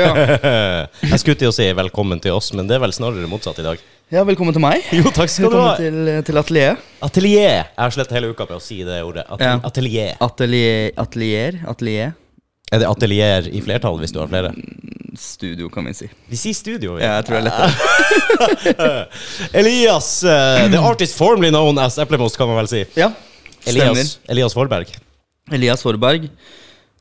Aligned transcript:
Yeah. 0.00 0.86
Jeg 1.12 1.20
skulle 1.22 1.38
til 1.40 1.50
å 1.50 1.54
si 1.54 1.66
velkommen 1.76 2.20
til 2.24 2.32
oss, 2.36 2.50
men 2.56 2.68
det 2.70 2.76
er 2.78 2.82
vel 2.84 2.94
snarere 2.96 3.28
motsatt 3.30 3.58
i 3.62 3.66
dag. 3.66 3.82
Ja, 4.10 4.24
velkommen 4.26 4.54
til 4.56 4.62
meg. 4.64 4.82
Jo, 4.96 5.10
takk 5.14 5.30
skal 5.30 5.52
du 5.52 5.58
ha. 5.60 5.74
Velkommen 5.76 6.08
til, 6.08 6.22
til 6.26 6.40
atelier. 6.40 6.80
Atelier. 7.06 7.52
Jeg 7.68 7.78
har 7.84 7.94
slett 7.94 8.14
hele 8.16 8.32
uka 8.32 8.46
på 8.48 8.56
å 8.58 8.62
si 8.64 8.80
det 8.86 8.98
ordet. 9.06 9.26
At 9.30 9.44
Ja. 9.44 9.52
Atelier. 9.68 10.16
Atelier, 10.24 10.90
atelier, 10.98 11.60
atelier. 11.70 12.16
Er 12.70 12.82
det 12.82 12.86
atelier 12.90 13.46
i 13.50 13.60
flertall 13.62 13.98
hvis 14.02 14.12
du 14.14 14.20
har 14.22 14.30
flere? 14.30 14.50
Studio, 15.18 15.68
kan 15.74 15.86
vi 15.90 15.94
si. 15.98 16.06
Vi 16.30 16.38
sier 16.38 16.54
studio. 16.54 16.96
Ja, 16.98 17.06
Ja, 17.06 17.14
jeg 17.18 17.26
tror 17.28 17.42
det 17.42 17.50
er 17.50 18.66
lettere. 18.70 19.06
Elias, 19.62 20.10
uh, 20.24 20.66
the 20.70 20.78
artist 20.78 21.16
formerly 21.18 21.50
known 21.50 21.78
as 21.82 21.98
Eplemost, 21.98 22.38
kan 22.38 22.46
man 22.50 22.60
vel 22.62 22.70
si. 22.70 22.84
Ja, 22.98 23.10
stemmer. 23.60 23.90
Elias, 23.92 24.18
Elias 24.30 24.54
Forberg. 24.56 24.92
Elias 25.50 25.82
Forberg. 25.82 26.28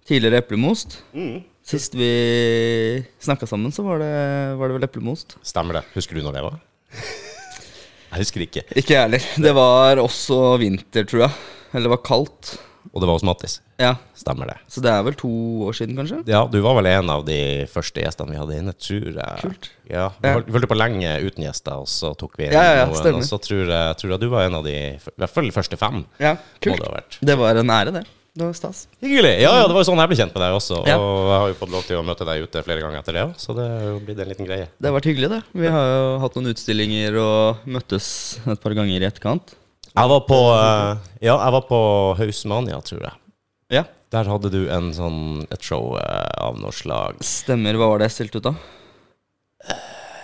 Tidligere 0.09 0.41
eplemost. 0.41 0.97
Mm. 1.13 1.43
Sist 1.69 1.93
vi 1.93 3.03
snakka 3.21 3.45
sammen, 3.49 3.69
så 3.75 3.83
var 3.85 3.99
det, 4.01 4.13
var 4.57 4.71
det 4.71 4.77
vel 4.79 4.87
eplemost. 4.87 5.35
Stemmer 5.45 5.79
det. 5.79 5.83
Husker 5.93 6.17
du 6.17 6.23
når 6.25 6.39
det 6.39 6.45
var? 6.47 6.57
Jeg 8.09 8.23
husker 8.23 8.41
ikke. 8.41 8.63
Ikke 8.73 8.95
jeg 8.95 9.03
heller. 9.05 9.25
Det 9.45 9.51
var 9.53 9.99
også 10.01 10.39
vinter, 10.57 11.05
tror 11.05 11.27
jeg. 11.27 11.35
Eller 11.75 11.85
det 11.85 11.91
var 11.93 11.99
kaldt. 12.07 12.55
Og 12.89 13.03
det 13.03 13.05
var 13.05 13.19
hos 13.19 13.25
Mattis. 13.27 13.59
Ja, 13.77 13.91
Stemmer 14.17 14.49
det. 14.49 14.55
Så 14.71 14.81
det 14.81 14.89
er 14.89 15.03
vel 15.05 15.13
to 15.19 15.29
år 15.67 15.75
siden, 15.77 15.93
kanskje? 15.99 16.23
Ja, 16.31 16.39
du 16.49 16.57
var 16.65 16.73
vel 16.79 16.89
en 16.89 17.11
av 17.13 17.21
de 17.27 17.37
første 17.69 18.01
gjestene 18.01 18.33
vi 18.33 18.39
hadde 18.39 18.57
inne, 18.57 18.73
tror 18.81 19.11
jeg. 19.13 19.43
Kult. 19.43 19.69
Ja, 19.91 20.07
Vi 20.23 20.31
holdt- 20.33 20.49
holdt 20.55 20.69
på 20.71 20.77
lenge 20.79 21.11
uten 21.21 21.45
gjester, 21.45 21.83
og 21.83 21.91
så 21.91 22.15
tok 22.17 22.33
vi 22.39 22.47
inn 22.47 22.55
Ja, 22.57 22.63
ja, 22.79 22.85
noen. 22.89 22.97
stemmer. 22.97 23.21
Og 23.21 23.29
så 23.29 23.37
tror 23.45 23.69
jeg, 23.69 23.97
tror 24.01 24.15
jeg 24.15 24.23
du 24.25 24.27
var 24.33 24.47
en 24.49 24.57
av 24.57 24.65
de 24.65 24.73
I 24.73 24.97
hvert 25.21 25.35
fall 25.37 25.51
første 25.53 25.77
fem. 25.77 26.01
Ja, 26.17 26.33
kult. 26.65 26.81
det. 26.81 27.19
Det 27.29 27.37
var 27.37 27.61
en 27.61 27.69
ære, 27.77 27.93
det. 27.99 28.03
Det 28.39 28.45
var 28.47 28.55
stas. 28.55 28.85
Hyggelig. 29.03 29.33
Ja, 29.43 29.49
ja, 29.59 29.65
det 29.67 29.75
var 29.75 29.83
jo 29.83 29.87
sånn 29.89 29.99
jeg 29.99 30.09
ble 30.13 30.17
kjent 30.21 30.35
med 30.37 30.43
deg 30.45 30.53
også. 30.55 30.77
Og 30.79 30.87
jeg 30.87 30.95
har 31.35 31.47
jo 31.51 31.55
fått 31.59 31.73
lov 31.73 31.83
til 31.89 31.97
å 31.99 32.03
møte 32.07 32.27
deg 32.29 32.45
ute 32.45 32.61
flere 32.63 32.83
ganger 32.85 33.01
etter 33.01 33.17
det 33.17 33.23
òg, 33.27 33.33
så 33.41 33.55
det 33.57 33.65
har 33.67 33.81
jo 33.89 33.97
blitt 34.07 34.21
en 34.23 34.29
liten 34.31 34.47
greie. 34.47 34.67
Det 34.79 34.87
har 34.87 34.95
vært 34.95 35.09
hyggelig, 35.11 35.29
det. 35.33 35.39
Vi 35.59 35.71
har 35.73 35.87
jo 35.91 36.05
hatt 36.23 36.37
noen 36.39 36.51
utstillinger 36.53 37.17
og 37.19 37.65
møttes 37.67 38.07
et 38.47 38.61
par 38.63 38.77
ganger 38.77 38.95
i 39.03 39.09
etterkant. 39.09 39.55
Jeg 39.89 40.11
var 40.13 40.21
på 40.29 40.37
eh, 40.55 41.03
Ja, 41.25 41.35
jeg 41.35 41.55
var 41.57 41.65
på 41.67 41.79
Hausmania, 42.21 42.79
tror 42.87 43.03
jeg. 43.09 43.15
Ja, 43.75 43.83
Der 44.15 44.29
hadde 44.31 44.49
du 44.53 44.61
en 44.71 44.93
sånn, 44.95 45.19
et 45.51 45.65
show 45.65 45.97
eh, 45.99 46.31
av 46.39 46.55
noe 46.61 46.71
slag. 46.73 47.19
Stemmer. 47.25 47.75
Hva 47.75 47.91
var 47.91 47.99
det 48.01 48.07
jeg 48.07 48.15
stilte 48.21 48.39
ut, 48.39 48.47
da? 48.53 49.75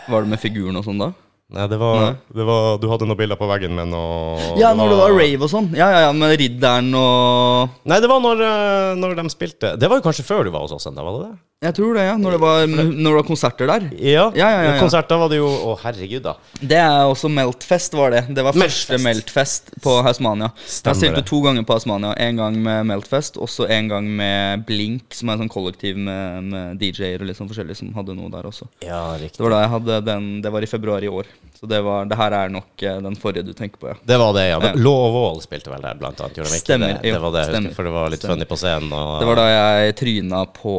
Var 0.08 0.22
det 0.24 0.30
med 0.32 0.40
figuren 0.42 0.78
og 0.80 0.86
sånn, 0.88 1.02
da? 1.02 1.12
Nei, 1.56 1.66
det 1.72 1.78
var, 1.80 2.00
Nei. 2.02 2.14
det 2.36 2.46
var 2.48 2.78
Du 2.84 2.88
hadde 2.92 3.08
noen 3.08 3.20
bilder 3.20 3.40
på 3.40 3.48
veggen 3.48 3.76
med 3.78 3.88
noe 3.94 4.58
Ja, 4.60 4.74
når 4.76 4.92
det 4.92 4.98
var 5.00 5.14
rave 5.16 5.46
og 5.48 5.52
sånn. 5.52 5.70
Ja, 5.78 5.88
ja, 5.94 6.00
ja, 6.08 6.12
med 6.16 6.36
ridderen 6.42 6.90
og 7.00 7.78
Nei, 7.88 8.00
det 8.04 8.10
var 8.12 8.20
når, 8.24 8.44
eh, 8.44 8.92
når 9.00 9.16
de 9.22 9.26
spilte 9.32 9.76
Det 9.80 9.88
var 9.92 10.02
jo 10.02 10.06
kanskje 10.10 10.28
før 10.28 10.44
du 10.48 10.52
var 10.52 10.66
hos 10.66 10.76
oss 10.76 10.90
ennå, 10.92 11.06
var 11.06 11.16
det 11.16 11.30
det? 11.30 11.38
Jeg 11.64 11.72
tror 11.78 11.96
det, 11.96 12.02
ja. 12.04 12.16
Når 12.20 12.34
det 12.36 12.40
var, 12.44 12.66
når 12.68 13.06
det 13.08 13.12
var 13.16 13.24
konserter 13.26 13.70
der. 13.70 13.86
Ja, 13.96 14.26
Ja, 14.36 14.50
ja, 14.52 14.58
ja, 14.60 14.72
ja. 14.76 14.80
Konsert, 14.82 15.08
var 15.10 15.30
det 15.32 15.38
jo 15.40 15.48
Å, 15.48 15.76
herregud, 15.86 16.26
da. 16.26 16.34
Det 16.60 16.76
er 16.78 17.08
også 17.08 17.30
Meltfest, 17.32 17.96
var 17.96 18.12
det. 18.12 18.26
Det 18.36 18.44
var 18.44 18.58
Meltfest. 18.60 18.90
første 18.92 19.00
Meltfest 19.06 19.72
på 19.82 19.94
Hausmania. 20.04 20.50
Stemmer 20.68 20.92
Jeg 21.00 21.00
stilte 21.16 21.24
to 21.32 21.40
ganger 21.46 21.64
på 21.64 21.78
Hausmania. 21.78 22.12
En 22.20 22.36
gang 22.42 22.60
med 22.62 22.90
Meltfest, 22.92 23.40
og 23.40 23.48
så 23.50 23.70
en 23.72 23.88
gang 23.88 24.10
med 24.20 24.66
Blink, 24.68 25.16
som 25.16 25.32
er 25.32 25.40
en 25.40 25.46
sånn 25.46 25.54
kollektiv 25.56 25.96
med, 25.98 26.44
med 26.52 26.84
DJ-er 26.84 27.24
og 27.24 27.32
litt 27.32 27.40
sånn 27.40 27.48
forskjellig, 27.50 27.80
som 27.80 27.96
hadde 27.96 28.18
noe 28.20 28.30
der 28.36 28.52
også. 28.52 28.68
Ja, 28.84 29.16
riktig. 29.16 29.40
Det 29.40 29.48
var 29.48 29.56
da 29.56 29.64
jeg 29.64 29.74
hadde 29.78 30.02
den 30.12 30.30
Det 30.44 30.52
var 30.52 30.68
i 30.68 30.70
februar 30.70 31.08
i 31.08 31.10
år. 31.10 31.32
Så 31.56 31.70
det, 31.72 31.80
var, 31.88 32.04
det 32.04 32.18
her 32.20 32.36
er 32.36 32.50
nok 32.52 32.84
eh, 32.84 32.98
den 33.00 33.16
forrige 33.16 33.46
du 33.48 33.54
tenker 33.56 33.80
på, 33.80 33.88
ja. 33.94 33.96
Det 34.04 34.20
var 34.20 34.36
det, 34.36 34.50
ja. 34.52 34.60
Men 34.60 34.76
Law 34.84 35.08
of 35.08 35.16
All 35.24 35.42
spilte 35.42 35.72
vel 35.72 35.80
der, 35.88 35.96
blant 35.96 36.20
annet. 36.20 36.36
Gjorde 36.36 36.52
de 36.52 36.60
ikke 36.60 36.66
Stemmer, 36.68 36.98
det? 37.00 37.14
Det 37.16 37.22
var 37.24 37.32
det, 37.32 37.46
jeg 37.48 37.56
husker, 37.64 37.76
for 37.80 37.88
det 37.88 37.94
var 37.96 38.12
litt 38.12 38.20
Stemmer. 38.20 38.36
funny 38.36 38.50
på 38.52 38.60
scenen. 38.60 38.92
Og, 38.92 39.14
Det 39.24 39.30
var 39.32 39.40
da 39.40 39.46
jeg 39.54 39.96
tryna 40.04 40.44
på 40.60 40.76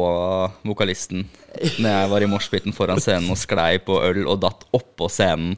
vokalisten 0.67 1.25
Når 1.79 1.89
jeg 1.89 2.09
var 2.11 2.21
i 2.25 2.29
moshpiten 2.29 2.73
foran 2.75 2.99
scenen 3.01 3.31
og 3.33 3.39
sklei 3.41 3.77
på 3.83 3.97
øl 4.03 4.25
og 4.27 4.39
datt 4.43 4.67
oppå 4.77 5.09
scenen 5.09 5.55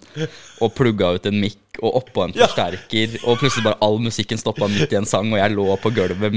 og 0.62 0.74
plugga 0.78 1.14
ut 1.18 1.26
en 1.30 1.40
mikk 1.42 1.82
og 1.82 1.96
oppå 2.04 2.24
en 2.28 2.34
Ja. 2.36 2.48
forsterker, 2.48 3.20
og 3.26 3.38
plutselig 3.40 3.64
bare 3.70 3.78
all 3.82 4.00
musikken 4.04 4.38
stoppa 4.40 4.68
midt 4.68 4.92
i 4.92 4.98
en 5.00 5.06
sang, 5.08 5.32
og 5.32 5.40
jeg 5.40 5.56
lå 5.56 5.68
på 5.80 5.92
gulvet 5.96 6.34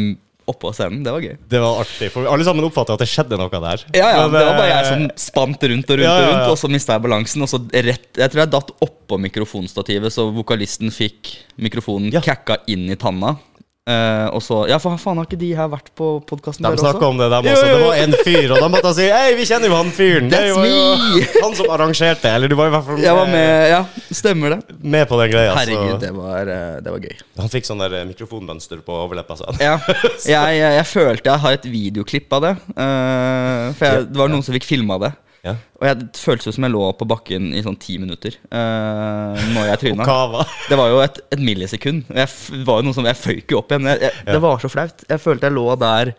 oppå 0.46 0.72
scenen. 0.74 1.04
Det 1.06 1.12
var 1.14 1.22
gøy. 1.22 1.36
Det 1.50 1.60
var 1.62 1.80
artig, 1.84 2.08
for 2.10 2.26
alle 2.26 2.44
sammen 2.46 2.64
oppfatter 2.66 2.94
at 2.96 3.02
det 3.04 3.08
skjedde 3.10 3.38
noe 3.38 3.48
der. 3.50 3.84
Ja, 3.94 4.08
ja, 4.10 4.22
Men, 4.26 4.32
Det 4.34 4.46
var 4.48 4.56
bare 4.58 4.70
jeg 4.72 4.84
eh, 4.84 4.88
som 4.90 5.02
spant 5.22 5.62
rundt 5.70 5.90
og 5.90 5.98
rundt, 5.98 6.02
Ja, 6.06 6.14
ja, 6.18 6.24
og 6.26 6.32
rundt, 6.32 6.50
og 6.50 6.58
så 6.58 6.70
mista 6.70 6.92
jeg 6.96 7.02
balansen. 7.06 7.42
Og 7.46 7.48
så 7.50 7.60
rett 7.70 8.18
Jeg 8.18 8.30
tror 8.32 8.40
jeg 8.42 8.50
datt 8.50 8.72
oppå 8.82 9.18
mikrofonstativet, 9.22 10.10
så 10.14 10.26
vokalisten 10.34 10.90
fikk 10.90 11.30
mikrofonen 11.62 12.12
Ja. 12.12 12.20
kakka 12.20 12.58
inn 12.66 12.90
i 12.90 12.96
tanna. 12.98 13.36
Eh, 13.82 14.26
og 14.30 14.38
så 14.46 14.60
Ja, 14.70 14.76
for 14.78 14.94
faen, 14.94 15.18
har 15.18 15.26
ikke 15.26 15.40
de 15.40 15.48
her 15.58 15.66
vært 15.66 15.88
på 15.98 16.12
podkasten 16.22 16.62
De 16.62 16.78
snakka 16.78 17.02
om 17.02 17.16
det, 17.18 17.26
dem 17.32 17.48
også. 17.50 17.64
Det 17.66 17.80
var 17.82 17.96
en 17.98 18.12
fyr, 18.22 18.52
og 18.54 18.60
de 18.62 18.68
måtte 18.70 18.92
si 18.94 19.08
Hei, 19.10 19.32
vi 19.34 19.46
kjenner 19.48 19.72
jo 19.72 19.74
han 19.74 19.90
fyren. 19.90 20.28
Det 20.30 20.42
var 20.54 20.68
jo 20.70 20.84
han 21.42 21.56
som 21.58 21.72
arrangerte, 21.74 22.30
eller 22.30 22.52
du 22.52 22.54
var 22.60 22.70
i 22.70 22.74
hvert 22.76 22.86
fall 22.86 23.02
Jeg 23.02 23.16
var 23.18 23.32
med, 23.32 23.50
ja. 23.72 23.80
Stemmer 24.14 24.54
det. 24.54 24.76
med 24.86 25.08
på 25.10 25.18
den 25.18 25.32
greia. 25.34 25.56
Herregud, 25.58 25.96
det 26.04 26.12
var, 26.14 26.52
eh, 26.54 26.76
det 26.84 26.94
var 26.94 27.08
gøy. 27.08 27.16
han 27.42 27.52
fikk 27.56 27.66
sånn 27.66 27.82
der 27.82 27.98
eh, 27.98 28.06
mikrofonmønster 28.12 28.84
på 28.86 29.00
overleppa. 29.02 29.40
han. 29.42 29.58
Ja, 29.58 29.74
jeg, 30.30 30.60
jeg, 30.60 30.78
jeg 30.78 30.86
følte 30.92 31.34
jeg 31.34 31.44
har 31.48 31.58
et 31.58 31.68
videoklipp 31.74 32.38
av 32.38 32.46
det. 32.46 32.54
Uh, 32.76 33.74
for 33.74 33.88
jeg, 33.88 34.06
det 34.12 34.22
var 34.22 34.30
noen 34.30 34.46
som 34.46 34.54
fikk 34.54 34.68
filma 34.68 35.00
det. 35.02 35.10
Ja. 35.42 35.56
Og 35.80 35.86
jeg 35.88 36.04
føltes 36.22 36.46
jo 36.46 36.52
som 36.54 36.62
jeg 36.68 36.70
lå 36.70 36.82
på 36.94 37.06
bakken 37.10 37.48
i 37.58 37.62
sånn 37.66 37.74
ti 37.82 37.96
minutter 37.98 38.36
uh, 38.54 39.34
når 39.56 39.72
jeg 39.72 39.80
tryna. 39.80 40.06
Det 40.70 40.78
var 40.78 40.92
jo 40.92 41.00
et, 41.02 41.18
et 41.34 41.42
millisekund. 41.42 42.04
Jeg, 42.14 42.28
var 42.66 42.78
jo 42.78 42.86
noe 42.86 42.94
som, 42.94 43.08
jeg 43.10 43.18
føyk 43.18 43.50
jo 43.54 43.58
opp 43.58 43.74
igjen. 43.74 43.88
Jeg, 43.90 44.04
jeg, 44.06 44.20
Ja. 44.22 44.36
Det 44.36 44.42
var 44.44 44.62
så 44.62 44.70
flaut. 44.70 45.02
Jeg 45.10 45.22
følte 45.24 45.48
jeg 45.50 45.56
lå 45.58 45.64
der 45.82 46.12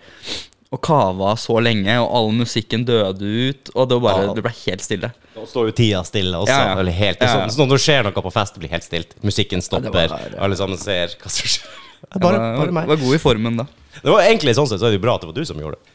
og 0.74 0.82
kava 0.82 1.36
så 1.38 1.60
lenge, 1.62 1.94
og 2.02 2.10
all 2.18 2.32
musikken 2.34 2.84
døde 2.88 3.22
ut. 3.22 3.72
Og 3.78 3.88
det, 3.92 4.00
var 4.02 4.04
bare, 4.10 4.26
Ja. 4.26 4.34
det 4.36 4.44
ble 4.44 4.54
helt 4.58 4.84
stille. 4.84 5.12
Da 5.38 5.46
står 5.48 5.70
jo 5.70 5.76
tida 5.78 6.02
stille 6.10 6.40
også. 6.44 6.50
Ja, 6.52 6.74
ja. 6.74 6.76
Eller 6.82 6.98
helt, 6.98 7.22
sånn, 7.24 7.54
sånn 7.54 7.70
når 7.70 7.78
det 7.80 7.86
skjer 7.86 8.08
noe 8.10 8.26
på 8.26 8.34
fest, 8.34 8.58
det 8.58 8.64
blir 8.66 8.74
helt 8.74 8.88
stilt. 8.88 9.16
Musikken 9.24 9.64
stopper, 9.64 10.10
var- 10.12 10.38
alle 10.42 10.58
sammen 10.60 10.82
ser 10.82 11.14
hva 11.22 11.32
som 11.32 11.48
skjer. 11.56 11.80
Bare, 12.20 12.40
bare 12.60 12.74
meg. 12.76 12.90
var 12.90 13.00
god 13.00 13.16
i 13.16 13.22
formen 13.22 13.62
da. 13.62 13.68
Det 14.02 14.12
var 14.12 14.26
egentlig 14.26 14.58
sånn 14.58 14.68
sett 14.68 14.82
så 14.82 14.90
er 14.90 14.98
det 14.98 15.02
bra 15.06 15.16
at 15.16 15.24
det 15.24 15.30
var 15.30 15.38
du 15.38 15.46
som 15.48 15.62
gjorde 15.62 15.78
det. 15.80 15.93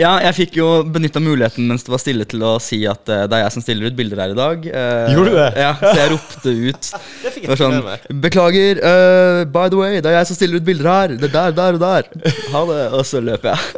Ja, 0.00 0.14
jeg 0.24 0.34
fikk 0.38 0.54
jo 0.56 0.66
benytta 0.88 1.20
muligheten 1.20 1.66
mens 1.68 1.84
det 1.84 1.92
var 1.92 2.00
stille 2.00 2.24
til 2.28 2.40
å 2.48 2.54
si 2.64 2.78
at 2.88 3.04
uh, 3.12 3.26
det 3.28 3.36
er 3.36 3.42
jeg 3.44 3.52
som 3.58 3.64
stiller 3.64 3.90
ut 3.92 3.96
bilder 3.98 4.22
her 4.24 4.32
i 4.32 4.38
dag. 4.38 4.64
Uh, 4.72 5.12
Gjorde 5.12 5.34
du 5.34 5.36
det? 5.36 5.48
Ja, 5.60 5.72
så 5.82 5.92
jeg 5.98 6.12
ropte 6.14 6.54
ut. 6.70 6.90
Det 7.22 7.32
fikk 7.34 7.48
jeg 7.50 7.60
sånn. 7.60 7.78
Beklager, 8.24 8.80
uh, 8.80 9.42
by 9.52 9.66
the 9.72 9.78
way, 9.78 10.00
det 10.00 10.08
er 10.12 10.16
jeg 10.22 10.30
som 10.32 10.38
stiller 10.40 10.62
ut 10.62 10.66
bilder 10.66 10.88
her. 10.92 11.14
Det 11.20 11.28
er 11.28 11.34
der, 11.36 11.56
der 11.60 11.78
og 11.78 11.84
der. 11.84 12.10
Ha 12.54 12.64
det. 12.72 12.80
Og 12.96 13.04
så 13.08 13.20
løp 13.24 13.44
jeg. 13.48 13.72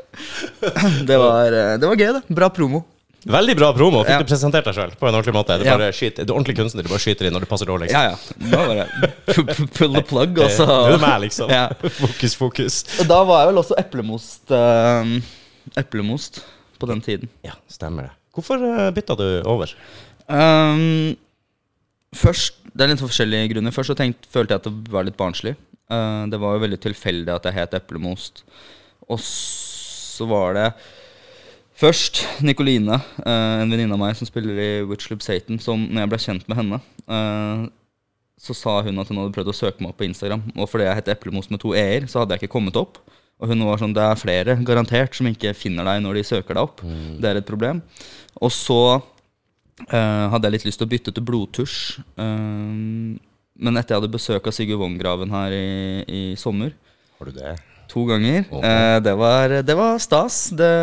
Det 1.11 1.17
var, 1.21 1.51
det 1.83 1.89
var 1.91 1.99
gøy, 1.99 2.11
det. 2.21 2.23
Bra 2.39 2.49
promo. 2.55 2.85
Veldig 3.25 3.55
bra 3.57 3.71
promo. 3.75 4.03
Fikk 4.05 4.15
Ja. 4.15 4.23
du 4.23 4.29
presentert 4.29 4.67
deg 4.69 4.75
sjøl 4.77 4.91
på 5.01 5.07
en 5.09 5.15
ordentlig 5.17 5.33
måte? 5.35 5.57
Du, 5.59 5.65
Ja. 5.67 5.75
bare 5.81 5.93
skyter, 5.97 6.27
du 6.29 6.33
er 6.33 6.37
ordentlig 6.37 6.59
kunstner, 6.59 6.85
du 6.85 6.91
bare 6.93 7.01
skyter 7.03 7.27
inn 7.29 7.33
når 7.35 7.47
det 7.47 7.49
passer 7.51 7.69
dårligst. 7.71 7.95
Ja, 7.95 8.13
ja. 8.13 8.17
Bare 8.53 8.87
pull 9.79 9.95
the 9.97 10.03
plug, 10.05 10.39
og 10.45 10.51
så 10.53 10.67
Det 10.69 10.99
er 10.99 11.03
meg, 11.03 11.17
liksom. 11.25 11.51
Ja. 11.53 11.63
Fokus, 11.99 12.37
fokus. 12.39 12.77
Og 13.01 13.09
Da 13.11 13.23
var 13.25 13.43
jeg 13.45 13.51
vel 13.55 13.63
også 13.65 13.79
eplemost 13.81 14.53
eh, 14.55 15.15
Eplemost 15.81 16.43
på 16.81 16.89
den 16.91 17.03
tiden. 17.05 17.31
Ja, 17.47 17.57
stemmer 17.71 18.09
det. 18.09 18.15
Hvorfor 18.35 18.63
uh, 18.63 18.91
bytta 18.95 19.17
du 19.19 19.27
over? 19.49 19.71
Um, 20.27 21.15
først, 22.15 22.61
Det 22.75 22.83
er 22.83 22.91
litt 22.91 23.05
forskjellige 23.05 23.53
grunner. 23.53 23.75
Først 23.75 23.93
så 23.93 23.99
tenkt, 23.99 24.27
følte 24.31 24.57
jeg 24.57 24.63
at 24.65 24.67
det 24.67 24.93
var 24.93 25.07
litt 25.07 25.19
barnslig. 25.19 25.55
Uh, 25.91 26.25
det 26.33 26.41
var 26.43 26.57
jo 26.57 26.65
veldig 26.65 26.81
tilfeldig 26.83 27.33
at 27.35 27.47
jeg 27.47 27.59
het 27.59 27.77
Eplemost. 27.79 28.43
Og 29.07 29.21
så 29.23 30.27
var 30.27 30.57
det 30.57 30.67
først 31.79 32.25
Nikoline, 32.43 32.99
uh, 33.23 33.63
en 33.63 33.71
venninne 33.71 33.95
av 33.95 34.03
meg 34.03 34.19
som 34.19 34.29
spiller 34.29 34.59
i 34.59 34.69
Witchloop 34.89 35.23
Satan, 35.23 35.61
som 35.63 35.87
når 35.87 36.05
jeg 36.05 36.13
ble 36.13 36.23
kjent 36.27 36.51
med 36.51 36.61
henne, 36.61 36.81
uh, 37.11 37.67
så 38.41 38.57
sa 38.57 38.81
hun 38.83 38.99
at 38.99 39.11
hun 39.11 39.21
hadde 39.21 39.35
prøvd 39.35 39.53
å 39.53 39.57
søke 39.57 39.83
meg 39.83 39.93
opp 39.93 40.01
på 40.03 40.09
Instagram. 40.09 40.43
Og 40.59 40.69
fordi 40.71 40.89
jeg 40.89 40.99
het 40.99 41.13
Eplemos 41.15 41.51
med 41.53 41.63
to 41.63 41.73
e-er, 41.79 42.09
så 42.11 42.23
hadde 42.23 42.35
jeg 42.35 42.45
ikke 42.45 42.57
kommet 42.57 42.79
opp. 42.81 42.99
Og 43.45 43.51
hun 43.53 43.65
var 43.69 43.81
sånn 43.83 43.93
Det 43.93 44.05
er 44.05 44.21
flere, 44.21 44.57
garantert, 44.65 45.17
som 45.17 45.29
ikke 45.29 45.53
finner 45.57 45.85
deg 45.85 46.01
når 46.05 46.21
de 46.21 46.29
søker 46.31 46.57
deg 46.57 46.65
opp. 46.65 46.81
Det 47.21 47.29
er 47.29 47.41
et 47.41 47.49
problem. 47.49 47.83
Og 48.41 48.53
så 48.53 48.81
uh, 48.97 50.25
hadde 50.33 50.49
jeg 50.49 50.57
litt 50.57 50.67
lyst 50.71 50.81
til 50.81 50.89
å 50.89 50.93
bytte 50.95 51.13
til 51.15 51.27
blodtusj. 51.29 51.77
Uh, 52.17 53.15
men 53.55 53.79
etter 53.79 53.95
jeg 53.95 54.01
hadde 54.01 54.15
besøk 54.17 54.49
av 54.49 54.57
Sigurd 54.57 54.81
Vongraven 54.81 55.31
her 55.35 55.55
i, 55.55 55.69
i 56.09 56.23
sommer, 56.41 56.73
Har 57.21 57.31
du 57.31 57.37
det? 57.37 57.55
to 57.93 58.03
ganger 58.09 58.47
Ok. 58.49 58.65
Uh, 58.65 58.99
det, 59.05 59.13
var, 59.21 59.57
det 59.63 59.77
var 59.79 60.01
stas. 60.03 60.49
Det, 60.57 60.75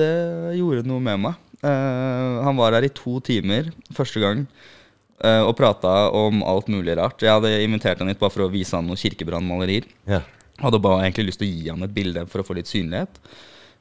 det 0.00 0.12
gjorde 0.58 0.88
noe 0.88 1.02
med 1.04 1.26
meg. 1.28 1.48
Han 1.62 2.56
var 2.58 2.74
her 2.74 2.88
i 2.88 2.90
to 2.90 3.20
timer 3.22 3.68
første 3.94 4.18
gang 4.18 4.40
og 5.22 5.52
prata 5.54 6.08
om 6.18 6.40
alt 6.42 6.66
mulig 6.66 6.96
rart. 6.98 7.22
Jeg 7.22 7.30
hadde 7.30 7.52
invitert 7.62 8.00
han 8.02 8.10
hit 8.10 8.18
bare 8.18 8.34
for 8.34 8.42
å 8.42 8.50
vise 8.50 8.74
han 8.74 8.88
noen 8.90 8.98
kirkebrannmalerier. 8.98 9.86
Ja. 10.10 10.18
Hadde 10.62 10.82
bare 10.82 11.06
egentlig 11.06 11.30
lyst 11.30 11.42
til 11.42 11.50
å 11.50 11.54
gi 11.54 11.72
han 11.72 11.86
et 11.86 11.96
bilde 11.96 12.26
for 12.30 12.42
å 12.42 12.46
få 12.46 12.56
litt 12.58 12.70
synlighet. 12.70 13.18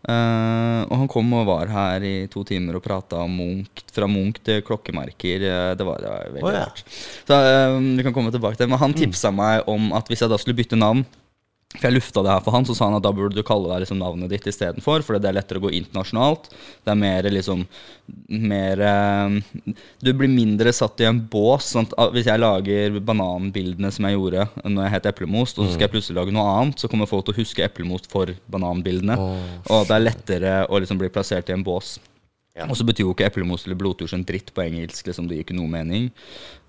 Uh, 0.01 0.81
og 0.89 0.95
han 0.97 1.09
kom 1.11 1.27
og 1.37 1.45
var 1.45 1.69
her 1.69 2.01
i 2.01 2.13
to 2.31 2.41
timer 2.47 2.79
og 2.79 2.81
prata 2.81 3.19
om 3.21 3.35
Munch, 3.37 3.83
fra 3.93 4.07
Munch 4.09 4.39
til 4.41 4.63
klokkemerker. 4.65 5.43
Eh, 5.45 5.73
det, 5.77 5.85
var, 5.85 6.01
det 6.01 6.09
var 6.09 6.31
veldig 6.33 6.47
oh, 6.47 6.55
ja. 6.55 6.63
rart. 6.65 6.81
Så 7.27 7.37
uh, 7.37 7.77
vi 7.77 8.05
kan 8.07 8.15
komme 8.15 8.33
tilbake 8.33 8.57
til 8.57 8.65
det. 8.65 8.71
Men 8.73 8.81
han 8.81 8.97
tipsa 8.97 9.29
meg 9.35 9.69
om 9.69 9.91
at 9.97 10.09
hvis 10.09 10.25
jeg 10.25 10.33
da 10.33 10.39
skulle 10.41 10.57
bytte 10.57 10.79
navn, 10.79 11.05
For 11.71 11.87
jeg 11.87 11.95
lufta 11.95 12.21
det 12.25 12.33
her 12.33 12.43
for 12.43 12.55
han, 12.55 12.65
så 12.67 12.75
sa 12.75 12.89
han 12.89 12.97
at 12.97 13.05
da 13.05 13.13
burde 13.15 13.37
du 13.37 13.45
kalle 13.47 13.69
deg 13.71 13.85
liksom 13.85 14.01
navnet 14.01 14.31
ditt 14.33 14.47
istedenfor. 14.51 15.05
For 15.07 15.15
det 15.15 15.29
er 15.29 15.37
lettere 15.37 15.61
å 15.61 15.63
gå 15.63 15.71
internasjonalt. 15.77 16.49
Det 16.83 16.93
er 16.93 16.99
mer 16.99 17.29
liksom 17.31 17.65
Mer 18.27 18.81
eh, 18.83 19.35
Du 20.03 20.09
blir 20.17 20.27
mindre 20.27 20.73
satt 20.75 20.99
i 20.99 21.07
en 21.07 21.21
bås. 21.31 21.69
Sånn 21.71 21.87
at, 21.87 21.95
ah, 21.95 22.09
hvis 22.11 22.27
jeg 22.27 22.41
lager 22.41 22.99
bananbildene 23.07 23.91
som 23.93 24.07
jeg 24.09 24.17
gjorde 24.17 24.49
når 24.65 24.83
jeg 24.83 24.95
het 24.97 25.09
Eplemost, 25.13 25.59
og 25.59 25.67
så 25.67 25.75
skal 25.77 25.87
jeg 25.87 25.93
plutselig 25.95 26.19
lage 26.19 26.35
noe 26.35 26.49
annet, 26.57 26.81
så 26.81 26.91
kommer 26.91 27.07
folk 27.07 27.29
til 27.29 27.37
å 27.37 27.39
huske 27.39 27.63
Eplemost 27.63 28.11
for 28.11 28.33
bananbildene. 28.51 29.15
og 29.71 29.87
det 29.87 29.95
er 29.95 30.03
lettere 30.03 30.55
å 30.67 30.81
liksom 30.81 30.99
bli 30.99 31.11
plassert 31.13 31.49
i 31.49 31.55
en 31.55 31.63
bås. 31.63 31.95
Ja. 32.51 32.65
Og 32.67 32.75
så 32.75 32.83
betyr 32.83 33.05
jo 33.05 33.13
ikke 33.13 33.29
eplemos 33.29 33.63
eller 33.63 33.77
blodtusj 33.79 34.11
en 34.17 34.25
dritt 34.27 34.49
på 34.51 34.63
engelsk. 34.65 35.07
liksom 35.07 35.29
Det 35.29 35.37
gir 35.37 35.45
ikke 35.45 35.55
noe 35.55 35.71
mening. 35.71 36.09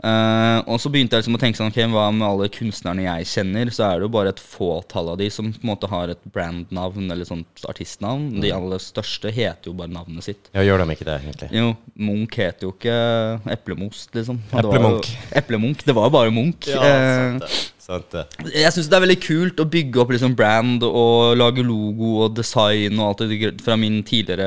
Uh, 0.03 0.63
og 0.71 0.79
så 0.83 0.91
begynte 0.91 1.17
jeg 1.17 1.25
liksom 1.25 1.39
å 1.39 1.41
tenke 1.43 1.59
sånn, 1.59 1.73
ok, 1.73 1.81
hva 1.91 2.05
med 2.15 2.27
alle 2.27 2.49
kunstnerne 2.55 3.05
jeg 3.05 3.29
kjenner? 3.33 3.73
Så 3.75 3.87
er 3.89 3.99
det 3.99 4.07
jo 4.07 4.13
bare 4.15 4.31
et 4.31 4.43
fåtall 4.43 5.11
av 5.13 5.19
de 5.19 5.29
som 5.35 5.51
på 5.51 5.63
en 5.63 5.73
måte 5.73 5.91
har 5.91 6.15
et 6.15 6.23
brandnavn 6.35 7.11
eller 7.11 7.27
sånt 7.27 7.67
artistnavn. 7.67 8.29
De 8.43 8.55
aller 8.55 8.83
største 8.83 9.35
heter 9.35 9.73
jo 9.73 9.77
bare 9.79 9.91
navnet 9.95 10.27
sitt. 10.27 10.51
Ja, 10.55 10.63
gjør 10.67 10.85
de 10.85 10.95
ikke 10.95 11.09
det, 11.11 11.19
egentlig? 11.27 11.51
Jo, 11.59 11.75
Munch 11.99 12.39
heter 12.39 12.69
jo 12.69 12.75
ikke 12.77 12.97
Eplemost, 13.57 14.11
liksom. 14.15 14.39
Eplemunk. 14.55 15.11
Eplemunch. 15.35 15.87
Det 15.87 15.99
var 15.99 16.07
jo 16.07 16.15
bare 16.15 16.35
Munch. 16.35 16.71
Ja, 16.71 16.83
Sant 16.83 17.47
det. 17.47 17.72
Jeg 18.55 18.71
syns 18.71 18.87
det 18.87 18.95
er 18.95 19.03
veldig 19.03 19.17
kult 19.25 19.59
å 19.59 19.67
bygge 19.67 19.99
opp 19.99 20.13
liksom 20.15 20.37
brand 20.39 20.85
og 20.87 21.33
lage 21.35 21.65
logo 21.67 22.13
og 22.23 22.37
design 22.37 23.01
og 23.01 23.09
alt 23.09 23.25
det 23.27 23.51
fra 23.65 23.75
min 23.81 23.97
tidligere 24.07 24.47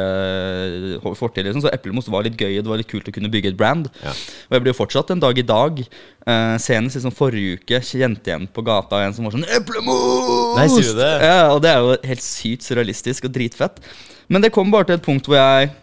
eh, 0.95 1.09
fortid. 1.19 1.43
Liksom. 1.43 1.65
Så 1.65 1.73
Eplemos 1.75 2.07
var 2.07 2.23
litt 2.23 2.39
gøy, 2.39 2.53
og 2.55 2.63
det 2.63 2.71
var 2.71 2.79
litt 2.79 2.91
kult 2.93 3.09
å 3.11 3.15
kunne 3.15 3.31
bygge 3.33 3.51
et 3.51 3.57
brand. 3.59 3.89
Ja. 4.05 4.13
Og 4.47 4.55
jeg 4.55 4.63
blir 4.63 4.71
jo 4.71 4.77
fortsatt 4.79 5.11
en 5.11 5.23
dag 5.23 5.41
i 5.41 5.45
dag. 5.47 5.81
Uh, 6.25 6.55
senest 6.57 6.97
liksom 6.97 7.13
forrige 7.13 7.59
uke 7.59 7.81
kjente 7.85 8.31
igjen 8.31 8.47
på 8.49 8.63
gata 8.65 9.03
en 9.05 9.13
som 9.13 9.27
var 9.27 9.35
sånn 9.35 9.43
'Eplemost!' 9.45 10.55
Nei, 10.57 10.65
sier 10.71 10.88
du 10.95 11.01
det? 11.03 11.11
Ja, 11.21 11.41
og 11.51 11.59
det 11.61 11.69
er 11.69 11.83
jo 11.83 11.99
helt 12.09 12.23
sykt 12.25 12.65
surrealistisk 12.65 13.27
og 13.27 13.35
dritfett. 13.35 13.83
Men 14.31 14.41
det 14.41 14.55
kom 14.55 14.71
bare 14.73 14.88
til 14.89 14.97
et 14.97 15.05
punkt 15.05 15.27
hvor 15.29 15.38
jeg 15.38 15.75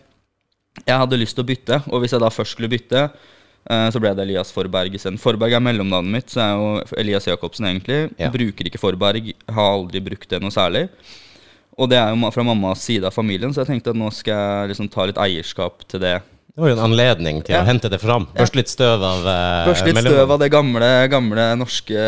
jeg 0.81 0.96
hadde 0.96 1.20
lyst 1.20 1.37
til 1.37 1.44
å 1.44 1.50
bytte, 1.52 1.82
og 1.93 2.00
hvis 2.00 2.16
jeg 2.16 2.25
da 2.25 2.32
først 2.32 2.56
skulle 2.56 2.72
bytte, 2.72 3.05
så 3.64 4.00
ble 4.03 4.11
det 4.19 4.25
Elias 4.26 4.50
Forberg 4.53 4.94
isteden. 4.99 5.19
Forberg 5.23 5.55
er 5.55 5.62
mellomnavnet 5.62 6.11
mitt, 6.17 6.31
så 6.35 6.41
er 6.43 6.53
jo 6.59 6.99
Elias 6.99 7.29
Jacobsen 7.31 7.69
egentlig. 7.70 8.00
Ja. 8.19 8.31
Bruker 8.35 8.67
ikke 8.69 8.81
Forberg, 8.82 9.32
har 9.49 9.70
aldri 9.76 10.00
brukt 10.03 10.29
det 10.29 10.41
noe 10.43 10.50
særlig. 10.55 10.88
Og 11.79 11.88
det 11.88 11.97
er 11.97 12.11
jo 12.12 12.31
fra 12.35 12.43
mammas 12.44 12.82
side 12.85 13.06
av 13.09 13.14
familien, 13.17 13.55
så 13.55 13.62
jeg 13.62 13.70
tenkte 13.70 13.94
at 13.94 13.97
nå 13.97 14.11
skal 14.12 14.35
jeg 14.35 14.73
liksom 14.75 14.91
ta 14.93 15.06
litt 15.09 15.17
eierskap 15.23 15.87
til 15.88 16.03
det. 16.05 16.19
Det 16.53 16.61
var 16.61 16.69
jo 16.69 16.75
en 16.76 16.82
anledning 16.85 17.38
til 17.47 17.55
Ja. 17.55 17.62
å 17.62 17.64
hente 17.64 17.88
det 17.88 17.97
fram. 18.03 18.26
Børste 18.37 18.59
litt 18.59 18.69
støv 18.69 19.00
av 19.00 19.23
eh, 19.25 19.69
Børste 19.70 19.87
litt 19.88 20.03
støv 20.05 20.35
av 20.35 20.38
det 20.43 20.50
gamle, 20.53 20.91
gamle 21.08 21.47
norske 21.56 22.03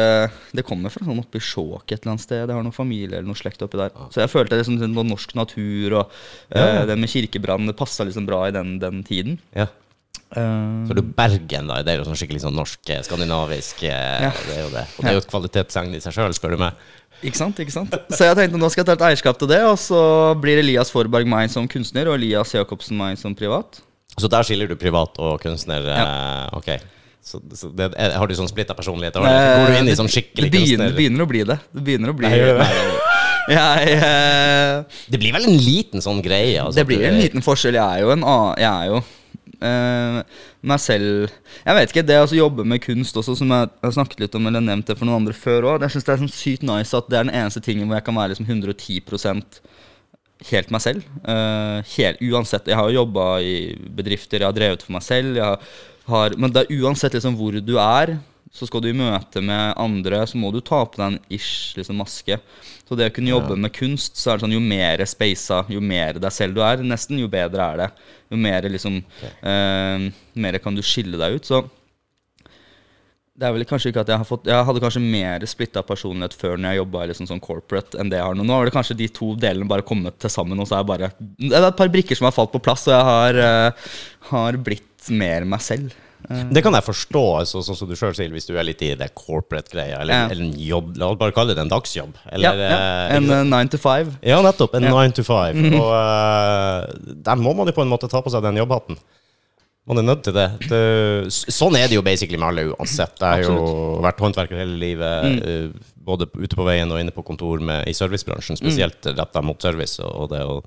Det 0.52 0.64
kommer 0.68 0.92
fra 0.92 1.06
sånn 1.06 1.22
oppe 1.22 1.40
i 1.40 1.40
Skjåk 1.40 1.94
et 1.94 2.02
eller 2.02 2.12
annet 2.12 2.20
sted. 2.26 2.42
Det 2.50 2.52
har 2.52 2.60
noen 2.66 2.76
familie 2.76 3.16
eller 3.22 3.30
noe 3.30 3.40
slekt 3.40 3.62
oppi 3.64 3.80
der. 3.80 3.94
Så 4.12 4.20
jeg 4.20 4.28
følte 4.34 4.58
liksom 4.60 4.76
sånn 4.82 4.92
norsk 5.08 5.32
natur 5.40 5.96
og 6.02 6.12
eh, 6.50 6.60
Ja, 6.60 6.66
ja. 6.82 6.84
det 6.90 6.98
med 7.00 7.08
kirkebrann, 7.08 7.64
det 7.70 7.76
passa 7.78 8.04
liksom 8.04 8.26
bra 8.28 8.42
i 8.50 8.52
den, 8.52 8.76
den 8.84 9.00
tiden. 9.02 9.38
Ja. 9.56 9.70
Eh, 10.34 10.88
Så 10.88 10.96
jo 10.98 11.04
Bergen, 11.16 11.70
da. 11.70 11.80
Det 11.86 11.94
er 11.94 12.00
jo 12.00 12.08
sånn 12.08 12.18
skikkelig 12.18 12.42
sånn 12.42 12.56
norsk, 12.58 12.82
eh, 12.90 13.02
skandinavisk 13.06 13.84
eh, 13.86 14.26
Ja. 14.26 14.32
Det 14.34 14.56
er 14.56 14.62
jo 14.62 14.70
det. 14.74 14.84
Og 14.96 15.00
det 15.04 15.10
er 15.10 15.16
jo 15.18 15.22
et 15.22 15.30
kvalitetssegn 15.30 15.94
i 15.94 16.02
seg 16.02 16.16
sjøl, 16.16 16.34
spør 16.36 16.56
du 16.56 16.62
meg. 16.64 16.84
Ikke 17.24 17.38
sant, 17.38 17.60
ikke 17.62 17.72
sant? 17.72 17.94
Så 18.12 18.26
jeg 18.26 18.36
tenkte 18.36 18.58
nå 18.60 18.68
skal 18.72 18.82
jeg 18.82 18.90
ta 18.90 18.96
et 18.98 19.06
eierskap 19.12 19.38
til 19.40 19.48
det, 19.48 19.62
og 19.64 19.78
så 19.80 20.00
blir 20.40 20.60
Elias 20.60 20.90
Forberg 20.92 21.28
meg 21.30 21.48
som 21.52 21.68
kunstner 21.70 22.10
og 22.10 22.18
Elias 22.18 22.52
Jacobsen 22.52 22.98
meg 22.98 23.16
som 23.20 23.36
privat. 23.38 23.80
Så 24.18 24.28
der 24.30 24.44
skiller 24.46 24.68
du 24.70 24.76
privat 24.78 25.16
og 25.22 25.40
kunstner. 25.42 25.86
Ja. 25.88 26.50
ok. 26.52 26.74
Så, 27.24 27.40
så 27.56 27.70
det, 27.72 27.88
er, 27.96 28.18
har 28.20 28.28
du 28.28 28.34
sånn 28.36 28.50
splitta 28.50 28.76
personlighet? 28.76 29.16
Eller 29.16 29.62
Går 29.62 29.70
du 29.72 29.78
inn 29.80 29.88
i 29.88 29.96
sånn 29.96 30.10
skikkelig 30.12 30.50
det 30.50 30.52
begynner, 30.52 30.68
kunstner... 30.68 30.90
det 30.92 30.98
begynner 30.98 31.24
å 31.24 31.30
bli 31.30 31.44
det. 31.48 31.56
Det 31.72 31.84
begynner 31.86 32.12
å 32.12 32.16
bli 32.18 32.28
Nei, 32.28 32.40
nei, 32.44 32.74
det? 32.84 33.02
Jeg, 33.54 33.96
uh, 34.00 35.00
Det 35.08 35.20
blir 35.20 35.32
vel 35.36 35.48
en 35.48 35.58
liten 35.60 36.04
sånn 36.04 36.20
greie? 36.24 36.58
Altså, 36.60 36.78
det 36.80 36.86
blir 36.88 37.04
en 37.08 37.16
liten 37.20 37.44
forskjell. 37.44 37.78
Jeg 37.80 38.00
er 38.00 38.04
jo 38.04 38.12
en 38.12 38.24
annen 38.24 38.60
Jeg 38.60 38.70
er 38.72 38.92
jo 38.92 39.00
eh, 39.62 40.18
meg 40.64 40.82
selv 40.82 41.28
Jeg 41.64 41.76
vet 41.78 41.92
ikke, 41.92 42.06
det 42.06 42.18
å 42.20 42.28
jobbe 42.38 42.66
med 42.66 42.82
kunst 42.84 43.16
også, 43.20 43.36
som 43.38 43.52
jeg 43.54 43.70
har 43.84 43.94
snakket 43.96 44.24
litt 44.24 44.36
om 44.38 44.50
eller 44.50 44.64
nevnt 44.64 44.90
det 44.90 44.98
for 44.98 45.08
noen 45.08 45.22
andre 45.22 45.36
før 45.36 45.70
òg, 45.72 45.86
jeg 45.86 45.94
syns 45.94 46.08
det 46.08 46.14
er 46.14 46.22
sånn 46.24 46.34
sykt 46.34 46.66
nice 46.66 46.96
at 46.96 47.08
det 47.10 47.20
er 47.20 47.28
den 47.28 47.38
eneste 47.38 47.62
tingen 47.64 47.88
hvor 47.88 47.98
jeg 47.98 48.06
kan 48.08 48.18
være 48.18 48.34
liksom 48.34 48.50
110% 48.50 49.62
helt 50.50 50.70
meg 50.74 50.82
selv. 50.82 51.08
Eh, 51.30 51.94
helt, 51.94 52.22
uansett. 52.26 52.68
Jeg 52.68 52.76
har 52.76 52.90
jo 52.90 53.00
jobba 53.00 53.26
i 53.40 53.56
bedrifter, 53.96 54.42
jeg 54.42 54.50
har 54.50 54.56
drevet 54.56 54.84
for 54.84 54.96
meg 54.96 55.04
selv. 55.06 55.40
Har, 56.10 56.36
men 56.36 56.52
det 56.52 56.64
er 56.64 56.82
uansett 56.84 57.16
liksom 57.16 57.38
hvor 57.38 57.56
du 57.64 57.76
er, 57.80 58.16
så 58.54 58.68
skal 58.68 58.84
du 58.84 58.90
i 58.90 58.96
møte 58.96 59.42
med 59.42 59.72
andre, 59.80 60.20
så 60.30 60.38
må 60.38 60.52
du 60.54 60.60
ta 60.62 60.84
på 60.86 61.00
deg 61.00 61.14
en 61.14 61.20
ish 61.32 61.74
liksom 61.78 61.98
maske. 61.98 62.38
Så 62.84 62.98
det 62.98 63.08
å 63.08 63.14
kunne 63.16 63.32
jobbe 63.32 63.56
med 63.56 63.72
kunst, 63.72 64.18
så 64.20 64.30
er 64.30 64.36
det 64.36 64.44
sånn 64.44 64.56
jo 64.56 64.60
mer 64.60 65.00
spasa, 65.08 65.62
jo 65.72 65.80
mer 65.80 66.18
deg 66.20 66.34
selv 66.34 66.58
du 66.58 66.60
er, 66.64 66.82
nesten, 66.84 67.20
jo 67.22 67.30
bedre 67.32 67.64
er 67.64 67.80
det. 67.80 67.88
Jo 68.32 68.40
mer 68.40 68.68
liksom 68.68 68.98
eh, 69.00 70.10
Mer 70.44 70.58
kan 70.60 70.76
du 70.76 70.82
skille 70.84 71.20
deg 71.20 71.38
ut. 71.38 71.48
Så 71.48 71.62
det 73.34 73.48
er 73.48 73.54
vel 73.56 73.66
kanskje 73.66 73.90
ikke 73.90 74.04
at 74.04 74.10
jeg 74.12 74.20
har 74.20 74.28
fått 74.28 74.46
Jeg 74.46 74.66
hadde 74.68 74.80
kanskje 74.82 75.00
mer 75.02 75.42
splitta 75.50 75.82
personlighet 75.82 76.36
før 76.38 76.54
når 76.54 76.70
jeg 76.70 76.80
jobba 76.82 77.06
liksom 77.10 77.26
sånn 77.30 77.42
corporate 77.42 77.98
enn 77.98 78.12
det 78.12 78.20
jeg 78.20 78.28
har 78.28 78.36
nå. 78.38 78.46
Nå 78.46 78.58
har 78.58 78.68
det 78.68 78.76
kanskje 78.76 78.98
de 79.00 79.08
to 79.10 79.32
delene 79.40 79.66
bare 79.70 79.86
kommet 79.86 80.20
til 80.22 80.30
sammen, 80.30 80.60
og 80.60 80.68
så 80.68 80.76
er 80.76 80.84
jeg 80.84 80.90
bare 80.92 81.10
Det 81.18 81.50
er 81.50 81.66
et 81.66 81.80
par 81.80 81.90
brikker 81.96 82.20
som 82.20 82.28
har 82.28 82.36
falt 82.36 82.52
på 82.52 82.62
plass, 82.62 82.86
og 82.86 82.94
jeg 82.94 83.08
har, 83.10 83.40
eh, 83.48 83.90
har 84.30 84.60
blitt 84.68 85.10
mer 85.10 85.48
meg 85.48 85.64
selv. 85.64 85.96
Eh, 86.30 86.44
Det 86.54 86.62
kan 86.64 86.72
jeg 86.76 86.86
forstå, 86.86 87.24
altså, 87.40 87.62
sånn 87.66 87.76
som 87.76 87.88
du 87.88 87.96
sjøl 87.98 88.14
sier, 88.16 88.30
hvis 88.32 88.46
du 88.48 88.54
er 88.56 88.64
litt 88.64 88.82
i 88.82 88.94
det 88.98 89.10
corporate-greia, 89.14 90.00
eller, 90.00 90.14
Ja. 90.14 90.28
eller 90.30 90.44
en 90.44 90.54
jobb 90.58 90.96
La 91.00 91.10
oss 91.12 91.18
bare 91.20 91.32
kalle 91.36 91.54
det 91.54 91.64
en 91.64 91.72
dagsjobb. 91.72 92.14
Eller, 92.32 92.54
ja. 92.54 92.70
ja. 92.70 93.16
En 93.16 93.30
eh, 93.30 93.42
nine 93.44 93.68
to 93.68 93.78
five. 93.78 94.16
Ja, 94.22 94.40
nettopp. 94.42 94.74
En 94.78 94.88
nine 94.88 95.12
to 95.12 95.22
five. 95.26 95.54
Og 95.80 95.90
uh, 95.90 97.12
der 97.26 97.36
må 97.36 97.54
man 97.56 97.68
jo 97.68 97.76
på 97.76 97.82
en 97.84 97.92
måte 97.92 98.08
ta 98.08 98.22
på 98.24 98.32
seg 98.32 98.42
den 98.46 98.56
jobbhatten. 98.62 98.96
Man 99.84 100.00
er 100.00 100.06
nødt 100.06 100.22
til 100.24 100.32
det. 100.32 100.46
det. 100.70 100.78
Sånn 101.52 101.76
er 101.76 101.90
det 101.90 101.98
jo 101.98 102.02
basically 102.06 102.38
med 102.40 102.48
alle 102.48 102.70
uansett. 102.72 103.18
Jeg 103.20 103.44
har 103.44 103.44
jo 103.44 103.98
vært 104.00 104.22
håndverker 104.24 104.56
hele 104.56 104.78
livet, 104.80 105.44
eh, 105.44 105.66
både 106.04 106.30
ute 106.32 106.56
på 106.56 106.64
veien 106.64 106.88
og 106.88 107.02
inne 107.02 107.12
på 107.12 107.24
kontor 107.26 107.60
med, 107.60 107.84
i 107.88 107.92
servicebransjen, 107.92 108.56
spesielt 108.56 109.04
retta 109.12 109.42
mot 109.44 109.60
service. 109.60 110.00
Og 110.00 110.30
det, 110.32 110.40
og 110.40 110.64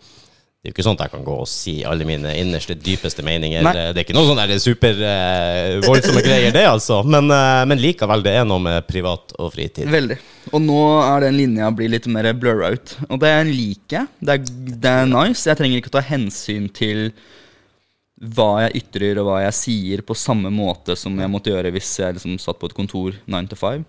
det 0.67 0.71
er 0.71 0.73
jo 0.73 0.81
ikke 0.81 0.83
sånn 0.83 0.97
at 0.97 1.05
jeg 1.05 1.11
kan 1.13 1.21
gå 1.23 1.33
og 1.39 1.47
si 1.47 1.73
alle 1.87 2.03
mine 2.03 2.31
innerste, 2.35 2.75
dypeste 2.75 3.23
meninger. 3.23 3.61
Nei. 3.63 3.71
Det 3.95 4.01
er 4.01 4.03
ikke 4.03 4.15
noe 4.17 4.27
sånn 4.27 4.41
supervoldsomme 4.59 6.19
super 6.19 6.19
eh, 6.19 6.25
greier, 6.25 6.51
det, 6.51 6.63
altså. 6.67 6.97
Men, 7.07 7.31
eh, 7.31 7.61
men 7.71 7.79
likevel, 7.79 8.25
det 8.25 8.33
er 8.35 8.43
noe 8.43 8.59
med 8.65 8.83
privat 8.83 9.31
og 9.39 9.53
fritid. 9.53 9.87
Veldig. 9.87 10.17
Og 10.51 10.59
nå 10.65 10.81
er 11.05 11.23
den 11.23 11.37
linja 11.39 11.71
blir 11.71 11.93
litt 11.93 12.09
mer 12.11 12.27
blurra 12.35 12.73
ut. 12.75 12.97
Og 13.07 13.15
det 13.23 13.31
liker 13.47 14.01
jeg. 14.01 14.11
Det 14.19 14.35
er, 14.35 14.51
det 14.83 14.91
er 14.91 15.07
nice. 15.07 15.47
Jeg 15.47 15.55
trenger 15.61 15.79
ikke 15.79 15.93
å 15.93 15.95
ta 15.95 16.03
hensyn 16.09 16.67
til 16.75 17.05
hva 18.35 18.65
jeg 18.65 18.81
ytrer 18.81 19.23
og 19.23 19.29
hva 19.29 19.39
jeg 19.45 19.59
sier, 19.61 20.03
på 20.03 20.19
samme 20.19 20.51
måte 20.51 20.99
som 20.99 21.15
jeg 21.15 21.31
måtte 21.31 21.55
gjøre 21.55 21.71
hvis 21.77 21.95
jeg 22.03 22.19
liksom 22.19 22.35
satt 22.43 22.59
på 22.59 22.67
et 22.67 22.75
kontor 22.75 23.15
9 23.23 23.53
to 23.53 23.61
5. 23.63 23.87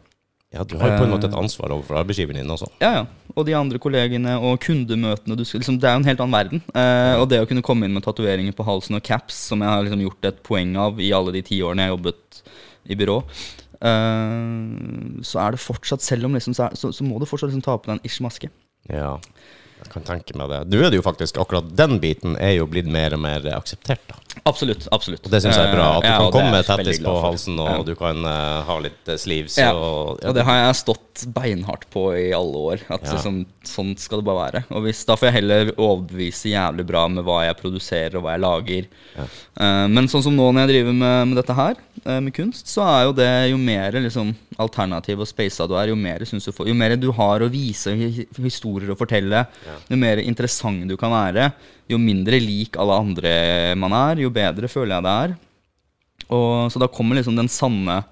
Ja, 0.54 0.62
du 0.64 0.78
har 0.80 0.88
jo 0.88 0.96
på 0.96 1.04
en 1.04 1.10
måte 1.12 1.26
Eh. 1.28 1.32
et 1.32 1.36
ansvar 1.36 1.74
overfor 1.74 1.98
arbeidsgiveren 2.00 2.40
din 2.40 2.48
også. 2.50 2.70
Ja, 2.80 2.92
ja. 2.94 3.06
Og 3.36 3.44
de 3.44 3.52
andre 3.54 3.78
kollegene 3.78 4.38
og 4.40 4.58
kundemøtene. 4.64 5.36
Du 5.36 5.44
skal, 5.44 5.60
liksom, 5.60 5.76
det 5.78 5.84
er 5.90 5.92
jo 5.92 6.00
en 6.00 6.08
helt 6.08 6.20
annen 6.24 6.32
verden. 6.38 6.62
Eh, 6.74 7.20
og 7.20 7.28
det 7.28 7.42
å 7.42 7.46
kunne 7.46 7.62
komme 7.62 7.84
inn 7.84 7.92
med 7.92 8.02
tatoveringer 8.02 8.56
på 8.56 8.64
halsen 8.64 8.96
og 8.96 9.02
caps, 9.04 9.34
som 9.50 9.60
jeg 9.60 9.68
har 9.68 9.82
liksom 9.84 10.00
gjort 10.00 10.24
et 10.24 10.42
poeng 10.42 10.74
av 10.80 10.98
i 11.04 11.12
alle 11.12 11.32
de 11.36 11.42
ti 11.42 11.60
årene 11.60 11.84
jeg 11.84 11.90
har 11.90 11.96
jobbet 11.98 12.42
i 12.88 12.96
byrå, 12.96 13.18
eh, 13.84 15.20
så 15.22 15.40
er 15.44 15.50
det 15.52 15.60
fortsatt, 15.60 16.00
selv 16.00 16.24
om 16.24 16.32
liksom, 16.34 16.54
så, 16.56 16.68
er, 16.70 16.74
så, 16.80 16.92
så 16.96 17.04
må 17.04 17.18
du 17.20 17.26
fortsatt 17.28 17.50
liksom 17.52 17.64
ta 17.64 17.76
på 17.76 17.90
deg 17.90 17.98
en 17.98 18.08
ish-maske. 18.08 18.48
Ja, 18.88 19.18
jeg 19.78 19.92
kan 19.92 20.02
tenke 20.06 20.34
meg 20.36 20.50
det. 20.50 20.60
Nå 20.72 20.80
er 20.84 20.90
det 20.90 20.98
jo 20.98 21.04
faktisk 21.06 21.38
akkurat 21.40 21.68
den 21.78 21.98
biten 22.02 22.36
er 22.36 22.56
jo 22.58 22.66
blitt 22.70 22.88
mer 22.90 23.14
og 23.14 23.20
mer 23.22 23.44
akseptert, 23.56 24.02
da. 24.10 24.16
Absolutt. 24.46 24.86
absolutt. 24.94 25.24
Og 25.26 25.32
det 25.32 25.40
syns 25.42 25.56
jeg 25.58 25.66
er 25.66 25.74
bra. 25.74 25.86
At 25.98 26.02
du 26.02 26.06
Eh, 26.08 26.12
ja, 26.12 26.18
kan 26.18 26.32
komme 26.32 26.50
med 26.52 26.60
jeg 26.64 26.68
tettis 26.68 27.00
på 27.02 27.14
halsen, 27.22 27.58
og 27.58 27.68
Ja. 27.68 27.82
du 27.82 27.94
kan 27.98 28.24
uh, 28.24 28.62
ha 28.68 28.76
litt 28.78 29.08
uh, 29.08 29.16
sleeves 29.16 29.56
Ja. 29.58 29.72
og 29.74 30.20
Og 30.24 30.34
det 30.34 30.44
har 30.46 30.56
jeg 30.66 30.76
stått 30.78 31.24
beinhardt 31.34 31.88
på 31.90 32.04
i 32.14 32.32
alle 32.32 32.54
år. 32.72 32.78
At 32.88 33.02
liksom, 33.02 33.46
sånn 33.66 33.96
skal 33.98 34.20
det 34.20 34.26
bare 34.28 34.52
være. 34.52 34.64
Og 34.70 34.82
hvis, 34.86 35.04
Da 35.08 35.16
får 35.16 35.26
jeg 35.32 35.36
heller 35.42 35.72
overbevise 35.76 36.52
jævlig 36.52 36.86
bra 36.86 37.08
med 37.08 37.24
hva 37.24 37.44
jeg 37.46 37.56
produserer 37.58 38.16
og 38.16 38.22
hva 38.22 38.36
jeg 38.36 38.44
lager. 38.46 38.86
Uh, 39.58 39.86
men 39.88 40.06
sånn 40.08 40.22
som 40.22 40.36
nå 40.36 40.52
når 40.52 40.66
jeg 40.66 40.74
driver 40.74 40.92
med, 40.94 41.28
med 41.28 41.36
dette 41.42 41.54
her, 41.58 41.74
uh, 42.06 42.20
med 42.20 42.32
kunst, 42.34 42.68
så 42.70 42.86
er 42.86 43.04
jo 43.08 43.12
det 43.18 43.50
jo 43.50 43.58
mer 43.58 43.92
liksom, 43.92 44.34
alternativ 44.58 45.20
og 45.20 45.26
spasa 45.28 45.66
du 45.66 45.74
er, 45.74 45.88
jo 45.90 45.96
mer, 45.98 46.22
synes 46.24 46.44
du, 46.46 46.52
får, 46.52 46.68
jo 46.70 46.74
mer 46.78 46.94
du 46.96 47.10
har 47.12 47.42
å 47.42 47.50
vise, 47.50 47.90
historier 48.38 48.90
å 48.94 48.98
fortelle, 48.98 49.44
jo 49.88 49.98
mer 50.00 50.22
interessant 50.22 50.86
du 50.88 50.96
kan 51.00 51.12
være, 51.12 51.50
jo 51.88 51.98
mindre 52.00 52.40
lik 52.42 52.76
alle 52.80 52.96
andre 53.02 53.32
man 53.78 53.94
er, 53.96 54.24
jo 54.24 54.32
bedre 54.34 54.70
føler 54.70 54.96
jeg 54.96 55.06
det 55.06 55.16
er. 55.24 55.36
Og, 56.28 56.68
så 56.72 56.80
da 56.82 56.90
kommer 56.92 57.18
liksom 57.18 57.38
den 57.38 57.48
sanne 57.48 58.02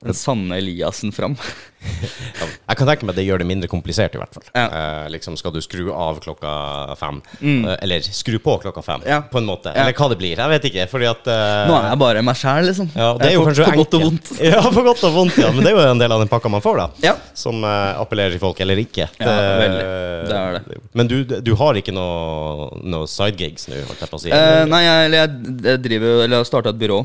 den 0.00 0.16
sanne 0.16 0.56
Eliassen 0.56 1.12
fram. 1.12 1.34
Jeg 1.80 2.76
kan 2.76 2.88
tenke 2.88 3.04
meg 3.04 3.12
at 3.14 3.18
det 3.18 3.24
gjør 3.26 3.40
det 3.42 3.46
mindre 3.48 3.68
komplisert, 3.68 4.14
i 4.16 4.20
hvert 4.20 4.32
fall. 4.36 4.44
Ja. 4.54 4.64
Eh, 4.68 5.06
liksom 5.12 5.36
Skal 5.36 5.52
du 5.52 5.60
skru 5.64 5.90
av 5.92 6.20
klokka 6.24 6.52
fem, 7.00 7.20
Mm. 7.40 7.66
eller 7.80 8.00
skru 8.04 8.38
på 8.40 8.58
klokka 8.62 8.82
fem. 8.84 9.02
Ja. 9.06 9.20
på 9.22 9.38
en 9.38 9.46
måte. 9.48 9.72
Ja. 9.74 9.82
Eller 9.84 9.92
hva 9.96 10.08
det 10.08 10.18
blir. 10.20 10.36
Jeg 10.40 10.48
vet 10.54 10.64
ikke, 10.70 10.86
fordi 10.88 11.08
at 11.10 11.28
eh, 11.28 11.68
Nå 11.68 11.76
er 11.76 11.88
jeg 11.90 12.00
bare 12.00 12.22
meg 12.24 12.36
sjæl, 12.40 12.64
liksom. 12.70 12.90
ja, 12.96 13.10
det 13.20 13.28
er 13.28 13.34
jo 13.36 13.44
på, 13.44 13.50
kanskje 13.50 13.68
på 13.68 13.76
godt 13.82 13.94
og 13.98 14.04
vondt. 14.06 14.32
Ja, 14.50 14.62
på 14.72 14.84
godt 14.88 15.04
og 15.04 15.14
vondt, 15.18 15.38
ja. 15.40 15.52
Men 15.52 15.64
det 15.64 15.72
er 15.72 15.76
jo 15.76 15.84
en 15.90 16.02
del 16.04 16.16
av 16.16 16.24
den 16.24 16.32
pakka 16.32 16.52
man 16.52 16.64
får, 16.64 16.80
da. 16.80 16.88
Ja. 17.10 17.14
Som 17.36 17.64
eh, 17.64 18.00
appellerer 18.00 18.36
til 18.36 18.44
folk, 18.44 18.60
eller 18.64 18.80
ikke. 18.80 19.08
Ja, 19.20 19.36
veldig. 19.60 19.84
Det 20.30 20.36
er 20.40 20.58
det. 20.58 20.82
Men 20.96 21.08
du, 21.12 21.16
du 21.24 21.54
har 21.60 21.76
ikke 21.80 21.92
noe, 21.96 22.70
noe 22.84 23.08
sidegigs 23.08 23.68
nå, 23.68 23.80
holdt 23.88 24.04
jeg 24.04 24.12
på 24.12 24.20
å 24.20 24.24
si? 24.24 24.32
Eh, 24.32 24.64
nei, 24.68 24.82
jeg, 24.84 25.12
jeg, 25.16 25.80
driver 25.84 26.24
Eller 26.24 26.40
har 26.40 26.48
starta 26.48 26.72
et 26.72 26.80
byrå. 26.80 27.02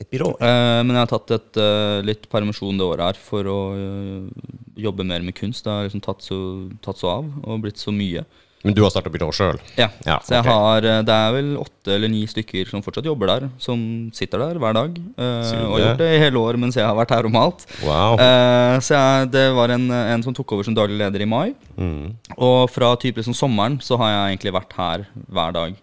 Et 0.00 0.08
byrå? 0.12 0.34
Eh, 0.44 0.80
men 0.84 0.92
jeg 0.92 1.02
har 1.06 1.12
tatt 1.12 1.30
et, 1.38 1.56
eh, 1.62 2.00
litt 2.04 2.26
permisjon 2.32 2.76
det 2.76 2.84
året 2.84 3.06
her 3.06 3.20
for 3.20 3.48
å 3.48 3.58
eh, 3.76 4.48
jobbe 4.84 5.06
mer 5.08 5.22
med 5.24 5.34
kunst. 5.38 5.64
Det 5.64 5.72
har 5.72 5.86
liksom 5.88 6.02
tatt 6.04 6.20
så, 6.26 6.40
tatt 6.84 7.00
så 7.00 7.08
av 7.14 7.30
og 7.46 7.62
blitt 7.64 7.80
så 7.80 7.94
mye. 7.96 8.26
Men 8.66 8.74
du 8.74 8.80
har 8.82 8.90
starta 8.90 9.12
byrå 9.14 9.28
sjøl? 9.36 9.58
Ja, 9.78 9.86
Ja, 10.04 10.16
Så 10.24 10.34
jeg 10.34 10.42
okay. 10.42 10.52
har, 10.52 10.84
eh, 10.90 11.02
det 11.06 11.14
er 11.14 11.32
vel 11.36 11.50
åtte 11.62 11.94
eller 11.94 12.10
ni 12.10 12.24
stykker 12.28 12.68
som 12.68 12.82
fortsatt 12.82 13.06
jobber 13.08 13.30
der. 13.30 13.48
Som 13.62 14.10
sitter 14.12 14.42
der 14.42 14.58
hver 14.60 14.74
dag. 14.74 14.96
eh, 15.16 15.64
og 15.64 15.78
har 15.78 15.84
gjort 15.84 15.98
det 16.02 16.10
i 16.16 16.22
hele 16.24 16.42
år 16.44 16.58
mens 16.58 16.74
jeg 16.76 16.84
har 16.84 16.96
vært 16.98 17.14
her 17.14 17.24
og 17.24 17.32
malt. 17.32 17.64
Wow. 17.86 18.18
Eh, 18.20 18.76
så 18.84 18.96
jeg, 18.98 19.30
det 19.32 19.46
var 19.54 19.70
en, 19.70 19.88
en 19.90 20.22
som 20.26 20.34
tok 20.34 20.52
over 20.52 20.64
som 20.66 20.74
daglig 20.76 20.98
leder 20.98 21.22
i 21.22 21.30
mai. 21.30 21.54
Mm. 21.78 22.16
Og 22.36 22.68
fra 22.68 22.92
typisk 22.96 23.28
liksom 23.30 23.38
sommeren 23.38 23.78
så 23.80 23.96
har 24.02 24.10
jeg 24.12 24.36
egentlig 24.36 24.56
vært 24.60 24.76
her 24.76 25.06
hver 25.30 25.52
dag. 25.56 25.76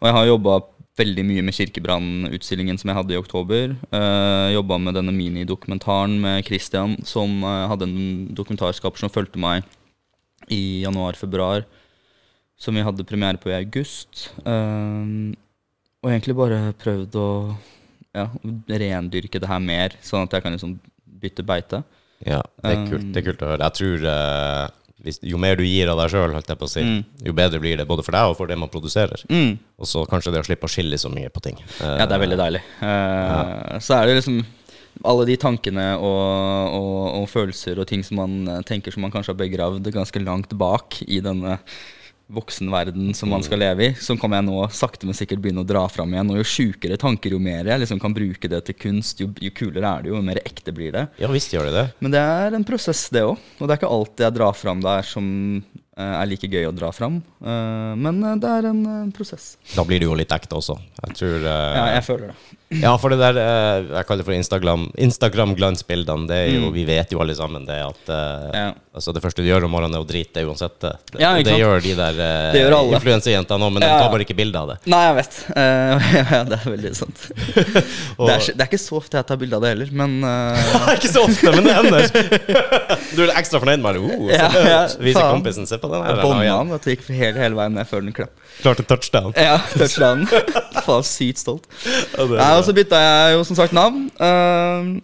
Og 0.00 0.08
jeg 0.08 0.16
har 0.18 0.26
jobba 0.34 0.60
veldig 0.96 1.24
mye 1.28 1.44
med 1.44 1.56
Kirkebrannutstillingen 1.56 2.78
som 2.80 2.90
jeg 2.90 2.98
hadde 2.98 3.14
i 3.16 3.20
oktober. 3.20 3.74
Uh, 3.92 4.52
jobba 4.54 4.78
med 4.80 4.96
denne 4.96 5.14
minidokumentaren 5.14 6.16
med 6.22 6.44
Christian, 6.48 6.96
som 7.04 7.42
uh, 7.44 7.66
hadde 7.70 7.88
en 7.88 8.28
dokumentarskaper 8.36 9.02
som 9.02 9.12
fulgte 9.12 9.40
meg 9.40 9.66
i 10.52 10.82
januar-februar. 10.84 11.66
Som 12.56 12.78
vi 12.78 12.84
hadde 12.86 13.04
premiere 13.04 13.36
på 13.36 13.50
i 13.52 13.58
august. 13.58 14.30
Uh, 14.46 15.34
og 16.00 16.12
egentlig 16.12 16.36
bare 16.38 16.60
prøvd 16.80 17.18
å 17.20 17.28
ja, 18.16 18.26
rendyrke 18.80 19.40
det 19.42 19.50
her 19.50 19.62
mer, 19.62 19.96
sånn 20.04 20.24
at 20.24 20.36
jeg 20.36 20.44
kan 20.44 20.54
liksom 20.54 20.76
bytte 21.20 21.44
beite. 21.46 21.82
Ja, 22.24 22.40
det 22.62 22.72
er 22.72 22.84
kult, 22.88 23.08
det 23.12 23.20
er 23.20 23.26
kult 23.26 23.44
å 23.44 23.50
høre. 23.50 23.66
Jeg 23.66 23.76
tror 23.76 24.04
eh, 24.12 24.62
hvis, 25.02 25.18
jo 25.22 25.38
mer 25.38 25.56
du 25.58 25.64
gir 25.66 25.90
av 25.92 25.98
deg 26.00 26.10
sjøl, 26.10 26.36
si, 26.68 26.80
Mm. 26.82 27.04
jo 27.26 27.32
bedre 27.32 27.60
blir 27.60 27.76
det 27.76 27.86
både 27.86 28.02
for 28.04 28.12
deg 28.12 28.30
og 28.30 28.36
for 28.36 28.46
det 28.46 28.56
man 28.58 28.68
produserer. 28.72 29.22
Mm. 29.28 29.58
Og 29.78 29.86
så 29.86 30.06
kanskje 30.08 30.32
det 30.32 30.40
å 30.40 30.46
slippe 30.48 30.66
å 30.66 30.72
skille 30.72 30.96
så 30.98 31.10
mye 31.12 31.28
på 31.28 31.42
ting. 31.42 31.58
Ja, 31.80 32.06
det 32.06 32.12
er 32.16 32.22
veldig 32.24 32.38
deilig. 32.40 32.62
Eh, 32.82 33.78
Så 33.80 33.94
er 34.00 34.06
det 34.06 34.16
liksom 34.22 34.44
alle 35.04 35.26
de 35.26 35.36
tankene 35.36 35.98
og, 36.00 36.72
og, 36.72 37.22
og 37.22 37.28
følelser 37.28 37.78
og 37.78 37.86
ting 37.86 38.02
som 38.02 38.16
man 38.16 38.64
tenker 38.64 38.90
som 38.94 39.02
man 39.04 39.12
kanskje 39.12 39.34
har 39.34 39.40
begravd 39.42 39.92
ganske 39.92 40.22
langt 40.24 40.56
bak 40.56 41.02
i 41.06 41.20
denne 41.20 41.58
voksenverden 42.26 43.14
som 43.14 43.30
man 43.30 43.44
skal 43.46 43.60
leve 43.62 43.86
i, 43.86 43.94
så 44.02 44.16
kan 44.18 44.34
jeg 44.34 44.46
nå 44.48 44.58
sakte, 44.74 45.06
men 45.06 45.14
sikkert 45.16 45.42
begynne 45.44 45.62
å 45.62 45.68
dra 45.68 45.84
fram 45.92 46.14
igjen. 46.14 46.32
Og 46.34 46.40
jo 46.40 46.48
sjukere 46.50 46.98
tanker, 46.98 47.36
jo 47.36 47.40
mer 47.42 47.70
jeg 47.70 47.82
liksom 47.84 48.00
kan 48.02 48.14
bruke 48.16 48.50
det 48.50 48.62
til 48.66 48.78
kunst, 48.82 49.22
jo, 49.22 49.30
jo 49.42 49.52
kulere 49.54 49.86
er 49.92 50.04
det 50.04 50.10
jo, 50.10 50.18
jo 50.18 50.26
mer 50.26 50.42
ekte 50.42 50.74
blir 50.74 50.94
det. 50.96 51.06
Ja 51.22 51.30
visst 51.30 51.54
gjør 51.54 51.70
det 51.70 51.76
det. 51.78 51.86
Men 52.02 52.14
det 52.16 52.22
er 52.22 52.58
en 52.58 52.66
prosess, 52.66 53.06
det 53.14 53.22
òg. 53.28 53.38
Og 53.60 53.64
det 53.66 53.76
er 53.76 53.80
ikke 53.80 53.94
alt 53.98 54.24
jeg 54.26 54.36
drar 54.38 54.58
fram 54.58 54.82
der 54.82 55.06
som 55.06 55.26
eh, 55.62 56.12
er 56.16 56.30
like 56.30 56.50
gøy 56.50 56.66
å 56.66 56.74
dra 56.74 56.90
fram. 56.94 57.20
Eh, 57.22 57.92
men 58.02 58.22
eh, 58.26 58.38
det 58.42 58.52
er 58.58 58.70
en 58.72 58.84
prosess. 59.14 59.52
Da 59.76 59.86
blir 59.86 60.02
det 60.02 60.10
jo 60.10 60.18
litt 60.18 60.34
ekte 60.34 60.58
også. 60.58 60.78
Jeg 61.04 61.20
tror 61.20 61.46
Ja, 61.46 61.86
jeg 61.94 62.06
føler 62.08 62.32
det. 62.34 62.56
Ja, 62.68 62.96
for 62.98 63.12
det 63.14 63.20
der 63.20 63.36
eh, 63.38 63.84
jeg 63.94 64.06
kaller 64.08 64.24
det 64.24 64.26
for 64.26 64.34
Instagram 64.34 64.88
Instagram-glansbildene, 64.98 66.26
det 66.26 66.36
er 66.40 66.48
jo 66.56 66.64
Mm. 66.66 66.72
Vi 66.74 66.84
vet 66.88 67.12
jo 67.14 67.20
alle 67.22 67.34
sammen 67.38 67.62
det 67.68 67.76
at 67.84 68.08
eh, 68.10 68.50
Ja. 68.56 68.66
Altså 68.96 69.12
Det 69.12 69.20
første 69.22 69.42
du 69.44 69.46
gjør 69.46 69.66
om 69.66 69.70
morgenen, 69.70 69.92
er 69.94 70.00
å 70.00 70.06
drite 70.08 70.32
deg 70.40 70.48
uansett. 70.48 70.78
Det, 70.80 70.90
det, 71.12 71.20
Ja, 71.20 71.34
det 71.44 71.52
gjør 71.60 71.82
de 71.84 71.90
der 71.98 72.16
uh, 72.16 72.94
influensejentene 72.96 73.66
òg, 73.66 73.72
men 73.74 73.82
de 73.84 73.88
Ja, 73.90 73.98
de 73.98 74.06
tar 74.06 74.12
bare 74.14 74.24
ikke 74.24 74.36
bilde 74.38 74.56
av 74.56 74.70
det. 74.72 74.76
Nei, 74.88 75.00
jeg 75.04 75.16
vet. 75.18 75.36
Uh, 75.52 76.06
ja, 76.32 76.40
det 76.48 76.56
er 76.56 76.64
veldig 76.72 76.92
sant. 76.96 77.26
Og- 78.16 78.24
Det 78.30 78.32
er, 78.32 78.46
det 78.56 78.64
er 78.64 78.70
ikke 78.70 78.80
så 78.80 78.96
ofte 78.96 79.20
jeg 79.20 79.28
tar 79.28 79.36
bilde 79.42 79.58
av 79.60 79.66
det 79.66 79.72
heller, 79.74 79.90
men 80.00 80.16
uh, 80.24 80.88
ikke 80.96 81.12
så 81.12 81.26
ofte, 81.28 81.52
men 81.52 81.68
det 81.68 81.74
hender. 81.76 82.08
du 83.12 83.22
er 83.26 83.34
ekstra 83.36 83.60
fornøyd 83.62 83.84
med 83.84 84.00
det? 84.00 84.02
Uh, 84.08 84.32
Ja, 84.32 84.48
ja, 84.64 84.80
Viser 84.96 85.20
faen. 85.20 85.36
kompisen 85.36 85.68
se 85.68 85.76
på 85.82 85.92
den 85.92 86.02
her. 86.08 86.22
bånda 86.24 86.48
han. 86.56 86.72
Vet 86.72 86.88
du, 86.88 86.90
gikk 86.96 87.04
hele, 87.12 87.36
hele 87.44 87.60
veien 87.60 87.76
ned 87.76 87.86
før 87.92 88.00
den 88.08 88.16
klapp. 88.16 88.32
Klarte 88.64 88.86
touchdown. 88.88 89.36
Ja, 89.36 89.58
touchdown. 89.76 90.24
Faen, 90.86 91.04
sykt 91.04 91.44
stolt. 91.44 91.68
Ja, 92.16 92.24
det. 92.32 92.40
Og 92.56 92.64
så 92.66 92.74
bytta 92.76 93.00
jeg 93.02 93.36
jo 93.36 93.44
som 93.48 93.58
sagt 93.58 93.76
navn. 93.76 94.06
Uh, 94.20 95.00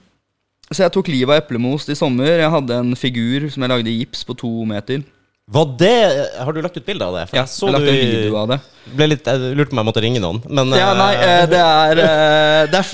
så 0.72 0.86
jeg 0.86 0.92
tok 0.94 1.08
livet 1.12 1.28
av 1.34 1.42
eplemost 1.42 1.90
i 1.92 1.96
sommer. 1.98 2.38
Jeg 2.40 2.50
hadde 2.54 2.78
en 2.80 2.94
figur 2.96 3.48
som 3.52 3.62
jeg 3.64 3.72
lagde 3.74 3.90
i 3.92 3.98
gips 4.00 4.24
på 4.24 4.36
to 4.40 4.50
meter. 4.68 5.02
Var 5.52 5.66
det 5.76 5.94
Har 6.38 6.54
du 6.54 6.60
lagt 6.62 6.76
ut 6.78 6.86
bilde 6.86 7.04
av 7.04 7.16
det? 7.18 7.24
For 7.28 7.36
Ja, 7.36 7.42
jeg 7.44 7.72
lagde 7.74 7.88
du 7.90 7.92
en 7.92 8.12
video 8.12 8.36
av 8.38 8.46
det. 8.52 8.58
ble 8.94 9.08
litt, 9.10 9.26
Jeg 9.26 9.56
lurte 9.58 9.72
på 9.72 9.74
om 9.74 9.80
jeg 9.82 9.88
måtte 9.88 10.02
ringe 10.04 10.20
noen, 10.22 10.38
men 10.48 10.70
Ja, 10.78 10.92
eh, 10.92 11.00
nei, 11.00 11.14
eh, 11.18 11.46
det 11.50 11.58
er, 11.60 12.00
eh, 12.04 12.66
det 12.70 12.78
er 12.78 12.86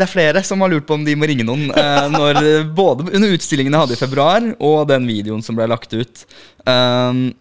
Det 0.00 0.06
er 0.06 0.10
flere 0.10 0.42
som 0.42 0.64
har 0.64 0.72
lurt 0.72 0.86
på 0.88 0.96
om 0.96 1.04
de 1.04 1.14
må 1.14 1.28
ringe 1.28 1.44
noen. 1.44 1.68
eh, 1.70 2.08
Når, 2.08 2.40
både 2.74 3.10
under 3.12 3.36
utstillingen 3.36 3.76
jeg 3.76 3.82
hadde 3.84 3.92
i 3.98 4.00
februar, 4.00 4.48
og 4.58 4.88
den 4.88 5.06
videoen 5.06 5.44
som 5.44 5.54
ble 5.54 5.68
lagt 5.68 5.92
ut. 5.92 6.24
Um, 6.66 7.34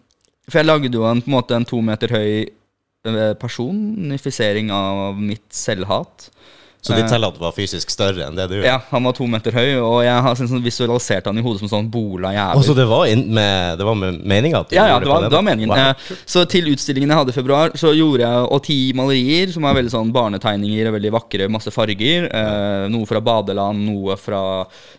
For 0.49 0.59
jeg 0.59 0.67
lagde 0.67 0.91
jo 0.93 1.05
en, 1.07 1.21
på 1.23 1.31
en 1.31 1.37
måte 1.39 1.55
en 1.55 1.65
to 1.65 1.79
meter 1.81 2.11
høy 2.11 2.43
eh, 2.43 2.53
personifisering 3.41 4.71
av 4.73 5.19
mitt 5.19 5.47
selvhat. 5.53 6.29
Så 6.79 6.95
ditt 6.95 7.09
selvhat 7.11 7.35
var 7.41 7.51
fysisk 7.51 7.89
større 7.91 8.23
enn 8.23 8.37
det 8.37 8.45
du 8.47 8.53
Ja, 8.63 8.77
Han 8.93 9.03
var 9.03 9.11
to 9.17 9.25
meter 9.27 9.51
høy, 9.51 9.73
og 9.83 9.97
jeg 10.05 10.23
har 10.23 10.37
sånn 10.39 10.61
visualisert 10.63 11.25
han 11.27 11.35
i 11.37 11.43
hodet 11.43 11.59
som 11.59 11.67
sånn 11.73 11.89
bola 11.91 12.31
jævel. 12.31 12.63
så 12.63 12.75
det 12.77 12.85
var, 12.87 13.03
med, 13.19 13.75
det 13.81 13.87
var 13.89 13.97
med 13.99 14.21
meninga? 14.23 14.61
Ja, 14.71 14.85
ja, 14.93 14.99
det 15.03 15.09
var, 15.11 15.25
det 15.27 15.35
var 15.35 15.43
meningen. 15.43 15.73
Wow. 15.73 15.91
Eh, 15.91 16.21
Så 16.23 16.45
til 16.47 16.71
utstillingen 16.71 17.11
jeg 17.11 17.19
hadde 17.19 17.35
i 17.35 17.35
februar, 17.35 17.75
så 17.75 17.91
gjorde 17.91 18.23
jeg 18.23 18.47
og 18.55 18.63
ti 18.63 18.79
malerier 18.95 19.51
som 19.51 19.67
er 19.67 19.75
veldig 19.75 19.91
sånn 19.91 20.15
barnetegninger 20.15 20.87
og 20.87 20.95
veldig 20.95 21.11
vakre, 21.19 21.51
masse 21.51 21.75
farger. 21.75 22.29
Eh, 22.31 22.87
noe 22.95 23.11
fra 23.11 23.19
badeland, 23.19 23.83
noe 23.83 24.15
fra 24.15 24.43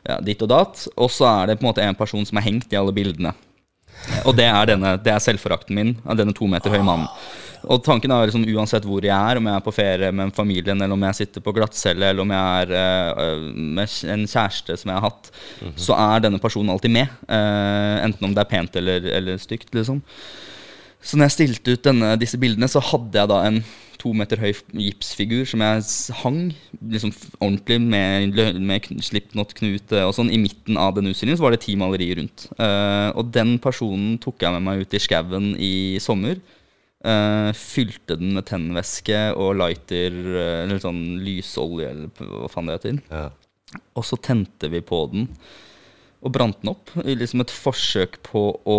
ja, 0.04 0.20
ditt 0.20 0.44
og 0.44 0.52
datt. 0.52 0.84
Og 1.00 1.08
så 1.08 1.30
er 1.32 1.46
det 1.48 1.62
på 1.62 1.64
en 1.64 1.72
måte 1.72 1.86
en 1.86 1.96
person 1.96 2.28
som 2.28 2.36
er 2.42 2.50
hengt 2.50 2.68
i 2.76 2.76
alle 2.76 2.92
bildene. 2.92 3.32
Og 4.28 4.36
det 4.36 4.52
er, 4.52 4.68
denne, 4.74 4.98
det 5.00 5.16
er 5.16 5.24
selvforakten 5.24 5.76
min 5.76 5.96
av 6.04 6.20
denne 6.20 6.36
to 6.36 6.44
meter 6.48 6.72
høye 6.76 6.84
mannen. 6.84 7.08
Og 7.68 7.82
tanken 7.84 8.12
er 8.14 8.28
liksom 8.30 8.46
uansett 8.54 8.86
hvor 8.88 9.04
jeg 9.04 9.12
er, 9.12 9.40
om 9.40 9.48
jeg 9.50 9.58
er 9.58 9.64
på 9.64 9.74
ferie 9.74 10.12
med 10.16 10.32
familien, 10.36 10.80
eller 10.80 10.96
om 10.96 11.08
jeg 11.08 11.18
sitter 11.20 11.44
på 11.44 11.54
glattcelle, 11.56 12.12
eller 12.12 12.24
om 12.24 12.32
jeg 12.34 12.62
er 12.62 12.72
eh, 12.80 13.48
med 13.80 13.96
en 14.14 14.24
kjæreste 14.24 14.78
som 14.80 14.92
jeg 14.92 14.96
har 14.96 15.08
hatt, 15.10 15.32
så 15.76 15.98
er 15.98 16.24
denne 16.24 16.40
personen 16.42 16.72
alltid 16.72 16.94
med. 16.94 17.12
Eh, 17.28 17.98
enten 18.06 18.30
om 18.30 18.36
det 18.36 18.44
er 18.44 18.50
pent 18.54 18.80
eller, 18.80 19.10
eller 19.20 19.42
stygt, 19.42 19.72
liksom. 19.76 20.00
Så 21.00 21.16
når 21.16 21.30
jeg 21.30 21.36
stilte 21.36 21.76
ut 21.76 21.86
denne, 21.86 22.16
disse 22.20 22.40
bildene, 22.40 22.68
så 22.68 22.82
hadde 22.84 23.16
jeg 23.16 23.30
da 23.30 23.44
en 23.48 23.62
to 24.00 24.12
meter 24.16 24.40
høy 24.40 24.50
gipsfigur 24.80 25.44
som 25.48 25.62
jeg 25.64 26.14
hang 26.22 26.38
liksom 26.92 27.12
ordentlig 27.40 27.76
med, 27.82 28.38
med 28.64 28.88
slipknot-knute 29.04 30.06
og 30.06 30.14
sånn 30.16 30.32
i 30.32 30.40
midten 30.40 30.78
av 30.80 30.94
den 30.96 31.10
utstillingen. 31.10 31.40
Så 31.40 31.44
var 31.44 31.56
det 31.56 31.62
ti 31.64 31.76
malerier 31.80 32.20
rundt. 32.20 32.46
Eh, 32.56 33.10
og 33.12 33.32
den 33.34 33.58
personen 33.62 34.16
tok 34.22 34.40
jeg 34.44 34.56
med 34.56 34.66
meg 34.66 34.84
ut 34.84 34.96
i 34.96 35.02
skauen 35.02 35.52
i 35.60 35.74
sommer. 36.02 36.40
Eh, 37.00 37.50
fylte 37.56 38.18
den 38.20 38.34
med 38.36 38.44
tennvæske 38.50 39.20
og 39.32 39.54
lighter, 39.56 40.12
eh, 40.12 40.56
eller 40.66 40.82
sånn 40.82 41.20
lysolje, 41.24 41.88
eller 41.94 42.10
hva 42.28 42.50
faen 42.52 42.68
det 42.68 42.76
heter. 42.76 42.98
Ja. 43.08 43.30
Og 43.96 44.04
så 44.04 44.18
tente 44.20 44.68
vi 44.68 44.82
på 44.84 45.06
den 45.12 45.30
og 46.20 46.34
brant 46.34 46.60
den 46.60 46.74
opp. 46.74 46.92
I 47.00 47.16
liksom 47.16 47.40
et 47.40 47.54
forsøk 47.54 48.18
på 48.26 48.42
å 48.68 48.78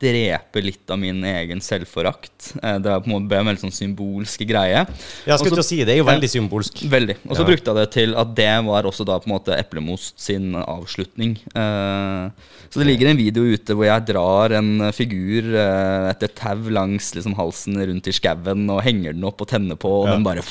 drepe 0.00 0.62
litt 0.64 0.88
av 0.90 0.96
min 0.98 1.18
egen 1.28 1.60
selvforakt. 1.60 2.54
Eh, 2.62 2.78
Det 2.80 2.88
er 2.88 3.00
på 3.04 3.10
en 3.10 3.12
måte 3.18 3.36
en 3.36 3.46
veldig 3.50 3.60
sånn 3.66 3.74
symbolsk 3.74 4.46
greie. 4.48 4.86
Jeg 5.26 5.38
skulle 5.38 5.58
til 5.58 5.60
å 5.60 5.66
si, 5.66 5.78
det 5.84 5.92
er 5.94 5.98
jo 6.00 6.06
veldig 6.08 6.30
symbolsk. 6.32 6.80
Veldig. 6.88 7.16
Og 7.28 7.36
så 7.36 7.42
Ja. 7.44 7.48
brukte 7.50 7.66
jeg 7.68 7.76
det 7.76 7.90
til 7.92 8.14
at 8.16 8.34
det 8.34 8.64
var 8.64 8.82
også 8.88 9.04
da 9.04 9.18
på 9.18 9.26
en 9.28 9.34
måte 9.36 9.58
Eplemost 9.58 10.18
sin 10.18 10.54
avslutning. 10.54 11.36
Eh, 11.54 12.30
så 12.70 12.78
det 12.80 12.86
ligger 12.86 13.10
en 13.10 13.16
video 13.18 13.42
ute 13.44 13.74
hvor 13.76 13.84
jeg 13.84 14.06
drar 14.06 14.52
en 14.56 14.90
figur 14.92 15.54
eh, 15.54 16.10
etter 16.10 16.28
tau 16.34 16.56
langs 16.70 17.12
liksom, 17.14 17.34
halsen 17.36 17.76
rundt 17.76 18.06
i 18.08 18.12
skauen 18.12 18.70
og 18.70 18.82
henger 18.82 19.12
den 19.12 19.24
opp 19.24 19.40
og 19.42 19.48
tenner 19.48 19.76
på, 19.76 20.02
og 20.02 20.06
Ja. 20.08 20.14
den 20.14 20.22
bare 20.24 20.42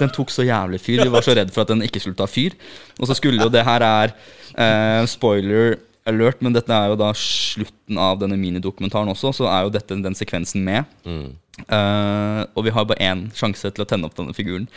Den 0.00 0.10
tok 0.10 0.28
så 0.30 0.42
jævlig 0.44 0.80
fyr. 0.80 1.02
Vi 1.04 1.08
var 1.12 1.22
så 1.22 1.34
redd 1.36 1.50
for 1.52 1.62
at 1.62 1.68
den 1.68 1.80
ikke 1.82 2.00
skulle 2.00 2.16
ta 2.16 2.26
fyr. 2.26 2.52
Og 2.98 3.06
så 3.06 3.14
skulle 3.14 3.38
jo 3.40 3.48
det 3.48 3.62
her 3.64 3.80
er 3.80 4.12
eh, 4.58 5.06
spoiler 5.06 5.78
alert, 6.08 6.42
men 6.42 6.54
dette 6.54 6.74
er 6.74 6.90
jo 6.92 6.98
da 7.00 7.12
slutten 7.16 8.00
av 8.00 8.18
denne 8.22 8.38
minidokumentaren 8.40 9.12
også, 9.12 9.32
så 9.40 9.48
er 9.50 9.66
jo 9.66 9.72
dette 9.74 9.98
den 10.02 10.18
sekvensen 10.18 10.64
med. 10.66 10.88
Mm. 11.06 11.30
Uh, 11.68 12.42
og 12.56 12.64
vi 12.66 12.72
har 12.72 12.86
bare 12.88 13.04
én 13.04 13.26
sjanse 13.36 13.68
til 13.68 13.84
å 13.84 13.88
tenne 13.88 14.08
opp 14.08 14.16
denne 14.18 14.34
figuren. 14.36 14.68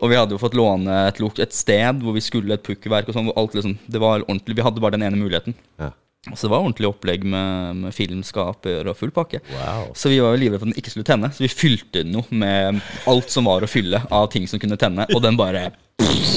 Og 0.00 0.12
vi 0.12 0.18
hadde 0.18 0.34
jo 0.34 0.40
fått 0.42 0.56
låne 0.58 1.04
et, 1.10 1.20
et 1.44 1.56
sted 1.56 2.00
hvor 2.02 2.16
vi 2.16 2.24
skulle 2.24 2.56
et 2.56 2.64
pukkelverk 2.66 3.10
og 3.10 3.16
sånn. 3.16 3.28
hvor 3.28 3.42
alt 3.42 3.58
liksom, 3.58 3.76
Det 3.86 4.00
var 4.02 4.24
ordentlig, 4.24 4.56
Vi 4.58 4.64
hadde 4.64 4.82
bare 4.82 4.96
den 4.96 5.06
ene 5.06 5.20
muligheten. 5.20 5.54
Ja. 5.80 5.92
Så 6.30 6.46
det 6.46 6.52
var 6.52 6.62
ordentlig 6.62 6.86
opplegg 6.86 7.24
med, 7.26 7.78
med 7.82 7.94
filmskaper 7.96 8.86
og 8.86 8.94
full 8.94 9.10
pakke. 9.10 9.40
Wow. 9.50 9.88
Så 9.98 10.10
vi 10.12 10.20
var 10.22 10.36
jo 10.36 10.38
livredde 10.38 10.60
for 10.62 10.70
at 10.70 10.70
den 10.70 10.78
ikke 10.78 10.92
skulle 10.92 11.08
tenne, 11.08 11.32
så 11.34 11.42
vi 11.42 11.50
fylte 11.50 12.04
den 12.04 12.14
jo 12.14 12.22
med 12.30 12.78
alt 13.10 13.32
som 13.34 13.50
var 13.50 13.66
å 13.66 13.70
fylle 13.70 14.04
av 14.06 14.28
ting 14.30 14.46
som 14.46 14.62
kunne 14.62 14.78
tenne, 14.78 15.08
og 15.10 15.22
den 15.24 15.38
bare 15.38 15.72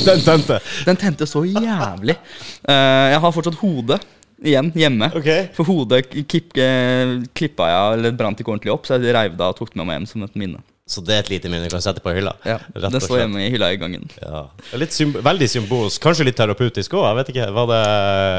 Den 0.06 0.22
tente. 0.25 0.58
Den 0.86 0.98
tente 0.98 1.28
så 1.30 1.44
jævlig. 1.46 2.18
Uh, 2.66 3.14
jeg 3.14 3.22
har 3.22 3.34
fortsatt 3.34 3.62
hodet 3.62 4.02
igjen 4.44 4.72
hjemme. 4.75 5.12
Okay. 5.15 5.50
For 5.56 5.68
hodet 5.68 6.06
kipp, 6.27 6.56
eh, 6.58 7.18
klippa 7.38 7.70
jeg 7.72 8.00
eller 8.00 8.15
brant 8.18 8.39
ikke 8.39 8.51
ordentlig 8.54 8.74
opp, 8.74 8.88
så 8.88 9.00
jeg 9.00 9.15
reiv 9.15 9.36
det 9.38 9.46
av 9.46 9.54
og 9.56 9.60
tok 9.60 9.74
det 9.74 9.80
med 9.82 9.88
meg 9.89 10.00
hjem 10.00 10.10
som 10.12 10.25
et 10.27 10.39
minne. 10.39 10.63
Så 10.86 11.01
det 11.01 11.15
er 11.15 11.24
et 11.24 11.30
lite 11.32 11.50
minne 11.50 11.65
du 11.65 11.74
kan 11.74 11.82
sette 11.82 12.01
på 12.04 12.12
hylla? 12.13 12.36
Ja, 12.46 12.60
Rett 12.75 12.94
Det 12.94 13.00
står 13.01 13.24
hjemme 13.24 13.42
i 13.42 13.48
hylla 13.50 13.72
i 13.74 13.77
gangen. 13.82 14.04
Ja. 14.22 14.44
Litt 14.77 14.94
symb 14.94 15.18
veldig 15.25 15.48
symbolsk. 15.50 15.98
Kanskje 16.04 16.27
litt 16.27 16.38
terapeutisk 16.38 16.94
òg, 16.94 17.08
jeg 17.08 17.18
vet 17.18 17.32
ikke. 17.34 17.48
Var 17.56 17.72
det, 17.72 17.80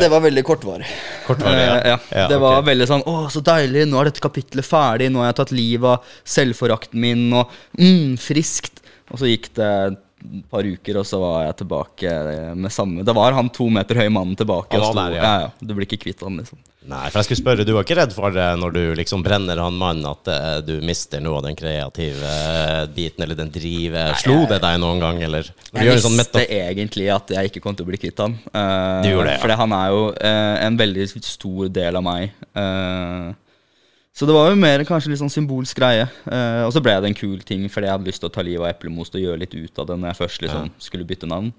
Det 0.05 0.11
var 0.13 0.23
veldig 0.23 0.45
kortvarig. 0.47 0.87
kortvarig? 1.27 1.65
Eh, 1.65 1.89
ja. 1.91 1.99
Ja, 2.15 2.29
det 2.31 2.39
var 2.39 2.63
veldig 2.63 2.87
sånn 2.87 3.03
Å, 3.03 3.17
så 3.35 3.43
deilig, 3.43 3.89
nå 3.91 3.99
er 3.99 4.13
dette 4.13 4.23
kapitlet 4.23 4.69
ferdig. 4.69 5.11
Nå 5.11 5.25
har 5.25 5.33
jeg 5.33 5.41
tatt 5.43 5.55
livet 5.59 5.91
av 5.97 6.15
selvforakten 6.37 7.03
min, 7.03 7.27
og 7.35 7.51
mm, 7.81 8.15
friskt. 8.23 8.79
Og 9.11 9.19
så 9.19 9.33
gikk 9.33 9.51
det 9.59 9.73
et 9.91 10.03
par 10.51 10.67
uker, 10.67 11.01
og 11.01 11.09
så 11.09 11.21
var 11.23 11.49
jeg 11.49 11.59
tilbake 11.63 12.15
med 12.57 12.73
samme 12.75 13.05
Det 13.07 13.15
var 13.17 13.37
han 13.37 13.51
to 13.55 13.69
meter 13.73 14.03
høye 14.03 14.13
mannen 14.13 14.39
tilbake. 14.39 14.79
Og 14.81 14.97
der, 14.97 15.19
ja. 15.19 15.23
ja, 15.23 15.37
ja. 15.47 15.53
Du 15.61 15.75
blir 15.75 15.89
ikke 15.89 16.05
kvitt 16.07 16.25
han, 16.27 16.41
liksom. 16.41 16.61
Nei, 16.87 17.09
for 17.11 17.19
jeg 17.19 17.27
skulle 17.27 17.41
spørre, 17.41 17.65
du 17.67 17.73
var 17.75 17.83
ikke 17.83 17.97
redd 17.99 18.13
for 18.15 18.35
det 18.35 18.47
når 18.61 18.75
du 18.77 18.83
liksom 19.01 19.23
brenner 19.27 19.59
han 19.59 19.75
mannen, 19.79 20.07
at 20.07 20.29
eh, 20.31 20.59
du 20.63 20.77
mister 20.87 21.23
noe 21.23 21.41
av 21.41 21.49
den 21.49 21.59
kreative 21.59 22.31
eh, 22.31 22.83
biten, 22.95 23.25
eller 23.27 23.39
den 23.39 23.51
drive 23.51 24.05
Slo 24.21 24.45
det 24.47 24.61
deg 24.63 24.79
noen 24.79 25.03
gang, 25.03 25.19
eller? 25.27 25.51
Du 25.73 25.81
Jeg 25.81 25.97
visste 25.97 26.07
sånn 26.07 26.45
egentlig 26.45 27.09
at 27.11 27.33
jeg 27.35 27.51
ikke 27.51 27.65
kom 27.65 27.75
til 27.75 27.89
å 27.89 27.91
bli 27.91 27.99
kvitt 27.99 28.23
han. 28.23 28.39
Uh, 28.53 29.03
Du 29.03 29.11
gjorde 29.11 29.33
det, 29.33 29.35
ja. 29.35 29.43
For 29.43 29.57
han 29.63 29.75
er 29.75 29.91
jo 29.97 30.05
uh, 30.15 30.55
en 30.69 30.79
veldig 30.79 31.09
stor 31.17 31.75
del 31.75 31.99
av 31.99 32.07
meg. 32.07 32.39
Eh, 32.55 33.35
så 34.17 34.25
det 34.25 34.33
var 34.33 34.47
jo 34.49 34.57
mer 34.57 34.81
kanskje 34.89 35.11
litt 35.13 35.21
sånn 35.21 35.29
symbolsk 35.29 35.77
greie. 35.77 36.07
Eh, 36.25 36.63
og 36.65 36.71
så 36.73 36.81
ble 36.81 36.95
det 37.05 37.11
en 37.11 37.17
kul 37.17 37.37
ting 37.45 37.67
fordi 37.69 37.85
jeg 37.85 37.93
hadde 37.93 38.09
lyst 38.09 38.23
til 38.23 38.31
å 38.31 38.33
ta 38.33 38.41
livet 38.41 38.65
av 38.65 38.71
Eplemost 38.71 39.13
og 39.13 39.21
gjøre 39.21 39.43
litt 39.43 39.53
ut 39.53 39.83
av 39.83 39.91
det 39.91 39.97
når 40.01 40.09
jeg 40.09 40.19
først 40.23 40.45
liksom 40.47 40.71
skulle 40.81 41.05
bytte 41.05 41.29
navn. 41.29 41.51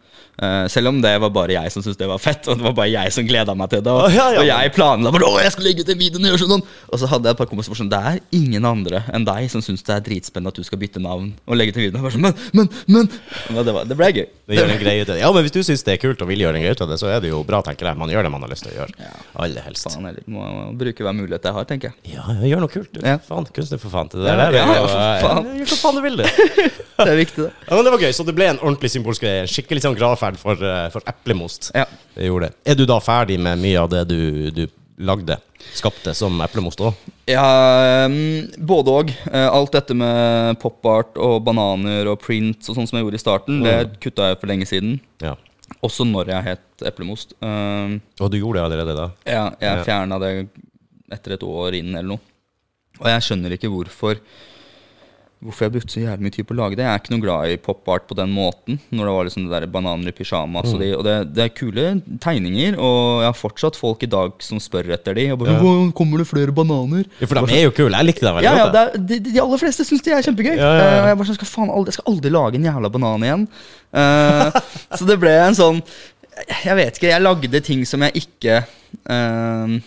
Eh, 0.41 0.63
selv 0.73 0.89
om 0.89 0.97
det 1.03 1.11
var 1.21 1.29
bare 1.35 1.53
jeg 1.53 1.73
som 1.75 1.85
syntes 1.85 1.99
det 1.99 2.07
var 2.09 2.17
fett, 2.17 2.49
og 2.49 2.57
det 2.57 2.65
var 2.65 2.73
bare 2.79 2.89
jeg 2.89 3.13
som 3.13 3.27
gleda 3.29 3.53
meg 3.53 3.69
til 3.69 3.83
det. 3.85 3.93
Og, 3.93 4.09
ja, 4.09 4.25
ja. 4.33 4.41
og 4.41 4.49
jeg 4.49 4.73
planla 4.73 5.11
bare 5.13 5.29
å, 5.29 5.35
jeg 5.43 5.53
skal 5.53 5.69
legge 5.69 5.85
ut 5.85 5.91
en 5.93 6.01
video 6.01 6.23
og 6.23 6.25
gjøre 6.31 6.47
sånn. 6.47 6.65
Og 6.89 7.03
så 7.03 7.11
hadde 7.11 7.29
jeg 7.29 7.37
et 7.37 7.43
par 7.43 7.51
kompiser 7.51 7.69
som 7.69 7.75
var 7.75 7.81
sånn 7.83 7.93
Det 7.93 8.01
er 8.09 8.41
ingen 8.41 8.65
andre 8.71 9.03
enn 9.13 9.29
deg 9.29 9.53
som 9.53 9.61
syns 9.61 9.85
det 9.85 9.93
er 9.93 10.07
dritspennende 10.09 10.55
at 10.55 10.57
du 10.57 10.65
skal 10.65 10.81
bytte 10.81 11.03
navn 11.03 11.29
og 11.45 11.61
legge 11.61 11.75
ut 11.75 11.77
en 11.77 11.85
video. 11.85 12.01
Jeg 12.01 12.07
var 12.07 12.17
sånn, 12.17 12.25
men, 12.25 12.41
men, 12.57 12.73
men, 12.89 13.11
men 13.53 13.61
det, 13.69 13.77
var, 13.77 13.85
det 13.85 13.99
ble 14.01 14.09
gøy. 14.15 14.25
Det 14.49 14.57
gjør 14.57 14.73
en 14.73 14.81
greie 14.81 15.05
ut 15.05 15.09
av 15.11 15.13
det. 15.13 15.21
Ja, 15.21 15.29
men 15.35 15.45
hvis 15.45 15.53
du 15.53 15.61
syns 15.61 15.85
det 15.85 15.93
er 15.93 16.01
kult 16.01 16.25
og 16.25 16.33
vil 16.33 16.41
gjøre 16.41 16.57
en 16.57 16.65
greie 16.65 16.73
ut 16.73 16.85
av 16.87 16.89
det, 16.89 16.97
så 17.03 17.13
er 17.13 17.21
det 17.21 17.29
jo 17.29 17.43
bra, 17.45 17.61
tenker 17.69 17.91
jeg. 17.91 18.01
Man 18.01 18.09
gjør 18.09 18.25
det 18.25 18.33
man 18.33 18.47
har 18.47 18.49
lyst 18.49 18.65
til 18.65 18.73
å 18.73 18.77
gjøre. 18.79 19.13
Aller 19.45 19.65
helst. 19.67 19.85
Faen 19.91 20.09
jeg 20.09 20.25
Må 20.31 20.47
bruke 20.79 21.05
hver 21.05 21.17
mulighet 21.17 21.45
jeg 21.45 21.57
har, 21.59 21.67
tenker 21.69 21.91
jeg. 21.91 22.15
Ja, 22.15 22.25
ja, 22.39 22.46
gjør 22.49 22.61
noe 22.63 22.71
kult, 22.73 22.89
du. 22.93 22.99
Ja. 23.05 23.17
Faen, 23.23 23.45
kunstner 23.55 23.79
for 23.81 23.93
faen 23.93 24.09
det 24.13 24.23
Ja, 24.25 24.35
der. 24.39 24.57
ja, 24.57 24.65
eh, 24.73 25.21
faen. 25.23 25.47
Gjør 25.59 25.71
hva 25.73 25.77
faen 25.81 25.95
du 25.99 26.01
vil, 26.05 26.17
du. 26.17 26.23
Det 26.97 27.11
er 27.11 27.19
viktig, 27.19 27.43
det. 27.45 27.51
Ja, 27.67 27.75
men 27.77 27.83
det 27.85 27.91
var 27.93 28.01
gøy, 28.01 28.13
så 28.17 28.23
det 28.25 28.33
ble 28.37 28.47
en 28.49 28.57
ordentlig 28.63 28.89
symbolsk 28.89 29.21
greie. 29.21 29.43
En 29.43 29.49
Skikkelig 29.51 29.83
sånn 29.85 29.95
gravferd 29.99 30.39
for, 30.41 30.57
eh, 30.57 30.87
for 30.93 31.05
eplemost. 31.11 31.69
Ja. 31.77 31.83
Det 32.17 32.25
gjorde 32.25 32.47
det. 32.49 32.55
Er 32.73 32.75
du 32.79 32.85
da 32.89 32.97
ferdig 33.05 33.37
med 33.39 33.59
mye 33.61 33.83
av 33.83 33.91
det 33.93 34.01
du, 34.09 34.49
du 34.55 34.63
lagde, 34.97 35.35
skapte, 35.77 36.15
som 36.17 36.39
eplemost 36.41 36.81
òg? 36.81 36.95
Ja, 37.29 37.43
um, 38.09 38.47
både 38.65 38.95
og. 39.03 39.11
Eh, 39.29 39.45
alt 39.45 39.75
dette 39.77 39.93
med 39.93 40.57
pop-art 40.63 41.19
og 41.21 41.43
bananer 41.45 42.09
og 42.09 42.17
prints 42.23 42.69
og 42.71 42.79
sånn 42.79 42.87
som 42.89 42.97
jeg 42.97 43.05
gjorde 43.05 43.19
i 43.19 43.21
starten, 43.21 43.61
det 43.67 43.75
kutta 44.01 44.31
jeg 44.31 44.39
for 44.41 44.49
lenge 44.49 44.65
siden. 44.69 44.97
Ja. 45.21 45.35
Også 45.85 46.05
når 46.07 46.29
jeg 46.31 46.45
het 46.47 46.63
Eplemost. 46.87 47.33
Um, 47.43 47.99
Og 48.21 48.29
du 48.31 48.37
gjorde 48.39 48.57
det 48.61 48.65
allerede 48.71 48.93
da? 48.97 49.07
ja, 49.27 49.45
jeg 49.61 49.85
fjerna 49.85 50.17
det 50.21 50.31
etter 51.13 51.33
et 51.37 51.43
år 51.45 51.75
inn 51.77 51.93
eller 51.93 52.15
noe. 52.15 52.23
Og 53.01 53.09
jeg 53.11 53.25
skjønner 53.29 53.57
ikke 53.57 53.71
hvorfor 53.73 54.21
Hvorfor 55.37 55.67
jeg 55.67 55.73
brukte 55.75 55.93
så 55.93 55.99
jævlig 56.01 56.25
mye 56.25 56.33
tid 56.33 56.45
på 56.49 56.55
å 56.55 56.57
lage 56.57 56.77
det. 56.79 56.81
Jeg 56.81 56.89
er 56.89 57.01
ikke 57.03 57.11
noe 57.13 57.21
glad 57.21 57.51
i 57.53 57.57
pop-art 57.61 58.07
på 58.09 58.15
den 58.17 58.31
måten. 58.33 58.79
Når 58.89 59.05
det 59.05 59.11
var 59.13 59.27
liksom 59.27 59.43
det 59.45 59.51
der 59.53 59.67
bananer 59.69 60.09
i 60.09 60.13
pyjamas 60.17 60.71
og, 60.71 60.79
de, 60.81 60.87
og 60.97 61.03
det, 61.05 61.13
det 61.37 61.43
er 61.43 61.51
kule 61.53 61.83
tegninger. 62.23 62.79
Og 62.81 63.21
jeg 63.21 63.27
har 63.27 63.37
fortsatt 63.37 63.77
folk 63.77 64.01
i 64.01 64.09
dag 64.09 64.33
som 64.41 64.57
spør 64.57 64.89
etter 64.97 65.13
de. 65.13 65.27
Og 65.35 65.43
bare, 65.43 65.53
Ja. 65.53 65.59
«Hvor 65.61 65.93
Kommer 65.99 66.23
det 66.23 66.25
flere 66.31 66.55
bananer? 66.57 67.05
Ja, 67.21 67.29
for 67.29 67.37
de 67.37 67.53
er 67.53 67.67
jo 67.67 67.75
kule. 67.77 67.93
Jeg 67.93 68.09
likte 68.09 68.25
dem 68.25 68.39
veldig 68.39 68.49
Ja, 68.49 68.55
ja, 68.57 68.65
godt. 68.65 68.73
det 68.73 68.81
er, 68.81 69.05
de, 69.13 69.19
de 69.29 69.43
aller 69.45 69.61
fleste 69.61 69.85
syns 69.85 70.01
de 70.07 70.15
er 70.17 70.25
kjempegøy. 70.25 70.55
Ja, 70.57 70.57
ja, 70.57 70.81
ja. 70.81 70.89
Eh, 70.97 71.09
jeg 71.11 71.21
bare 71.21 71.29
sånn, 71.29 71.37
skal 71.37 71.51
faen 71.53 71.73
jeg 71.77 71.99
skal 71.99 72.09
aldri 72.15 72.33
lage 72.33 72.57
en 72.57 72.69
jævla 72.71 72.93
banan 72.97 73.29
igjen. 73.29 73.47
Uh, 73.93 74.61
så 74.97 75.05
det 75.05 75.21
ble 75.21 75.37
en 75.45 75.55
sånn 75.55 75.77
Jeg 76.65 76.75
vet 76.81 76.97
ikke, 76.97 77.13
jeg 77.13 77.21
lagde 77.21 77.61
ting 77.69 77.85
som 77.87 78.01
jeg 78.09 78.25
ikke 78.25 78.63
uh, 79.05 79.77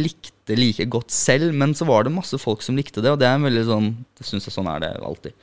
likte 0.00 0.31
like 0.50 0.84
godt 0.90 1.12
selv, 1.14 1.52
men 1.54 1.70
så 1.78 1.86
var 1.86 2.02
det 2.02 2.12
masse 2.14 2.38
folk 2.40 2.64
som 2.66 2.74
likte 2.78 3.02
det, 3.04 3.12
og 3.12 3.20
det 3.20 3.28
er 3.28 3.38
veldig 3.38 3.62
sånn 3.68 3.90
Det 4.18 4.26
syns 4.26 4.48
jeg 4.48 4.54
sånn 4.54 4.70
er 4.70 4.80
det 4.82 4.90
alltid. 4.98 5.36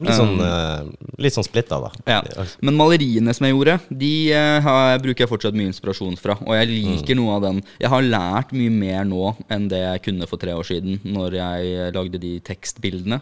Litt 0.00 0.16
sånn, 0.16 0.40
um, 0.40 0.90
litt 1.22 1.36
sånn 1.36 1.46
splitta, 1.46 1.78
da. 1.82 1.90
Ja. 2.08 2.46
Men 2.64 2.78
maleriene 2.78 3.34
som 3.36 3.46
jeg 3.46 3.54
gjorde, 3.54 3.76
de 4.02 4.12
eh, 4.34 4.58
har, 4.64 4.94
bruker 5.04 5.26
jeg 5.26 5.30
fortsatt 5.30 5.58
mye 5.58 5.70
inspirasjon 5.70 6.16
fra. 6.18 6.38
Og 6.46 6.56
jeg 6.56 6.70
liker 6.70 7.18
noe 7.18 7.36
av 7.36 7.44
den. 7.44 7.60
Jeg 7.82 7.92
har 7.92 8.06
lært 8.06 8.54
mye 8.56 8.72
mer 8.72 9.04
nå 9.08 9.34
enn 9.52 9.68
det 9.70 9.82
jeg 9.82 10.04
kunne 10.08 10.30
for 10.30 10.40
tre 10.40 10.56
år 10.56 10.66
siden, 10.66 11.02
når 11.04 11.36
jeg 11.36 11.74
eh, 11.74 11.92
lagde 11.96 12.22
de 12.22 12.38
tekstbildene. 12.46 13.20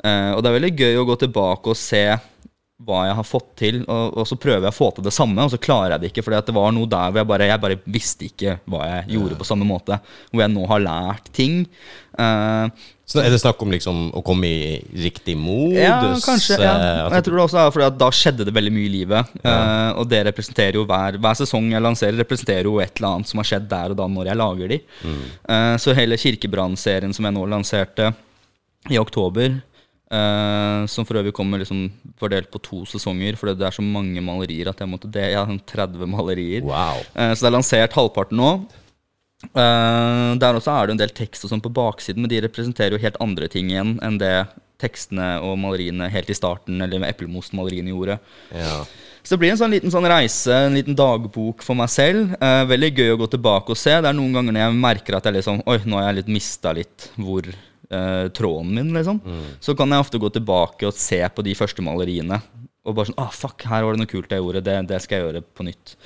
Uh, 0.00 0.32
og 0.34 0.42
det 0.42 0.50
er 0.50 0.56
veldig 0.56 0.74
gøy 0.80 1.00
å 1.00 1.06
gå 1.08 1.18
tilbake 1.20 1.72
og 1.72 1.78
se 1.78 2.04
hva 2.86 3.02
jeg 3.10 3.16
har 3.18 3.26
fått 3.28 3.50
til, 3.60 3.82
og, 3.92 4.14
og 4.22 4.24
så 4.28 4.38
prøver 4.40 4.64
jeg 4.68 4.72
å 4.72 4.78
få 4.78 4.86
til 4.96 5.04
det 5.04 5.12
samme, 5.12 5.44
og 5.44 5.50
så 5.52 5.58
klarer 5.60 5.92
jeg 5.96 6.00
det 6.00 6.08
ikke. 6.14 6.22
For 6.24 6.36
det 6.36 6.54
var 6.56 6.70
noe 6.72 6.88
der 6.88 7.10
hvor 7.12 7.20
jeg 7.20 7.28
bare, 7.28 7.48
jeg 7.50 7.60
bare 7.66 7.80
visste 7.84 8.24
ikke 8.30 8.54
hva 8.72 8.86
jeg 8.88 9.10
gjorde 9.18 9.36
på 9.40 9.48
samme 9.50 9.68
måte. 9.68 9.98
Hvor 10.30 10.40
jeg 10.44 10.54
nå 10.54 10.64
har 10.70 10.80
lært 10.86 11.28
ting. 11.36 11.66
Uh, 12.16 12.66
Så 13.10 13.18
er 13.20 13.28
det 13.32 13.40
snakk 13.42 13.60
om 13.64 13.72
liksom 13.74 14.00
å 14.14 14.22
komme 14.24 14.46
i 14.46 14.78
riktig 15.02 15.34
modus? 15.38 15.76
ja, 15.82 15.96
kanskje. 16.24 16.56
Ja. 16.62 16.72
eh, 16.78 17.14
jeg 17.16 17.24
tror 17.26 17.36
det 17.40 17.44
også 17.48 17.58
er 17.58 17.72
fordi 17.74 17.86
at 17.90 17.96
da 17.98 18.08
skjedde 18.14 18.46
det 18.46 18.54
veldig 18.54 18.72
mye 18.76 18.86
i 18.86 18.92
livet. 18.96 19.32
eh, 19.42 19.90
og 19.98 20.08
det 20.10 20.20
representerer 20.28 20.78
jo 20.78 20.84
hver, 20.86 21.18
hver 21.20 21.38
sesong 21.40 21.72
jeg 21.74 21.82
lanserer, 21.82 22.16
representerer 22.22 22.68
jo 22.70 22.76
et 22.80 22.92
eller 22.96 23.16
annet 23.16 23.30
som 23.32 23.42
har 23.42 23.48
skjedd 23.50 23.66
der 23.72 23.92
og 23.94 23.98
da 23.98 24.06
når 24.14 24.30
jeg 24.30 24.40
lager 24.40 24.72
de. 24.76 24.80
Eh, 25.10 25.74
så 25.82 25.96
hele 25.98 26.18
Kirkebrannserien 26.22 27.12
som 27.16 27.26
jeg 27.26 27.34
nå 27.34 27.46
lanserte 27.50 28.12
i 28.88 28.96
oktober, 29.02 29.58
eh, 30.10 30.86
som 30.90 31.06
for 31.06 31.20
øvrig 31.20 31.32
kommer 31.36 31.62
liksom 31.62 31.86
fordelt 32.20 32.50
på 32.52 32.60
to 32.64 32.82
sesonger, 32.88 33.38
fordi 33.38 33.56
det 33.60 33.68
er 33.68 33.76
så 33.76 33.84
mange 33.84 34.22
malerier 34.24 34.70
at 34.70 34.80
jeg 34.82 34.90
måtte 34.90 35.10
det. 35.10 35.30
Jeg 35.32 35.40
har 35.40 35.50
sånn 35.50 35.62
30 35.72 36.10
malerier. 36.10 36.64
Wow. 36.66 37.02
Uh, 37.14 37.32
Så 37.32 37.44
det 37.44 37.50
er 37.50 37.56
lansert 37.58 37.98
halvparten 37.98 38.40
nå. 38.40 38.54
Uh, 39.56 40.36
der 40.36 40.56
også 40.56 40.74
er 40.74 40.88
det 40.88 40.96
en 40.96 41.04
del 41.04 41.14
tekst 41.16 41.46
og 41.46 41.52
sånn 41.52 41.64
på 41.64 41.72
baksiden, 41.72 42.20
men 42.22 42.32
de 42.32 42.42
representerer 42.44 42.96
jo 42.96 43.04
helt 43.04 43.20
andre 43.24 43.48
ting 43.48 43.70
igjen 43.72 43.96
enn 44.04 44.18
det 44.20 44.34
tekstene 44.80 45.34
og 45.44 45.58
maleriene 45.60 46.08
helt 46.12 46.30
i 46.32 46.36
starten, 46.36 46.80
eller 46.80 47.02
med 47.02 47.12
Eplemost-maleriene 47.12 47.92
gjorde. 47.92 48.16
Ja. 48.56 48.82
Så 49.20 49.34
det 49.34 49.42
blir 49.42 49.50
en 49.52 49.58
sånn 49.60 49.74
liten 49.74 49.92
sånn 49.92 50.08
reise, 50.08 50.54
en 50.56 50.78
liten 50.78 50.96
dagbok 50.96 51.60
for 51.60 51.76
meg 51.76 51.90
selv. 51.92 52.32
Veldig 52.40 52.88
gøy 52.96 53.12
å 53.12 53.18
gå 53.20 53.28
tilbake 53.34 53.74
og 53.74 53.76
se. 53.76 53.92
Det 53.92 54.08
er 54.08 54.16
noen 54.16 54.32
ganger 54.38 54.56
når 54.56 54.64
jeg 54.64 54.78
merker 54.80 55.18
at 55.18 55.28
jeg 55.28 55.36
liksom 55.36 55.60
Oi, 55.68 55.76
nå 55.84 56.00
har 56.00 56.06
jeg 56.08 56.22
litt 56.22 56.32
mista 56.32 56.72
litt 56.72 57.10
hvor 57.20 57.50
eh, 57.90 58.26
tråden 58.36 58.74
min, 58.78 58.92
liksom. 58.96 59.20
Så 59.62 59.76
kan 59.78 59.92
jeg 59.92 60.06
ofte 60.06 60.20
gå 60.22 60.30
tilbake 60.34 60.88
og 60.88 60.96
se 60.96 61.20
på 61.34 61.44
de 61.46 61.56
første 61.58 61.84
maleriene. 61.84 62.40
Og 62.88 62.96
bare 62.96 63.10
sånn 63.10 63.20
ah, 63.20 63.32
fuck, 63.34 63.66
her 63.68 63.84
var 63.84 63.94
det 63.94 64.02
noe 64.02 64.10
kult 64.10 64.32
jeg 64.32 64.42
gjorde. 64.42 64.64
Det, 64.64 64.76
det 64.88 65.00
skal 65.04 65.18
jeg 65.18 65.26
gjøre 65.26 65.46
på 65.56 65.66
nytt. 65.68 65.96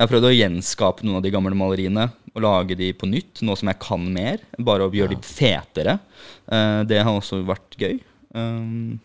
Jeg 0.00 0.06
har 0.06 0.10
prøvd 0.12 0.28
å 0.28 0.32
gjenskape 0.32 1.04
noen 1.04 1.18
av 1.18 1.24
de 1.24 1.32
gamle 1.34 1.56
maleriene 1.58 2.06
og 2.30 2.42
lage 2.44 2.76
de 2.78 2.92
på 2.96 3.08
nytt, 3.10 3.42
nå 3.44 3.56
som 3.58 3.70
jeg 3.72 3.80
kan 3.82 4.04
mer. 4.14 4.42
Bare 4.56 4.86
å 4.86 4.92
gjøre 4.94 5.16
de 5.16 5.26
fetere. 5.26 5.98
Uh, 6.46 6.82
det 6.88 7.02
har 7.02 7.10
også 7.10 7.42
vært 7.48 7.76
gøy. 7.80 7.98
Um, 8.32 9.00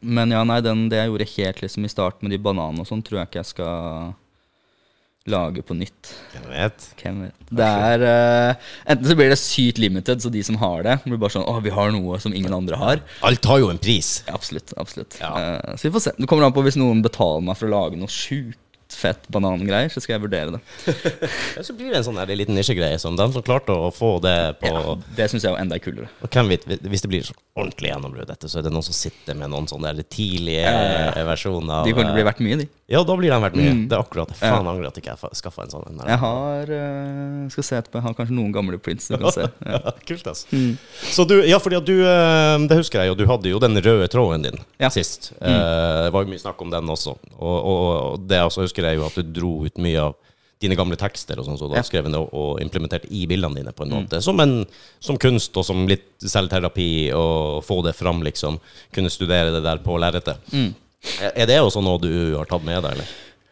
men 0.00 0.32
ja, 0.32 0.40
nei, 0.48 0.58
den, 0.64 0.86
det 0.90 1.02
jeg 1.02 1.12
gjorde 1.12 1.28
helt 1.34 1.62
liksom 1.62 1.84
i 1.84 1.92
starten 1.92 2.26
med 2.26 2.34
de 2.34 2.40
bananene 2.42 2.82
og 2.82 2.88
sånn, 2.88 3.04
tror 3.04 3.20
jeg 3.20 3.30
ikke 3.30 3.42
jeg 3.42 3.50
skal 3.52 4.14
lage 5.32 5.64
på 5.66 5.76
nytt. 5.78 6.12
Jeg 6.34 6.46
vet. 6.48 6.86
Hvem 7.00 7.20
vet. 7.26 7.36
Det 7.50 7.66
er 7.66 8.04
uh, 8.06 8.70
Enten 8.92 9.08
så 9.10 9.16
blir 9.18 9.32
det 9.32 9.38
sykt 9.40 9.80
limited, 9.82 10.22
så 10.22 10.30
de 10.30 10.42
som 10.46 10.58
har 10.60 10.84
det, 10.86 10.96
blir 11.06 11.18
bare 11.18 11.34
sånn 11.34 11.46
Å, 11.50 11.56
vi 11.64 11.74
har 11.74 11.90
noe 11.94 12.20
som 12.22 12.34
ingen 12.36 12.54
andre 12.54 12.78
har. 12.78 13.04
Alt 13.26 13.50
har 13.50 13.62
jo 13.62 13.70
en 13.72 13.80
pris. 13.82 14.20
Ja, 14.28 14.36
absolutt. 14.38 14.74
absolutt. 14.80 15.18
Ja. 15.22 15.32
Uh, 15.34 15.76
så 15.76 15.88
vi 15.88 15.94
får 15.96 16.06
se. 16.06 16.16
Det 16.18 16.30
kommer 16.30 16.46
an 16.46 16.56
på 16.56 16.64
hvis 16.66 16.78
noen 16.80 17.02
betaler 17.04 17.44
meg 17.46 17.58
for 17.58 17.70
å 17.70 17.74
lage 17.74 18.00
noe 18.00 18.10
sjukt 18.10 18.60
fett 18.96 19.28
banangreier, 19.32 19.90
så 19.92 20.02
skal 20.02 20.16
jeg 20.16 20.24
vurdere 20.26 20.56
det. 20.56 20.60
Ja, 21.56 21.64
så 21.66 21.74
blir 21.76 21.90
det 21.92 22.00
en 22.00 22.06
sånn 22.06 22.18
der 22.20 22.30
liten 22.38 22.54
nisjegreie 22.56 22.98
som 23.02 23.16
den 23.18 23.32
som 23.34 23.42
klarte 23.44 23.74
å 23.74 23.90
få 23.94 24.16
det 24.22 24.36
på 24.62 24.70
Ja, 24.70 24.94
det 25.18 25.28
syns 25.32 25.44
jeg 25.46 25.52
er 25.54 25.60
enda 25.62 25.78
kulere. 25.82 26.08
Og 26.24 26.30
hvem 26.32 26.50
vet, 26.52 26.66
hvis 26.66 27.04
det 27.04 27.10
blir 27.12 27.26
sånn 27.26 27.38
ordentlig 27.58 27.90
gjennombrudd, 27.90 28.28
dette, 28.30 28.48
så 28.48 28.60
er 28.60 28.66
det 28.68 28.72
noen 28.74 28.86
som 28.86 28.96
sitter 28.96 29.36
med 29.36 29.50
noen 29.52 29.66
sånne 29.70 29.92
der 29.98 30.06
tidlige 30.08 30.64
Ja, 30.64 31.24
versjoner 31.28 31.84
De 31.84 31.92
kommer 31.94 32.10
til 32.10 32.14
å 32.14 32.18
bli 32.20 32.28
verdt 32.30 32.44
mye, 32.46 32.60
de. 32.62 32.68
Ja, 32.90 33.04
da 33.06 33.14
blir 33.14 33.30
de 33.30 33.36
verdt 33.38 33.54
mye. 33.54 33.70
Mm. 33.70 33.82
Det 33.86 33.94
er 33.94 34.00
akkurat 34.02 34.30
det. 34.32 34.36
Faen 34.40 34.66
angrer 34.66 34.88
at 34.88 34.96
ikke 34.98 35.12
jeg 35.12 35.36
skaffa 35.38 35.62
en 35.62 35.70
sånn. 35.70 35.84
en. 35.92 36.00
Jeg 36.10 36.18
har 36.24 36.72
eh, 36.74 37.44
Skal 37.54 37.66
se 37.68 37.76
etterpå. 37.78 38.00
Jeg 38.00 38.06
har 38.08 38.16
kanskje 38.18 38.34
noen 38.34 38.50
gamle 38.56 38.80
prints 38.82 39.06
du 39.06 39.14
kan 39.20 39.30
se. 39.36 39.44
Kult, 40.08 40.26
altså. 40.32 40.48
Mm. 40.50 40.72
Så 41.14 41.26
du, 41.30 41.36
ja, 41.46 41.60
fordi 41.62 41.78
at 41.78 41.86
du, 41.86 41.94
eh, 42.02 42.56
det 42.66 42.80
husker 42.80 43.04
jeg 43.04 43.12
jo, 43.12 43.18
du 43.20 43.22
hadde 43.30 43.52
jo 43.52 43.60
den 43.62 43.78
røde 43.78 44.08
tråden 44.10 44.48
din 44.48 44.58
sist. 44.90 45.30
Mm. 45.38 45.46
Eh, 45.52 46.00
Det 46.08 46.10
var 46.16 46.26
jo 46.26 46.32
mye 46.32 46.42
snakk 46.42 46.64
om 46.66 46.72
den 46.74 46.90
også. 46.96 47.14
Og, 47.38 47.54
og, 47.54 47.84
og 48.16 48.26
det 48.26 48.42
også 48.42 48.66
husker 48.66 48.79
jeg 48.88 48.96
jo 49.00 49.06
at 49.06 49.14
du 49.14 49.22
dro 49.40 49.52
ut 49.66 49.78
mye 49.78 50.00
av 50.08 50.14
dine 50.60 50.76
gamle 50.76 50.96
tekster 51.00 51.38
og 51.40 51.46
sånn, 51.46 51.56
så 51.56 51.68
du 51.70 51.74
har 51.74 51.86
skrevet 51.88 52.12
og, 52.18 52.26
og 52.36 52.58
implementert 52.60 53.06
i 53.08 53.22
bildene 53.26 53.56
dine 53.62 53.72
på 53.72 53.86
en 53.86 53.94
Mm. 53.94 54.02
måte. 54.02 54.18
Som, 54.22 54.40
en, 54.44 54.66
som 55.00 55.16
kunst 55.16 55.56
og 55.56 55.64
som 55.64 55.86
litt 55.88 56.04
selvterapi 56.20 57.12
og 57.16 57.64
få 57.64 57.78
det 57.86 57.94
fram, 57.96 58.20
liksom. 58.22 58.58
Kunne 58.92 59.08
studere 59.12 59.54
det 59.54 59.62
der 59.64 59.80
på 59.80 59.96
lerretet. 59.98 60.36
Mm. 60.52 60.74
Er 61.34 61.46
det 61.48 61.60
også 61.64 61.80
noe 61.82 61.96
du 62.02 62.36
har 62.36 62.44
tatt 62.50 62.62
med 62.66 62.82
deg, 62.84 62.92
eller? 62.92 63.08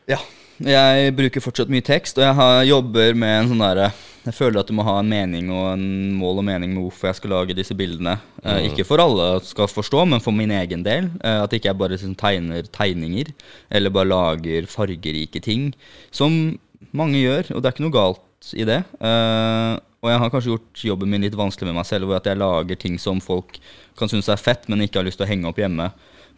Ja. 0.08 0.18
Jeg 0.60 1.14
bruker 1.16 1.40
fortsatt 1.40 1.70
mye 1.72 1.84
tekst, 1.86 2.18
og 2.18 2.24
jeg 2.26 2.34
har, 2.34 2.64
jobber 2.66 3.14
med 3.14 3.40
en 3.44 3.48
sånn 3.54 3.62
derre 3.62 3.92
Jeg 4.28 4.36
føler 4.36 4.60
at 4.60 4.68
du 4.68 4.74
må 4.76 4.84
ha 4.84 4.98
en 5.00 5.08
mening 5.08 5.48
og 5.54 5.70
en 5.72 5.84
mål 6.18 6.42
og 6.42 6.44
mening 6.44 6.74
med 6.74 6.84
hvorfor 6.84 7.08
jeg 7.08 7.16
skal 7.16 7.32
lage 7.32 7.56
disse 7.56 7.72
bildene. 7.76 8.18
Eh, 8.42 8.66
ikke 8.68 8.84
for 8.84 9.00
alle 9.00 9.28
skal 9.46 9.70
forstå, 9.72 10.02
men 10.10 10.20
for 10.20 10.36
min 10.36 10.52
egen 10.52 10.84
del. 10.84 11.08
Uh, 11.22 11.46
at 11.46 11.54
ikke 11.56 11.70
jeg 11.70 11.78
bare 11.80 11.94
liksom 11.94 12.16
tegner 12.18 12.68
tegninger, 12.74 13.30
eller 13.72 13.94
bare 13.94 14.10
lager 14.10 14.68
fargerike 14.68 15.40
ting. 15.44 15.70
Som 16.12 16.58
mange 16.92 17.22
gjør, 17.22 17.54
og 17.54 17.62
det 17.62 17.70
er 17.70 17.76
ikke 17.76 17.86
noe 17.86 17.96
galt 17.96 18.50
i 18.52 18.68
det. 18.68 18.82
Uh, 19.00 19.80
og 20.04 20.12
jeg 20.12 20.20
har 20.20 20.34
kanskje 20.34 20.52
gjort 20.52 20.84
jobben 20.90 21.10
min 21.14 21.24
litt 21.24 21.38
vanskelig 21.38 21.70
med 21.70 21.80
meg 21.80 21.88
selv, 21.88 22.10
hvor 22.10 22.20
at 22.20 22.28
jeg 22.28 22.38
lager 22.38 22.78
ting 22.84 23.00
som 23.00 23.24
folk 23.24 23.56
kan 23.98 24.12
synes 24.12 24.28
er 24.28 24.38
fett, 24.38 24.68
men 24.68 24.84
ikke 24.84 25.00
har 25.00 25.08
lyst 25.08 25.22
til 25.22 25.26
å 25.26 25.30
henge 25.30 25.48
opp 25.48 25.58
hjemme. 25.58 25.88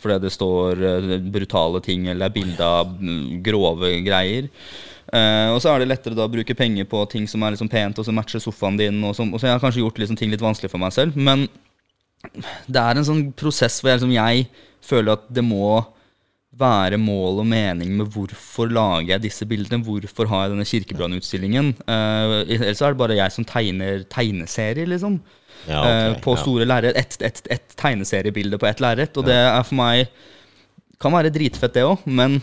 Fordi 0.01 0.23
det 0.23 0.31
står 0.33 0.87
brutale 1.29 1.83
ting 1.85 2.07
eller 2.09 2.31
er 2.31 2.39
bilde 2.39 2.65
av 2.65 2.95
mm, 2.95 3.43
grove 3.45 3.91
greier. 4.07 4.47
Eh, 5.11 5.49
og 5.51 5.59
så 5.63 5.73
er 5.73 5.83
det 5.83 5.91
lettere 5.91 6.15
da 6.15 6.29
å 6.29 6.33
bruke 6.33 6.55
penger 6.55 6.87
på 6.91 7.03
ting 7.11 7.27
som 7.31 7.43
er 7.43 7.57
liksom 7.57 7.71
pent, 7.71 7.99
og 7.99 8.07
som 8.07 8.17
matcher 8.17 8.43
sofaen 8.43 8.79
din. 8.79 9.01
Og, 9.07 9.17
som, 9.19 9.33
og 9.35 9.43
så 9.43 9.49
jeg 9.49 9.57
har 9.57 9.63
kanskje 9.63 9.83
gjort 9.83 9.99
liksom 10.03 10.19
ting 10.21 10.33
litt 10.33 10.45
vanskelig 10.45 10.73
for 10.73 10.83
meg 10.83 10.95
selv. 10.95 11.19
Men 11.19 11.49
det 12.71 12.83
er 12.83 12.99
en 12.99 13.07
sånn 13.07 13.25
prosess 13.39 13.81
hvor 13.81 13.93
jeg, 13.93 14.01
liksom, 14.01 14.15
jeg 14.15 14.47
føler 14.85 15.17
at 15.17 15.27
det 15.33 15.45
må 15.47 15.81
være 16.61 16.99
mål 17.01 17.41
og 17.41 17.47
mening 17.47 17.93
med 17.97 18.11
hvorfor 18.11 18.71
lager 18.71 19.15
jeg 19.15 19.25
disse 19.25 19.47
bildene. 19.49 19.85
Hvorfor 19.87 20.29
har 20.31 20.45
jeg 20.45 20.55
denne 20.55 20.69
kirkebrannutstillingen? 20.69 21.73
Uh, 21.87 22.43
ellers 22.45 22.83
er 22.83 22.95
det 22.95 23.01
bare 23.01 23.19
jeg 23.19 23.35
som 23.37 23.47
tegner 23.49 24.05
tegneserier, 24.11 24.91
liksom. 24.91 25.21
Ja, 25.69 25.81
okay, 25.81 26.13
uh, 26.15 26.21
på 26.25 26.35
ja. 26.35 26.43
store 26.43 26.67
lerret. 26.69 26.99
Et, 26.99 27.19
et, 27.31 27.43
et 27.55 27.77
tegneseriebilde 27.79 28.61
på 28.61 28.69
ett 28.69 28.83
lerret. 28.83 29.15
Og 29.17 29.27
det 29.29 29.39
er 29.39 29.63
for 29.67 29.81
meg 29.81 30.11
Kan 31.01 31.15
være 31.15 31.31
dritfett, 31.33 31.73
det 31.73 31.81
òg, 31.89 32.03
men 32.05 32.35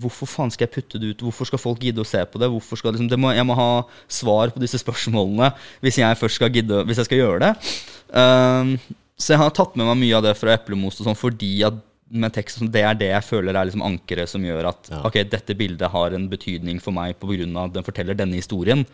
hvorfor 0.00 0.28
faen 0.30 0.52
skal 0.52 0.66
jeg 0.66 0.74
putte 0.76 1.00
det 1.00 1.12
ut? 1.12 1.22
Hvorfor 1.26 1.48
skal 1.48 1.60
folk 1.60 1.82
gidde 1.84 2.02
å 2.02 2.08
se 2.08 2.22
på 2.24 2.40
det? 2.40 2.48
Hvorfor 2.52 2.80
skal 2.80 2.94
liksom, 2.94 3.10
det 3.10 3.18
må, 3.20 3.32
jeg 3.36 3.46
må 3.48 3.56
ha 3.58 3.70
svar 4.08 4.52
på 4.54 4.62
disse 4.62 4.80
spørsmålene 4.80 5.52
hvis 5.84 6.00
jeg 6.00 6.18
først 6.20 6.40
skal 6.40 6.52
gidde 6.54 6.82
Hvis 6.88 7.02
jeg 7.02 7.10
skal 7.10 7.22
gjøre 7.22 7.40
det. 7.46 7.52
Um, 8.12 8.76
så 9.18 9.34
jeg 9.34 9.42
har 9.42 9.54
tatt 9.54 9.76
med 9.78 9.86
meg 9.90 10.00
mye 10.00 10.18
av 10.18 10.24
det 10.26 10.36
fra 10.38 10.54
Eplemost 10.56 11.02
og 11.02 11.08
sånn 11.10 11.18
fordi 11.18 11.54
at 11.68 11.78
med 12.12 12.32
tekst, 12.34 12.58
sånn, 12.60 12.72
det 12.72 12.82
er 12.84 12.96
det 12.98 13.08
jeg 13.08 13.24
føler 13.24 13.56
er 13.56 13.68
liksom 13.68 13.84
ankeret 13.86 14.28
som 14.28 14.42
gjør 14.44 14.68
at 14.68 14.90
Ja. 14.92 14.98
ok, 15.08 15.22
dette 15.32 15.56
bildet 15.56 15.88
har 15.94 16.12
en 16.12 16.26
betydning 16.28 16.80
for 16.82 16.92
meg 16.92 17.16
pga. 17.20 17.64
at 17.64 17.72
den 17.72 17.86
forteller 17.86 18.14
denne 18.18 18.36
historien. 18.36 18.84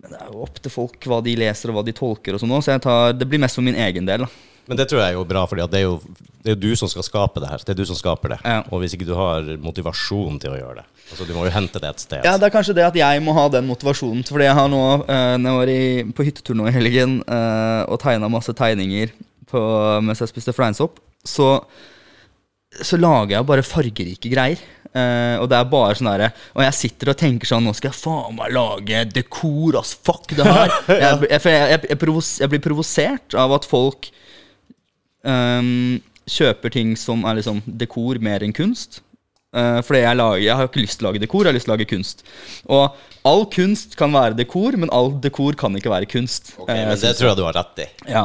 Men 0.00 0.10
det 0.10 0.20
er 0.22 0.30
jo 0.32 0.42
opp 0.46 0.56
til 0.62 0.72
folk 0.72 1.04
hva 1.04 1.20
de 1.22 1.36
leser 1.36 1.68
og 1.68 1.76
hva 1.76 1.84
de 1.84 1.92
tolker. 1.92 2.34
og 2.34 2.40
sånn 2.40 2.62
Så 2.62 2.72
jeg 2.72 2.80
tar, 2.80 3.12
det 3.12 3.28
blir 3.28 3.38
mest 3.38 3.56
for 3.56 3.62
min 3.62 3.76
egen 3.76 4.06
del. 4.06 4.24
da. 4.24 4.26
Men 4.70 4.78
det 4.78 4.86
tror 4.90 5.00
jeg 5.02 5.12
er 5.12 5.16
jo 5.18 5.24
bra, 5.26 5.42
for 5.50 5.58
det, 5.58 5.66
er 5.80 5.82
jo- 5.88 6.00
det 6.42 6.52
er 6.52 6.54
jo 6.56 6.60
du 6.62 6.76
som 6.78 6.88
skal 6.88 7.02
skape 7.06 7.40
det 7.42 7.48
her. 7.50 7.58
Det 7.66 7.74
er 7.74 7.78
du 7.80 7.84
som 7.88 7.96
skaper 7.98 8.34
det. 8.36 8.38
Ja. 8.46 8.60
Og 8.70 8.80
hvis 8.82 8.94
ikke 8.94 9.08
du 9.08 9.14
har 9.18 9.42
motivasjon 9.62 10.38
til 10.42 10.54
å 10.54 10.58
gjøre 10.60 10.76
det 10.82 10.88
Altså 11.12 11.26
Du 11.28 11.34
må 11.36 11.42
jo 11.44 11.50
hente 11.52 11.80
det 11.82 11.88
et 11.90 12.00
sted. 12.00 12.22
Ja, 12.24 12.38
Det 12.38 12.46
er 12.46 12.54
kanskje 12.54 12.74
det 12.78 12.84
at 12.86 12.94
jeg 12.96 13.20
må 13.26 13.34
ha 13.36 13.48
den 13.52 13.66
motivasjonen. 13.68 14.22
Fordi 14.24 14.46
jeg 14.46 14.54
har 14.56 14.68
nå, 14.72 14.82
eh, 15.04 15.36
når 15.36 15.50
jeg 15.50 15.58
var 15.58 15.72
i, 15.72 16.12
på 16.16 16.24
hyttetur 16.24 16.56
nå 16.56 16.68
i 16.70 16.72
helgen 16.72 17.18
eh, 17.26 17.82
og 17.90 17.98
tegna 18.00 18.30
masse 18.32 18.54
tegninger 18.56 19.10
på, 19.50 19.60
mens 20.00 20.22
jeg 20.22 20.30
spiste 20.30 20.54
fleinsopp, 20.56 21.02
så, 21.26 21.50
så 22.80 22.96
lager 22.96 23.36
jeg 23.36 23.48
bare 23.50 23.66
fargerike 23.66 24.30
greier. 24.32 24.62
Eh, 24.92 25.36
og 25.42 25.50
det 25.52 25.56
er 25.58 25.68
bare 25.72 25.94
sånn 25.96 26.08
derre 26.10 26.26
Og 26.52 26.60
jeg 26.66 26.74
sitter 26.76 27.08
og 27.08 27.16
tenker 27.16 27.48
sånn 27.48 27.64
Nå 27.64 27.70
skal 27.72 27.88
jeg 27.88 27.96
faen 27.96 28.34
meg 28.36 28.52
lage 28.52 28.98
dekor, 29.14 29.78
ass. 29.80 29.94
Fuck 30.04 30.34
det 30.36 30.44
her. 30.44 30.68
jeg, 30.88 31.00
jeg, 31.00 31.28
jeg, 31.32 31.40
jeg, 31.72 31.80
jeg, 31.94 31.98
provos, 32.02 32.34
jeg 32.42 32.52
blir 32.52 32.60
provosert 32.60 33.36
av 33.40 33.54
at 33.56 33.64
folk 33.68 34.10
ehm, 35.28 36.02
kjøper 36.28 36.72
ting 36.74 36.92
som 36.98 37.24
er 37.26 37.40
liksom 37.40 37.62
dekor 37.66 38.20
mer 38.22 38.44
enn 38.44 38.54
kunst. 38.56 39.02
Uh, 39.52 39.82
fordi 39.84 39.98
jeg, 40.00 40.16
lager, 40.16 40.38
jeg 40.40 40.56
har 40.56 40.68
ikke 40.68 40.80
lyst 40.80 40.96
til 40.96 41.04
å 41.04 41.10
lage 41.10 41.20
dekor, 41.20 41.44
jeg 41.44 41.52
har 41.52 41.56
lyst 41.58 41.66
til 41.66 41.72
å 41.72 41.74
lage 41.74 41.86
kunst. 41.90 42.22
Og 42.72 43.26
all 43.28 43.42
kunst 43.52 43.98
kan 44.00 44.14
være 44.14 44.38
dekor, 44.38 44.78
men 44.80 44.88
all 44.96 45.10
dekor 45.20 45.58
kan 45.60 45.76
ikke 45.76 45.92
være 45.92 46.08
kunst. 46.08 46.54
Ok, 46.56 46.70
uh, 46.70 46.78
men 46.88 46.96
det 47.02 47.10
tror 47.18 47.28
jeg 47.28 47.36
du 47.36 47.44
har 47.44 47.58
rett 47.58 47.82
i. 47.84 47.86
ja, 48.14 48.22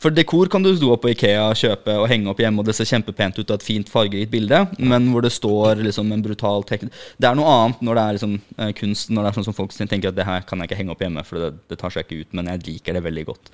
For 0.00 0.16
dekor 0.16 0.48
kan 0.48 0.64
du 0.64 0.70
stå 0.72 0.96
på 1.02 1.12
Ikea, 1.12 1.50
kjøpe 1.60 1.98
og 2.00 2.08
henge 2.08 2.32
opp 2.32 2.40
hjemme, 2.40 2.64
og 2.64 2.70
det 2.70 2.78
ser 2.78 2.88
kjempepent 2.94 3.42
ut 3.42 3.52
av 3.52 3.60
et 3.60 3.66
fint 3.66 3.92
fargerikt 3.92 4.32
bilde, 4.32 4.62
men 4.80 5.12
hvor 5.12 5.26
det 5.26 5.34
står 5.36 5.84
liksom 5.84 6.16
en 6.16 6.24
brutal 6.24 6.64
tek... 6.64 6.88
Det 7.20 7.28
er 7.28 7.36
noe 7.36 7.52
annet 7.58 7.84
når 7.84 8.00
det 8.00 8.06
er 8.06 8.20
liksom 8.20 8.36
uh, 8.40 8.72
kunst, 8.80 9.12
når 9.12 9.20
det 9.20 9.34
er 9.34 9.40
sånn 9.40 9.50
som 9.52 9.60
folk 9.60 9.76
tenker 9.76 10.14
at 10.14 10.16
det 10.16 10.30
her 10.32 10.48
kan 10.48 10.64
jeg 10.64 10.70
ikke 10.70 10.80
henge 10.80 10.96
opp 10.96 11.04
hjemme, 11.04 11.28
for 11.28 11.44
det, 11.44 11.54
det 11.68 11.82
tar 11.84 11.92
seg 11.92 12.08
ikke 12.08 12.24
ut, 12.24 12.38
men 12.40 12.54
jeg 12.54 12.68
liker 12.70 12.96
det 12.96 13.04
veldig 13.04 13.28
godt. 13.34 13.52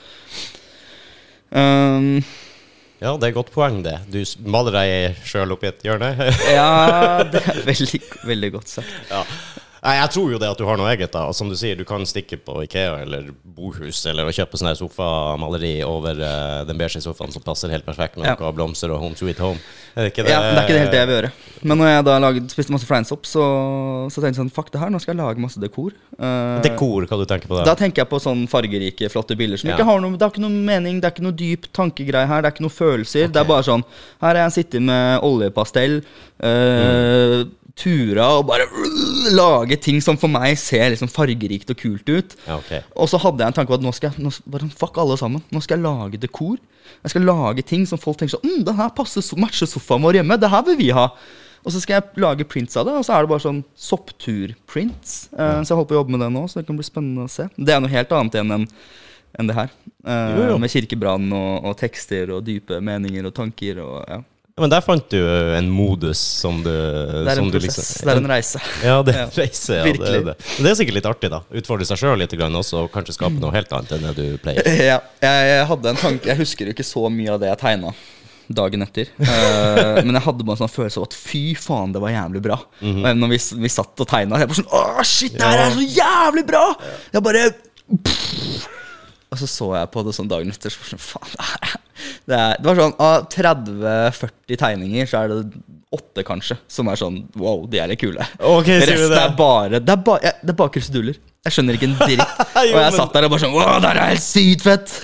Um, 1.50 2.20
Ja, 2.96 3.12
det 3.20 3.26
er 3.26 3.32
et 3.34 3.36
godt 3.36 3.52
poeng, 3.52 3.82
det. 3.84 3.98
Du 4.08 4.22
maler 4.48 4.72
deg 4.78 5.18
sjøl 5.28 5.52
opp 5.52 5.64
i 5.66 5.68
et 5.68 5.84
hjørne. 5.84 6.14
ja, 6.58 6.70
det 7.28 7.42
er 7.44 7.60
veldig, 7.66 8.00
veldig 8.24 8.52
godt 8.56 8.72
sagt. 8.78 8.94
ja. 9.12 9.22
Nei, 9.86 9.94
Jeg 10.00 10.10
tror 10.16 10.32
jo 10.32 10.38
det 10.42 10.48
at 10.50 10.58
du 10.58 10.64
har 10.66 10.76
noe 10.80 10.88
eget. 10.90 11.12
da 11.14 11.28
Som 11.36 11.48
du 11.48 11.54
sier, 11.54 11.76
du 11.78 11.84
kan 11.86 12.02
stikke 12.08 12.38
på 12.42 12.56
Ikea 12.64 12.96
eller 13.04 13.28
Bohus 13.56 14.00
eller 14.10 14.26
kjøpe 14.34 14.58
sånn 14.58 14.74
sofamaleri 14.76 15.76
over 15.86 16.18
uh, 16.18 16.64
den 16.66 16.76
beige 16.80 16.98
sofaen 17.04 17.30
som 17.32 17.44
passer 17.46 17.70
helt 17.70 17.86
perfekt 17.86 18.18
med 18.18 18.26
Ja. 18.26 18.34
noe 18.40 18.50
blomster 18.52 18.90
og 18.90 18.98
Home 19.00 19.14
Sweet 19.16 19.38
Home. 19.38 19.60
Er 19.94 20.04
det 20.08 20.12
ikke 20.12 20.24
det? 20.26 20.32
Ja, 20.34 20.40
Det 20.42 20.58
er 20.58 20.62
ikke 20.66 20.74
det 20.74 20.80
helt 20.82 20.90
det 20.96 20.98
jeg 21.00 21.08
vil 21.08 21.16
gjøre. 21.16 21.30
Men 21.62 21.78
når 21.80 21.86
jeg 21.92 22.04
da 22.04 22.18
laget, 22.18 22.50
spiste 22.52 22.74
masse 22.74 22.86
fleinsopp, 22.88 23.24
så, 23.30 23.44
så 24.12 24.20
tenkte 24.20 24.34
jeg 24.36 24.42
sånn 24.42 24.52
Fuck 24.52 24.72
det 24.74 24.80
her, 24.82 24.90
nå 24.92 25.00
skal 25.00 25.14
jeg 25.14 25.22
lage 25.22 25.40
masse 25.40 25.60
dekor. 25.62 25.94
Uh, 26.18 26.58
Dekor, 26.66 27.06
hva 27.06 27.18
du 27.22 27.26
tenker 27.28 27.48
på 27.48 27.56
Da 27.60 27.64
Da 27.70 27.74
tenker 27.78 28.02
jeg 28.02 28.10
på 28.10 28.20
sånn 28.22 28.46
fargerike, 28.50 29.08
flotte 29.12 29.36
bilder 29.38 29.56
som 29.62 29.70
Ja. 29.70 29.76
ikke 29.78 29.86
har 29.88 30.00
noe 30.02 30.16
Det 30.18 30.22
har 30.26 30.34
ikke 30.34 30.44
noe 30.44 30.50
mening, 30.66 30.98
det 31.00 31.08
er 31.08 31.14
ikke 31.14 31.26
noe 31.28 31.36
dyp 31.36 31.70
tankegreie 31.72 32.26
her, 32.26 32.42
det 32.42 32.50
er 32.50 32.56
ikke 32.56 32.66
noe 32.66 32.74
følelser. 32.74 33.30
Det 33.32 33.40
er 33.40 33.48
bare 33.48 33.62
sånn 33.70 33.84
Her 34.20 34.34
har 34.34 34.42
jeg 34.50 34.56
sittet 34.64 34.82
med 34.82 35.20
oljepastell, 35.22 36.02
eh, 36.42 37.44
tura 37.76 38.26
og 38.38 38.46
bare 38.48 38.64
øh, 38.66 39.30
lage 39.36 39.76
ting 39.84 39.98
som 40.04 40.16
for 40.20 40.32
meg 40.32 40.56
ser 40.60 40.88
liksom 40.94 41.10
fargerikt 41.12 41.70
og 41.74 41.78
kult 41.80 42.08
ut. 42.08 42.36
Ja, 42.46 42.56
okay. 42.58 42.82
Og 42.96 43.10
så 43.12 43.20
hadde 43.20 43.44
jeg 43.44 43.52
en 43.52 43.58
tanke 43.58 43.72
på 43.72 43.78
at 43.78 43.84
nå 43.84 43.92
skal 43.96 44.12
jeg 44.14 44.24
nå, 44.24 44.32
bare 44.50 44.70
Fuck 44.76 45.00
alle 45.02 45.18
sammen. 45.20 45.44
Nå 45.52 45.60
skal 45.64 45.78
jeg 45.78 45.84
lage 45.86 46.20
dekor. 46.22 46.56
Jeg 47.02 47.12
skal 47.12 47.26
lage 47.28 47.64
ting 47.66 47.84
som 47.88 48.00
folk 48.00 48.18
tenker 48.20 48.36
sånn 48.36 48.46
mm, 48.46 48.62
Det 48.68 48.76
her 48.78 48.92
passer 48.96 49.24
matcher 49.42 49.68
sofaen 49.68 50.04
vår 50.06 50.20
hjemme. 50.20 50.38
Det 50.40 50.50
her 50.52 50.64
vil 50.70 50.78
vi 50.80 50.92
ha. 50.96 51.10
Og 51.66 51.74
så 51.74 51.80
skal 51.82 51.98
jeg 51.98 52.22
lage 52.22 52.46
prints 52.46 52.76
av 52.78 52.86
det, 52.86 52.94
og 52.94 53.02
så 53.02 53.16
er 53.16 53.24
det 53.24 53.30
bare 53.32 53.42
sånn 53.42 53.64
sopptur-prints. 53.74 55.16
ja. 55.34 55.64
Så 55.66 55.72
jeg 55.72 55.80
holder 55.80 55.88
på 55.90 55.96
å 55.96 55.98
jobbe 55.98 56.14
med 56.14 56.22
det 56.22 56.28
nå, 56.36 56.44
så 56.46 56.60
det 56.60 56.68
kan 56.68 56.78
bli 56.78 56.86
spennende 56.86 57.26
å 57.26 57.32
se. 57.32 57.48
Det 57.58 57.74
er 57.74 57.82
noe 57.82 57.90
helt 57.90 58.14
annet 58.14 58.38
enn 58.38 58.68
enn 59.36 59.50
det 59.50 59.56
her. 59.56 59.72
Uh, 60.06 60.36
Jo, 60.38 60.44
jo. 60.52 60.58
Med 60.62 60.70
kirkebrann 60.72 61.26
og, 61.34 61.66
og 61.66 61.74
tekster 61.80 62.30
og 62.32 62.44
dype 62.46 62.78
meninger 62.80 63.26
og 63.28 63.34
tanker 63.36 63.82
og 63.82 63.98
ja. 64.08 64.20
Ja, 64.56 64.62
men 64.64 64.70
der 64.72 64.80
fant 64.80 65.10
du 65.12 65.18
en 65.20 65.66
modus 65.68 66.16
som 66.16 66.62
du 66.64 66.70
Det 66.70 67.28
er 67.28 67.40
en 67.42 67.50
prosess. 67.52 67.76
liksom- 67.76 68.06
Det 68.06 68.12
er 68.12 68.16
en 68.16 68.28
reise. 68.30 68.60
Ja, 68.82 69.02
det 69.02 69.14
er 69.14 69.22
en 69.24 69.30
reise. 69.36 69.74
Ja, 69.76 69.82
det, 69.84 70.08
er 70.08 70.24
det. 70.24 70.36
Det 70.56 70.70
er 70.70 70.74
sikkert 70.78 70.94
litt 70.96 71.08
artig, 71.10 71.30
da. 71.30 71.42
Utfordre 71.52 71.84
seg 71.84 71.98
sjøl 72.00 72.16
litt 72.16 72.32
også, 72.32 72.86
og 72.86 72.90
kanskje 72.90 73.12
skape 73.18 73.36
noe 73.36 73.52
helt 73.52 73.68
annet 73.76 73.92
enn 73.92 74.06
det 74.08 74.14
du 74.16 74.38
pleier. 74.40 74.64
Ja, 74.96 75.02
jeg, 75.20 75.66
hadde 75.68 75.92
en 75.92 76.00
tanke 76.00 76.24
Jeg 76.32 76.38
husker 76.38 76.64
jo 76.64 76.72
ikke 76.72 76.88
så 76.88 77.04
mye 77.12 77.34
av 77.34 77.40
det 77.44 77.52
jeg 77.52 77.58
tegna 77.66 77.92
dagen 78.48 78.80
etter. 78.80 79.12
Uh, 79.20 80.00
men 80.06 80.14
jeg 80.16 80.24
hadde 80.24 80.46
bare 80.48 80.56
en 80.56 80.64
sånn 80.64 80.72
følelse 80.72 81.02
av 81.04 81.08
at 81.10 81.20
fy 81.20 81.44
faen, 81.60 81.92
det 81.92 82.00
var 82.00 82.16
jævlig 82.16 82.46
bra. 82.48 82.56
Mm 82.80 83.04
Og 83.04 83.16
når 83.20 83.36
vi, 83.36 83.44
vi 83.60 83.76
satt 83.76 84.06
og 84.06 84.08
tegna, 84.08 84.40
jeg 84.40 84.48
bare 84.48 84.62
sånn 84.62 84.72
Å, 84.72 85.04
shit, 85.04 85.36
det 85.36 85.44
her 85.44 85.66
er 85.66 85.76
så 85.76 85.84
jævlig 86.00 86.46
bra! 86.48 86.64
Jeg 87.12 87.28
bare 87.28 87.48
Og 89.28 89.36
så 89.36 89.50
så 89.50 89.74
jeg 89.76 89.92
på 89.92 90.06
det 90.06 90.16
sånn 90.16 90.32
dagen 90.32 90.48
etter, 90.48 90.72
så 90.72 90.80
bare 90.80 90.96
sånn 90.96 91.10
faen, 91.12 91.34
det 91.36 91.50
her 91.52 91.82
det, 92.26 92.36
er, 92.36 92.56
det 92.60 92.66
var 92.68 92.78
sånn 92.80 92.96
Av 93.02 93.26
30-40 93.32 94.60
tegninger, 94.60 95.08
så 95.10 95.22
er 95.24 95.32
det 95.32 95.40
åtte, 95.96 96.24
kanskje, 96.26 96.56
som 96.68 96.88
er 96.90 96.98
sånn 96.98 97.20
wow, 97.40 97.62
de 97.70 97.78
er 97.80 97.88
litt 97.88 98.00
kule. 98.02 98.24
Ok, 98.42 98.66
sier 98.68 98.82
du 98.84 98.90
Resten 98.90 99.12
det? 99.14 99.20
er 99.22 99.34
bare 99.38 99.78
Det 99.80 99.92
er 99.94 100.00
bare, 100.04 100.20
ja, 100.26 100.32
det 100.42 100.52
er 100.52 100.58
bare 100.58 100.72
kruseduller. 100.74 101.16
Jeg 101.46 101.54
skjønner 101.54 101.76
ikke 101.78 101.86
en 101.86 101.94
dritt. 102.00 102.22
Og 102.58 102.66
jeg 102.66 102.74
men- 102.74 102.96
satt 102.96 103.14
der 103.14 103.26
og 103.28 103.30
bare 103.32 103.42
sånn 103.44 103.54
Wow, 103.54 103.76
det 103.84 103.92
er 103.92 104.00
helt 104.10 104.24
sykt 104.24 104.64
fett! 104.66 104.94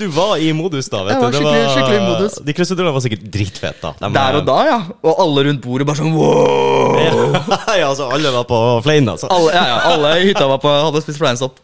Du 0.00 0.04
var 0.16 0.42
i 0.42 0.48
modus 0.56 0.90
da, 0.92 1.04
vet 1.06 1.14
Jeg 1.14 1.22
var 1.22 1.30
du. 1.32 1.38
Skikkelig- 1.38 1.70
skikkelig 1.76 2.00
i 2.00 2.02
modus. 2.08 2.38
De 2.48 2.56
krusedullene 2.58 2.94
var 2.96 3.04
sikkert 3.06 3.28
dritfete, 3.38 3.78
da. 3.86 3.92
De 4.02 4.10
Der 4.18 4.40
og 4.40 4.48
da, 4.50 4.58
ja. 4.68 4.80
Og 5.06 5.22
alle 5.24 5.46
rundt 5.48 5.62
bordet 5.64 5.86
bare 5.88 6.02
sånn 6.02 6.12
wow! 6.18 6.98
Ja, 6.98 7.86
altså, 7.92 8.10
alle 8.10 8.34
var 8.34 8.48
på 8.50 8.60
flein, 8.84 9.08
altså. 9.14 9.30
Alle, 9.32 9.54
ja, 9.54 9.64
ja, 9.70 9.78
alle 9.94 10.12
i 10.18 10.28
hytta 10.32 10.50
var 10.50 10.60
på, 10.66 10.74
hadde 10.88 11.04
spist 11.06 11.22
fleinsopp. 11.22 11.62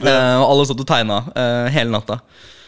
Og 0.00 0.06
og 0.06 0.46
alle 0.46 0.68
satt 0.68 0.80
og 0.84 0.88
tegna 0.88 1.22
uh, 1.32 1.66
hele 1.72 1.90
natta. 1.96 2.20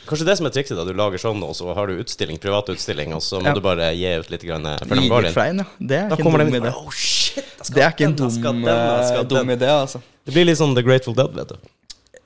Kanskje 0.07 0.25
det 0.27 0.37
som 0.39 0.47
er 0.47 0.51
trikset, 0.51 0.77
da. 0.77 0.85
Du 0.85 0.93
lager 0.99 1.19
sånn, 1.23 1.43
og 1.47 1.55
så 1.55 1.75
har 1.75 1.87
du 1.87 1.99
utstilling, 2.03 2.39
privatutstilling, 2.43 3.13
og 3.15 3.21
så 3.23 3.39
må 3.41 3.47
Ja. 3.47 3.55
du 3.55 3.61
bare 3.61 3.93
gi 3.95 4.07
ut 4.19 4.31
litt 4.31 4.43
grann, 4.43 4.67
eh, 4.67 4.77
før 4.83 4.97
de 5.01 5.09
går 5.09 5.25
inn. 5.27 5.33
flein, 5.33 5.59
ja. 5.59 5.65
Det 5.81 5.97
er 5.99 6.09
Da 6.09 6.17
ikke 6.17 6.23
kommer 6.25 6.41
en 6.41 6.51
de 6.51 6.59
dum 6.61 6.63
idé. 6.69 6.75
Oh, 6.77 6.91
shit! 6.91 7.45
Det 7.73 7.83
er 7.83 7.91
ikke 7.93 8.05
en 8.07 8.17
dum, 8.17 8.31
skal 8.31 8.53
den, 8.53 8.65
eh, 8.67 9.23
dum 9.25 9.49
idé, 9.49 9.69
altså. 9.69 10.03
Det 10.27 10.35
blir 10.35 10.45
litt 10.47 10.59
sånn 10.59 10.75
The 10.75 10.83
Grateful 10.83 11.15
Dead, 11.15 11.33
vet 11.35 11.49
du. 11.49 11.57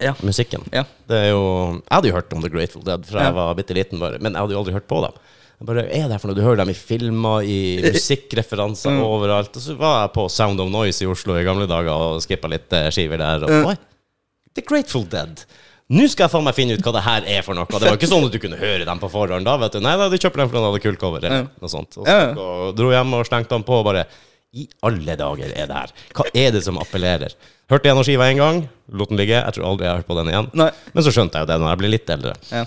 Ja. 0.00 0.12
Musikken. 0.22 0.62
Ja. 0.72 0.84
Det 1.08 1.16
er 1.16 1.30
jo 1.30 1.80
Jeg 1.80 1.90
hadde 1.90 2.08
jo 2.08 2.12
hørt 2.12 2.32
om 2.34 2.42
The 2.42 2.48
Grateful 2.50 2.82
Dead 2.82 3.04
fra 3.06 3.20
jeg 3.22 3.34
var 3.34 3.54
bitte 3.54 3.74
liten, 3.74 3.98
bare, 3.98 4.18
men 4.20 4.32
jeg 4.32 4.40
hadde 4.42 4.52
jo 4.52 4.58
aldri 4.64 4.72
hørt 4.74 4.88
på 4.88 5.00
dem. 5.02 5.12
Jeg 5.58 5.66
bare, 5.66 5.84
er 5.88 6.08
det 6.08 6.20
for 6.20 6.28
noe? 6.28 6.34
Du 6.36 6.42
hører 6.42 6.56
dem 6.58 6.68
i 6.68 6.74
filmer, 6.74 7.40
i 7.42 7.80
musikkreferanser 7.80 8.90
Mm. 8.92 9.00
overalt. 9.02 9.56
Og 9.56 9.62
så 9.62 9.76
var 9.76 10.02
jeg 10.06 10.12
på 10.14 10.30
Sound 10.30 10.60
of 10.60 10.68
Noise 10.70 11.00
i 11.02 11.06
Oslo 11.06 11.34
i 11.34 11.44
gamle 11.44 11.66
dager 11.66 11.88
og 11.88 12.20
skippa 12.20 12.48
litt 12.48 12.70
eh, 12.72 12.90
skiver 12.90 13.16
der. 13.18 13.44
Og, 13.44 13.48
Mm. 13.50 13.78
The 14.54 14.62
Grateful 14.62 15.04
Dead. 15.04 15.44
Nå 15.94 16.07
skal 16.11 16.27
jeg 16.27 16.33
faen 16.33 16.46
meg 16.46 16.57
finne 16.57 16.75
ut 16.75 16.83
hva 16.83 16.92
det 16.96 17.03
her 17.07 17.27
er 17.37 17.42
for 17.46 17.55
noe. 17.55 17.66
Det 17.70 17.79
var 17.87 17.99
ikke 17.99 18.09
sånn 18.11 18.25
at 18.27 18.33
du 18.35 18.40
kunne 18.42 18.59
høre 18.59 18.87
dem 18.88 19.03
på 19.03 19.11
forhånd. 19.12 19.46
da, 19.46 19.55
vet 19.62 19.77
du. 19.77 19.83
Nei, 19.85 19.92
nei 20.01 20.09
de 20.11 20.18
kjøper 20.18 20.42
den 20.42 20.49
for 20.51 20.59
den 20.59 20.66
hadde 20.66 20.81
kullcover 20.83 21.27
eller 21.29 21.44
noe 21.62 21.70
sånt. 21.70 21.99
Og 22.01 22.09
så 22.09 22.16
og 22.46 22.72
dro 22.79 22.88
hjem 22.90 23.14
og 23.20 23.29
slengte 23.29 23.55
den 23.55 23.66
på 23.66 23.79
og 23.79 23.85
bare 23.87 24.07
I 24.57 24.64
alle 24.88 25.14
dager 25.20 25.53
er 25.53 25.68
det 25.68 25.77
her? 25.77 25.92
Hva 26.16 26.27
er 26.33 26.51
det 26.57 26.64
som 26.64 26.79
appellerer? 26.83 27.37
Hørte 27.70 27.90
gjennom 27.90 28.07
skiva 28.07 28.27
en 28.31 28.40
gang, 28.40 28.59
lot 28.94 29.11
den 29.11 29.20
ligge. 29.20 29.37
Jeg 29.38 29.55
tror 29.55 29.66
aldri 29.68 29.87
jeg 29.87 29.92
har 29.92 30.01
hørt 30.03 30.11
på 30.11 30.16
den 30.18 30.31
igjen. 30.33 30.51
Nei. 30.59 30.68
Men 30.94 31.07
så 31.07 31.12
skjønte 31.14 31.38
jeg 31.38 31.46
jo 31.46 31.51
det 31.53 31.59
når 31.62 31.72
jeg 31.72 31.81
ble 31.83 31.90
litt 31.92 32.12
eldre. 32.16 32.35
Ja. 32.51 32.64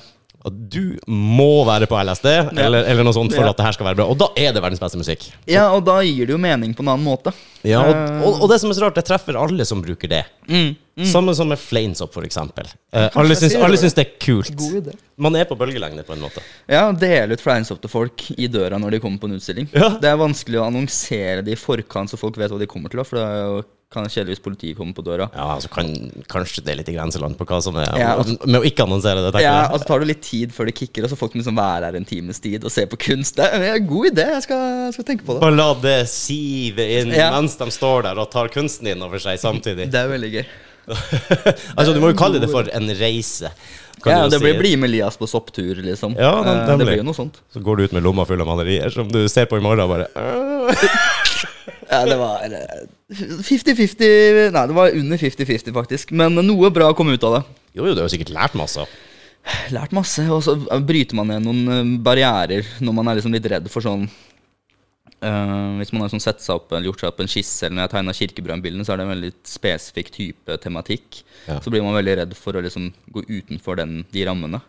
At 0.49 0.57
du 0.73 0.97
må 1.07 1.49
være 1.69 1.87
på 1.89 1.95
LSD 2.01 2.27
eller, 2.57 2.83
eller 2.89 3.05
noe 3.07 3.15
sånt 3.15 3.31
for 3.35 3.45
Ja. 3.45 3.53
at 3.53 3.57
det 3.61 3.65
her 3.69 3.77
skal 3.77 3.87
være 3.91 3.99
bra. 4.01 4.09
Og 4.11 4.17
da 4.19 4.27
er 4.35 4.51
det 4.57 4.61
verdens 4.65 4.81
beste 4.83 4.97
musikk. 4.99 5.29
ja, 5.47 5.69
og 5.71 5.85
da 5.87 6.01
gir 6.03 6.25
det 6.27 6.35
jo 6.35 6.41
mening 6.41 6.73
på 6.75 6.83
en 6.83 6.91
annen 6.95 7.05
måte. 7.07 7.33
Ja, 7.63 7.81
og, 7.85 7.95
Eh. 7.95 8.21
og, 8.27 8.41
og 8.43 8.49
det 8.51 8.59
som 8.61 8.69
er 8.71 8.77
så 8.77 8.83
rart, 8.87 8.95
det 8.99 9.05
treffer 9.07 9.37
alle 9.39 9.65
som 9.65 9.81
bruker 9.81 10.07
det. 10.11 10.25
Mm. 10.49 10.75
Samme 11.07 11.31
som 11.35 11.47
med 11.47 11.57
Flamesopp, 11.61 12.11
for 12.11 12.25
eksempel. 12.27 12.67
Eh, 12.91 13.07
alle 13.15 13.35
syns, 13.39 13.55
alle 13.55 13.77
det. 13.77 13.79
syns 13.85 13.93
det 13.95 14.03
er 14.03 14.17
kult. 14.19 14.93
Man 15.17 15.35
er 15.39 15.45
på 15.47 15.55
bølgelengde, 15.55 16.03
på 16.03 16.11
en 16.17 16.19
måte. 16.25 16.41
Ja, 16.67 16.91
dele 16.91 17.37
ut 17.37 17.43
fleinsopp 17.43 17.79
til 17.85 17.89
folk 17.93 18.25
i 18.37 18.47
døra 18.51 18.75
når 18.81 18.91
de 18.97 18.99
kommer 18.99 19.17
på 19.21 19.29
en 19.29 19.37
utstilling. 19.39 19.69
Ja. 19.71 19.93
Det 19.95 20.09
er 20.11 20.17
vanskelig 20.19 20.59
å 20.59 20.65
annonsere 20.67 21.41
det 21.45 21.53
i 21.55 21.59
forkant, 21.59 22.09
så 22.11 22.19
folk 22.19 22.35
vet 22.41 22.51
hva 22.51 22.59
de 22.59 22.67
kommer 22.67 22.91
til. 22.91 22.99
For 23.07 23.15
det 23.15 23.23
er 23.29 23.45
jo 23.45 23.61
kan 23.89 24.05
kjedeligvis 24.05 24.41
politiet 24.45 24.77
komme 24.77 24.93
på 24.93 25.01
døra. 25.01 25.25
Ja, 25.33 25.47
altså 25.55 25.69
kan, 25.73 25.87
Kanskje 26.29 26.61
det 26.61 26.73
er 26.75 26.77
litt 26.77 26.91
i 26.91 26.93
grenseland 26.93 27.33
på 27.39 27.45
hva 27.49 27.57
som 27.65 27.75
er 27.81 27.87
Ja, 27.97 28.11
altså- 28.21 28.37
Med 28.45 28.61
å 28.61 28.65
ikke 28.69 28.85
annonsere 28.85 29.23
det, 29.31 29.41
Ja, 29.41 29.47
Ja, 29.49 29.63
så 29.67 29.73
altså 29.73 29.87
tar 29.87 29.99
det 30.03 30.07
litt 30.11 30.21
tid 30.21 30.53
før 30.53 30.65
det 30.69 30.75
kicker, 30.77 31.03
og 31.07 31.09
så 31.09 31.17
folk 31.17 31.33
liksom 31.33 31.57
være 31.57 31.85
her 31.89 31.95
en 31.97 32.05
times 32.05 32.39
tid 32.39 32.63
og 32.63 32.69
se 32.71 32.85
på 32.85 32.99
kunst. 33.01 33.35
Det 33.35 33.49
er 33.49 33.73
en 33.79 33.87
god 33.87 34.11
idé, 34.11 34.27
jeg 34.35 34.43
skal, 34.45 34.93
skal 34.93 35.03
tenke 35.09 35.25
på 35.25 35.33
det. 35.33 35.41
Bare 35.41 35.57
la 35.57 35.73
det 35.73 36.07
sive 36.07 36.85
inn 37.01 37.09
Ja. 37.17 37.31
mens 37.31 37.57
de 37.57 37.65
står 37.65 38.03
der 38.03 38.19
og 38.21 38.29
tar 38.29 38.47
kunsten 38.49 38.85
inn 38.87 39.01
over 39.01 39.17
seg 39.17 39.39
samtidig. 39.41 39.89
Det 39.89 39.95
er 39.95 40.07
veldig 40.07 40.31
gøy. 40.37 40.45
altså, 41.77 41.93
du 41.93 41.99
må 42.01 42.13
jo 42.13 42.17
kalle 42.17 42.39
det 42.41 42.49
for 42.49 42.69
en 42.73 42.89
reise. 42.97 43.49
Ja, 44.05 44.27
det 44.29 44.37
si. 44.39 44.45
blir 44.45 44.57
Bli 44.59 44.75
med 44.77 44.89
Elias 44.91 45.17
på 45.17 45.27
sopptur, 45.27 45.75
liksom. 45.83 46.13
Ja, 46.15 46.43
nemlig 46.45 46.69
Eh, 46.69 46.77
det 46.77 46.85
blir 46.87 46.97
jo 47.01 47.03
noe 47.09 47.17
sånt. 47.17 47.41
Så 47.53 47.61
går 47.61 47.77
du 47.77 47.83
ut 47.83 47.91
med 47.97 48.03
lomma 48.03 48.25
full 48.25 48.39
av 48.41 48.47
malerier 48.47 48.89
som 48.93 49.09
du 49.11 49.27
ser 49.27 49.45
på 49.49 49.57
i 49.57 49.61
morgen 49.65 49.81
og 49.81 49.89
bare. 49.89 50.07
Ja, 51.89 52.03
det 52.05 52.17
var 52.19 52.43
eh, 52.45 52.81
50-50 53.17 54.51
Nei, 54.53 54.65
det 54.69 54.75
var 54.77 54.93
under 54.93 55.17
50-50, 55.17 55.73
faktisk. 55.73 56.11
Men 56.13 56.37
noe 56.45 56.69
bra 56.73 56.91
kom 56.97 57.09
ut 57.09 57.25
av 57.25 57.39
det. 57.39 57.43
Jo, 57.73 57.85
jo, 57.87 57.93
du 57.93 58.01
har 58.01 58.07
jo 58.07 58.13
sikkert 58.13 58.33
lært 58.35 58.57
masse. 58.59 58.85
Lært 59.73 59.93
masse, 59.95 60.25
og 60.29 60.43
så 60.45 60.55
bryter 60.85 61.17
man 61.17 61.31
ned 61.31 61.45
noen 61.47 61.73
eh, 61.73 61.93
barrierer 62.05 62.67
når 62.83 62.97
man 62.99 63.09
er 63.09 63.19
liksom 63.19 63.33
litt 63.35 63.49
redd 63.49 63.71
for 63.73 63.85
sånn 63.85 64.09
Uh, 65.19 65.75
Hvis 65.75 65.91
man 65.91 66.05
har 66.05 66.11
sånn 66.13 66.23
sett 66.23 66.39
seg 66.39 66.55
opp 66.55 66.71
eller 66.71 66.87
gjort 66.87 67.01
seg 67.03 67.09
opp 67.11 67.17
en 67.19 67.27
skisse, 67.27 67.65
eller 67.65 67.75
når 67.75 67.83
jeg 67.83 67.91
tegna 67.91 68.13
kirkebrannbildene, 68.15 68.85
så 68.87 68.93
er 68.93 69.01
det 69.01 69.03
en 69.03 69.11
veldig 69.11 69.31
spesifikk 69.51 70.11
type 70.15 70.55
tematikk. 70.63 71.17
Ja. 71.43 71.57
Så 71.59 71.73
blir 71.73 71.83
man 71.83 71.97
veldig 71.97 72.13
redd 72.21 72.35
for 72.39 72.55
å 72.55 72.63
liksom 72.63 72.85
gå 73.11 73.25
utenfor 73.27 73.81
den, 73.81 73.97
de 74.13 74.23
rammene. 74.29 74.61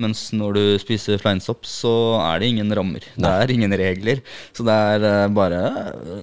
Mens 0.00 0.30
når 0.32 0.54
du 0.56 0.62
spiser 0.80 1.20
fleinsopp, 1.20 1.66
så 1.68 1.90
er 2.22 2.40
det 2.40 2.48
ingen 2.48 2.70
rammer. 2.72 3.04
Det 3.20 3.30
er 3.42 3.50
ingen 3.52 3.74
regler. 3.76 4.22
Så 4.56 4.64
det 4.64 4.72
er 4.72 5.04
eh, 5.04 5.32
bare 5.36 5.58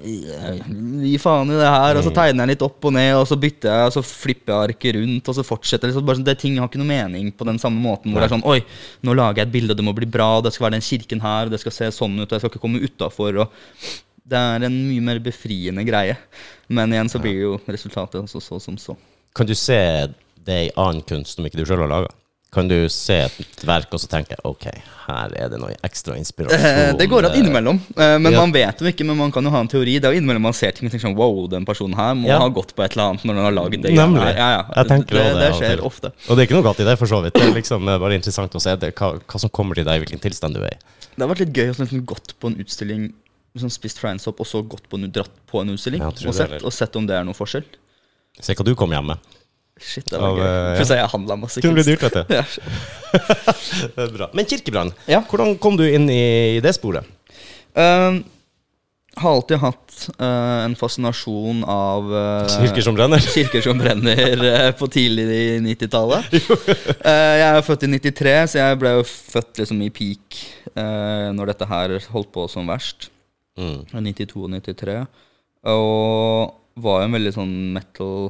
eh, 0.02 0.64
Gi 1.06 1.14
faen 1.22 1.52
i 1.54 1.60
det 1.60 1.68
her. 1.70 2.00
Og 2.00 2.08
så 2.08 2.14
tegner 2.16 2.48
jeg 2.48 2.56
litt 2.56 2.66
opp 2.66 2.88
og 2.90 2.96
ned, 2.96 3.12
og 3.20 3.28
så 3.30 3.38
bytter 3.38 3.70
jeg, 3.70 3.92
og 3.92 3.94
så 3.94 4.04
flipper 4.08 4.54
jeg 4.56 4.72
arket 4.72 4.98
rundt, 4.98 5.30
og 5.30 5.38
så 5.38 5.46
fortsetter 5.46 5.92
liksom. 5.92 6.08
Bare 6.10 6.18
sånn, 6.18 6.26
det 6.26 6.38
Ting 6.42 6.58
har 6.58 6.72
ikke 6.72 6.82
noe 6.82 6.90
mening 6.90 7.30
på 7.38 7.46
den 7.50 7.62
samme 7.62 7.82
måten. 7.84 8.14
Hvor 8.16 8.24
det 8.24 8.32
er 8.32 8.36
sånn 8.38 8.48
Oi, 8.50 8.60
nå 9.06 9.18
lager 9.18 9.44
jeg 9.44 9.52
et 9.52 9.56
bilde, 9.60 9.76
og 9.76 9.82
det 9.82 9.88
må 9.92 9.94
bli 10.00 10.10
bra, 10.18 10.32
og 10.40 10.48
det 10.48 10.56
skal 10.56 10.70
være 10.70 10.80
den 10.80 10.88
kirken 10.90 11.22
her, 11.22 11.46
og 11.46 11.54
det 11.54 11.62
skal 11.62 11.78
se 11.78 11.94
sånn 12.00 12.18
ut, 12.18 12.26
og 12.26 12.34
jeg 12.34 12.44
skal 12.46 12.54
ikke 12.56 12.66
komme 12.66 12.82
utafor. 12.82 13.44
Det 14.28 14.42
er 14.58 14.66
en 14.68 14.84
mye 14.90 15.06
mer 15.06 15.22
befriende 15.24 15.86
greie. 15.88 16.18
Men 16.74 16.98
igjen 16.98 17.14
så 17.14 17.22
blir 17.22 17.44
jo 17.46 17.58
resultatet 17.70 18.24
også 18.24 18.42
så 18.42 18.60
som 18.64 18.82
så. 18.82 18.98
Kan 19.38 19.46
du 19.46 19.54
se 19.54 19.78
det 20.48 20.64
i 20.66 20.78
annen 20.80 21.06
kunst 21.06 21.38
som 21.38 21.46
ikke 21.46 21.62
du 21.62 21.68
sjøl 21.68 21.86
har 21.86 21.94
laga? 21.94 22.16
Kan 22.50 22.70
du 22.70 22.88
se 22.90 23.14
et 23.28 23.64
verk 23.68 23.92
og 23.92 24.00
så 24.00 24.08
tenke 24.08 24.38
ok, 24.48 24.64
her 25.08 25.34
er 25.36 25.50
det 25.52 25.58
noe 25.60 25.74
ekstra 25.84 26.14
Eh, 26.16 26.22
inspirasjon? 26.22 26.98
Det 26.98 27.08
går 27.12 27.26
an 27.28 27.36
innimellom, 27.36 27.80
eh, 27.98 28.14
men 28.18 28.32
Ja. 28.32 28.40
man 28.40 28.54
vet 28.56 28.80
jo 28.80 28.88
ikke. 28.88 29.06
Men 29.06 29.18
man 29.18 29.32
kan 29.36 29.44
jo 29.44 29.50
ha 29.52 29.60
en 29.60 29.68
teori. 29.68 30.00
Det 30.00 30.06
er 30.08 30.14
jo 30.16 30.22
innimellom 30.22 30.42
man 30.48 30.54
ser 30.54 30.72
ting 30.72 30.88
og 30.88 30.92
tenker 30.94 31.10
sånn 31.10 31.16
Wow, 31.20 31.48
den 31.52 31.66
personen 31.66 31.94
her 32.00 32.14
må 32.16 32.28
Ja. 32.28 32.40
ha 32.40 32.48
gått 32.50 32.74
på 32.74 32.84
et 32.86 32.96
eller 32.96 33.10
annet 33.12 33.24
når 33.28 33.34
den 33.36 33.44
har 33.44 33.52
laget 33.52 33.82
det. 33.84 33.92
Nemlig. 33.92 34.36
Ja, 34.38 34.50
ja. 34.58 34.64
Jeg 34.78 34.88
tenker 34.88 35.14
det, 35.20 35.26
det 35.34 35.42
det 35.44 35.52
skjer 35.60 35.84
ofte. 35.84 36.12
Og 36.30 36.38
det 36.38 36.40
er 36.40 36.48
ikke 36.48 36.58
noe 36.62 36.64
galt 36.70 36.80
i 36.80 36.88
det, 36.88 36.98
for 36.98 37.06
så 37.06 37.22
vidt. 37.22 37.34
Det 37.34 37.44
er 37.44 37.54
liksom 37.62 37.88
eh, 37.90 37.98
bare 38.00 38.16
interessant 38.16 38.52
å 38.56 38.62
se 38.62 38.76
det, 38.78 38.96
hva, 38.96 39.20
hva 39.20 39.40
som 39.40 39.50
kommer 39.50 39.76
til 39.76 39.84
deg, 39.84 40.00
hvilken 40.06 40.20
tilstand 40.24 40.56
du 40.56 40.62
er 40.64 40.72
i. 40.72 40.78
Det 41.18 41.28
har 41.28 41.36
vært 41.36 41.40
litt 41.44 41.54
gøy 41.54 41.70
å 41.74 41.78
liksom 41.84 42.06
gått 42.06 42.34
på 42.40 42.48
en 42.48 42.56
utstilling 42.64 43.12
sånn 43.58 43.72
spist 43.74 43.98
friendsopp, 44.00 44.40
og 44.40 44.46
så 44.48 44.62
gått 44.64 44.88
på 44.88 44.96
en, 45.02 45.12
dratt 45.12 45.32
på 45.52 45.60
en 45.62 45.70
utstilling 45.76 46.00
og, 46.02 46.16
sett, 46.34 46.62
og 46.64 46.72
sett 46.72 46.96
om 46.96 47.06
det 47.10 47.16
er 47.18 47.24
noen 47.26 47.36
forskjell. 47.36 47.66
Se 48.40 48.54
hva 48.54 48.64
du 48.64 48.76
kom 48.76 48.92
hjem 48.92 49.08
med. 49.08 49.18
Shit, 49.80 50.08
det 50.10 50.18
var 50.20 50.30
Av, 50.32 50.38
gøy. 50.40 50.46
eh, 50.46 50.56
ja. 50.72 50.78
Pluss 50.80 50.92
at 50.96 50.98
jeg 51.02 51.12
handla 51.14 51.36
masse 51.42 51.62
Kunne 51.62 51.78
bli 51.78 51.84
kunst. 51.84 52.02
dyrt, 52.02 52.08
vet 52.08 52.16
du. 52.18 52.34
Ja. 52.38 52.46
Det 53.98 54.08
er 54.08 54.16
bra. 54.18 54.28
Men 54.36 54.46
kirkebrann, 54.50 54.92
Ja. 55.08 55.22
hvordan 55.30 55.58
kom 55.62 55.78
du 55.80 55.86
inn 55.88 56.10
i 56.10 56.60
det 56.64 56.74
sporet? 56.76 57.06
Eh, 57.78 58.18
har 59.18 59.34
alltid 59.34 59.58
hatt 59.58 59.96
eh, 60.22 60.60
en 60.68 60.76
fascinasjon 60.78 61.64
av 61.66 62.10
eh, 62.14 62.52
Kirker 62.54 62.86
som 62.86 62.94
brenner? 62.98 63.18
Kirker 63.36 63.64
som 63.66 63.80
brenner 63.82 64.44
eh, 64.46 64.72
på 64.78 64.90
tidlig 64.94 65.26
90-tallet. 65.66 66.34
Eh, 66.38 67.36
jeg 67.42 67.48
er 67.48 67.66
født 67.66 67.86
i 67.88 67.92
93, 67.96 68.36
så 68.54 68.60
jeg 68.62 68.80
ble 68.82 68.92
jo 69.00 69.06
født 69.10 69.62
liksom 69.64 69.82
i 69.86 69.90
peak 69.94 70.38
eh, 70.76 71.30
når 71.34 71.54
dette 71.54 71.70
her 71.70 71.96
holdt 72.14 72.30
på 72.36 72.46
som 72.52 72.70
verst. 72.70 73.10
Mm. 73.58 73.86
92 73.90 74.44
og 74.46 74.52
93. 74.54 75.00
Og 75.74 76.54
var 76.86 77.02
jo 77.02 77.08
en 77.10 77.16
veldig 77.18 77.34
sånn 77.34 77.56
metal 77.74 78.30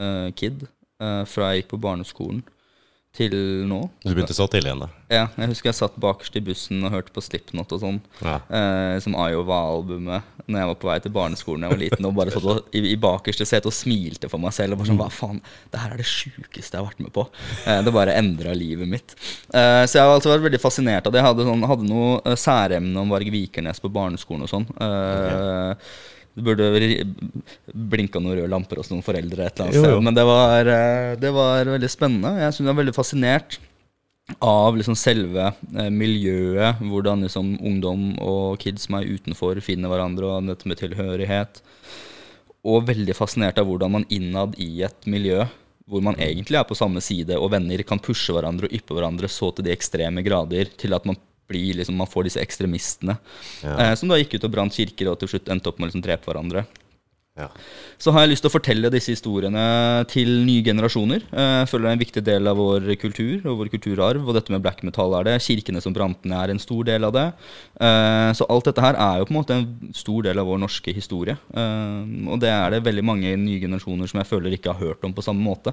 eh, 0.00 0.30
kid 0.36 0.64
uh, 1.02 1.22
fra 1.28 1.52
jeg 1.52 1.62
gikk 1.62 1.74
på 1.74 1.82
barneskolen 1.84 2.42
til 3.16 3.34
nå. 3.66 3.80
Du 4.04 4.12
begynte 4.12 4.34
så 4.36 4.46
tidlig 4.50 4.70
igjen, 4.70 4.82
da? 4.84 4.88
Ja, 5.10 5.22
jeg 5.34 5.50
husker 5.50 5.70
jeg 5.70 5.78
satt 5.80 5.96
bakerst 6.00 6.36
i 6.38 6.42
bussen 6.46 6.84
og 6.86 6.92
hørte 6.94 7.10
på 7.14 7.22
Slipknot 7.24 7.72
og 7.74 7.80
sånn. 7.82 7.96
Ja. 8.22 8.36
Eh, 8.46 8.98
som 9.02 9.16
Iowa-albumet 9.18 10.28
Når 10.46 10.60
jeg 10.60 10.68
var 10.70 10.76
på 10.78 10.88
vei 10.88 10.96
til 11.02 11.14
barneskolen 11.14 11.64
da 11.64 11.68
jeg 11.68 11.74
var 11.74 11.80
liten 11.82 12.06
og 12.06 12.14
bare 12.14 12.34
satt 12.34 12.76
i, 12.78 12.84
i 12.92 12.98
bakerste 13.00 13.46
sete 13.48 13.70
og 13.70 13.74
smilte 13.74 14.30
for 14.30 14.42
meg 14.42 14.54
selv. 14.54 14.76
Og 14.76 14.82
bare 14.82 14.92
sånn, 14.92 15.00
hva 15.00 15.10
faen, 15.14 15.42
Det 15.72 15.82
her 15.82 15.96
er 15.96 16.02
det 16.02 16.06
sjukeste 16.10 16.78
jeg 16.78 16.78
har 16.78 16.86
vært 16.86 17.02
med 17.02 17.12
på. 17.16 17.26
Eh, 17.64 17.82
det 17.86 17.96
bare 17.98 18.14
endra 18.20 18.54
livet 18.54 18.90
mitt. 18.94 19.16
Eh, 19.50 19.82
så 19.90 19.98
jeg 19.98 20.06
har 20.06 20.14
altså 20.14 20.30
vært 20.30 20.46
veldig 20.46 20.62
fascinert 20.62 21.10
av 21.10 21.14
det. 21.14 21.22
Jeg 21.22 21.30
hadde, 21.32 21.50
sånn, 21.50 21.68
hadde 21.72 21.90
noe 21.90 22.14
eh, 22.22 22.38
særemne 22.38 23.02
om 23.02 23.10
Varg 23.10 23.34
Vikernes 23.34 23.82
på 23.82 23.90
barneskolen 23.90 24.46
og 24.46 24.54
sånn. 24.54 24.70
Eh, 24.86 25.92
Det 26.36 26.44
burde 26.46 26.66
blinka 27.90 28.20
noen 28.22 28.38
røde 28.38 28.50
lamper 28.52 28.78
hos 28.80 28.90
noen 28.92 29.02
foreldre 29.04 29.48
et 29.48 29.56
eller 29.56 29.66
annet 29.66 29.76
Jo, 29.76 29.82
jo. 29.82 29.88
sted. 29.96 30.04
Men 30.06 30.16
det 30.16 30.24
var, 30.28 30.70
eh, 30.76 31.16
det 31.20 31.32
var 31.34 31.72
veldig 31.74 31.90
spennende. 31.90 32.36
Jeg 32.38 32.54
synes 32.54 32.66
jeg 32.66 32.70
var 32.70 32.80
veldig 32.84 32.96
fascinert 32.96 33.58
av 34.46 34.76
liksom 34.78 34.94
selve 34.98 35.48
eh, 35.50 35.90
miljøet, 35.90 36.82
hvordan 36.86 37.26
liksom 37.26 37.56
ungdom 37.66 38.12
og 38.22 38.60
kids 38.62 38.86
som 38.86 38.98
er 39.00 39.08
utenfor, 39.10 39.58
finner 39.64 39.90
hverandre, 39.90 40.28
og 40.30 40.50
dette 40.52 40.70
med 40.70 40.78
tilhørighet. 40.80 41.62
Og 42.70 42.86
veldig 42.90 43.16
fascinert 43.16 43.58
av 43.58 43.66
hvordan 43.66 43.96
man 43.98 44.06
innad 44.12 44.54
i 44.60 44.84
et 44.86 45.08
miljø, 45.10 45.42
hvor 45.90 46.04
man 46.06 46.18
egentlig 46.22 46.60
er 46.60 46.68
på 46.68 46.76
samme 46.78 47.02
side, 47.02 47.34
og 47.34 47.50
venner 47.56 47.82
kan 47.82 47.98
pushe 47.98 48.30
hverandre 48.36 48.68
og 48.68 48.76
yppe 48.76 48.94
hverandre 48.94 49.30
så 49.32 49.50
til 49.56 49.66
de 49.66 49.74
ekstreme 49.74 50.22
grader, 50.22 50.70
til 50.78 50.94
at 50.94 51.08
man 51.08 51.18
blir 51.50 51.80
liksom, 51.80 51.98
man 51.98 52.10
får 52.10 52.30
disse 52.30 52.40
ekstremistene. 52.44 53.18
Ja. 53.66 53.74
Eh, 53.90 53.94
som 53.98 54.08
da 54.10 54.18
gikk 54.20 54.38
ut 54.38 54.46
og 54.48 54.54
brant 54.54 54.76
kirker 54.78 55.10
og 55.12 55.18
til 55.20 55.34
slutt 55.34 55.50
endte 55.50 55.68
opp 55.72 55.78
med 55.82 55.88
å 55.88 55.92
liksom 55.92 56.06
drepe 56.06 56.30
hverandre 56.30 56.64
Ja. 57.38 57.46
så 57.96 58.12
har 58.12 58.24
jeg 58.26 58.32
lyst 58.34 58.42
til 58.44 58.50
å 58.50 58.52
fortelle 58.52 58.90
disse 58.92 59.12
historiene 59.14 59.62
til 60.10 60.28
nye 60.44 60.64
generasjoner. 60.66 61.22
Eh, 61.32 61.60
Jeg 61.62 61.68
føler 61.70 61.86
det 61.86 61.90
er 61.90 61.96
en 61.96 62.02
viktig 62.04 62.22
del 62.26 62.48
av 62.50 62.56
vår 62.58 62.88
kultur 63.00 63.46
og 63.48 63.56
vår 63.62 63.70
kulturarv, 63.72 64.26
og 64.28 64.34
dette 64.36 64.50
med 64.52 64.60
black 64.64 64.82
metal 64.84 65.14
er 65.16 65.24
det. 65.24 65.36
Kirkene 65.40 65.80
som 65.80 65.94
brant 65.94 66.22
ned 66.24 66.36
er 66.36 66.50
en 66.52 66.58
stor 66.60 66.84
del 66.84 67.04
av 67.04 67.12
det. 67.14 67.32
Eh, 67.80 68.32
Så 68.36 68.44
alt 68.50 68.64
dette 68.68 68.80
her 68.82 68.94
er 68.98 69.18
jo 69.22 69.24
på 69.26 69.32
en 69.32 69.38
måte 69.40 69.56
en 69.56 69.92
stor 69.94 70.22
del 70.26 70.38
av 70.38 70.46
vår 70.50 70.58
norske 70.66 70.92
historie. 70.92 71.38
Eh, 71.54 72.28
Og 72.28 72.40
det 72.40 72.50
er 72.50 72.70
det 72.70 72.82
veldig 72.84 73.04
mange 73.04 73.32
nye 73.38 73.60
generasjoner 73.62 74.08
som 74.10 74.20
jeg 74.20 74.28
føler 74.28 74.52
ikke 74.58 74.74
har 74.74 74.82
hørt 74.88 75.04
om 75.04 75.12
på 75.14 75.22
samme 75.24 75.40
måte. 75.40 75.72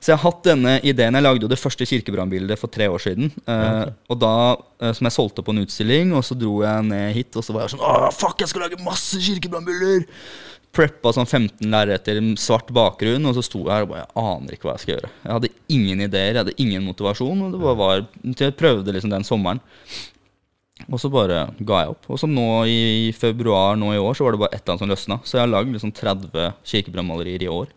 Så 0.00 0.10
jeg 0.10 0.18
har 0.18 0.32
hatt 0.32 0.42
denne 0.42 0.80
ideen. 0.82 1.14
Jeg 1.14 1.22
lagde 1.22 1.42
jo 1.42 1.48
det 1.48 1.60
første 1.62 1.86
kirkebrannbildet 1.86 2.58
for 2.58 2.66
tre 2.66 2.88
år 2.90 2.98
siden. 2.98 3.30
Eh, 3.46 3.86
og 4.10 4.18
da, 4.18 4.32
eh, 4.52 4.56
Som 4.82 5.06
jeg 5.06 5.14
solgte 5.14 5.44
på 5.46 5.54
en 5.54 5.62
utstilling, 5.62 6.14
og 6.16 6.24
så 6.26 6.34
dro 6.38 6.56
jeg 6.64 6.86
ned 6.88 7.12
hit, 7.14 7.36
og 7.38 7.44
så 7.46 7.54
var 7.54 7.66
jeg 7.66 7.74
sånn 7.76 7.84
Åh, 7.86 8.08
fuck, 8.16 8.40
jeg 8.42 8.50
skal 8.50 8.66
lage 8.66 8.80
masse 8.82 9.20
kirkebrannbilder! 9.22 10.08
Preppa 10.72 11.12
sånn 11.12 11.28
15 11.28 11.68
lerreter, 11.68 12.18
svart 12.40 12.70
bakgrunn, 12.72 13.28
og 13.28 13.36
så 13.36 13.44
sto 13.44 13.60
jeg 13.60 13.74
her 13.74 13.84
og 13.84 13.90
bare 13.90 14.06
Jeg 14.06 14.14
aner 14.22 14.54
ikke 14.56 14.66
hva 14.68 14.76
jeg 14.78 14.84
skal 14.84 14.94
gjøre. 14.94 15.10
Jeg 15.20 15.36
hadde 15.36 15.50
ingen 15.76 16.04
ideer, 16.06 16.30
jeg 16.30 16.40
hadde 16.40 16.56
ingen 16.64 16.86
motivasjon, 16.88 17.44
og 17.44 17.52
det 17.52 17.60
bare 17.60 17.80
var 17.82 18.02
Jeg 18.40 18.56
prøvde 18.56 18.96
liksom 18.96 19.12
den 19.12 19.28
sommeren. 19.28 19.60
Og 20.88 20.98
så 20.98 21.10
bare 21.12 21.44
ga 21.60 21.82
jeg 21.84 21.92
opp. 21.92 22.08
Og 22.10 22.18
så 22.18 22.26
nå 22.26 22.46
i 22.66 23.12
februar 23.14 23.76
nå 23.78 23.92
i 23.94 24.00
år 24.00 24.16
så 24.16 24.26
var 24.26 24.34
det 24.34 24.42
bare 24.42 24.56
ett 24.56 24.64
eller 24.64 24.74
annet 24.74 24.82
som 24.82 24.92
løsna. 24.92 25.18
Så 25.22 25.36
jeg 25.36 25.44
har 25.44 25.52
lagd 25.52 25.74
liksom 25.76 25.92
30 25.94 26.48
kirkebrannmalerier 26.72 27.44
i 27.46 27.52
år. 27.52 27.68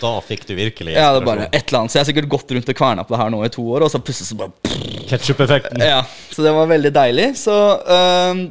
Da 0.00 0.12
fikk 0.20 0.44
du 0.48 0.52
virkelig 0.58 0.92
Ja, 0.96 1.10
det 1.14 1.22
er 1.22 1.26
bare 1.26 1.46
et 1.48 1.62
eller 1.62 1.82
annet. 1.82 1.92
Så 1.92 1.98
jeg 1.98 2.04
har 2.04 2.10
sikkert 2.10 2.30
gått 2.36 2.52
rundt 2.52 2.72
og 2.72 2.78
kverna 2.78 3.04
på 3.06 3.14
det 3.14 3.20
her 3.22 3.32
nå 3.32 3.42
i 3.46 3.52
to 3.52 3.64
år, 3.64 3.86
og 3.86 3.92
så 3.92 4.00
plutselig 4.02 4.28
så 4.30 4.38
bare 4.40 4.74
Ketchup-effekten. 5.06 5.84
Ja, 5.86 6.02
så 6.34 6.44
det 6.44 6.52
var 6.56 6.68
veldig 6.68 6.92
deilig. 6.92 7.28
Så 7.38 7.54
øhm, 7.54 8.42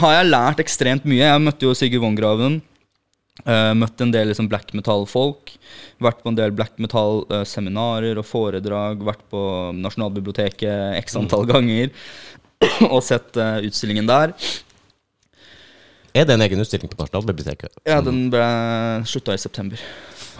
har 0.00 0.16
jeg 0.16 0.30
lært 0.32 0.62
ekstremt 0.64 1.06
mye. 1.08 1.22
Jeg 1.22 1.44
møtte 1.44 1.68
jo 1.68 1.76
Sigurd 1.76 2.06
Vongraven 2.06 2.60
Uh, 3.46 3.70
møtt 3.78 4.00
en 4.02 4.10
del 4.10 4.32
liksom, 4.32 4.48
black 4.50 4.72
metal-folk. 4.74 5.52
Vært 6.02 6.22
på 6.24 6.32
en 6.32 6.38
del 6.38 6.54
black 6.56 6.74
metal-seminarer 6.82 8.18
og 8.18 8.26
foredrag. 8.26 9.04
Vært 9.06 9.22
på 9.30 9.42
Nasjonalbiblioteket 9.78 10.98
x 10.98 11.18
antall 11.20 11.46
ganger 11.48 11.92
og 12.92 12.98
sett 13.06 13.38
uh, 13.38 13.60
utstillingen 13.62 14.10
der. 14.10 14.34
Er 16.18 16.26
det 16.26 16.34
en 16.34 16.42
egen 16.42 16.64
utstilling 16.64 16.90
på 16.90 16.98
Nasjonalbiblioteket? 16.98 17.78
Ja, 17.86 18.00
den 18.02 18.26
ble 18.32 18.46
slutta 19.06 19.36
i 19.36 19.40
september. 19.40 19.82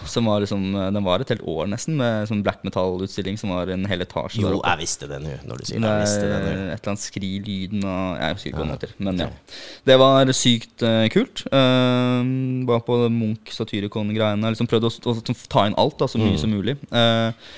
Som 0.07 0.29
var 0.31 0.41
liksom, 0.45 0.75
eh, 0.75 0.91
den 0.95 1.05
var 1.05 1.21
et 1.21 1.33
helt 1.33 1.45
år 1.49 1.69
nesten, 1.71 1.97
med 1.99 2.29
sånn 2.31 2.43
black 2.47 2.63
metal-utstilling 2.67 3.39
som 3.41 3.53
var 3.55 3.71
en 3.73 3.87
hel 3.91 4.05
etasje. 4.05 4.43
Jo, 4.43 4.59
jeg 4.61 4.81
visste 4.83 5.09
det 5.11 5.21
nå, 5.25 5.35
når 5.49 5.63
du 5.63 5.69
sier 5.69 5.83
det. 5.83 5.93
Jeg 5.95 6.05
visste 6.07 6.27
det 6.27 6.41
nu 6.45 6.51
nå. 6.51 6.67
et 6.69 6.79
eller 6.79 6.93
annet 6.93 7.05
skri 7.05 7.33
lyden 7.45 7.89
av 7.89 8.07
Jeg 8.19 8.39
husker 8.39 8.51
ikke 8.51 8.61
hva 8.61 8.67
den 8.67 8.75
heter. 8.77 8.95
Men 9.09 9.25
ja. 9.25 9.31
Det 9.89 9.99
var 10.01 10.33
sykt 10.39 10.85
uh, 10.87 11.07
kult. 11.13 11.45
Uh, 11.53 12.21
var 12.69 12.85
på 12.87 13.01
Munch 13.13 13.55
Satyricon-greiene. 13.57 14.53
Liksom 14.55 14.71
prøvde 14.71 14.91
å, 14.91 15.15
å, 15.15 15.39
ta 15.49 15.67
inn 15.69 15.79
alt, 15.79 15.99
da, 16.01 16.09
så 16.11 16.21
mye 16.21 16.39
som 16.41 16.53
mulig. 16.53 16.77
Eh, 16.93 17.49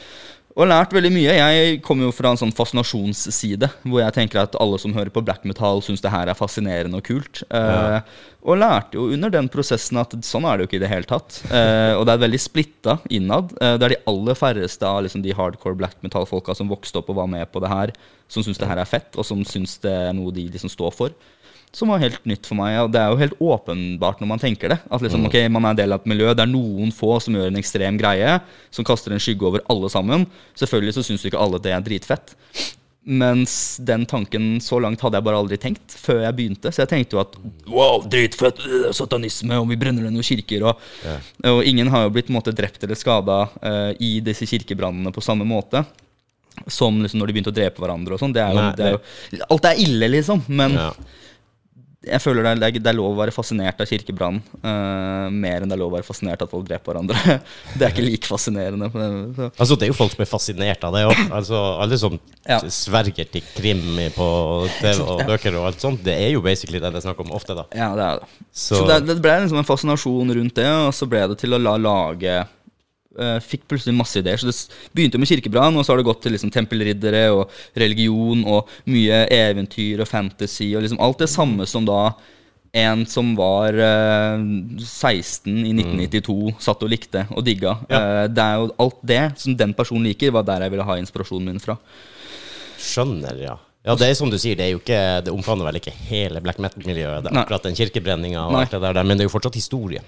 og 0.58 0.66
lært 0.66 0.90
veldig 0.92 1.10
mye. 1.14 1.34
Jeg 1.36 1.76
kommer 1.86 2.08
jo 2.08 2.12
fra 2.14 2.32
en 2.32 2.38
sånn 2.40 2.50
fascinasjonsside, 2.56 3.68
hvor 3.86 4.00
jeg 4.02 4.14
tenker 4.16 4.40
at 4.42 4.56
alle 4.60 4.80
som 4.82 4.92
hører 4.96 5.12
på 5.14 5.22
black 5.24 5.44
metal, 5.46 5.78
syns 5.84 6.02
det 6.02 6.10
her 6.10 6.26
er 6.28 6.34
fascinerende 6.38 6.98
og 6.98 7.06
kult. 7.06 7.42
Eh, 7.50 8.00
Og 8.42 8.56
lærte 8.56 8.96
jo 8.96 9.10
under 9.12 9.28
den 9.30 9.50
prosessen 9.52 9.98
at 10.00 10.14
sånn 10.24 10.46
er 10.48 10.56
det 10.56 10.64
jo 10.64 10.68
ikke 10.70 10.78
i 10.80 10.82
det 10.86 10.88
hele 10.90 11.04
tatt. 11.08 11.42
Eh, 11.52 11.92
og 11.94 12.06
det 12.08 12.14
er 12.14 12.22
veldig 12.24 12.40
splitta 12.40 12.94
innad. 13.12 13.52
Eh, 13.60 13.76
det 13.76 13.84
er 13.84 13.94
de 13.94 14.00
aller 14.10 14.34
færreste 14.34 14.86
av 14.88 15.02
liksom, 15.04 15.22
de 15.22 15.34
hardcore 15.36 15.76
black 15.76 15.98
metal-folka 16.02 16.56
som 16.56 16.70
vokste 16.72 16.98
opp 17.02 17.10
og 17.12 17.20
var 17.20 17.28
med 17.30 17.46
på 17.52 17.60
det 17.60 17.68
her, 17.70 17.92
som 18.32 18.42
syns 18.42 18.58
det 18.58 18.68
her 18.70 18.80
er 18.80 18.88
fett, 18.88 19.12
og 19.20 19.26
som 19.28 19.44
syns 19.44 19.76
det 19.84 19.92
er 19.92 20.14
noe 20.16 20.32
de 20.32 20.48
liksom 20.50 20.72
står 20.72 20.90
for. 20.96 21.12
Som 21.72 21.92
var 21.92 22.00
helt 22.02 22.24
nytt 22.26 22.48
for 22.48 22.59
meg. 22.59 22.80
Og 22.83 22.90
det 22.90 22.98
er 22.98 23.12
jo 23.12 23.20
helt 23.20 23.37
åpenbart 23.38 24.18
når 24.22 24.28
man 24.33 24.40
tenker 24.42 24.72
det. 24.72 24.80
At 24.90 25.04
liksom, 25.04 25.22
ok, 25.28 25.37
man 25.54 25.68
er 25.70 25.76
del 25.78 25.92
av 25.94 26.00
et 26.02 26.09
miljø. 26.11 26.33
Det 26.35 26.42
er 26.42 26.50
noen 26.50 26.90
få 26.94 27.12
som 27.22 27.37
gjør 27.38 27.52
en 27.52 27.61
ekstrem 27.61 27.98
greie, 28.00 28.40
som 28.74 28.87
kaster 28.87 29.14
en 29.14 29.22
skygge 29.22 29.46
over 29.46 29.62
alle 29.70 29.90
sammen. 29.92 30.26
Selvfølgelig 30.59 30.96
så 30.98 31.04
syns 31.06 31.22
jo 31.24 31.30
ikke 31.30 31.42
alle 31.44 31.61
det 31.62 31.70
er 31.76 31.85
dritfett. 31.87 32.35
Mens 33.11 33.78
den 33.80 34.02
tanken 34.04 34.59
så 34.61 34.76
langt 34.83 35.00
hadde 35.00 35.16
jeg 35.16 35.24
bare 35.24 35.38
aldri 35.40 35.56
tenkt 35.62 35.94
før 35.96 36.18
jeg 36.26 36.37
begynte. 36.37 36.72
Så 36.74 36.83
jeg 36.83 36.90
tenkte 36.90 37.16
jo 37.16 37.22
at 37.22 37.38
wow, 37.70 38.02
dritfett, 38.12 38.61
øh, 38.66 38.90
satanisme, 38.94 39.56
og 39.62 39.70
vi 39.70 39.78
brenner 39.80 40.04
ned 40.04 40.18
noen 40.18 40.26
kirker. 40.26 40.66
Og, 40.68 40.83
og 41.54 41.62
ingen 41.70 41.88
har 41.94 42.04
jo 42.04 42.12
blitt 42.18 42.28
måte, 42.35 42.52
drept 42.52 42.83
eller 42.85 42.98
skada 42.98 43.38
i 44.02 44.18
disse 44.26 44.44
kirkebrannene 44.50 45.14
på 45.14 45.22
samme 45.24 45.46
måte. 45.48 45.85
Som 46.66 46.98
liksom 47.00 47.22
når 47.22 47.30
de 47.30 47.38
begynte 47.38 47.54
å 47.54 47.56
drepe 47.56 47.80
hverandre 47.80 48.18
og 48.18 48.20
sånn. 48.20 48.35
Alt 48.37 49.70
er 49.70 49.80
ille, 49.87 50.11
liksom. 50.18 50.42
Men 50.50 50.74
Ja. 50.76 50.90
Jeg 52.00 52.20
føler 52.24 52.46
det 52.46 52.52
er, 52.64 52.76
det 52.80 52.88
er 52.88 52.96
lov 52.96 53.12
å 53.12 53.18
være 53.18 53.32
fascinert 53.34 53.80
av 53.82 53.88
kirkebrann 53.90 54.38
uh, 54.64 55.26
mer 55.28 55.60
enn 55.60 55.68
det 55.68 55.76
er 55.76 55.80
lov 55.82 55.90
å 55.92 55.96
være 55.98 56.06
fascinert 56.06 56.40
av 56.40 56.48
at 56.48 56.54
folk 56.54 56.64
dreper 56.68 56.94
hverandre. 56.94 57.34
det 57.76 57.84
er 57.84 57.92
ikke 57.92 58.04
like 58.06 58.30
fascinerende. 58.30 58.88
Altså, 59.50 59.76
det 59.76 59.84
er 59.84 59.92
jo 59.92 59.98
folk 59.98 60.14
som 60.14 60.24
er 60.24 60.30
fascinert 60.30 60.86
av 60.88 60.96
det 60.96 61.02
òg. 61.10 61.20
Altså, 61.28 61.60
alle 61.84 61.98
som 62.00 62.16
Ja. 62.48 62.56
sverger 62.72 63.28
til 63.28 63.44
krim 63.52 63.82
på 64.16 64.28
TV 64.80 65.02
og 65.12 65.20
bøker 65.28 65.58
og 65.60 65.66
alt 65.68 65.84
sånt, 65.84 66.00
det 66.06 66.16
er 66.16 66.32
jo 66.32 66.40
basically 66.44 66.80
det 66.80 66.88
det 66.94 67.02
er 67.02 67.04
snakk 67.10 67.20
om 67.20 67.34
ofte, 67.36 67.54
da. 67.58 67.66
Ja, 67.76 67.90
det 67.98 68.06
er 68.06 68.22
det. 68.22 68.30
Så, 68.48 68.80
Så, 68.80 68.86
det, 68.88 69.02
det 69.10 69.18
ble 69.20 69.36
liksom 69.44 69.60
en 69.60 69.68
fascinasjon 69.68 70.34
rundt 70.40 70.56
det, 70.56 70.70
og 70.88 70.94
så 70.96 71.06
ble 71.10 71.26
det 71.30 71.36
til 71.44 71.52
å 71.52 71.60
la 71.60 71.76
lage 71.76 72.40
Fikk 73.44 73.68
plutselig 73.70 73.96
masse 73.98 74.20
ideer. 74.22 74.40
Så 74.40 74.48
det 74.50 74.90
begynte 74.96 75.18
jo 75.18 75.22
med 75.22 75.30
kirkebrann, 75.30 75.76
og 75.76 75.87
så 75.87 75.92
har 75.92 76.00
det 76.00 76.09
gått 76.09 76.22
til 76.24 76.37
liksom 76.37 76.52
tempelriddere 76.54 77.24
og 77.35 77.54
religion 77.78 78.44
og 78.48 78.70
mye 78.90 79.24
eventyr 79.35 80.02
og 80.02 80.11
fantasy 80.11 80.72
og 80.74 80.87
liksom 80.87 81.00
alt 81.04 81.24
det 81.24 81.30
samme 81.33 81.68
som 81.68 81.88
da 81.88 82.02
en 82.72 83.06
som 83.06 83.33
var 83.38 83.74
eh, 83.74 84.42
16 84.78 85.50
i 85.66 85.72
1992, 85.74 86.52
satt 86.62 86.85
og 86.87 86.92
likte 86.92 87.24
og 87.35 87.42
digga. 87.46 87.74
Ja. 87.90 88.00
Eh, 88.00 88.26
det 88.30 88.44
er 88.44 88.61
jo 88.61 88.70
alt 88.85 89.00
det 89.02 89.22
som 89.42 89.56
den 89.59 89.74
personen 89.74 90.06
liker, 90.06 90.30
var 90.35 90.46
der 90.46 90.66
jeg 90.66 90.74
ville 90.76 90.87
ha 90.87 90.98
inspirasjonen 91.00 91.50
min 91.50 91.62
fra. 91.62 91.76
skjønner, 92.80 93.42
ja. 93.42 93.56
Ja, 93.80 93.94
det 93.96 94.11
er 94.11 94.16
som 94.18 94.28
du 94.28 94.37
sier, 94.37 94.59
det 94.59 94.66
ikke 94.76 94.96
Det 95.24 95.33
omfavner 95.33 95.64
vel 95.64 95.78
ikke 95.78 95.94
hele 96.11 96.42
black 96.44 96.59
metal-miljøet, 96.61 97.24
det 97.24 97.30
er 97.33 97.38
akkurat 97.42 97.64
den 97.64 97.78
kirkebrenninga 97.78 98.42
og 98.44 98.59
alt 98.61 98.74
det 98.76 98.80
der, 98.85 99.00
men 99.02 99.16
det 99.16 99.24
er 99.24 99.30
jo 99.30 99.33
fortsatt 99.33 99.56
historie. 99.56 100.02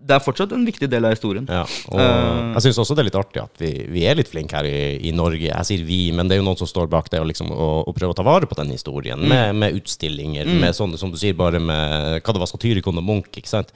Det 0.00 0.14
er 0.16 0.22
fortsatt 0.24 0.52
en 0.56 0.62
viktig 0.64 0.88
del 0.88 1.04
av 1.04 1.12
historien. 1.12 1.44
Ja, 1.50 1.62
og 1.92 2.00
uh, 2.00 2.54
jeg 2.56 2.64
syns 2.64 2.78
også 2.82 2.96
det 2.96 3.02
er 3.02 3.08
litt 3.10 3.18
artig 3.20 3.42
at 3.42 3.60
vi, 3.60 3.68
vi 3.92 4.06
er 4.08 4.16
litt 4.16 4.30
flinke 4.32 4.56
her 4.56 4.68
i, 4.68 4.96
i 5.10 5.12
Norge. 5.12 5.50
Jeg 5.50 5.68
sier 5.68 5.82
vi, 5.86 5.98
men 6.16 6.30
det 6.30 6.36
er 6.36 6.40
jo 6.40 6.46
noen 6.46 6.58
som 6.60 6.70
står 6.70 6.88
bak 6.92 7.10
det 7.12 7.20
og, 7.20 7.28
liksom, 7.28 7.52
og, 7.52 7.82
og 7.84 7.96
prøver 7.98 8.14
å 8.14 8.18
ta 8.18 8.24
vare 8.26 8.48
på 8.48 8.56
den 8.58 8.72
historien. 8.72 9.20
Med, 9.20 9.52
med 9.60 9.76
utstillinger, 9.76 10.48
med 10.62 10.76
sånne 10.76 11.00
som 11.00 11.12
du 11.12 11.18
sier, 11.20 11.36
bare 11.36 11.60
med 11.60 12.22
hva 12.24 12.36
det 12.36 12.42
var, 12.42 12.50
Satyricon 12.50 13.02
og 13.02 13.06
Munch. 13.06 13.36
ikke 13.36 13.52
sant? 13.52 13.74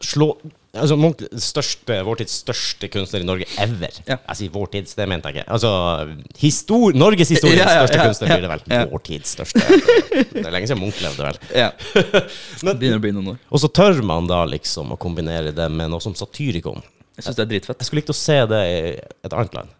Slå 0.00 0.32
Altså, 0.70 0.94
Munch, 0.94 1.24
største, 1.42 1.96
vår 2.06 2.20
tids 2.20 2.34
største 2.44 2.86
kunstner 2.94 3.24
i 3.24 3.26
Norge 3.26 3.46
ever. 3.58 3.96
Ja. 4.06 4.20
Jeg 4.28 4.38
sier 4.38 4.52
vår 4.54 4.68
tids, 4.76 4.92
det 4.94 5.06
mente 5.10 5.26
jeg 5.32 5.40
ikke. 5.40 5.50
Altså, 5.56 5.70
histor 6.38 6.94
Norges 6.94 7.32
historiens 7.34 7.64
Ja, 7.64 7.72
ja, 7.80 7.88
største 7.88 8.04
kunstner 8.06 8.30
blir 8.30 8.44
det 8.44 8.50
vel. 8.52 8.92
Vår 8.92 9.02
tids 9.08 9.32
største. 9.34 9.64
Det 10.30 10.44
er 10.44 10.54
lenge 10.54 10.70
siden 10.70 10.78
Munch 10.84 11.00
levde, 11.02 11.26
vel. 11.26 11.40
Ja. 11.58 11.72
Men- 12.66 12.78
Begynner 12.78 13.00
å 13.00 13.02
bli 13.02 13.12
noen 13.16 13.32
år. 13.34 13.40
Og 13.50 13.64
så 13.64 13.72
tør 13.80 13.98
man 14.06 14.30
da 14.30 14.44
liksom 14.46 14.94
å 14.94 14.98
kombinere 15.02 15.50
det 15.56 15.66
med 15.74 15.90
noe 15.90 16.04
som 16.04 16.14
Satyricon. 16.14 16.78
Jeg 17.18 17.26
syns 17.26 17.40
det 17.40 17.44
er 17.48 17.50
dritfett. 17.56 17.82
Jeg 17.82 17.90
skulle 17.90 18.04
likt 18.04 18.14
å 18.14 18.16
se 18.20 18.38
det 18.54 18.62
i 18.70 18.78
et 19.26 19.34
annet 19.34 19.58
land. 19.58 19.74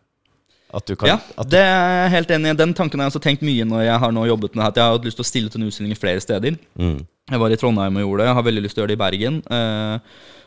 Kan 0.70 1.08
Ja, 1.08 1.16
det 1.50 1.58
er 1.66 1.94
jeg 2.04 2.10
helt 2.16 2.34
enig 2.34 2.50
i. 2.52 2.58
Den 2.58 2.74
tanken 2.78 3.00
har 3.00 3.08
jeg 3.08 3.14
også 3.16 3.22
tenkt 3.24 3.40
mye 3.46 3.64
når 3.66 3.86
jeg 3.88 4.02
har 4.04 4.12
nå 4.14 4.26
jobbet 4.28 4.54
med 4.58 4.66
at 4.68 4.76
jeg 4.78 4.84
har 4.86 4.92
hatt 4.98 5.06
lyst 5.08 5.18
til 5.18 5.24
å 5.24 5.30
stille 5.30 5.50
til 5.50 5.62
en 5.62 5.70
utstilling 5.70 5.96
flere 5.98 6.20
steder. 6.22 6.58
mm, 6.78 7.00
Jeg 7.30 7.40
var 7.42 7.50
i 7.54 7.58
Trondheim 7.58 7.96
og 7.98 8.04
gjorde 8.04 8.20
det. 8.22 8.28
Jeg 8.28 8.38
har 8.38 8.46
veldig 8.50 8.62
lyst 8.66 8.74
til 8.78 8.82
å 8.82 8.84
gjøre 8.84 8.92
det 8.92 8.98
i 8.98 9.02
Bergen. 9.06 9.40
Eh, 9.50 9.98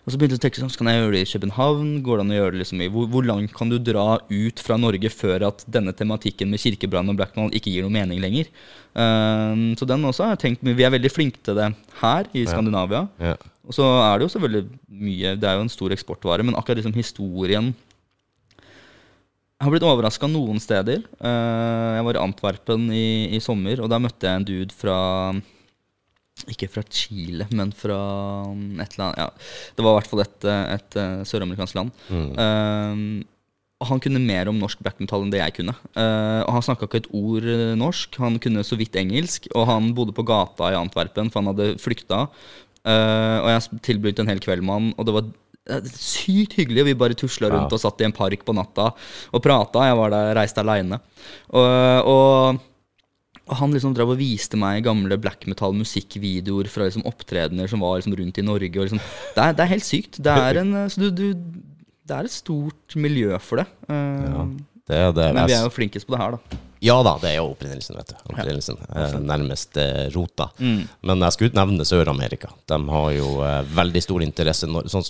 og 0.03 0.11
så 0.11 0.19
begynte 0.19 0.35
jeg 0.35 0.41
å 0.41 0.43
tenke 0.43 0.59
sånn, 0.59 0.71
Skal 0.73 0.89
jeg 0.91 0.99
gjøre 0.99 1.13
det 1.15 1.21
i 1.23 1.29
København? 1.31 1.91
Går 2.03 2.19
det 2.19 2.23
an 2.25 2.33
å 2.33 2.37
gjøre 2.37 2.53
det 2.55 2.59
liksom 2.59 2.81
i 2.83 2.89
hvor, 2.91 3.05
hvor 3.13 3.23
langt 3.23 3.53
kan 3.55 3.71
du 3.71 3.77
dra 3.79 4.17
ut 4.19 4.63
fra 4.63 4.75
Norge 4.79 5.11
før 5.13 5.47
at 5.47 5.63
denne 5.71 5.93
tematikken 5.95 6.51
med 6.51 6.59
kirkebrann 6.59 7.07
og 7.13 7.21
blackmail 7.21 7.55
ikke 7.55 7.71
gir 7.71 7.87
noe 7.87 7.93
mening 7.93 8.19
lenger? 8.19 8.49
Um, 8.91 9.71
så 9.79 9.87
den 9.87 10.03
også 10.09 10.27
har 10.27 10.35
jeg 10.35 10.41
tenkt. 10.43 10.67
Vi 10.67 10.83
er 10.83 10.91
veldig 10.91 11.11
flinke 11.13 11.39
til 11.39 11.55
det 11.57 11.71
her 12.01 12.27
i 12.35 12.43
Skandinavia. 12.49 13.07
ja. 13.23 13.39
Og 13.63 13.71
så 13.71 13.85
er 14.03 14.19
det 14.19 14.25
jo 14.25 14.31
selvfølgelig 14.33 14.79
mye 15.07 15.29
Det 15.39 15.47
er 15.47 15.55
jo 15.55 15.63
en 15.63 15.71
stor 15.71 15.93
eksportvare, 15.95 16.43
men 16.43 16.57
akkurat 16.59 16.81
liksom 16.81 16.97
historien 16.97 17.69
Jeg 18.59 19.63
har 19.63 19.71
blitt 19.71 19.85
overraska 19.87 20.27
noen 20.27 20.59
steder. 20.59 21.05
Eh, 21.23 21.89
jeg 21.95 22.03
var 22.03 22.17
i 22.17 22.23
Antwerpen 22.25 22.89
i, 22.91 23.07
i 23.31 23.39
sommer, 23.39 23.79
og 23.79 23.87
da 23.87 24.01
møtte 24.03 24.27
jeg 24.27 24.41
en 24.41 24.47
dude 24.49 24.75
fra 24.75 24.97
Ikke 26.51 26.67
fra 26.71 26.83
Chile, 26.91 27.47
men 27.55 27.71
fra 27.75 27.97
um, 28.49 28.79
et 28.83 28.95
eller 28.95 29.05
annet 29.09 29.21
ja, 29.21 29.27
Det 29.77 29.85
var 29.85 29.93
i 29.93 29.99
hvert 30.01 30.09
fall 30.11 30.23
et, 30.25 30.39
et, 30.43 30.73
et 30.79 30.97
eh, 30.99 31.21
søramerikansk 31.29 31.77
land. 31.77 31.93
Mm. 32.09 32.33
Uh, 32.35 33.29
han 33.83 33.99
kunne 33.99 34.21
mer 34.23 34.47
om 34.47 34.59
norsk 34.61 34.79
black 34.83 34.99
metal 35.03 35.25
enn 35.25 35.31
det 35.33 35.41
jeg 35.41 35.57
kunne. 35.57 35.73
Uh, 35.97 36.43
Han 36.47 36.63
snakka 36.63 36.87
ikke 36.87 37.01
et 37.03 37.09
ord 37.19 37.47
eh, 37.51 37.73
norsk, 37.79 38.15
han 38.23 38.37
kunne 38.43 38.63
så 38.63 38.77
vidt 38.79 38.95
engelsk. 38.99 39.49
Og 39.59 39.67
han 39.67 39.89
bodde 39.97 40.15
på 40.15 40.23
gata 40.27 40.71
i 40.71 40.77
Antwerpen, 40.79 41.31
for 41.33 41.41
han 41.41 41.51
hadde 41.51 41.73
flykta. 41.83 42.25
Uh, 42.83 43.39
og 43.43 43.49
jeg 43.51 43.81
tilbød 43.87 44.19
en 44.23 44.31
hel 44.31 44.41
kveld 44.43 44.63
med 44.63 44.75
han, 44.77 44.87
og 44.99 45.07
det 45.07 45.15
var 45.15 45.27
eh, 45.71 45.89
sykt 45.95 46.57
hyggelig. 46.59 46.85
Vi 46.89 46.97
bare 46.99 47.15
tusla 47.19 47.51
rundt 47.51 47.71
Ja. 47.71 47.75
og 47.75 47.83
satt 47.83 48.03
i 48.03 48.07
en 48.07 48.15
park 48.15 48.43
på 48.47 48.55
natta 48.55 48.89
og 49.31 49.43
prata. 49.43 49.87
Jeg 49.87 49.99
var 49.99 50.15
der, 50.15 50.33
reiste 50.39 50.63
aleine. 50.63 50.99
Og, 51.51 52.11
og, 52.13 52.63
og 53.43 53.57
han 53.59 53.73
liksom 53.75 53.95
drev 53.95 54.13
og 54.13 54.19
viste 54.21 54.57
meg 54.59 54.85
gamle 54.85 55.17
black 55.19 55.47
metal 55.51 55.75
musikkvideoer 55.75 56.69
fra 56.71 56.87
liksom 56.87 57.03
opptredener 57.09 57.67
som 57.67 57.83
var 57.83 57.97
liksom 57.99 58.15
rundt 58.19 58.39
i 58.39 58.45
Norge. 58.45 58.71
Og 58.77 58.87
liksom, 58.87 59.01
det, 59.35 59.39
er, 59.43 59.55
det 59.57 59.65
er 59.65 59.71
helt 59.73 59.87
sykt. 59.87 60.19
Det 60.23 60.35
er, 60.43 60.61
en, 60.61 60.75
eh, 60.79 60.91
så 60.93 61.03
du, 61.03 61.09
du, 61.11 61.25
det 62.07 62.15
er 62.19 62.29
et 62.29 62.35
stort 62.35 62.95
miljø 62.99 63.35
for 63.43 63.63
det. 63.63 63.67
Eh, 63.91 64.29
ja. 64.29 64.45
Det 64.83 65.01
det. 65.15 65.27
Men 65.35 65.47
vi 65.47 65.55
er 65.55 65.65
jo 65.65 65.71
flinkest 65.71 66.07
på 66.07 66.15
det 66.15 66.21
her, 66.21 66.37
da. 66.37 66.61
Ja 66.83 66.97
da, 67.05 67.13
det 67.21 67.29
er 67.29 67.37
jo 67.37 67.51
opprinnelsen, 67.53 67.95
vet 67.95 68.09
du. 68.11 68.15
Opprinnelsen. 68.33 68.79
Eh, 68.91 69.19
nærmest 69.23 69.77
eh, 69.79 70.07
rota. 70.11 70.49
Mm. 70.59 70.81
Men 71.07 71.23
jeg 71.23 71.35
skulle 71.37 71.55
nevne 71.55 71.87
Sør-Amerika. 71.87 72.51
De 72.67 72.79
har 72.95 73.11
jo 73.15 73.29
eh, 73.47 73.59
veldig 73.75 74.01
stor 74.03 74.25
interesse. 74.25 74.67
Når, 74.67 74.89
sånn, 74.91 75.07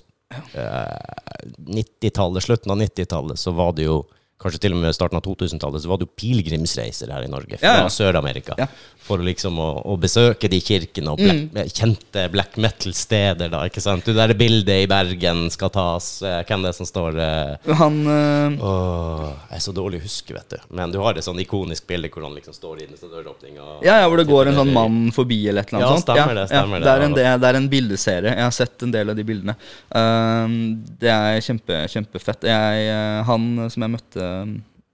eh, 0.54 1.48
90-tallet, 1.74 2.46
Slutten 2.46 2.76
av 2.76 2.82
90-tallet 2.84 3.42
så 3.42 3.56
var 3.58 3.74
det 3.78 3.88
jo 3.88 4.04
Kanskje 4.42 4.60
til 4.66 4.74
og 4.76 4.82
med 4.84 4.92
starten 4.96 5.16
av 5.16 5.24
2000-tallet 5.24 5.84
så 5.84 5.88
var 5.88 6.00
det 6.02 6.08
jo 6.08 6.14
pilegrimsreiser 6.20 7.12
her 7.14 7.24
i 7.24 7.30
Norge 7.32 7.56
fra 7.62 7.70
Ja, 7.70 7.84
ja. 7.86 7.92
Sør-Amerika. 7.94 8.56
Ja. 8.60 8.66
For 9.04 9.22
liksom 9.24 9.56
å, 9.62 9.68
å 9.88 9.94
besøke 10.00 10.50
de 10.52 10.58
kirkene 10.64 11.14
og 11.14 11.22
black, 11.22 11.70
kjente 11.76 12.26
black 12.34 12.58
metal-steder, 12.60 13.48
da. 13.54 13.62
ikke 13.70 13.84
sant? 13.84 14.04
Det 14.08 14.16
der 14.18 14.34
bildet 14.40 14.84
i 14.84 14.88
Bergen 14.92 15.46
skal 15.54 15.72
tas. 15.76 16.08
eh, 16.28 16.42
Hvem 16.50 16.66
det 16.66 16.72
er 16.74 16.76
som 16.76 16.88
står 16.90 17.20
eh, 17.24 17.72
Han 17.80 18.02
eh, 18.08 18.58
Åh, 18.64 19.30
jeg 19.52 19.60
er 19.60 19.64
så 19.68 19.76
dårlig 19.78 20.02
å 20.02 20.06
huske, 20.10 20.36
vet 20.36 20.56
du. 20.58 20.58
Men 20.76 20.92
du 20.92 21.00
har 21.04 21.16
et 21.20 21.24
sånn 21.28 21.40
ikonisk 21.44 21.88
bilde 21.88 22.12
hvor 22.12 22.26
han 22.28 22.36
liksom 22.36 22.56
står 22.58 22.84
i 22.84 22.90
den 22.90 23.00
døråpninga. 23.00 23.70
Ja, 23.88 24.02
ja, 24.04 24.10
hvor 24.12 24.20
det 24.20 24.28
går 24.32 24.52
en 24.52 24.60
sånn 24.60 24.74
mann 24.76 25.00
forbi 25.16 25.40
eller 25.52 25.64
et 25.64 25.72
eller 25.72 25.88
annet 25.88 25.96
Ja, 25.96 26.04
stemmer 26.04 26.40
det, 26.42 26.46
stemmer 26.52 26.84
det. 26.84 26.88
det. 26.90 26.94
Er 26.98 27.08
en, 27.08 27.16
det, 27.20 27.28
det 27.44 27.52
er 27.54 27.62
en 27.62 27.70
bildeserie. 27.72 28.36
Jeg 28.36 28.48
har 28.50 28.56
sett 28.60 28.88
en 28.88 28.96
del 28.98 29.14
av 29.14 29.20
de 29.20 29.28
bildene. 29.28 29.56
Uh, 29.94 30.58
det 31.00 31.12
er 31.14 31.40
kjempe, 31.44 31.84
kjempefett. 31.92 32.48
Jeg, 32.50 32.86
eh, 32.92 33.20
han 33.28 33.48
som 33.72 33.84
jeg 33.88 33.92
møtte 33.94 34.23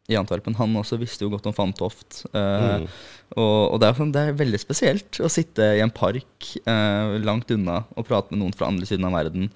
i 0.10 0.16
Antwerpen, 0.18 0.56
han 0.58 0.74
også 0.80 0.98
visste 0.98 1.22
jo 1.26 1.30
godt 1.30 1.46
om 1.46 1.54
Fantoft. 1.54 2.24
Eh, 2.34 2.80
Mm. 2.80 2.86
og, 3.38 3.74
og 3.74 3.80
det, 3.80 3.88
er, 3.90 3.98
sånn- 4.00 4.12
det 4.16 4.22
er 4.26 4.38
veldig 4.40 4.60
spesielt 4.60 5.20
å 5.22 5.30
sitte 5.30 5.62
i 5.78 5.82
en 5.86 5.92
park 5.94 6.48
eh, 6.66 7.18
langt 7.22 7.52
unna 7.54 7.84
og 7.96 8.08
prate 8.08 8.32
med 8.34 8.40
noen 8.42 8.56
fra 8.58 8.68
andre 8.72 8.88
siden 8.90 9.06
av 9.06 9.14
verden, 9.14 9.52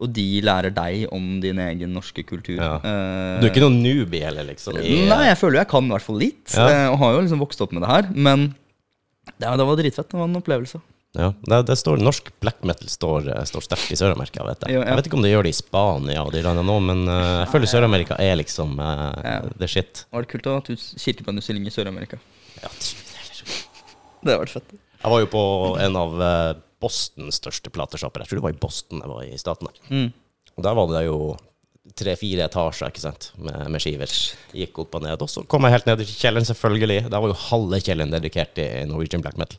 og 0.00 0.12
de 0.16 0.40
lærer 0.46 0.70
deg 0.72 1.08
om 1.12 1.40
din 1.42 1.58
egen 1.58 1.90
norske 1.92 2.22
kultur. 2.24 2.56
Ja. 2.62 2.76
Eh, 2.78 3.40
Du 3.42 3.48
er 3.48 3.50
ikke 3.50 3.64
noen 3.66 3.82
newbie 3.82 4.22
heller, 4.24 4.44
liksom? 4.46 4.78
i- 4.78 5.08
Nei, 5.10 5.24
jeg 5.26 5.36
føler 5.42 5.58
jeg 5.64 5.68
kan 5.74 5.84
i 5.84 5.92
hvert 5.96 6.06
fall 6.06 6.16
litt, 6.22 6.54
Ja. 6.56 6.68
eh, 6.70 6.86
og 6.92 6.98
har 7.02 7.12
jo 7.16 7.20
liksom 7.26 7.42
vokst 7.42 7.60
opp 7.60 7.72
med 7.72 7.82
det 7.82 7.90
her. 7.90 8.08
Men 8.14 8.54
det, 9.38 9.50
det 9.58 9.66
var 9.66 9.76
dritfett. 9.76 10.08
Det 10.08 10.16
var 10.18 10.28
en 10.30 10.40
opplevelse. 10.40 10.80
Ja, 11.18 11.32
det, 11.66 11.74
står 11.76 11.98
Norsk 11.98 12.28
black 12.40 12.60
metal 12.62 12.88
står, 12.88 13.26
eh, 13.32 13.42
står 13.48 13.64
sterkt 13.66 13.90
i 13.90 13.96
Sør-Amerika, 13.98 14.44
vet 14.46 14.62
jeg. 14.62 14.76
Jo, 14.76 14.82
ja. 14.84 14.92
Jeg 14.92 15.00
vet 15.00 15.08
ikke 15.10 15.18
om 15.18 15.24
det 15.26 15.32
gjør 15.32 15.48
det 15.48 15.50
i 15.50 15.58
Spania 15.58 16.22
og 16.22 16.30
de 16.34 16.42
landene 16.44 16.66
nå, 16.68 16.76
men 16.86 17.02
uh, 17.10 17.40
jeg 17.40 17.50
føler 17.50 17.72
Sør-Amerika 17.72 18.18
er 18.22 18.38
liksom 18.38 18.76
uh, 18.78 19.10
Ja. 19.26 19.40
the 19.58 19.66
shit. 19.70 20.04
Var 20.14 20.22
det 20.22 20.30
kult 20.30 20.46
å 20.46 20.54
ha 20.54 20.60
hatt 20.62 20.70
kirkebrannutstilling 21.02 21.66
i 21.66 21.74
Sør-Amerika? 21.74 22.20
Ja, 22.62 22.70
Det 24.20 24.36
har 24.36 24.42
vært 24.44 24.54
fett. 24.54 24.74
jeg 24.76 25.14
var 25.16 25.24
jo 25.24 25.30
på 25.32 25.44
en 25.82 25.98
av 25.98 26.16
Bostons 26.80 27.40
største 27.40 27.72
plateshopper. 27.74 28.22
Jeg 28.22 28.30
tror 28.30 28.40
det 28.40 28.46
var 28.46 28.54
i 28.54 28.60
Boston 28.62 29.02
jeg 29.02 29.10
var 29.10 29.22
i 29.26 29.38
Statene. 29.40 29.74
Mm. 29.90 30.10
Og 30.56 30.64
der 30.66 30.76
var 30.78 30.92
det 30.94 31.04
jo 31.08 31.18
tre-fire 31.96 32.46
etasjer 32.46 32.92
ikke 32.92 33.02
sant? 33.02 33.30
Med, 33.40 33.58
med 33.72 33.82
skiver. 33.82 34.12
Gikk 34.56 34.78
opp 34.84 34.94
og 34.98 35.04
ned. 35.04 35.20
Og 35.24 35.30
så 35.32 35.42
kom 35.50 35.66
jeg 35.66 35.74
helt 35.74 35.88
ned 35.88 36.04
i 36.04 36.08
kjelleren, 36.08 36.46
selvfølgelig. 36.46 37.02
Der 37.08 37.18
var 37.18 37.32
jo 37.32 37.38
halve 37.48 37.80
kjelleren 37.82 38.14
dedikert 38.14 38.54
til 38.58 38.86
Norwegian 38.90 39.24
black 39.24 39.40
metal. 39.40 39.58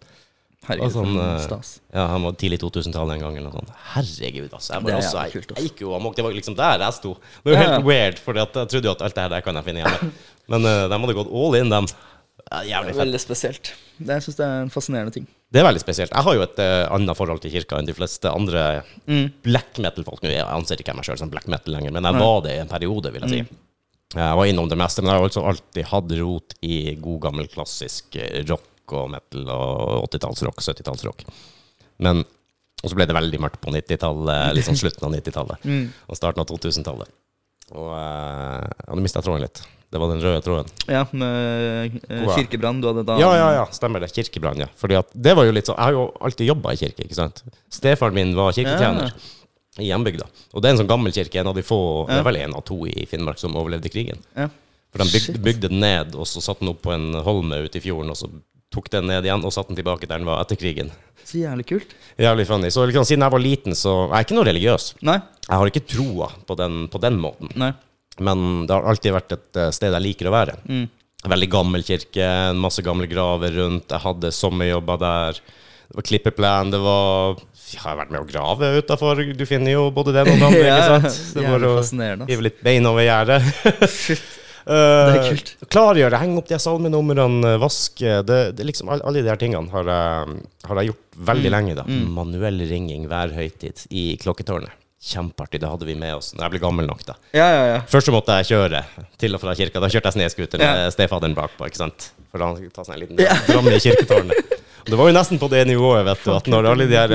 Herregud, 0.68 0.86
Og 0.86 0.92
sånn, 0.94 1.16
eh, 1.18 1.40
stas. 1.42 1.70
Ja, 1.90 2.04
han 2.12 2.22
var 2.22 2.36
tidlig 2.38 2.60
2000-tallet 2.62 3.16
en 3.18 3.24
gang 3.24 3.38
eller 3.40 3.50
noe 3.50 3.64
sånt. 3.64 3.72
Herregud, 3.96 4.52
altså. 4.54 4.76
Jeg, 4.76 4.86
Det 4.86 4.94
er 4.94 5.00
også, 5.00 5.18
jeg, 5.24 5.34
kult, 5.34 5.54
jeg 5.58 5.70
gikk 5.72 5.82
jo 5.82 5.96
amok. 5.98 6.16
Det 6.16 6.26
var 6.28 6.36
liksom 6.38 6.58
der 6.60 6.84
jeg 6.86 6.98
sto. 7.00 7.16
Det 7.18 7.50
var 7.50 7.56
jo 7.56 7.62
helt 7.64 7.78
ja. 7.80 7.82
weird, 7.88 8.22
for 8.22 8.38
jeg 8.38 8.52
trodde 8.54 8.86
jo 8.86 8.94
at 8.94 9.02
alt 9.08 9.18
det 9.18 9.24
her 9.26 9.34
der 9.34 9.42
kan 9.48 9.58
jeg 9.58 9.66
finne 9.72 9.82
hjemme. 9.82 10.12
Men 10.54 10.68
uh, 10.70 10.86
de 10.92 11.00
hadde 11.02 11.18
gått 11.18 11.32
all 11.42 11.58
in, 11.58 11.74
dem. 11.74 11.90
Ja, 12.52 12.60
jævlig 12.68 12.94
fett. 12.94 13.02
Veldig 13.02 13.22
spesielt. 13.24 13.74
Det, 13.98 14.12
jeg 14.14 14.26
syns 14.28 14.38
det 14.38 14.46
er 14.46 14.62
en 14.68 14.72
fascinerende 14.74 15.14
ting. 15.18 15.26
Det 15.52 15.60
er 15.62 15.66
veldig 15.66 15.82
spesielt. 15.82 16.14
Jeg 16.14 16.28
har 16.28 16.38
jo 16.38 16.46
et 16.46 16.62
uh, 16.62 16.86
annet 16.94 17.18
forhold 17.18 17.42
til 17.44 17.54
kirka 17.54 17.80
enn 17.82 17.90
de 17.90 17.98
fleste 17.98 18.30
andre 18.30 18.84
Mm. 19.10 19.32
black 19.42 19.82
metal-folk. 19.82 20.22
Jeg 20.30 20.46
anser 20.46 20.80
ikke 20.80 20.94
meg 20.94 21.08
sjøl 21.10 21.18
som 21.20 21.32
black 21.34 21.50
metal 21.50 21.74
lenger, 21.74 21.92
men 21.98 22.06
jeg 22.06 22.22
var 22.22 22.42
det 22.46 22.54
i 22.54 22.62
en 22.62 22.70
periode, 22.70 23.12
vil 23.12 23.26
jeg 23.26 23.34
si. 23.34 23.60
Jeg 24.12 24.36
var 24.38 24.46
innom 24.46 24.68
det 24.70 24.78
meste, 24.78 25.02
men 25.02 25.14
jeg 25.14 25.22
har 25.22 25.26
altså 25.30 25.44
alltid 25.48 25.88
hatt 25.88 26.14
rot 26.20 26.56
i 26.68 26.78
god, 27.00 27.20
gammel, 27.26 27.48
klassisk 27.52 28.18
eh, 28.20 28.42
rock 28.92 29.00
og 29.00 29.10
metal 29.14 29.48
og 29.56 30.06
80-tallsrock, 30.12 30.62
70-tallsrock. 30.62 31.26
Men 32.00 32.24
Og 32.84 32.90
så 32.90 32.96
ble 32.98 33.06
det 33.06 33.14
veldig 33.14 33.38
mørkt 33.40 33.60
på 33.62 33.70
90-tallet, 33.70 34.56
liksom 34.58 34.74
slutten 34.76 35.06
av 35.06 35.12
90-tallet 35.14 35.66
Mm. 35.70 35.92
og 36.10 36.18
starten 36.18 36.42
av 36.42 36.48
2000-tallet. 36.50 37.12
Og 37.72 37.92
uh, 37.94 38.66
ja, 38.66 38.96
nå 38.96 39.02
mista 39.06 39.20
jeg 39.22 39.28
tråden 39.28 39.44
litt. 39.46 39.62
Det 39.92 40.00
var 40.02 40.10
den 40.10 40.24
røde 40.24 40.42
tråden. 40.44 40.72
Ja, 40.90 41.04
med 41.12 41.94
uh, 42.10 42.26
er- 42.26 42.34
kirkebrann. 42.40 42.82
Du 42.82 42.88
hadde 42.90 43.04
da 43.08 43.20
Ja, 43.22 43.30
ja, 43.38 43.52
ja, 43.60 43.66
stemmer 43.72 44.02
det. 44.02 44.10
Kirkebrann, 44.16 44.60
ja. 44.66 44.68
Fordi 44.76 44.98
at 44.98 45.14
det 45.14 45.36
var 45.38 45.46
jo 45.46 45.54
litt 45.54 45.70
sånn 45.70 45.78
Jeg 45.78 45.84
har 45.92 45.96
jo 46.00 46.08
alltid 46.26 46.50
jobba 46.50 46.74
i 46.74 46.82
kirke, 46.82 47.06
ikke 47.06 47.20
sant. 47.22 47.44
Stefaren 47.72 48.18
min 48.18 48.34
var 48.36 48.52
kirketjener 48.58 49.14
i 49.80 49.88
hjembygda. 49.92 50.26
Og 50.52 50.60
det 50.64 50.68
er 50.72 50.74
en 50.76 50.82
sånn 50.82 50.90
gammel 50.92 51.14
kirke, 51.16 51.40
en 51.40 51.48
av 51.54 51.56
de 51.56 51.64
få 51.64 51.80
Det 52.10 52.18
er 52.18 52.26
vel 52.28 52.42
en 52.42 52.58
av 52.60 52.66
to 52.68 52.82
i 52.90 53.06
Finnmark 53.08 53.40
som 53.40 53.56
overlevde 53.56 53.94
krigen. 53.94 54.20
Ja. 54.36 54.50
For 54.92 55.06
de 55.06 55.14
bygde, 55.14 55.40
bygde 55.46 55.70
den 55.72 55.80
ned, 55.86 56.18
og 56.20 56.26
så 56.28 56.42
satte 56.44 56.66
den 56.66 56.74
opp 56.74 56.82
på 56.84 56.92
en 56.98 57.14
holme 57.24 57.62
ute 57.64 57.78
i 57.80 57.84
fjorden, 57.86 58.10
og 58.12 58.18
så 58.20 58.28
tok 58.72 58.90
den 58.94 59.10
ned 59.12 59.28
igjen 59.28 59.44
og 59.44 59.54
satte 59.54 59.74
den 59.74 59.80
tilbake 59.82 60.08
der 60.08 60.22
den 60.22 60.28
var 60.30 60.44
etter 60.44 60.60
krigen. 60.60 60.92
Så 61.28 61.42
jævlig 61.42 61.68
kult. 61.70 61.94
Jævlig 62.20 62.48
funny. 62.50 62.72
Så 62.74 62.86
liksom, 62.88 63.06
siden 63.08 63.26
jeg 63.26 63.34
var 63.36 63.44
liten, 63.44 63.76
så 63.78 63.94
Jeg 64.08 64.18
er 64.18 64.26
ikke 64.26 64.38
noe 64.38 64.48
religiøs. 64.48 64.88
Nei. 65.08 65.20
Jeg 65.48 65.58
har 65.62 65.72
ikke 65.72 65.88
troa 65.94 66.32
på 66.48 66.58
den, 66.60 66.86
på 66.92 67.02
den 67.04 67.20
måten. 67.22 67.52
Nei. 67.60 67.72
Men 68.20 68.66
det 68.68 68.76
har 68.76 68.90
alltid 68.92 69.16
vært 69.16 69.36
et 69.38 69.60
eh, 69.60 69.72
sted 69.76 69.94
jeg 69.96 70.06
liker 70.06 70.30
å 70.30 70.36
være. 70.36 70.58
Mm. 70.68 70.86
Veldig 71.32 71.50
gammel 71.54 71.86
kirke, 71.86 72.28
masse 72.58 72.82
gamle 72.86 73.08
graver 73.10 73.54
rundt. 73.60 73.92
Jeg 73.94 74.04
hadde 74.04 74.34
sommerjobber 74.34 75.02
der. 75.02 75.42
Det 75.92 76.00
var 76.00 76.08
klippeplan, 76.08 76.72
det 76.72 76.80
var 76.82 77.40
Jeg 77.72 77.82
har 77.84 77.98
vært 78.00 78.12
med 78.14 78.24
å 78.24 78.28
grave 78.28 78.70
utafor. 78.80 79.22
Du 79.38 79.46
finner 79.48 79.76
jo 79.76 79.90
både 79.94 80.14
det 80.16 80.26
og 80.26 80.32
det 80.34 80.48
andre, 80.50 80.68
ikke 80.68 80.92
sant? 80.96 81.24
Det 81.38 81.48
var 81.48 81.68
å 81.68 81.74
hive 82.32 82.48
litt 82.48 82.62
bein 82.66 82.88
over 82.90 83.06
gjerdet. 83.06 83.44
Uh, 84.68 85.16
er 85.16 85.30
kult. 85.30 85.56
Klargjøre, 85.72 86.20
henge 86.22 86.38
opp 86.42 86.48
de 86.52 86.60
salmenumrene, 86.62 87.56
vaske 87.62 88.20
det, 88.28 88.40
det 88.58 88.66
liksom, 88.68 88.90
Alle 88.94 89.22
de 89.24 89.30
her 89.30 89.40
tingene 89.42 89.70
har 89.74 89.84
jeg, 89.90 90.36
har 90.68 90.82
jeg 90.82 90.92
gjort 90.92 91.18
veldig 91.32 91.50
Mm. 91.52 91.56
lenge. 91.56 91.76
da 91.76 91.84
Manuell 91.88 92.60
ringing 92.70 93.08
hver 93.08 93.34
høytid 93.34 93.88
i 93.90 94.18
klokketårnet. 94.22 94.70
Kjempeartig. 95.02 95.60
Det 95.60 95.66
hadde 95.70 95.86
vi 95.88 95.96
med 95.98 96.14
oss 96.14 96.34
når 96.36 96.44
jeg 96.46 96.52
ble 96.52 96.60
gammel 96.62 96.86
nok. 96.86 97.04
da 97.08 97.16
Ja, 97.34 97.48
ja, 97.50 97.64
ja. 97.74 97.80
Først 97.90 98.06
så 98.06 98.14
måtte 98.14 98.36
jeg 98.38 98.52
kjøre 98.54 98.84
til 99.18 99.34
og 99.34 99.42
fra 99.42 99.56
kirka. 99.58 99.80
Da 99.82 99.88
kjørte 99.90 100.12
jeg 100.12 100.20
snøscooter 100.20 100.60
med 100.62 100.84
Ja. 100.86 100.90
stefaderen 100.94 101.34
bakpå. 101.34 101.66
ikke 101.66 101.78
sant? 101.82 102.12
For 102.32 102.38
da 102.38 102.54
skulle 102.56 102.70
ta 102.72 102.84
seg 102.84 102.94
en 102.96 103.00
liten 103.02 103.18
Ja. 103.18 103.34
i 103.34 103.80
kirketårnet. 103.82 104.58
Det 104.86 104.98
var 104.98 105.10
jo 105.12 105.14
nesten 105.16 105.40
på 105.42 105.50
det 105.52 105.66
nivået, 105.70 106.06
vet 106.08 106.24
du, 106.26 106.32
at 106.36 106.48
når 106.50 106.70
alle 106.72 106.88
de 106.90 106.96
her 106.98 107.12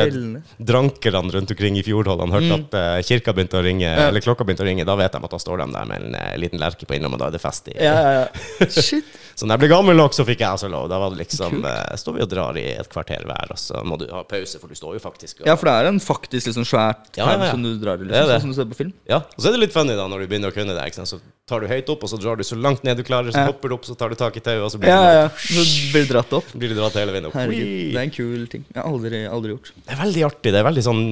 drankerne 0.59 1.33
rundt 1.35 1.51
omkring 1.51 1.79
i 1.79 1.83
fjordholdene 1.87 2.33
hørte 2.33 2.47
Mm. 2.47 2.65
at 2.67 2.75
eh, 2.79 3.03
kirka 3.09 3.33
begynte 3.35 3.59
å 3.59 3.63
ringe, 3.65 3.89
eller 4.09 4.21
klokka 4.23 4.45
begynte 4.47 4.63
å 4.63 4.69
ringe, 4.69 4.85
da 4.87 4.95
vet 4.97 5.13
de 5.13 5.19
at 5.25 5.31
da 5.31 5.39
står 5.43 5.59
de 5.65 5.67
der 5.73 5.85
med 5.91 6.03
en 6.07 6.15
eh, 6.15 6.37
liten 6.39 6.61
lerke 6.63 6.87
på 6.87 6.95
innom, 6.97 7.13
og 7.15 7.19
da 7.23 7.27
er 7.29 7.37
det 7.37 7.41
fest 7.43 7.69
i. 7.73 7.77
Ja, 7.83 7.95
ja, 7.95 8.13
ja. 8.21 8.67
Shit. 8.87 9.05
Så 9.37 9.45
når 9.45 9.57
jeg 9.59 9.65
ble 9.67 9.69
gammel 9.75 9.97
nok, 9.99 10.15
så 10.17 10.25
fikk 10.25 10.41
jeg 10.41 10.49
også 10.57 10.71
lov. 10.73 10.87
Da 10.89 10.97
var 11.03 11.11
det 11.13 11.19
liksom 11.21 11.59
eh, 11.67 11.97
Står 12.01 12.15
vi 12.17 12.23
og 12.25 12.31
drar 12.31 12.57
i 12.57 12.67
et 12.79 12.89
kvarter 12.89 13.27
hver, 13.29 13.51
og 13.53 13.59
så 13.61 13.83
må 13.85 13.99
du 14.01 14.07
ha 14.15 14.23
pause, 14.25 14.59
for 14.63 14.69
du 14.73 14.75
står 14.79 14.97
jo 14.97 15.03
faktisk 15.03 15.43
og 15.43 15.47
Ja, 15.51 15.57
for 15.61 15.69
det 15.69 15.75
er 15.77 15.91
en 15.91 16.01
faktisk 16.01 16.49
liksom 16.53 16.65
svært 16.65 17.11
ja. 17.19 17.27
som 17.51 17.63
du 17.63 17.75
drar 17.83 18.01
i, 18.01 18.07
Det 18.07 18.13
liksom, 18.15 18.29
det. 18.31 18.39
sånn 18.41 18.47
som 18.47 18.55
du 18.55 18.57
ser 18.63 18.71
på 18.73 18.79
film. 18.81 18.93
Ja, 19.11 19.21
og 19.27 19.43
så 19.43 19.51
er 19.51 19.57
det 19.59 19.65
litt 19.67 19.75
funny 19.77 19.93
da 19.99 20.07
når 20.09 20.25
du 20.25 20.31
begynner 20.33 20.55
å 20.55 20.57
kunne 20.57 20.73
det. 20.77 20.87
Ikke 20.89 21.03
sant? 21.03 21.13
Så 21.13 21.21
tar 21.47 21.63
du 21.63 21.69
høyt 21.71 21.91
opp, 21.93 22.03
og 22.03 22.11
så 22.11 22.19
drar 22.19 22.35
du 22.35 22.43
så 22.43 22.57
langt 22.59 22.83
ned 22.83 22.99
du 22.99 23.05
klarer, 23.07 23.31
så 23.31 23.39
Ja. 23.39 23.47
hopper 23.47 23.71
du 23.71 23.77
opp, 23.77 23.85
så 23.87 23.95
tar 23.97 24.11
du 24.11 24.17
tak 24.19 24.35
i 24.37 24.41
tauet, 24.43 24.65
og 24.67 24.71
så 24.73 24.81
blir, 24.83 24.89
Ja, 24.91 24.99
du, 24.99 25.15
ja. 25.15 25.29
Så 25.29 25.93
blir 25.93 26.03
du 26.07 26.13
dratt 26.13 26.33
opp. 26.35 26.49
blir 26.59 26.69
du 26.71 26.75
dratt 26.75 26.95
hele 26.99 27.13
veien 27.15 27.27
opp. 27.29 27.35
Herregud, 27.39 27.93
det 27.93 27.97
er 27.97 28.03
en 28.03 28.11
kul 28.11 28.47
ting. 28.51 28.65
Jeg 28.75 28.83
har 28.83 28.91
aldri, 28.91 29.21
aldri 29.31 29.53
gjort. 29.55 29.71
Det 29.87 29.93
er 29.95 30.01
veldig 30.03 30.25
artig. 30.27 30.51
Det 30.53 30.59
er 30.59 30.67
veldig 30.67 30.83
sånn 30.83 31.05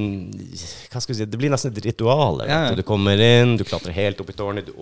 Hva 0.90 1.00
skal 1.00 1.14
vi 1.14 1.18
si 1.20 1.24
Det 1.30 1.38
blir 1.38 1.50
nesten 1.50 1.70
et 1.70 1.84
ritual. 1.84 2.42
Du. 2.74 2.82
kommer 2.82 3.14
inn, 3.14 3.56
du 3.56 3.62
klatrer 3.62 3.92
helt 3.94 4.20
opp 4.20 4.30
i 4.30 4.32
tårnet, 4.32 4.66
du 4.66 4.72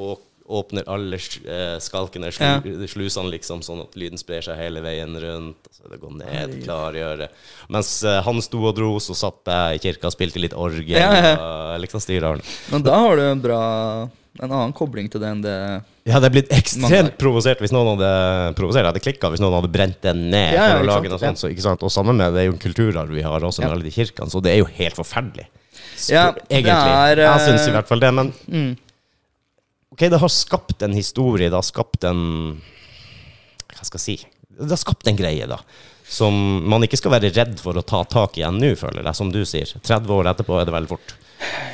åpner 0.49 0.85
alle 0.89 1.17
eh, 1.17 1.77
skalkene, 1.81 2.33
slu, 2.33 2.87
slusene, 2.89 3.31
liksom, 3.31 3.61
sånn 3.63 3.83
at 3.83 3.95
lyden 3.95 4.19
sprer 4.19 4.41
seg 4.43 4.57
hele 4.57 4.81
veien 4.81 5.13
rundt. 5.21 5.69
Så 5.71 5.85
det 5.91 6.01
går 6.01 6.17
ned, 6.17 6.65
klargjør 6.65 6.65
klargjøre. 6.65 7.29
Mens 7.69 7.93
eh, 8.05 8.23
han 8.23 8.41
sto 8.41 8.65
og 8.65 8.75
dro, 8.77 8.97
så 9.01 9.15
satt 9.15 9.45
jeg 9.53 9.77
i 9.77 9.83
kirka 9.85 10.09
og 10.09 10.17
spilte 10.17 10.41
litt 10.41 10.57
orgel. 10.57 10.97
Ja, 10.97 11.13
ja. 11.13 11.37
Og 11.77 11.81
liksom 11.85 12.01
styrer 12.01 12.33
han. 12.35 12.43
Men 12.73 12.83
da 12.83 12.97
har 13.05 13.17
du 13.17 13.23
en 13.23 13.41
bra 13.45 13.63
En 14.41 14.49
annen 14.49 14.73
kobling 14.73 15.11
til 15.13 15.21
det 15.21 15.29
enn 15.29 15.41
det 15.45 15.55
Jeg 16.07 16.15
hadde 16.15 16.31
blitt 16.33 16.53
ekstremt 16.57 17.19
provosert 17.21 17.61
hvis 17.61 17.73
noen 17.75 17.91
hadde 17.93 18.13
provosert. 18.57 18.81
Jeg 18.81 18.89
hadde 18.89 19.03
klikka 19.05 19.29
hvis 19.33 19.43
noen 19.45 19.59
hadde 19.59 19.69
brent 19.75 19.99
den 20.05 20.23
ned 20.33 20.55
Ja, 20.57 20.71
ja, 20.71 20.79
for 20.79 20.87
å 20.87 20.89
lage 20.89 21.11
noe 21.13 21.21
sånt. 21.21 21.41
Så, 21.43 21.51
ikke 21.53 21.67
sant? 21.67 21.85
Og 21.85 21.93
sammen 21.93 22.17
med 22.17 22.33
det 22.33 22.45
er 22.45 22.49
jo 22.49 22.55
en 22.55 22.63
kulturarv 22.63 23.13
vi 23.13 23.27
har 23.27 23.45
også 23.45 23.65
med 23.65 23.75
alle 23.75 23.85
de 23.85 23.93
kirkene, 23.93 24.33
så 24.33 24.41
det 24.45 24.55
er 24.55 24.63
jo 24.63 24.71
helt 24.79 24.97
forferdelig. 24.97 25.51
Spør, 25.93 26.15
Ja, 26.17 26.25
egentlig. 26.49 26.73
er, 26.73 27.23
jeg 27.27 27.29
eh, 27.29 27.45
syns 27.45 27.69
i 27.69 27.77
hvert 27.77 27.91
fall 27.91 28.03
det, 28.03 28.11
men 28.17 28.33
mm. 28.49 28.73
Ok, 29.93 30.07
det 30.09 30.21
har 30.23 30.33
skapt 30.33 30.83
en 30.87 30.95
historie, 30.97 31.51
det 31.53 31.59
har 31.59 31.67
skapt 31.67 32.07
en 32.09 32.23
Hva 33.77 33.85
skal 33.85 34.01
jeg 34.01 34.05
si? 34.07 34.17
Det 34.57 34.73
har 34.73 34.81
skapt 34.81 35.09
en 35.11 35.19
greie, 35.19 35.45
da. 35.49 35.61
Som 36.09 36.35
man 36.69 36.85
ikke 36.85 36.99
skal 37.01 37.13
være 37.15 37.33
redd 37.37 37.61
for 37.61 37.77
å 37.77 37.85
ta 37.85 38.03
tak 38.09 38.37
i 38.37 38.43
igjen 38.43 38.59
nå, 38.61 38.73
føler 38.81 39.05
jeg, 39.05 39.17
som 39.17 39.29
du 39.33 39.43
sier. 39.49 39.69
30 39.81 40.13
år 40.17 40.33
etterpå 40.33 40.57
er 40.61 40.69
det 40.69 40.75
veldig 40.75 40.91
fort. 40.91 41.15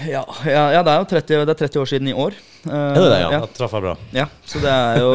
Ja, 0.08 0.22
ja, 0.46 0.64
ja, 0.76 0.80
det 0.84 0.92
er 0.92 1.02
jo 1.02 1.06
30, 1.10 1.44
det 1.48 1.54
er 1.54 1.60
30 1.66 1.80
år 1.82 1.90
siden 1.90 2.10
i 2.10 2.14
år. 2.16 2.36
Uh, 2.64 2.72
Er 2.72 2.98
det 2.98 3.10
det, 3.12 3.20
ja? 3.20 3.30
ja. 3.34 3.40
Da 3.44 3.50
traff 3.56 3.76
jeg 3.76 3.84
bra. 3.84 3.94
Ja, 4.16 4.26
så 4.46 4.60
det 4.62 4.72
er 4.72 4.98
jo 4.98 5.12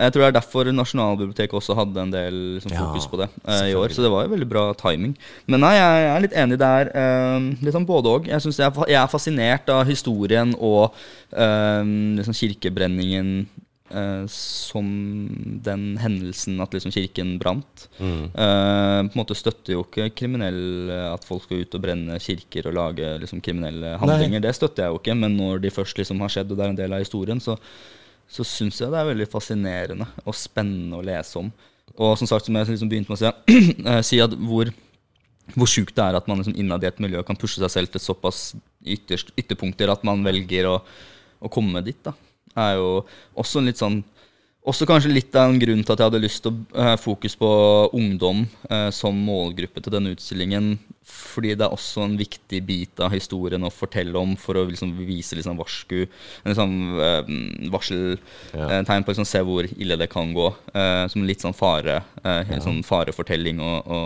Jeg 0.00 0.12
tror 0.12 0.22
det 0.22 0.28
er 0.28 0.34
derfor 0.34 0.70
Nasjonalbiblioteket 0.72 1.56
også 1.58 1.76
hadde 1.76 2.02
en 2.02 2.12
del 2.12 2.36
liksom, 2.56 2.72
fokus 2.72 3.06
på 3.10 3.20
det 3.20 3.28
uh, 3.44 3.64
i 3.68 3.74
år. 3.76 3.92
Så 3.92 4.04
det 4.04 4.10
var 4.12 4.24
jo 4.24 4.32
veldig 4.32 4.48
bra 4.48 4.64
timing. 4.80 5.12
Men 5.46 5.64
nei, 5.66 5.74
jeg, 5.76 6.04
jeg 6.04 6.12
er 6.14 6.24
litt 6.24 6.36
enig 6.44 6.60
der. 6.62 6.92
Uh, 6.94 7.50
litt 7.60 7.76
sånn 7.76 7.88
både 7.88 8.14
òg. 8.14 8.30
Jeg, 8.30 8.54
jeg, 8.54 8.86
jeg 8.88 9.00
er 9.02 9.12
fascinert 9.12 9.72
av 9.74 9.84
historien 9.88 10.54
og 10.56 10.94
eh, 11.32 11.82
liksom 12.20 12.36
kirkebrenningen 12.36 13.34
eh, 13.90 14.24
som 14.30 14.88
den 15.64 15.84
hendelsen 16.00 16.60
at 16.62 16.74
liksom 16.74 16.92
kirken 16.94 17.36
brant. 17.40 17.86
Mm. 17.98 18.30
Uh, 18.34 19.00
på 19.06 19.12
en 19.12 19.20
måte 19.20 19.36
støtter 19.38 19.74
jo 19.74 19.84
ikke 19.84 20.10
kriminell 20.16 20.90
at 20.90 21.24
folk 21.26 21.44
skal 21.46 21.64
ut 21.64 21.76
og 21.76 21.84
brenne 21.84 22.18
kirker 22.22 22.70
og 22.70 22.76
lage 22.78 23.14
liksom, 23.22 23.42
kriminelle 23.44 23.96
handlinger. 24.00 24.42
Det 24.44 24.54
støtter 24.56 24.86
jeg 24.86 24.94
jo 24.94 25.00
ikke, 25.00 25.16
men 25.22 25.36
når 25.38 25.64
de 25.64 25.74
først 25.74 26.00
liksom 26.00 26.22
har 26.24 26.32
skjedd, 26.32 26.52
og 26.52 26.60
det 26.60 26.66
er 26.66 26.74
en 26.74 26.80
del 26.82 26.96
av 26.96 27.02
historien, 27.04 27.42
så, 27.42 27.56
så 28.30 28.46
syns 28.46 28.80
jeg 28.80 28.92
det 28.92 29.00
er 29.00 29.10
veldig 29.10 29.28
fascinerende 29.30 30.08
og 30.24 30.38
spennende 30.38 31.00
å 31.00 31.06
lese 31.06 31.42
om. 31.42 31.50
Og 31.98 32.16
som 32.18 32.28
sagt, 32.30 32.46
som 32.46 32.56
jeg 32.56 32.70
liksom 32.70 32.90
begynte 32.90 33.12
med 33.12 33.18
å 33.18 33.22
si, 33.22 33.58
eh, 33.90 34.00
si 34.06 34.20
at 34.22 34.34
hvor, 34.38 34.70
hvor 35.56 35.70
sjukt 35.70 35.96
det 35.96 36.06
er 36.06 36.18
at 36.18 36.30
man 36.30 36.40
liksom 36.40 36.56
innad 36.58 36.84
i 36.84 36.90
et 36.90 37.02
miljø 37.02 37.22
kan 37.26 37.38
pushe 37.38 37.60
seg 37.60 37.72
selv 37.72 37.92
til 37.92 38.02
såpass 38.02 38.50
ytterst, 38.80 39.34
ytterpunkter 39.40 39.92
at 39.92 40.04
man 40.06 40.24
velger 40.24 40.70
å, 40.70 40.76
å 41.40 41.52
komme 41.52 41.82
dit. 41.84 41.98
da 42.06 42.14
er 42.62 42.78
jo 42.80 42.88
også 43.38 43.60
en 43.60 43.70
litt 43.70 43.80
sånn 43.80 44.00
Også 44.70 44.84
kanskje 44.84 45.08
litt 45.08 45.36
av 45.40 45.48
en 45.48 45.56
grunn 45.56 45.80
til 45.80 45.94
at 45.94 46.00
jeg 46.02 46.10
hadde 46.10 46.18
lyst 46.20 46.42
til 46.44 46.52
å 46.52 46.82
ha 46.84 46.96
fokus 47.00 47.32
på 47.40 47.48
ungdom 47.96 48.42
eh, 48.68 48.90
som 48.92 49.16
målgruppe 49.16 49.80
til 49.80 49.94
denne 49.94 50.12
utstillingen. 50.12 50.74
Fordi 51.10 51.54
det 51.56 51.64
er 51.64 51.72
også 51.72 52.04
en 52.04 52.18
viktig 52.20 52.60
bit 52.68 53.00
av 53.00 53.08
historien 53.14 53.64
å 53.64 53.70
fortelle 53.72 54.20
om 54.20 54.34
for 54.36 54.60
å 54.60 54.66
liksom 54.68 54.92
vise 55.08 55.38
liksom 55.38 55.56
varsku 55.58 56.02
liksom, 56.44 56.76
eh, 57.00 57.32
Varseltegn 57.72 58.84
på 58.84 59.08
på 59.08 59.14
liksom, 59.14 59.28
se 59.32 59.40
hvor 59.48 59.64
ille 59.64 59.96
det 59.96 60.10
kan 60.12 60.36
gå. 60.36 60.50
Eh, 60.74 61.06
som 61.08 61.24
litt 61.24 61.40
sånn 61.40 61.56
fare 61.56 62.02
eh, 62.20 62.52
en 62.52 62.60
sånn 62.68 62.84
farefortelling 62.84 63.64
å, 63.64 63.72
å, 63.80 64.00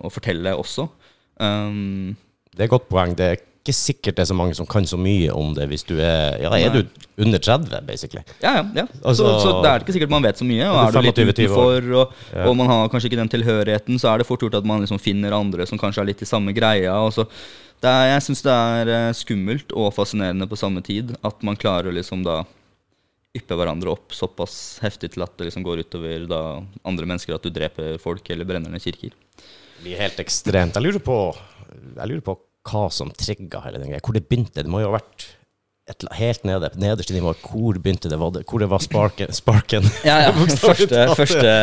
å 0.00 0.14
fortelle 0.16 0.56
også. 0.56 0.88
Um, 1.36 2.16
Det 2.56 2.64
er 2.64 2.70
et 2.70 2.72
godt 2.72 2.88
poeng. 2.88 3.12
Det 3.16 3.28
er 3.28 3.38
ikke 3.60 3.74
sikkert 3.76 4.16
det 4.16 4.22
er 4.24 4.28
så 4.30 4.36
mange 4.36 4.54
som 4.56 4.66
kan 4.66 4.86
så 4.88 4.96
mye 4.96 5.28
om 5.36 5.52
det 5.56 5.66
hvis 5.68 5.84
du 5.84 5.94
er 6.00 6.38
Ja, 6.40 6.50
er 6.56 6.72
du 6.72 6.80
under 7.20 7.38
30, 7.38 7.82
basically? 7.86 8.22
Ja, 8.42 8.54
ja. 8.60 8.64
ja. 8.74 8.86
Altså- 9.04 9.26
så, 9.26 9.40
så 9.44 9.62
det 9.62 9.70
er 9.70 9.84
ikke 9.84 9.92
sikkert 9.98 10.10
man 10.14 10.24
vet 10.24 10.38
så 10.40 10.46
mye. 10.48 10.64
Og 10.70 10.78
Er 10.88 10.92
du 10.96 11.00
litt 11.04 11.18
utenfor, 11.34 11.90
og, 12.02 12.14
Ja. 12.32 12.46
og 12.48 12.56
man 12.56 12.66
har 12.72 12.88
kanskje 12.88 13.10
ikke 13.10 13.20
den 13.20 13.28
tilhørigheten, 13.28 13.98
så 14.00 14.08
er 14.14 14.18
det 14.18 14.26
fort 14.26 14.40
gjort 14.40 14.56
at 14.56 14.64
man 14.64 14.80
liksom 14.80 14.98
finner 15.00 15.36
andre 15.36 15.66
som 15.68 15.78
kanskje 15.78 16.00
er 16.00 16.08
litt 16.12 16.22
i 16.24 16.30
samme 16.30 16.54
greia. 16.56 16.94
Og 17.04 17.12
så 17.12 17.26
er, 17.84 18.14
jeg 18.14 18.22
syns 18.28 18.42
det 18.44 18.52
er 18.56 18.88
eh, 18.96 19.12
skummelt 19.16 19.72
og 19.76 19.92
fascinerende 19.96 20.48
på 20.48 20.56
samme 20.58 20.82
tid 20.84 21.14
at 21.24 21.42
man 21.42 21.56
klarer 21.56 21.92
liksom 21.92 22.24
da 22.24 22.42
yppe 23.36 23.54
hverandre 23.54 23.92
opp 23.92 24.10
såpass 24.16 24.80
heftig 24.82 25.12
til 25.14 25.22
at 25.22 25.36
det 25.38 25.46
liksom 25.50 25.62
går 25.62 25.84
utover 25.84 26.24
da 26.26 26.40
andre 26.84 27.06
mennesker, 27.06 27.36
at 27.36 27.44
du 27.46 27.50
dreper 27.54 27.98
folk 28.02 28.26
eller 28.32 28.44
brenner 28.48 28.72
ned 28.72 28.82
kirker. 28.82 29.12
Det 29.36 29.84
blir 29.84 30.00
helt 30.00 30.18
ekstremt. 30.18 30.74
Jeg 30.74 30.82
lurer 30.82 31.04
på, 31.04 31.18
jeg 31.96 32.08
lurer 32.10 32.24
på 32.26 32.34
hva 32.68 32.88
som 32.92 33.10
trigga 33.16 33.62
hele 33.64 33.78
den 33.80 33.90
greia. 33.92 34.00
Hvor 34.04 34.16
det 34.16 34.26
begynte. 34.28 34.62
Det 34.64 34.70
må 34.70 34.80
jo 34.82 34.90
ha 34.90 34.98
vært 34.98 35.28
et, 35.90 36.04
helt 36.20 36.44
nede, 36.46 36.68
nederste 36.78 37.14
nivå. 37.16 37.32
Hvor 37.42 37.78
begynte 37.82 38.10
det? 38.12 38.18
Var 38.20 38.30
det 38.36 38.42
hvor 38.46 38.60
det 38.62 38.68
var 38.70 38.78
sparken? 38.84 39.32
sparken. 39.34 39.82
Ja, 40.06 40.18
ja. 40.28 40.30
Første, 40.60 41.00
første 41.18 41.54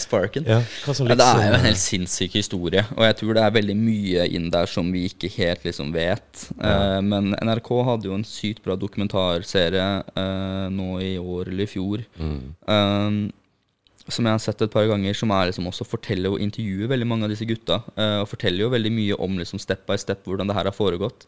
sparken. 0.00 0.46
Ja, 0.48 0.60
hva 0.86 0.94
som 0.96 1.10
Ja, 1.10 1.18
det 1.20 1.26
er 1.26 1.34
jo 1.34 1.42
liksom- 1.42 1.58
en 1.58 1.66
helt 1.66 1.82
sinnssyk 1.82 2.32
historie, 2.38 2.86
og 2.96 3.04
jeg 3.04 3.16
tror 3.20 3.34
det 3.36 3.42
er 3.44 3.56
veldig 3.58 3.76
mye 3.76 4.24
inn 4.38 4.48
der 4.54 4.66
som 4.70 4.88
vi 4.94 5.04
ikke 5.10 5.28
helt 5.36 5.66
liksom 5.68 5.92
vet. 5.92 6.46
Eh, 6.56 7.00
men 7.04 7.34
NRK 7.42 7.70
hadde 7.90 8.08
jo 8.08 8.14
en 8.16 8.24
sykt 8.24 8.62
bra 8.64 8.76
dokumentarserie 8.80 9.88
eh, 10.16 10.66
nå 10.72 10.90
i 11.04 11.16
år 11.20 11.48
eller 11.52 11.66
i 11.66 11.72
fjor. 11.74 12.06
eh, 12.24 13.10
som 14.12 14.26
jeg 14.26 14.36
har 14.36 14.42
sett 14.42 14.60
et 14.64 14.72
par 14.72 14.86
ganger, 14.90 15.16
som 15.16 15.32
er 15.32 15.48
liksom 15.48 15.68
også 15.70 15.86
forteller 15.88 16.34
og 16.34 16.42
intervjuer 16.44 16.90
veldig 16.90 17.06
mange 17.08 17.24
av 17.24 17.32
disse 17.32 17.46
gutta. 17.48 17.80
eh, 17.96 18.18
og 18.20 18.28
forteller 18.28 18.66
jo 18.66 18.72
veldig 18.74 18.92
mye 18.92 19.16
om 19.16 19.38
liksom 19.40 19.62
step 19.62 19.86
by 19.88 19.96
step 19.96 20.26
hvordan 20.28 20.50
det 20.50 20.56
her 20.58 20.68
har 20.68 20.76
foregått. 20.76 21.24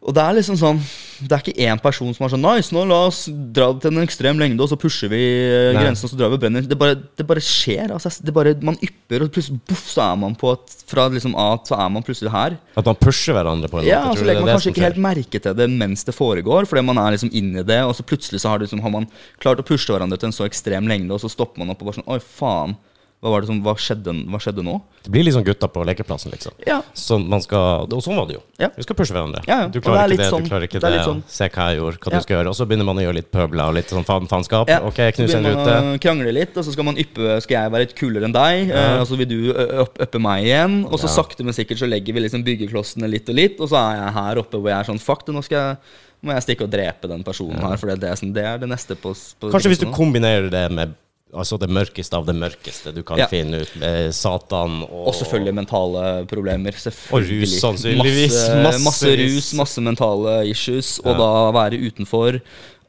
Og 0.00 0.14
det 0.16 0.22
er 0.24 0.36
liksom 0.38 0.56
sånn 0.56 0.78
Det 1.20 1.34
er 1.36 1.42
ikke 1.42 1.66
én 1.68 1.80
person 1.82 2.08
som 2.16 2.24
er 2.24 2.32
sånn 2.32 2.40
Nice, 2.40 2.72
nå 2.72 2.86
la 2.88 3.02
oss 3.10 3.26
dra 3.28 3.66
det 3.74 3.82
til 3.84 3.92
en 3.92 4.00
ekstrem 4.06 4.38
lengde, 4.40 4.64
og 4.64 4.70
så 4.70 4.78
pusher 4.80 5.10
vi 5.12 5.20
eh, 5.20 5.74
Nei. 5.76 5.82
grensen, 5.84 6.06
og 6.08 6.14
så 6.14 6.16
drar 6.16 6.32
vi 6.32 6.38
brenner. 6.40 6.64
Det 6.64 6.78
bare, 6.80 6.96
det 6.96 7.26
bare 7.28 7.42
skjer. 7.44 7.92
Altså, 7.92 8.12
det 8.24 8.32
bare, 8.32 8.54
man 8.64 8.78
ypper, 8.80 9.26
og 9.26 9.32
plutselig 9.34 9.60
boff, 9.68 9.84
så 9.92 10.06
er 10.06 10.16
man 10.22 10.36
på 10.40 10.54
at 10.54 10.72
Fra 10.88 11.04
liksom 11.12 11.36
A 11.36 11.50
så 11.68 11.76
er 11.76 11.92
man 11.92 12.06
plutselig 12.06 12.32
her. 12.32 12.56
At 12.80 12.88
man 12.88 12.96
pusher 12.96 13.36
hverandre 13.36 13.68
på 13.68 13.76
en 13.76 13.84
måte. 13.84 13.90
Ja, 13.92 14.06
så 14.16 14.24
legger 14.24 14.40
er 14.40 14.46
man 14.46 14.48
det 14.48 14.56
kanskje 14.56 14.72
ikke 14.72 14.86
helt 14.86 15.02
merke 15.04 15.42
til 15.44 15.58
det 15.60 15.68
mens 15.74 16.06
det 16.08 16.16
foregår, 16.16 16.68
fordi 16.70 16.86
man 16.88 17.02
er 17.02 17.18
liksom 17.18 17.34
inne 17.36 17.60
i 17.60 17.68
det, 17.68 17.82
og 17.84 17.92
så 17.98 18.06
plutselig 18.06 18.40
så 18.40 18.54
har, 18.54 18.64
liksom, 18.64 18.80
har 18.84 18.94
man 18.96 19.10
klart 19.42 19.60
å 19.60 19.66
pushe 19.66 19.92
hverandre 19.92 20.16
til 20.20 20.30
en 20.30 20.36
så 20.36 20.48
ekstrem 20.48 20.88
lengde, 20.88 21.12
og 21.12 21.20
så 21.20 21.28
stopper 21.32 21.60
man 21.60 21.74
opp 21.74 21.84
og 21.84 21.90
bare 21.90 22.00
sånn 22.00 22.08
Oi, 22.08 22.22
faen. 22.40 22.78
Hva, 23.20 23.28
var 23.34 23.42
det 23.44 23.50
som, 23.50 23.58
hva, 23.60 23.74
skjedde, 23.76 24.12
hva 24.32 24.38
skjedde 24.40 24.62
nå? 24.64 24.78
Det 25.04 25.10
blir 25.12 25.26
liksom 25.26 25.42
gutta 25.44 25.68
på 25.68 25.82
lekeplassen, 25.84 26.32
liksom. 26.32 26.54
Ja. 26.64 26.78
Så 26.96 27.18
man 27.20 27.42
skal, 27.44 27.84
og 27.84 28.00
sånn 28.00 28.16
var 28.16 28.24
det 28.30 28.38
jo. 28.38 28.40
Ja. 28.62 28.70
Vi 28.72 28.84
skal 28.86 28.96
pushe 28.96 29.12
hverandre. 29.12 29.42
Ja, 29.44 29.58
ja. 29.60 29.66
Du 29.68 29.76
det 29.76 29.82
klarer 29.84 30.06
er 30.06 30.14
ikke 30.14 30.22
det, 30.22 30.28
sånn- 30.32 30.46
du 30.46 30.48
klarer 30.48 30.64
ikke 30.64 30.80
det 30.80 30.88
er 30.88 30.96
det. 30.96 31.04
sånn- 31.04 31.20
Se 31.28 31.48
hva 31.52 31.66
jeg 31.68 31.80
gjorde, 31.82 31.98
hva 32.00 32.10
du 32.14 32.20
skal 32.24 32.36
gjøre. 32.38 32.48
Og 32.48 32.56
så 32.56 32.66
begynner 32.70 32.88
man 32.88 32.96
å 32.96 33.04
gjøre 33.04 33.18
litt 33.20 33.30
pøbler 33.30 33.64
og 33.68 33.74
litt 33.76 33.92
sånn 33.92 34.06
faen, 34.08 34.26
faenskap. 34.26 34.68
Ja, 34.72 34.80
Ok, 34.88 34.96
knuse 35.18 35.36
en 35.36 35.44
rute. 35.44 36.00
Krangle 36.00 36.32
litt, 36.32 36.56
og 36.56 36.64
så 36.64 36.72
skal 36.72 36.84
man 36.88 36.96
yppe 36.96 37.42
Skal 37.42 37.56
jeg 37.60 37.72
være 37.76 37.84
litt 37.84 37.94
kulere 37.94 38.24
enn 38.24 38.32
deg, 38.32 38.70
eh, 38.70 39.00
og 39.00 39.06
så 39.06 39.16
vil 39.20 39.28
du 39.28 39.52
uppe 39.52 40.18
meg 40.18 40.44
igjen. 40.44 40.84
Og 40.90 40.96
så 40.98 41.08
sakte, 41.12 41.44
men 41.44 41.52
sikkert 41.52 41.76
så 41.76 41.88
legger 41.88 42.14
vi 42.14 42.20
liksom 42.24 42.42
byggeklossene 42.42 43.04
litt 43.10 43.28
og 43.28 43.34
litt, 43.36 43.60
og 43.60 43.68
så 43.68 43.76
er 43.76 43.96
jeg 44.00 44.14
her 44.16 44.36
oppe 44.40 44.56
hvor 44.56 44.68
jeg 44.72 44.80
er 44.80 44.88
sånn 44.94 44.98
Fuck 45.00 45.26
det, 45.26 45.34
nå 45.34 45.44
skal 45.44 45.58
jeg 45.60 45.76
må 46.22 46.32
jeg 46.36 46.56
stikke 46.56 46.64
og 46.64 46.70
drepe 46.70 47.08
den 47.08 47.22
personen 47.24 47.56
her, 47.60 47.76
for 47.76 47.86
det, 47.96 48.04
er 48.04 48.16
sånn, 48.16 48.32
det 48.34 48.44
er 48.44 48.58
det 48.58 48.68
neste 48.68 48.94
på, 48.94 49.12
på 49.40 49.50
Kanskje 49.50 49.70
hvis 49.72 49.78
du 49.80 49.86
kombinerer 49.92 50.50
det 50.50 50.70
med 50.70 50.92
altså 51.32 51.58
det 51.60 51.68
mørkeste 51.70 52.16
av 52.18 52.26
det 52.26 52.34
mørkeste 52.34 52.92
du 52.94 53.02
kan 53.06 53.18
Ja. 53.18 53.26
finne 53.30 53.60
ut, 53.62 53.76
med 53.76 54.12
Satan 54.14 54.82
og 54.82 55.08
Og 55.08 55.14
selvfølgelig 55.14 55.54
mentale 55.54 56.26
problemer. 56.26 56.72
Selvfølgelig. 56.72 57.42
rus, 57.42 57.60
sannsynligvis. 57.60 58.36
Masse, 58.64 58.82
masse 58.84 59.16
rus, 59.22 59.52
masse 59.54 59.80
mentale 59.80 60.46
issues. 60.50 60.98
Og 61.04 61.12
Ja. 61.14 61.18
da 61.18 61.52
være 61.52 61.78
utenfor, 61.80 62.40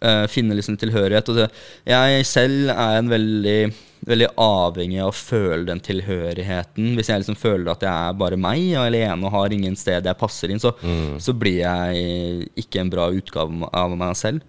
Uh, 0.03 0.25
finne 0.25 0.55
liksom 0.57 0.79
tilhørighet. 0.81 1.29
Og 1.29 1.35
det, 1.35 1.51
jeg 1.85 2.25
selv 2.25 2.71
er 2.71 2.97
en 2.97 3.07
veldig, 3.07 3.71
veldig 4.03 4.29
avhengig 4.35 4.97
av 4.99 5.11
å 5.11 5.13
føle 5.13 5.63
den 5.67 5.79
tilhørigheten. 5.79 6.95
Hvis 6.97 7.11
jeg 7.11 7.21
liksom 7.21 7.37
føler 7.37 7.69
at 7.69 7.81
jeg 7.85 7.91
er 8.09 8.13
bare 8.17 8.35
meg 8.35 8.63
og 8.79 8.87
alene 8.87 9.23
og 9.27 9.31
har 9.31 9.53
ingen 9.53 9.75
sted 9.77 10.03
jeg 10.03 10.17
passer 10.17 10.49
inn, 10.49 10.57
så, 10.57 10.73
så 11.21 11.35
blir 11.37 11.59
jeg 11.61 12.49
ikke 12.57 12.81
en 12.81 12.89
bra 12.89 13.11
utgave 13.13 13.69
av 13.71 13.93
meg 13.95 14.15
selv. 14.17 14.41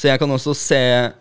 Så 0.00 0.08
jeg 0.08 0.16
kan 0.22 0.30
også 0.32 0.54
se 0.56 0.78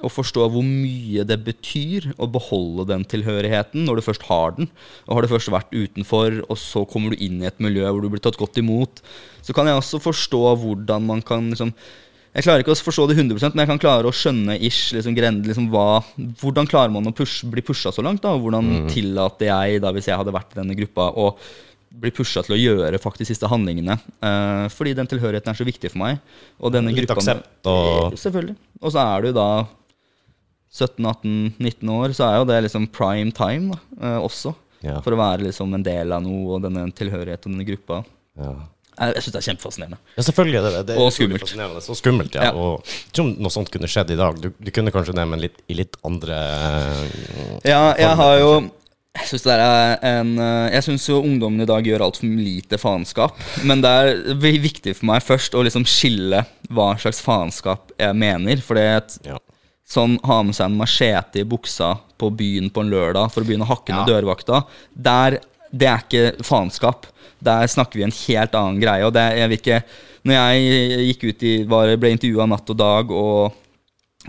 og 0.07 0.11
forstå 0.15 0.45
hvor 0.53 0.63
mye 0.63 1.25
det 1.27 1.35
betyr 1.43 2.13
å 2.15 2.29
beholde 2.31 2.85
den 2.93 3.01
tilhørigheten 3.11 3.83
når 3.83 3.99
du 3.99 4.05
først 4.05 4.23
har 4.29 4.53
den. 4.55 4.69
Og 5.03 5.17
har 5.17 5.25
du 5.25 5.33
først 5.33 5.51
vært 5.51 5.73
utenfor, 5.75 6.37
og 6.47 6.55
så 6.61 6.85
kommer 6.87 7.11
du 7.11 7.19
inn 7.25 7.41
i 7.43 7.49
et 7.49 7.59
miljø 7.59 7.83
hvor 7.89 8.05
du 8.05 8.07
blir 8.13 8.23
tatt 8.23 8.39
godt 8.39 8.61
imot. 8.61 9.01
Så 9.43 9.51
kan 9.57 9.67
jeg 9.67 9.81
også 9.81 9.99
forstå 10.03 10.43
hvordan 10.63 11.09
man 11.11 11.25
kan 11.27 11.51
liksom 11.51 11.73
Jeg 12.29 12.45
klarer 12.45 12.61
ikke 12.61 12.71
å 12.75 12.77
forstå 12.85 13.07
det 13.09 13.15
100% 13.17 13.55
men 13.57 13.63
jeg 13.65 13.69
kan 13.71 13.79
klare 13.81 14.05
å 14.07 14.13
skjønne 14.15 14.55
ish 14.63 14.93
liksom, 14.93 15.15
gren- 15.17 15.41
liksom, 15.43 15.65
hva, 15.73 16.03
Hvordan 16.39 16.67
klarer 16.69 16.93
man 16.93 17.09
å 17.09 17.13
push, 17.17 17.41
bli 17.49 17.63
pusha 17.65 17.91
så 17.91 18.05
langt? 18.05 18.21
da? 18.21 18.35
Hvordan 18.37 18.85
tillater 18.93 19.49
jeg, 19.49 19.81
da, 19.81 19.91
hvis 19.95 20.07
jeg 20.11 20.19
hadde 20.21 20.35
vært 20.35 20.53
i 20.53 20.59
denne 20.61 20.77
gruppa, 20.77 21.09
å 21.17 21.33
bli 21.91 22.11
pusha 22.11 22.43
til 22.45 22.55
å 22.55 22.59
gjøre 22.59 22.99
faktisk 23.01 23.31
siste 23.31 23.47
handlingene? 23.49 23.97
Eh, 24.21 24.67
fordi 24.73 24.93
den 24.95 25.07
tilhørigheten 25.09 25.49
er 25.53 25.57
så 25.57 25.65
viktig 25.67 25.91
for 25.91 25.99
meg. 26.03 26.19
Og 26.61 26.71
denne 26.73 26.93
Litt 26.93 27.07
gruppa 27.07 27.19
aksept 27.19 27.65
og- 27.65 28.13
Eh, 28.13 28.17
Selvfølgelig. 28.17 28.55
Og 28.81 28.91
så 28.93 28.99
er 29.17 29.21
du 29.21 29.31
da 29.33 29.67
17-18-19 30.71 31.89
år, 31.89 32.13
så 32.13 32.27
er 32.29 32.35
jo 32.39 32.45
det 32.49 32.63
liksom 32.67 32.87
prime 32.91 33.31
time 33.31 33.71
da, 33.73 33.79
eh, 34.01 34.19
også. 34.21 34.53
Ja. 34.85 34.99
For 35.01 35.11
å 35.11 35.17
være 35.19 35.47
liksom 35.49 35.73
en 35.75 35.83
del 35.83 36.13
av 36.13 36.21
noe 36.23 36.55
og 36.55 36.61
denne 36.63 36.85
tilhørigheten 36.95 37.49
og 37.51 37.57
denne 37.57 37.65
gruppa. 37.67 38.03
Ja. 38.39 38.53
Jeg, 38.99 39.13
jeg 39.15 39.23
syns 39.23 39.33
det 39.33 39.39
er 39.39 39.47
kjempefascinerende. 39.47 39.97
Ja, 40.17 40.23
selvfølgelig 40.27 40.57
er 40.59 40.63
det 40.63 40.71
det. 40.73 40.85
det. 40.87 40.95
er 40.95 41.01
Og 41.01 41.11
skummelt. 41.15 41.83
Så 41.85 41.95
skummelt, 41.95 42.33
ja. 42.35 42.49
Ja. 42.49 42.51
Og 42.51 42.83
jeg 42.85 43.13
tror 43.15 43.29
noe 43.39 43.51
sånt 43.53 43.71
kunne 43.71 43.87
skjedd 43.87 44.11
i 44.11 44.17
dag. 44.19 44.39
Du, 44.43 44.49
du 44.59 44.71
kunne 44.75 44.91
kanskje 44.91 45.15
det, 45.15 45.25
men 45.31 45.39
litt, 45.39 45.61
i 45.71 45.77
litt 45.79 45.95
andre 46.07 46.39
Ja, 47.63 47.93
jeg 47.95 48.15
har 48.19 48.39
jo 48.39 48.51
jeg 49.17 49.27
syns 49.31 49.45
er 49.49 49.61
en 50.05 50.35
eh, 50.37 50.69
Jeg 50.75 50.85
syns 50.85 51.07
jo 51.09 51.19
ungdommen 51.25 51.63
i 51.63 51.67
dag 51.69 51.85
gjør 51.85 52.03
altfor 52.05 52.29
lite 52.29 52.77
faenskap. 52.79 53.37
Men 53.65 53.81
det 53.81 53.89
er 53.89 54.35
viktig 54.61 54.93
for 54.99 55.09
meg 55.09 55.23
først 55.25 55.55
å 55.57 55.63
liksom 55.65 55.85
skille 55.89 56.43
hva 56.69 56.91
slags 57.01 57.21
faenskap 57.25 57.93
jeg 57.97 58.15
mener. 58.15 58.61
For 58.61 58.77
det 58.77 59.19
Ja. 59.25 59.37
sånn 59.89 60.19
ha 60.23 60.43
med 60.43 60.53
seg 60.53 60.69
en 60.69 60.77
machete 60.77 61.41
i 61.41 61.43
buksa 61.49 61.95
på 62.19 62.29
byen 62.37 62.69
på 62.69 62.81
en 62.83 62.91
lørdag 62.91 63.31
for 63.33 63.41
å 63.41 63.45
begynne 63.47 63.65
å 63.65 63.71
hakke 63.73 63.89
ned 63.95 64.07
Ja. 64.07 64.13
dørvakta, 64.21 64.63
der, 64.95 65.39
det 65.73 65.87
er 65.87 66.03
ikke 66.05 66.43
faenskap. 66.45 67.07
Der 67.41 67.65
snakker 67.67 67.95
vi 67.97 68.03
en 68.03 68.11
helt 68.27 68.53
annen 68.53 68.79
greie. 68.81 69.05
Og 69.07 69.13
det, 69.13 69.25
jeg 69.37 69.49
vil 69.49 69.57
ikke 69.57 69.83
Når 70.25 70.35
jeg 70.35 70.99
gikk 71.07 71.23
ut 71.29 71.43
i, 71.47 71.63
var, 71.63 71.95
ble 71.95 72.09
intervjua 72.11 72.45
Natt 72.45 72.69
og 72.69 72.77
Dag 72.77 73.09
og, 73.09 73.53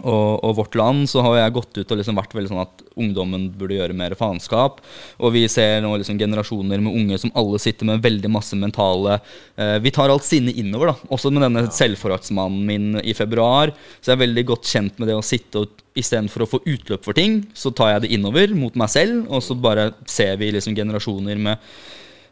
og, 0.01 0.41
og 0.47 0.57
Vårt 0.59 0.77
Land, 0.79 1.09
så 1.11 1.23
har 1.25 1.39
jeg 1.39 1.55
gått 1.57 1.79
ut 1.79 1.93
og 1.93 2.01
liksom 2.01 2.19
vært 2.19 2.35
veldig 2.37 2.51
sånn 2.53 2.63
at 2.63 2.85
ungdommen 3.01 3.49
burde 3.59 3.77
gjøre 3.77 3.97
mer 3.97 4.17
faenskap. 4.19 4.81
Og 5.21 5.35
vi 5.37 5.45
ser 5.51 5.81
nå 5.85 5.93
liksom 5.97 6.19
generasjoner 6.21 6.83
med 6.83 6.97
unge 6.97 7.21
som 7.23 7.33
alle 7.39 7.61
sitter 7.63 7.89
med 7.89 8.03
veldig 8.05 8.31
masse 8.33 8.59
mentale 8.59 9.19
eh, 9.57 9.77
Vi 9.83 9.93
tar 9.95 10.13
alt 10.13 10.27
sinnet 10.27 10.59
innover, 10.61 10.93
da. 10.93 11.13
Også 11.15 11.33
med 11.35 11.45
denne 11.47 11.67
selvforaktsmannen 11.75 12.67
min 12.67 12.91
i 13.05 13.15
februar. 13.17 13.75
Så 14.01 14.13
jeg 14.13 14.19
er 14.19 14.25
veldig 14.27 14.47
godt 14.51 14.69
kjent 14.71 14.99
med 15.01 15.11
det 15.11 15.19
å 15.19 15.25
sitte 15.25 15.65
og 15.65 15.87
istedenfor 15.99 16.45
å 16.45 16.51
få 16.51 16.61
utløp 16.71 17.07
for 17.07 17.17
ting, 17.17 17.41
så 17.57 17.73
tar 17.75 17.97
jeg 17.97 18.05
det 18.05 18.13
innover 18.15 18.53
mot 18.55 18.77
meg 18.79 18.93
selv, 18.93 19.25
og 19.27 19.43
så 19.43 19.57
bare 19.59 19.91
ser 20.09 20.37
vi 20.41 20.53
liksom 20.55 20.77
generasjoner 20.79 21.41
med 21.41 21.73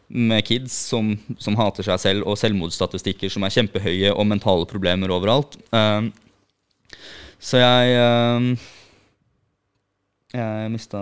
med 0.09 0.45
kids 0.45 0.73
som, 0.89 1.13
som 1.39 1.57
hater 1.61 1.85
seg 1.85 2.01
selv, 2.01 2.25
og 2.25 2.39
selvmordsstatistikker 2.41 3.33
som 3.33 3.45
er 3.45 3.53
kjempehøye, 3.53 4.15
og 4.15 4.29
mentale 4.29 4.65
problemer 4.69 5.13
overalt. 5.13 5.59
Um, 5.69 6.11
så 7.39 7.61
jeg 7.61 8.01
um, 8.03 8.59
Jeg 10.35 10.71
mista 10.73 10.99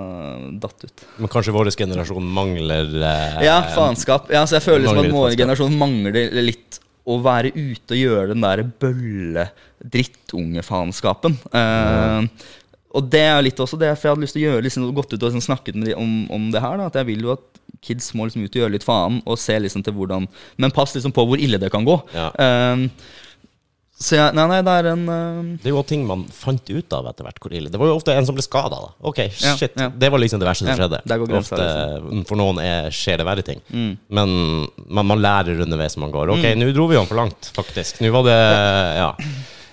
datt 0.62 0.84
ut. 0.84 1.04
Men 1.20 1.28
kanskje 1.32 1.54
vår 1.56 1.66
generasjon 1.72 2.34
mangler 2.36 2.86
eh, 3.00 3.44
Ja, 3.48 3.58
faenskap. 3.74 4.24
Ja, 4.32 4.42
så 4.46 4.52
jeg 4.58 4.64
føler 4.68 4.80
liksom 4.84 5.04
at 5.04 5.16
vår 5.16 5.30
generasjon 5.40 5.80
mangler 5.80 6.16
litt 6.44 6.72
å 7.06 7.14
være 7.22 7.50
ute 7.54 7.94
og 7.94 8.00
gjøre 8.00 8.28
den 8.32 8.42
der 8.42 8.62
bølle-drittungefaenskapen. 8.82 11.32
Uh, 11.54 12.22
og 12.96 13.02
det 13.12 13.26
er 13.28 13.44
litt 13.44 13.60
også 13.60 13.76
det, 13.78 13.98
for 13.98 14.08
jeg 14.08 14.14
hadde 14.14 14.24
lyst 14.24 14.34
til 14.36 14.42
å 14.42 14.48
gjøre 14.48 14.64
liksom, 14.66 14.94
gått 14.96 15.12
ut 15.12 15.20
og 15.20 15.28
liksom, 15.28 15.44
snakket 15.44 15.78
med 15.78 15.86
de 15.90 15.94
om, 16.00 16.12
om 16.32 16.42
det 16.54 16.62
her. 16.64 16.74
Da, 16.80 16.84
at 16.88 16.98
jeg 16.98 17.08
vil 17.10 17.22
jo 17.28 17.34
at 17.36 17.46
kids 17.84 18.08
må 18.16 18.26
liksom 18.26 18.46
ut 18.46 18.56
og 18.56 18.62
gjøre 18.62 18.74
litt 18.74 18.86
faen, 18.86 19.20
og 19.26 19.38
se 19.40 19.58
liksom 19.60 19.84
til 19.86 19.94
hvordan 19.96 20.26
Men 20.62 20.74
pass 20.74 20.94
liksom 20.96 21.14
på 21.14 21.26
hvor 21.28 21.42
ille 21.42 21.60
det 21.62 21.70
kan 21.74 21.86
gå. 21.86 21.98
Ja. 22.16 22.30
Um, 22.72 22.88
Så 23.96 24.12
jeg, 24.18 24.34
nei, 24.36 24.44
nei, 24.50 24.58
det 24.60 24.72
er 24.76 24.86
en 24.90 25.04
uh... 25.08 25.44
Det 25.56 25.70
er 25.70 25.72
jo 25.72 25.82
ting 25.88 26.02
man 26.04 26.26
fant 26.36 26.68
ut 26.68 26.92
av 26.92 27.06
etter 27.08 27.24
hvert 27.24 27.38
hvor 27.40 27.54
ille 27.56 27.70
Det 27.72 27.78
var 27.80 27.88
jo 27.88 27.94
ofte 27.96 28.12
en 28.12 28.26
som 28.28 28.36
ble 28.36 28.44
skada, 28.44 28.76
da. 28.82 28.90
Ok, 29.08 29.22
Ja, 29.40 29.54
shit. 29.56 29.72
ja. 29.80 29.86
Det 29.88 30.10
var 30.12 30.20
liksom 30.20 30.42
det 30.42 30.48
verste 30.50 30.66
som 30.66 30.72
Ja, 30.74 30.76
skjedde. 30.82 30.98
der 31.08 31.22
går 31.22 31.30
grensa, 31.30 31.56
ofte, 31.56 32.26
For 32.28 32.36
noen 32.36 32.60
er, 32.60 32.90
skjer 32.92 33.22
det 33.22 33.26
verre 33.28 33.44
ting. 33.46 33.62
Mm. 33.72 33.94
Men 34.18 34.34
man, 34.84 35.08
man 35.14 35.22
lærer 35.24 35.62
underveis 35.64 35.96
man 36.02 36.12
går. 36.12 36.34
Ok, 36.36 36.44
nå 36.60 36.68
dro 36.76 36.90
vi 36.92 36.98
han 37.00 37.08
for 37.08 37.16
langt, 37.22 37.48
faktisk. 37.56 38.02
Nå 38.04 38.12
var 38.12 38.28
det 38.28 38.36
ja, 39.00 39.08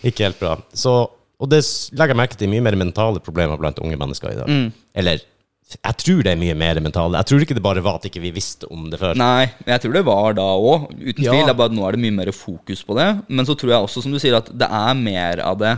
ikke 0.08 0.30
helt 0.30 0.40
bra. 0.40 0.56
Så, 0.72 0.96
og 1.12 1.52
det 1.52 1.60
legger 1.92 2.16
jeg 2.16 2.22
merke 2.24 2.40
til 2.40 2.52
mye 2.56 2.64
mer 2.64 2.80
mentale 2.80 3.20
problemer 3.24 3.60
blant 3.60 3.84
unge 3.84 4.00
mennesker 4.00 4.32
i 4.32 4.40
dag. 4.40 4.48
Mm. 4.48 4.72
Eller 5.04 5.28
jeg 5.74 5.98
tror 6.04 6.24
det 6.26 6.34
er 6.34 6.40
mye 6.40 6.56
mer 6.58 6.80
mentale. 6.84 7.20
Jeg 7.22 7.30
tror 7.30 7.46
ikke 7.46 7.56
det 7.58 7.64
bare 7.66 7.84
var 7.84 7.98
at 8.00 8.08
ikke 8.10 8.22
vi 8.24 8.34
visste 8.36 8.68
om 8.74 8.90
det 8.92 9.00
før. 9.02 9.16
Nei, 9.20 9.48
jeg 9.66 9.84
tror 9.84 9.96
det 9.96 10.04
var 10.06 10.36
da 10.38 10.50
òg, 10.54 10.92
uten 10.92 11.24
Ja. 11.24 11.32
tvil. 11.32 11.46
Det 11.48 11.54
er 11.56 11.60
bare 11.62 11.72
at 11.72 11.78
nå 11.78 11.88
er 11.88 11.96
det 11.96 12.04
mye 12.04 12.18
mer 12.20 12.32
fokus 12.32 12.84
på 12.84 12.98
det. 13.00 13.10
Men 13.28 13.46
så 13.46 13.56
tror 13.58 13.72
jeg 13.72 13.88
også, 13.88 14.04
som 14.04 14.12
du 14.12 14.20
sier, 14.20 14.36
at 14.38 14.52
det 14.52 14.70
er 14.70 14.94
mer 14.94 15.40
av 15.42 15.58
det 15.60 15.78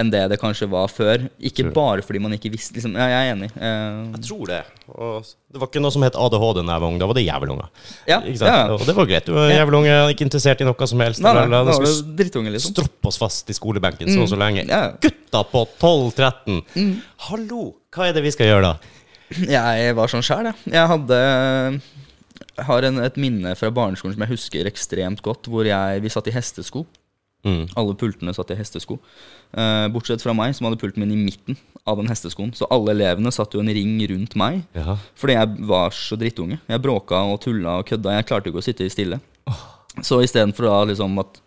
enn 0.00 0.10
det 0.12 0.22
det 0.32 0.38
kanskje 0.40 0.68
var 0.70 0.88
før. 0.88 1.26
Ikke 1.42 1.66
bare 1.74 2.04
fordi 2.06 2.20
man 2.22 2.32
ikke 2.32 2.52
visste. 2.52 2.76
Liksom. 2.76 2.94
Ja, 2.96 3.08
jeg 3.10 3.26
er 3.28 3.34
enig. 3.34 3.50
Uh... 3.56 4.14
Jeg 4.16 4.22
tror 4.28 4.44
det. 4.48 4.60
Og 4.90 5.26
det 5.50 5.60
var 5.60 5.68
ikke 5.68 5.82
noe 5.82 5.94
som 5.94 6.06
het 6.06 6.16
ADHD 6.16 6.62
da 6.62 6.76
jeg 6.76 6.82
var 6.84 6.86
ung. 6.88 7.00
Da 7.00 7.08
var 7.10 7.18
det 7.18 7.24
jævelunger. 7.26 7.68
Ja, 8.08 8.20
ja, 8.24 8.36
ja. 8.38 8.62
Og 8.76 8.86
det 8.86 8.94
var 8.96 9.10
greit. 9.10 9.26
Du 9.26 9.34
var 9.36 9.50
jævelunge, 9.52 9.96
ikke 10.14 10.26
interessert 10.28 10.62
i 10.62 10.68
noe 10.68 10.88
som 10.92 11.04
helst. 11.04 11.24
nei, 11.24 11.34
nei, 11.50 11.64
skulle 11.74 12.16
drittunge, 12.22 12.54
liksom. 12.54 12.76
stroppe 12.76 13.10
oss 13.10 13.20
fast 13.20 13.50
i 13.50 13.56
skolebenken 13.56 14.10
så 14.14 14.24
og 14.24 14.30
så 14.32 14.38
lenge. 14.40 14.64
Ja. 14.70 14.94
Gutta 15.02 15.44
på 15.50 15.66
12-13! 15.82 16.62
Mm. 16.78 16.96
Hallo, 17.28 17.66
hva 17.94 18.08
er 18.08 18.16
det 18.16 18.24
vi 18.24 18.32
skal 18.34 18.50
gjøre 18.52 18.70
da? 18.70 18.96
Jeg 19.56 19.96
var 19.98 20.10
sånn 20.10 20.24
sjæl, 20.26 20.50
jeg. 20.50 20.72
Jeg 20.74 20.90
hadde 20.90 21.18
har 22.66 22.86
en, 22.86 23.00
et 23.04 23.18
minne 23.20 23.52
fra 23.58 23.70
barneskolen 23.74 24.16
som 24.16 24.24
jeg 24.24 24.34
husker 24.34 24.68
ekstremt 24.68 25.22
godt, 25.24 25.48
hvor 25.50 25.68
jeg, 25.68 26.02
vi 26.02 26.12
satt 26.12 26.28
i 26.30 26.34
hestesko. 26.34 26.84
Mm. 27.46 27.70
Alle 27.80 27.96
pultene 27.96 28.34
satt 28.36 28.52
i 28.52 28.58
hestesko. 28.58 28.98
Eh, 29.56 29.86
bortsett 29.94 30.20
fra 30.24 30.34
meg, 30.36 30.52
som 30.56 30.68
hadde 30.68 30.80
pulten 30.80 31.00
min 31.00 31.14
i 31.14 31.20
midten 31.20 31.56
av 31.88 32.00
den 32.00 32.10
hesteskoen. 32.10 32.52
Så 32.56 32.68
alle 32.72 32.92
elevene 32.92 33.32
satt 33.32 33.54
jo 33.56 33.62
en 33.62 33.72
ring 33.72 33.94
rundt 34.12 34.36
meg. 34.40 34.64
Ja. 34.76 34.98
Fordi 35.18 35.38
jeg 35.38 35.68
var 35.70 35.94
så 35.96 36.18
drittunge. 36.20 36.60
Jeg 36.68 36.84
bråka 36.84 37.22
og 37.30 37.40
tulla 37.44 37.78
og 37.80 37.88
kødda. 37.88 38.18
Jeg 38.18 38.28
klarte 38.28 38.52
ikke 38.52 38.60
å 38.60 38.66
sitte 38.66 38.90
stille. 38.92 39.20
Så 40.06 40.20
istedenfor 40.22 40.68
liksom 40.90 41.16
at 41.22 41.40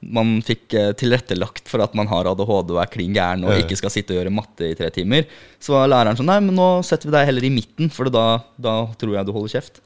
man 0.00 0.36
fikk 0.46 0.74
eh, 0.78 0.92
tilrettelagt 0.94 1.66
for 1.68 1.82
at 1.82 1.94
man 1.98 2.06
har 2.06 2.28
ADHD 2.30 2.70
og 2.70 2.78
er 2.82 2.90
klin 2.92 3.14
gæren 3.16 3.42
og 3.44 3.56
ikke 3.58 3.76
skal 3.80 3.90
sitte 3.90 4.14
og 4.14 4.20
gjøre 4.20 4.30
matte 4.34 4.68
i 4.70 4.74
tre 4.78 4.90
timer, 4.94 5.26
så 5.58 5.74
var 5.74 5.88
læreren 5.90 6.16
sånn 6.20 6.28
Nei, 6.30 6.38
men 6.40 6.54
nå 6.54 6.68
setter 6.86 7.08
vi 7.10 7.16
deg 7.16 7.26
heller 7.26 7.44
i 7.48 7.50
midten, 7.50 7.90
for 7.90 8.06
da, 8.12 8.38
da 8.56 8.84
tror 9.00 9.16
jeg 9.18 9.26
du 9.26 9.32
holder 9.34 9.56
kjeft. 9.58 9.80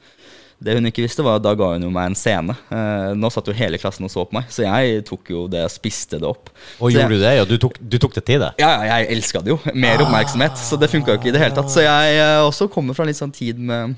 Det 0.63 0.77
hun 0.77 0.85
ikke 0.87 1.03
visste, 1.03 1.23
var 1.25 1.41
at 1.41 1.43
da 1.43 1.51
ga 1.59 1.73
hun 1.73 1.83
jo 1.83 1.89
meg 1.91 2.05
en 2.11 2.15
scene. 2.15 2.53
Eh, 2.71 3.09
nå 3.19 3.27
satt 3.33 3.49
jo 3.49 3.55
hele 3.57 3.75
klassen 3.81 4.05
og 4.07 4.11
så 4.13 4.21
på 4.29 4.37
meg, 4.37 4.45
så 4.53 4.63
jeg 4.63 5.01
tok 5.09 5.33
jo 5.33 5.41
det 5.51 5.65
spiste 5.73 6.21
det 6.21 6.29
opp. 6.29 6.53
Og 6.77 6.87
Så 6.87 6.93
jeg- 6.93 7.01
gjorde 7.01 7.17
du 7.17 7.25
det? 7.25 7.33
Ja, 7.35 7.43
du 7.49 7.57
tok, 7.59 7.81
du 7.81 7.97
tok 7.99 8.13
det 8.15 8.23
til 8.29 8.39
deg? 8.39 8.53
ja, 8.61 8.69
ja, 8.85 9.01
jeg 9.01 9.17
elska 9.17 9.41
det 9.43 9.51
jo. 9.51 9.59
Mer 9.73 9.97
oppmerksomhet. 10.05 10.55
Så 10.61 10.79
det 10.79 10.87
funka 10.93 11.11
jo 11.11 11.17
ikke 11.19 11.33
i 11.33 11.35
det 11.35 11.41
hele 11.41 11.57
tatt. 11.57 11.73
Så 11.73 11.81
jeg 11.83 12.15
eh, 12.21 12.39
også 12.45 12.69
kommer 12.71 12.93
fra 12.95 13.03
litt 13.09 13.17
sånn 13.19 13.33
tid 13.33 13.59
med, 13.59 13.97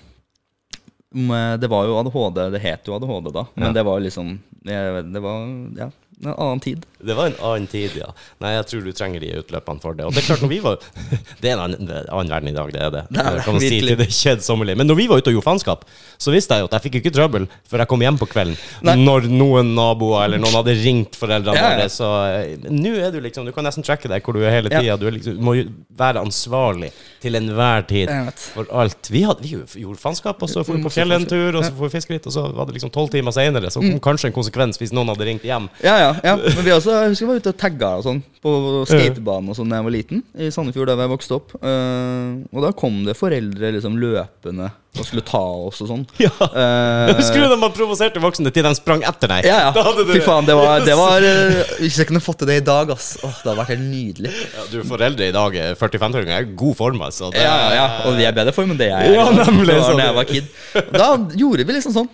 med 1.13 1.59
Det 1.61 1.69
var 1.69 1.85
jo 1.85 1.99
ADHD, 1.99 2.41
det 2.55 2.61
het 2.63 2.87
jo 2.89 2.95
ADHD 2.97 3.29
da, 3.35 3.45
men 3.55 3.67
Ja. 3.69 3.73
det 3.73 3.85
var 3.85 3.99
liksom 4.01 4.39
jeg, 4.65 5.11
Det 5.13 5.21
var 5.21 5.45
ja, 5.77 5.89
en 6.23 6.33
annen 6.33 6.59
tid. 6.63 6.85
Det 7.05 7.13
var 7.13 7.27
en 7.27 7.35
annen 7.43 7.67
tid, 7.67 7.91
ja. 7.99 8.07
Nei, 8.41 8.53
jeg 8.55 8.65
tror 8.69 8.85
du 8.85 8.91
trenger 8.95 9.21
de 9.21 9.31
utløpene 9.41 9.81
for 9.83 9.97
det. 9.97 10.05
Og 10.07 10.15
det 10.15 10.21
er 10.23 10.27
klart, 10.29 10.41
når 10.45 10.51
vi 10.51 10.59
var 10.63 10.77
Det 11.41 11.49
er 11.49 11.55
en 11.57 11.63
annen, 11.65 11.89
annen 12.07 12.31
verden 12.31 12.49
i 12.49 12.55
dag, 12.55 12.71
det 12.73 12.81
er 12.81 12.93
det. 12.93 13.03
Det 13.11 13.25
er 13.25 13.37
det, 13.39 13.55
si 13.61 13.71
til 13.73 13.91
det 13.99 14.07
kjedsommelige. 14.15 14.79
Men 14.79 14.89
når 14.89 14.99
vi 15.01 15.07
var 15.11 15.19
ute 15.21 15.33
og 15.33 15.37
gjorde 15.37 15.47
faenskap, 15.49 15.83
så 16.17 16.33
visste 16.33 16.55
jeg 16.57 16.63
jo 16.65 16.69
at 16.69 16.77
jeg 16.77 16.85
fikk 16.87 16.97
ikke 17.01 17.13
trøbbel 17.17 17.47
før 17.69 17.83
jeg 17.83 17.91
kom 17.91 18.05
hjem 18.05 18.19
på 18.21 18.29
kvelden. 18.31 18.55
Nei. 18.87 18.95
Når 19.03 19.27
noen 19.29 19.73
naboer 19.77 20.29
eller 20.29 20.41
noen 20.41 20.55
hadde 20.61 20.77
ringt 20.81 21.19
foreldrene 21.19 21.59
Ja, 21.59 21.67
ja. 21.67 21.75
våre. 21.81 21.89
Så 21.93 22.11
eh, 22.31 22.69
nå 22.71 22.95
er 22.95 23.11
du 23.13 23.19
liksom 23.23 23.45
Du 23.45 23.51
kan 23.55 23.67
nesten 23.67 23.85
tracke 23.85 24.09
deg 24.11 24.23
hvor 24.25 24.37
du 24.37 24.41
er 24.45 24.55
hele 24.55 24.71
Ja. 24.85 24.95
Du, 24.99 25.05
liksom, 25.11 25.37
må 25.43 25.57
være 25.99 26.23
ansvarlig 26.23 26.93
til 27.21 27.37
enhver 27.37 27.85
tid 27.89 28.11
for 28.53 28.69
alt. 28.73 29.11
Vi, 29.11 29.25
hadde, 29.27 29.43
vi 29.43 29.83
gjorde 29.83 29.99
faenskap, 30.01 30.41
og 30.41 30.49
så 30.51 30.63
dro 30.63 30.77
vi 30.77 30.83
på 30.85 30.93
fjellet 30.93 31.21
en 31.21 31.29
tur, 31.29 31.59
og 31.59 31.65
så 31.65 31.73
dro 31.75 31.87
vi 31.87 31.93
fiske 31.95 32.15
litt, 32.15 32.25
og 32.29 32.33
så 32.35 32.47
var 32.55 32.69
det 32.69 32.77
liksom 32.77 32.93
tolv 32.93 33.11
timer 33.13 33.33
seinere, 33.35 33.71
så 33.73 33.83
kom 33.83 34.01
kanskje 34.09 34.31
en 34.31 34.35
konsekvens 34.35 34.79
hvis 34.81 34.93
noen 34.95 35.09
hadde 35.13 35.27
ringt 35.27 35.45
hjem. 35.47 35.67
Ja, 35.85 35.95
ja, 36.01 36.04
ja. 36.23 36.35
Men 36.37 36.63
vi 36.65 36.71
også, 36.75 36.93
jeg 37.01 37.11
husker 37.13 37.25
vi 37.25 37.31
var 37.33 37.41
ute 37.43 37.51
og 37.53 37.59
tagga 37.61 37.89
og 37.99 38.05
sånn 38.05 38.21
på 38.45 38.51
skatebanen 38.85 39.49
og 39.49 39.57
sånn 39.57 39.71
da 39.71 39.79
jeg 39.79 39.85
var 39.87 39.93
liten. 39.95 40.19
I 40.37 40.49
Sandefjord, 40.53 40.91
der 40.91 40.99
jeg 41.01 41.11
vokste 41.11 41.37
opp. 41.39 41.53
Uh, 41.63 42.43
og 42.53 42.59
da 42.65 42.69
kom 42.77 42.99
det 43.07 43.15
foreldre 43.17 43.71
liksom 43.73 43.95
løpende 44.01 44.67
og 44.95 45.03
skulle 45.03 45.23
ta 45.27 45.41
oss 45.41 45.81
og 45.83 45.89
sånn. 45.89 46.03
Ja. 46.25 46.29
Uh, 46.39 47.09
Husker 47.17 47.41
du 47.41 47.47
da 47.51 47.57
man 47.59 47.73
provoserte 47.75 48.21
voksne 48.23 48.51
til 48.55 48.63
de 48.67 48.71
sprang 48.77 49.01
etter 49.07 49.31
deg? 49.33 49.47
Ja, 49.49 49.71
Da 49.75 49.83
ja. 49.89 50.05
Fy 50.11 50.21
faen, 50.23 50.45
det 50.47 50.55
var, 50.59 50.85
det 50.85 50.95
var 50.99 51.25
uh, 51.25 51.61
Hvis 51.81 51.97
jeg 52.01 52.09
kunne 52.11 52.21
fått 52.23 52.43
til 52.43 52.51
det 52.51 52.59
i 52.61 52.65
dag, 52.65 52.93
ass. 52.95 53.15
Åh, 53.21 53.33
det 53.41 53.49
hadde 53.49 53.57
vært 53.63 53.73
helt 53.73 53.87
nydelig. 53.89 54.33
Ja, 54.55 54.67
du 54.71 54.77
foreldre 54.91 55.31
i 55.31 55.35
dag, 55.35 55.57
45-åringer, 55.81 56.35
er 56.37 56.45
i 56.47 56.53
god 56.63 56.77
form, 56.79 57.01
altså. 57.07 57.31
Det- 57.33 57.41
Ja, 57.45 57.55
ja, 57.65 57.73
ja. 57.79 57.87
Og 58.09 58.19
vi 58.19 58.27
er 58.29 58.35
bedre 58.37 58.53
form 58.55 58.75
enn 58.75 58.79
det 58.83 58.91
jeg 58.91 59.09
er. 59.09 59.17
Ja, 59.17 59.25
nemlig, 59.41 59.73
da, 59.73 59.81
sånn. 59.89 59.99
da 60.03 60.11
jeg 60.11 60.19
var 60.21 60.29
kid. 60.29 60.53
Da 60.95 61.09
gjorde 61.43 61.65
vi 61.67 61.79
liksom 61.79 61.97
sånn 61.97 62.13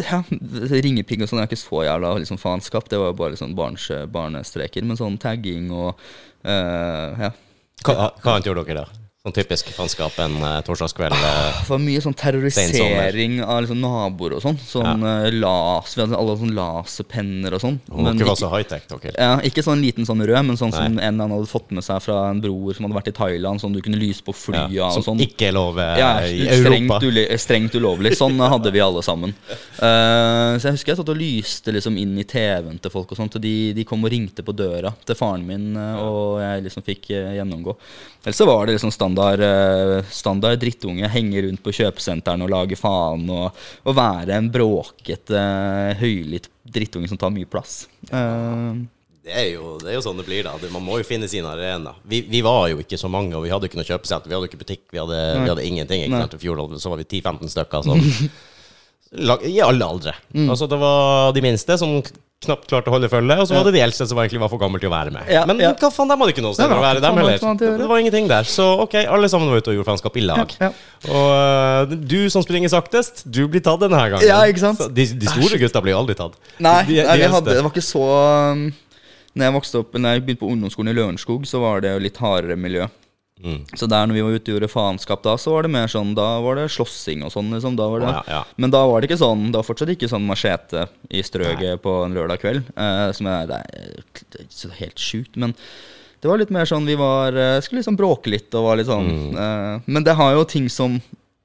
ja, 0.00 0.20
Ringepigg 0.84 1.24
og 1.24 1.30
sånn 1.30 1.42
er 1.42 1.48
ikke 1.48 1.60
så 1.60 1.84
jævla 1.86 2.14
liksom 2.22 2.40
faenskap. 2.40 2.88
Det 2.90 3.00
var 3.00 3.12
jo 3.12 3.18
bare 3.20 3.38
sånn 3.40 3.56
barns, 3.58 3.86
barnestreker. 4.12 4.86
Men 4.86 5.00
sånn 5.00 5.20
tagging 5.22 5.70
og 5.74 5.94
uh, 5.94 7.24
ja. 7.26 7.32
Hva, 7.84 8.12
hva 8.16 8.36
annet 8.36 8.48
gjorde 8.48 8.64
dere 8.68 8.84
da? 8.84 9.03
Sånn 9.24 9.38
typisk 9.38 9.70
faenskap 9.72 10.18
en 10.20 10.34
uh, 10.36 10.58
torsdagskveld. 10.66 11.14
eh, 11.16 11.60
Det 11.64 11.70
var 11.70 11.78
mye 11.80 12.00
sånn 12.04 12.12
terrorisering 12.12 13.38
av 13.40 13.62
liksom 13.64 13.78
naboer 13.80 14.34
og 14.36 14.42
sånn. 14.44 14.58
Sånn 14.60 15.00
eh, 15.00 15.30
las, 15.40 15.94
Vi 15.96 16.02
hadde 16.02 16.18
alle 16.18 16.34
sånn 16.42 16.50
laserpenner 16.52 17.56
og 17.56 17.62
sånn. 17.62 17.78
Men 17.88 18.20
ikke, 18.20 18.26
var 18.28 18.36
så 18.36 18.50
high-tech, 18.52 18.84
dere. 18.90 19.14
ja, 19.16 19.38
ikke 19.48 19.64
sånn 19.64 19.80
liten 19.80 20.04
sånn 20.04 20.20
rød, 20.20 20.42
men 20.44 20.60
sånn 20.60 20.74
som 20.76 20.84
en 20.84 21.00
eller 21.00 21.14
annen 21.14 21.32
hadde 21.38 21.48
fått 21.48 21.72
med 21.72 21.86
seg 21.86 22.02
fra 22.04 22.18
en 22.34 22.42
bror 22.44 22.76
som 22.76 22.84
hadde 22.84 22.98
vært 22.98 23.08
i 23.14 23.16
Thailand. 23.16 23.64
Sånn 23.64 23.72
du 23.72 23.80
kunne 23.86 24.02
lyse 24.02 24.20
på 24.28 24.36
flya 24.36 24.66
Ja, 24.68 24.90
og 24.90 24.98
som 24.98 25.06
sånn. 25.08 25.24
ikke 25.24 25.48
er 25.48 25.56
lov 25.56 25.80
Ja, 25.80 26.10
i 26.28 26.44
Europa. 26.58 27.00
uli 27.08 27.24
strengt 27.40 27.80
ulovlig. 27.80 28.12
Sånn 28.20 28.36
hadde 28.44 28.74
vi 28.76 28.84
alle 28.84 29.00
sammen. 29.08 29.32
Uh, 29.80 30.60
så 30.60 30.68
jeg 30.68 30.76
husker 30.76 30.92
jeg 30.92 31.00
satt 31.00 31.14
og 31.14 31.22
lyste 31.22 31.72
liksom 31.72 31.96
inn 31.96 32.12
i 32.20 32.28
TV-en 32.28 32.76
til 32.76 32.92
folk, 32.92 33.16
og 33.16 33.22
sånt, 33.24 33.40
og 33.40 33.48
de, 33.48 33.72
de 33.72 33.88
kom 33.88 34.04
og 34.04 34.12
ringte 34.12 34.44
på 34.44 34.52
døra 34.52 34.92
til 35.00 35.16
faren 35.16 35.48
min, 35.48 35.72
og 35.80 36.44
jeg 36.44 36.68
liksom 36.68 36.84
fikk 36.92 37.08
uh, 37.16 37.32
gjennomgå. 37.40 37.72
Ellers 38.24 38.36
så 38.36 38.44
var 38.48 38.66
det 38.68 38.76
liksom 38.76 38.92
standard, 38.92 39.12
eh, 39.18 40.10
standard 40.10 40.60
drittunge. 40.62 41.08
Henge 41.12 41.44
rundt 41.46 41.62
på 41.64 41.74
kjøpesenteren 41.74 42.42
og 42.44 42.50
lage 42.52 42.78
faen, 42.78 43.28
og, 43.30 43.64
og 43.84 43.96
være 43.98 44.38
en 44.38 44.50
bråkete, 44.54 45.44
høylytt 46.00 46.50
drittunge 46.74 47.10
som 47.10 47.20
tar 47.20 47.32
mye 47.34 47.48
plass. 47.48 47.84
Ja. 48.10 48.24
Det 49.24 49.32
er, 49.32 49.46
jo, 49.54 49.78
det 49.80 49.88
er 49.88 49.94
jo 49.96 50.02
sånn 50.04 50.18
det 50.20 50.26
blir, 50.26 50.44
da. 50.44 50.52
Man 50.74 50.84
må 50.84 50.98
jo 51.00 51.06
finne 51.08 51.24
sin 51.32 51.46
arena. 51.48 51.94
Vi, 52.04 52.18
vi 52.28 52.42
var 52.44 52.66
jo 52.68 52.82
ikke 52.82 52.98
så 53.00 53.08
mange, 53.08 53.32
og 53.38 53.46
vi 53.46 53.52
hadde 53.54 53.70
ikke 53.70 53.78
noe 53.80 53.88
kjøpesenter. 53.88 54.28
Vi 54.28 54.36
hadde 54.36 54.50
ikke 54.50 54.60
butikk, 54.60 54.82
vi 54.92 55.00
hadde, 55.00 55.20
vi 55.40 55.48
hadde 55.48 55.64
ingenting. 55.64 56.04
Ikke 56.04 56.20
sant? 56.26 56.36
I 56.36 56.42
fjor 56.42 56.60
så 56.76 56.92
var 56.92 57.00
vi 57.00 57.06
10-15 57.08 57.54
stykker. 57.54 57.88
Sånn. 57.88 58.04
I 59.48 59.54
alle 59.64 59.86
aldre. 59.86 60.12
Mm. 60.34 60.50
Altså, 60.52 60.68
det 60.68 60.76
var 60.82 61.32
de 61.32 61.44
minste 61.44 61.78
som 61.80 61.96
knapt 62.48 62.66
klarte 62.70 62.90
å 62.90 62.94
holde 62.94 63.08
følge, 63.12 63.36
og 63.42 63.48
så 63.48 63.56
var 63.56 63.66
det 63.68 63.72
de 63.76 63.82
eldste 63.84 64.06
som 64.10 64.18
egentlig 64.22 64.40
var 64.42 64.50
for 64.52 64.60
gamle 64.62 64.80
til 64.82 64.90
å 64.90 64.92
være 64.94 65.12
med. 65.14 65.28
Ja, 65.32 65.42
Men 65.48 65.60
ja. 65.62 65.72
hva 65.80 65.90
faen, 65.92 66.10
dem 66.12 66.22
hadde 66.24 66.34
ikke 66.34 66.44
noe 66.44 66.56
sted 66.56 66.70
å 66.72 66.78
være, 66.82 67.02
dem 67.04 67.18
heller. 67.20 67.38
Det 67.80 67.88
var 67.90 68.02
ingenting 68.02 68.28
der. 68.30 68.48
Så 68.48 68.66
ok, 68.84 68.94
alle 69.04 69.28
sammen 69.32 69.50
var 69.52 69.62
ute 69.62 69.72
og 69.72 69.78
gjorde 69.78 69.88
faenskap 69.90 70.16
i 70.20 70.24
lag. 70.28 70.54
Ja, 70.60 70.70
Og 71.10 71.90
øh, 71.92 71.96
du 72.14 72.18
som 72.32 72.44
springer 72.46 72.72
saktest, 72.72 73.24
du 73.26 73.42
blir 73.48 73.64
tatt 73.64 73.80
denne 73.84 74.00
gangen. 74.12 74.26
Ja, 74.26 74.40
ikke 74.48 74.62
sant? 74.64 74.80
Så 74.80 74.88
de, 74.92 75.06
de 75.18 75.30
store 75.32 75.60
gutta 75.60 75.82
blir 75.84 75.96
jo 75.96 76.00
aldri 76.04 76.16
tatt. 76.18 76.38
Nei, 76.58 76.78
De- 76.88 77.00
de 77.00 77.06
nei 77.08 77.18
vi 77.20 77.30
hadde, 77.36 77.54
det 77.58 77.62
var 77.64 77.72
ikke 77.74 77.84
så 77.84 78.04
um, 78.54 78.66
Når 79.34 79.48
jeg 79.48 79.54
vokste 79.56 79.80
opp, 79.82 79.96
når 79.98 80.14
jeg 80.18 80.24
begynte 80.28 80.42
på 80.44 80.50
ungdomsskolen 80.54 80.92
i 80.92 80.98
Lørenskog, 81.00 81.46
så 81.50 81.60
var 81.64 81.80
det 81.84 81.90
jo 81.96 82.02
litt 82.06 82.20
hardere 82.22 82.56
miljø. 82.60 82.86
Mm. 83.44 83.58
Så 83.76 83.86
der 83.92 84.06
når 84.08 84.16
vi 84.16 84.22
var 84.24 84.36
ute 84.38 84.48
og 84.48 84.54
gjorde 84.56 84.70
faenskap 84.72 85.22
da, 85.26 85.34
så 85.36 85.52
var 85.52 85.66
det 85.66 85.70
mer 85.74 85.86
sånn 85.92 86.14
Da 86.16 86.40
var 86.40 86.56
det 86.56 86.70
slåssing 86.72 87.22
og 87.26 87.30
sånn. 87.34 87.50
liksom 87.52 87.76
da 87.76 87.88
var 87.92 88.00
det, 88.00 88.12
ja, 88.14 88.22
ja. 88.38 88.42
Men 88.56 88.72
da 88.72 88.80
var 88.88 89.00
det 89.04 89.10
ikke 89.10 89.20
sånn 89.20 89.50
Det 89.52 89.58
var 89.60 89.66
fortsatt 89.68 89.92
ikke 89.92 90.08
sånn 90.08 90.24
machete 90.26 90.86
i 91.12 91.20
strøget 91.22 91.82
på 91.84 91.98
en 92.06 92.14
lørdag 92.16 92.40
kveld. 92.40 92.64
Eh, 92.76 93.10
som 93.12 93.26
er, 93.28 93.46
det 93.50 93.58
er 93.60 94.00
det 94.32 94.46
er 94.48 94.78
helt 94.80 94.96
sjukt. 94.98 95.36
Men 95.36 95.52
det 96.24 96.30
var 96.30 96.40
litt 96.40 96.50
mer 96.56 96.64
sånn 96.64 96.86
vi 96.88 96.96
var 96.96 97.36
eh, 97.36 97.60
Skulle 97.60 97.82
liksom 97.82 97.98
bråke 98.00 98.32
litt 98.32 98.54
og 98.56 98.64
var 98.70 98.80
litt 98.80 98.88
sånn 98.88 99.12
Mm. 99.12 99.36
eh, 99.36 99.80
Men 99.92 100.04
det 100.08 100.14
har 100.16 100.32
jo 100.38 100.44
ting 100.48 100.70
som 100.72 100.96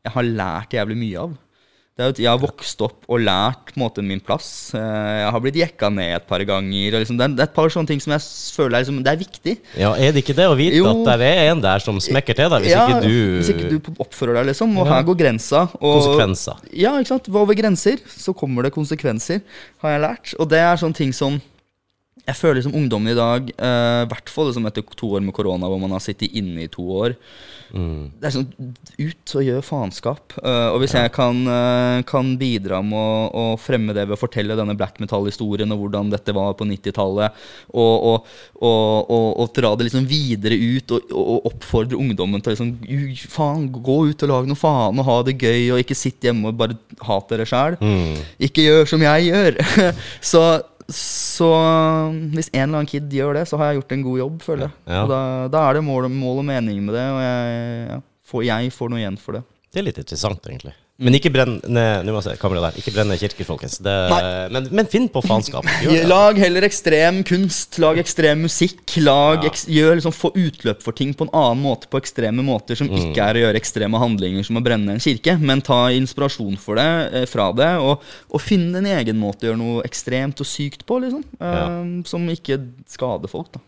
jeg 0.06 0.14
har 0.16 0.24
lært 0.24 0.72
jævlig 0.72 0.96
mye 0.96 1.20
av. 1.28 1.34
jeg 2.00 2.30
har 2.30 2.40
vokst 2.40 2.80
opp 2.86 3.04
og 3.12 3.20
lært 3.20 3.74
måte, 3.80 4.00
min 4.06 4.22
plass. 4.24 4.72
Eh, 4.74 4.80
Jeg 5.20 5.32
har 5.36 5.42
blitt 5.44 5.58
jekka 5.60 5.90
ned 5.92 6.16
et 6.16 6.28
par 6.30 6.40
ganger. 6.48 6.96
Liksom, 6.96 7.18
det, 7.20 7.26
er, 7.28 7.34
det 7.36 7.44
er 7.44 7.50
et 7.50 7.56
par 7.58 7.68
sånne 7.74 7.92
ting 7.92 8.00
som 8.00 8.14
jeg 8.16 8.24
føler 8.56 8.78
er, 8.78 8.86
liksom, 8.86 9.02
det 9.04 9.12
er 9.12 9.20
viktig. 9.20 9.56
Ja, 9.82 9.92
er 10.00 10.16
det 10.16 10.24
ikke 10.24 10.36
det 10.38 10.48
å 10.48 10.56
vite 10.56 10.80
Jo. 10.80 10.88
at 10.94 11.20
det 11.20 11.28
er 11.28 11.52
en 11.52 11.62
der 11.62 11.84
som 11.84 12.00
smekker 12.00 12.38
til 12.40 12.50
deg, 12.54 12.64
hvis 12.64 12.72
Ja, 12.72 12.88
ikke 12.88 13.04
du 13.04 13.38
hvis 13.40 13.52
ikke 13.54 13.70
du 13.74 13.78
oppfører 14.00 14.40
deg, 14.40 14.50
liksom. 14.54 14.78
Og 14.80 14.88
Ja. 14.88 14.94
her 14.96 15.04
går 15.12 15.20
grensa. 15.26 15.66
Og, 15.82 16.00
Konsekvenser. 16.00 16.64
Ja, 16.72 16.96
ikke 17.00 17.14
sant. 17.14 17.30
Over 17.30 17.54
grenser 17.60 18.00
så 18.08 18.34
kommer 18.34 18.64
det 18.64 18.74
konsekvenser, 18.74 19.42
har 19.84 19.96
jeg 19.98 20.02
lært. 20.08 20.36
Og 20.40 20.50
det 20.50 20.60
er 20.64 20.80
sånne 20.80 20.96
ting 20.96 21.12
som 21.14 21.42
jeg 22.30 22.36
føler 22.38 22.62
som 22.62 22.74
ungdommen 22.76 23.10
i 23.12 23.16
dag, 23.18 23.48
i 23.50 23.54
uh, 23.58 24.06
hvert 24.06 24.30
fall 24.30 24.52
liksom 24.52 24.68
etter 24.70 24.84
to 24.96 25.08
år 25.18 25.24
med 25.26 25.34
korona, 25.34 25.66
hvor 25.66 25.80
man 25.82 25.92
har 25.96 26.04
sittet 26.04 26.32
inne 26.38 26.64
i 26.68 26.68
to 26.72 26.84
år 26.84 27.16
Det 28.20 28.30
er 28.30 28.34
sånn 28.34 28.48
ut 29.00 29.34
og 29.38 29.46
gjør 29.46 29.66
faenskap. 29.66 30.36
Uh, 30.42 30.70
og 30.74 30.80
hvis 30.84 30.96
jeg 30.98 31.12
kan, 31.16 31.42
uh, 31.46 32.00
kan 32.10 32.32
bidra 32.40 32.82
med 32.86 32.98
å, 32.98 33.28
å 33.30 33.44
fremme 33.62 33.94
det 33.96 34.08
ved 34.08 34.18
å 34.18 34.20
fortelle 34.20 34.58
denne 34.58 34.76
black 34.80 35.00
metal-historien 35.04 35.70
og 35.76 35.84
hvordan 35.84 36.12
dette 36.14 36.36
var 36.36 36.56
på 36.60 36.68
90-tallet, 36.70 37.38
og, 37.74 38.08
og, 38.10 38.32
og, 38.64 39.30
og, 39.36 39.46
dra 39.56 39.74
det 39.78 39.90
liksom 39.90 40.08
videre 40.10 40.58
ut 40.58 40.96
og, 40.98 41.14
oppfordre 41.50 42.00
ungdommen 42.00 42.44
til 42.44 42.56
liksom 42.56 42.74
faen, 43.30 43.70
gå 43.74 44.00
ut 44.10 44.26
og 44.26 44.34
lag 44.34 44.50
noe 44.50 44.60
faen 44.60 45.00
og 45.00 45.08
ha 45.10 45.20
det 45.28 45.38
gøy, 45.40 45.70
og 45.74 45.84
ikke 45.84 45.98
sitt 45.98 46.26
hjemme 46.26 46.52
og 46.52 46.60
bare 46.60 46.78
hat 47.06 47.32
dere 47.32 47.48
sjæl. 47.50 47.80
Ikke 48.50 48.66
gjør 48.66 48.90
som 48.90 49.04
jeg 49.06 49.30
gjør. 49.30 49.62
så 50.32 50.44
så 50.96 51.50
hvis 52.34 52.50
en 52.54 52.64
eller 52.64 52.82
annen 52.82 52.90
kid 52.90 53.14
gjør 53.14 53.40
det, 53.40 53.46
så 53.50 53.60
har 53.60 53.72
jeg 53.72 53.82
gjort 53.82 53.96
en 53.96 54.06
god 54.08 54.20
jobb, 54.24 54.44
føler 54.46 54.66
jeg. 54.68 54.76
Ja. 54.90 55.04
Da, 55.10 55.22
da 55.54 55.64
er 55.68 55.80
det 55.80 55.86
mål, 55.86 56.10
mål 56.14 56.42
og 56.44 56.48
mening 56.50 56.82
med 56.86 56.98
det, 56.98 57.06
og 57.14 57.22
jeg, 57.24 57.58
ja, 57.90 58.00
får, 58.32 58.46
jeg 58.50 58.76
får 58.76 58.94
noe 58.94 59.02
igjen 59.04 59.20
for 59.22 59.40
det. 59.40 59.44
Det 59.70 59.82
er 59.82 59.86
litt 59.86 60.02
interessant, 60.02 60.50
egentlig. 60.50 60.74
Men 61.00 61.16
ikke 61.16 61.30
brenn 61.32 61.54
ned 61.72 62.04
Nå 62.04 62.12
må 62.12 62.20
jeg 62.20 62.26
se 62.36 62.42
kameraet 62.42 62.74
der. 62.76 62.80
Ikke 62.82 62.92
brenne 62.92 63.16
kirker, 63.18 63.46
folkens. 63.48 63.78
Det, 63.80 63.94
men, 64.52 64.66
men 64.76 64.90
finn 64.92 65.06
på 65.08 65.22
faenskap. 65.24 65.64
Lag 66.12 66.36
heller 66.42 66.66
ekstrem 66.68 67.22
kunst, 67.28 67.78
lag 67.80 67.98
ekstrem 68.02 68.42
musikk. 68.44 68.82
Lag, 69.00 69.46
Ja. 69.48 69.52
gjør 69.80 69.96
liksom, 69.96 70.12
Få 70.20 70.34
utløp 70.36 70.82
for 70.84 70.92
ting 70.98 71.14
på 71.16 71.24
en 71.28 71.32
annen 71.32 71.62
måte, 71.64 71.88
på 71.88 72.02
ekstreme 72.02 72.44
måter, 72.44 72.76
som 72.76 72.90
Mm. 72.90 72.98
ikke 73.14 73.24
er 73.30 73.38
å 73.40 73.44
gjøre 73.46 73.56
ekstreme 73.62 74.00
handlinger 74.02 74.44
som 74.44 74.58
å 74.60 74.64
brenne 74.66 74.92
en 74.92 75.00
kirke, 75.00 75.38
men 75.40 75.62
ta 75.62 75.88
inspirasjon 75.96 76.58
for 76.60 76.76
det, 76.76 76.88
eh, 77.14 77.26
fra 77.30 77.52
det, 77.56 77.70
og, 77.80 78.02
og 78.34 78.42
finne 78.42 78.82
en 78.82 78.90
egen 78.98 79.16
måte 79.22 79.46
å 79.46 79.52
gjøre 79.54 79.62
noe 79.62 79.84
ekstremt 79.88 80.42
og 80.44 80.48
sykt 80.50 80.84
på, 80.90 81.00
liksom. 81.06 81.24
eh, 81.40 82.04
Som 82.10 82.28
ikke 82.34 82.60
skader 82.90 83.30
folk, 83.32 83.54
da. 83.56 83.60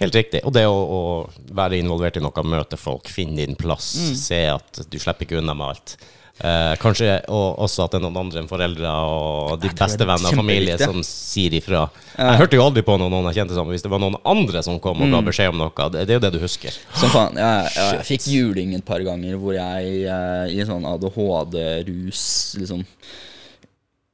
Helt 0.00 0.14
riktig. 0.14 0.40
Og 0.44 0.52
det 0.52 0.64
å, 0.68 0.76
å 0.76 1.54
være 1.56 1.78
involvert 1.80 2.16
i 2.16 2.20
noe, 2.24 2.42
møte 2.44 2.76
folk, 2.80 3.08
finne 3.08 3.36
din 3.44 3.56
plass, 3.56 3.94
Mm. 4.00 4.16
se 4.16 4.40
at 4.54 4.80
du 4.90 4.98
slipper 4.98 5.26
ikke 5.28 5.38
unna 5.40 5.54
med 5.56 5.66
alt. 5.74 5.96
Eh, 6.40 6.74
kanskje 6.80 7.18
og 7.28 7.58
også 7.66 7.84
at 7.84 7.92
det 7.92 7.98
er 7.98 8.04
noen 8.06 8.16
andre 8.16 8.40
enn 8.40 8.46
foreldre 8.48 8.88
og 9.04 9.58
de 9.60 9.68
beste 9.76 10.06
venner 10.08 10.30
og 10.30 10.38
familie 10.40 10.78
som 10.80 11.02
sier 11.04 11.52
ifra. 11.58 11.82
Jeg 12.16 12.40
hørte 12.40 12.56
jo 12.56 12.64
aldri 12.64 12.80
på 12.86 12.96
noen, 12.96 13.12
noen 13.12 13.28
jeg 13.28 13.42
kjente 13.42 13.56
sammen. 13.58 13.74
Hvis 13.74 13.84
det 13.84 13.90
var 13.92 14.00
noen 14.00 14.16
andre 14.24 14.62
som 14.64 14.78
kom 14.80 15.02
og 15.02 15.08
Mm. 15.10 15.12
ga 15.18 15.20
beskjed 15.26 15.52
om 15.52 15.58
noe, 15.60 15.88
det, 15.92 16.06
det 16.08 16.14
er 16.14 16.18
jo 16.20 16.24
det 16.24 16.32
du 16.32 16.40
husker. 16.40 16.72
Som 16.96 17.12
faen. 17.12 17.36
Jeg, 17.36 17.70
jeg, 17.76 18.04
fikk 18.08 18.28
juling 18.32 18.72
et 18.78 18.84
par 18.88 19.04
ganger 19.04 19.36
hvor 19.36 19.52
jeg 19.58 20.04
eh, 20.08 20.54
i 20.56 20.64
sånn 20.64 20.86
ADHD-rus 20.88 22.24
liksom 22.60 22.84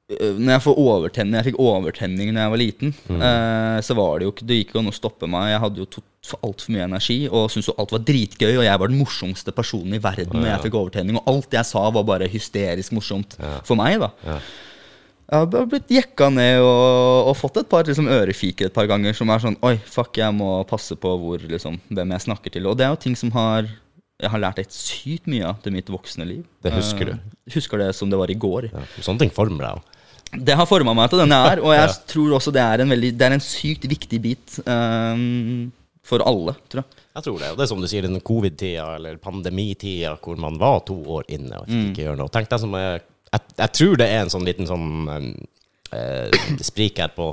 Når 0.07 0.53
jeg 0.53 0.63
får 0.63 0.77
overtenning 0.79 1.35
Jeg 1.41 1.47
fikk 1.49 1.57
overtenning 1.59 2.29
når 2.31 2.45
jeg 2.45 2.51
var 2.53 2.61
liten. 2.61 2.93
eh, 3.11 3.79
så 3.83 3.97
var 3.99 4.19
det 4.21 4.29
jo 4.29 4.33
ikke 4.37 4.47
Det 4.47 4.59
gikk 4.61 4.75
jo 4.77 4.83
an 4.85 4.91
å 4.93 4.95
stoppe 4.95 5.27
meg. 5.27 5.49
Jeg 5.51 5.63
hadde 5.65 5.83
jo 5.83 6.05
altfor 6.47 6.75
mye 6.75 6.85
energi 6.87 7.17
og 7.31 7.49
syntes 7.51 7.69
jo 7.73 7.75
alt 7.79 7.91
var 7.97 8.05
dritgøy. 8.07 8.53
Og 8.61 8.65
jeg 8.67 8.79
var 8.83 8.89
den 8.93 9.01
morsomste 9.01 9.51
personen 9.55 9.95
i 9.99 10.03
verden 10.03 10.31
når 10.39 10.47
jeg 10.53 10.63
fikk 10.69 10.79
overtenning. 10.79 11.19
Og 11.19 11.27
alt 11.35 11.57
jeg 11.59 11.67
sa, 11.67 11.83
var 11.91 12.07
bare 12.07 12.29
hysterisk 12.31 12.95
morsomt 12.95 13.35
for 13.67 13.75
meg. 13.79 13.99
da 14.01 14.11
Ja. 14.27 14.39
jeg 15.33 15.51
har 15.59 15.67
blitt 15.67 15.91
jekka 15.91 16.31
ned 16.31 16.61
og, 16.63 17.33
og 17.33 17.35
fått 17.37 17.57
et 17.65 17.69
par 17.69 17.83
liksom, 17.83 18.07
ørefiker 18.07 18.67
et 18.71 18.75
par 18.75 18.87
ganger 18.87 19.13
som 19.13 19.29
er 19.35 19.43
sånn 19.43 19.59
Oi, 19.67 19.75
fuck, 19.91 20.15
jeg 20.23 20.31
må 20.39 20.63
passe 20.71 20.95
på 20.95 21.17
hvor, 21.19 21.39
liksom, 21.43 21.81
hvem 21.91 22.15
jeg 22.15 22.21
snakker 22.29 22.55
til. 22.55 22.67
Og 22.71 22.79
det 22.79 22.87
er 22.87 22.95
jo 22.95 23.03
ting 23.09 23.17
som 23.19 23.35
har 23.35 23.67
jeg 24.23 24.31
har 24.33 24.41
lært 24.41 24.59
et 24.63 24.71
sykt 24.73 25.27
mye 25.29 25.45
av 25.45 25.59
til 25.61 25.75
mitt 25.75 25.91
voksne 25.93 26.25
liv. 26.25 26.45
Det 26.65 26.71
husker 26.73 27.05
du. 27.05 27.13
Eh, 27.19 27.53
husker 27.53 27.77
det 27.83 27.91
som 27.95 28.09
det 28.09 28.17
var 28.17 28.31
i 28.33 28.39
går. 28.39 28.71
Ja. 28.73 28.87
Sånne 29.05 29.27
ting 29.27 29.35
former 29.35 29.67
deg 29.67 29.77
jo. 29.77 29.83
Det 30.45 30.55
har 30.57 30.67
forma 30.67 30.93
meg 30.95 31.11
til 31.11 31.19
den 31.23 31.33
jeg 31.35 31.53
er, 31.57 31.61
og 31.65 31.73
jeg 31.75 31.89
Ja. 31.89 31.97
tror 32.13 32.37
også 32.39 32.53
det 32.53 32.63
er 32.63 32.81
en, 32.85 32.91
veldig, 32.93 33.11
det 33.19 33.27
er 33.27 33.33
en 33.39 33.41
sykt 33.45 33.85
viktig 33.89 34.21
bit 34.23 34.59
um, 34.67 35.73
for 36.07 36.23
alle, 36.27 36.55
tror 36.71 36.83
jeg. 36.85 37.03
Jeg 37.17 37.25
tror 37.25 37.39
det. 37.41 37.51
Og 37.51 37.57
det 37.57 37.65
er 37.65 37.71
som 37.73 37.81
du 37.81 37.89
sier, 37.89 38.03
den 38.05 38.21
covid-tida 38.21 38.87
eller 38.99 39.17
pandemitida 39.17 40.17
hvor 40.21 40.37
man 40.37 40.59
var 40.61 40.83
to 40.85 40.99
år 41.17 41.25
inne 41.33 41.57
og 41.63 41.69
Mm. 41.69 41.87
ikke 41.91 42.05
gjøre 42.05 42.17
noe. 42.21 42.29
Tenk 42.29 42.51
deg 42.53 42.61
som 42.61 42.75
jeg, 42.77 43.01
jeg, 43.33 43.41
jeg 43.63 43.73
tror 43.79 43.97
det 43.97 44.09
er 44.13 44.21
en 44.27 44.33
sånn 44.35 44.45
liten 44.45 44.69
sånn 44.69 44.89
eh, 45.93 46.31
sprik 46.63 46.99
her 47.01 47.09
på 47.17 47.31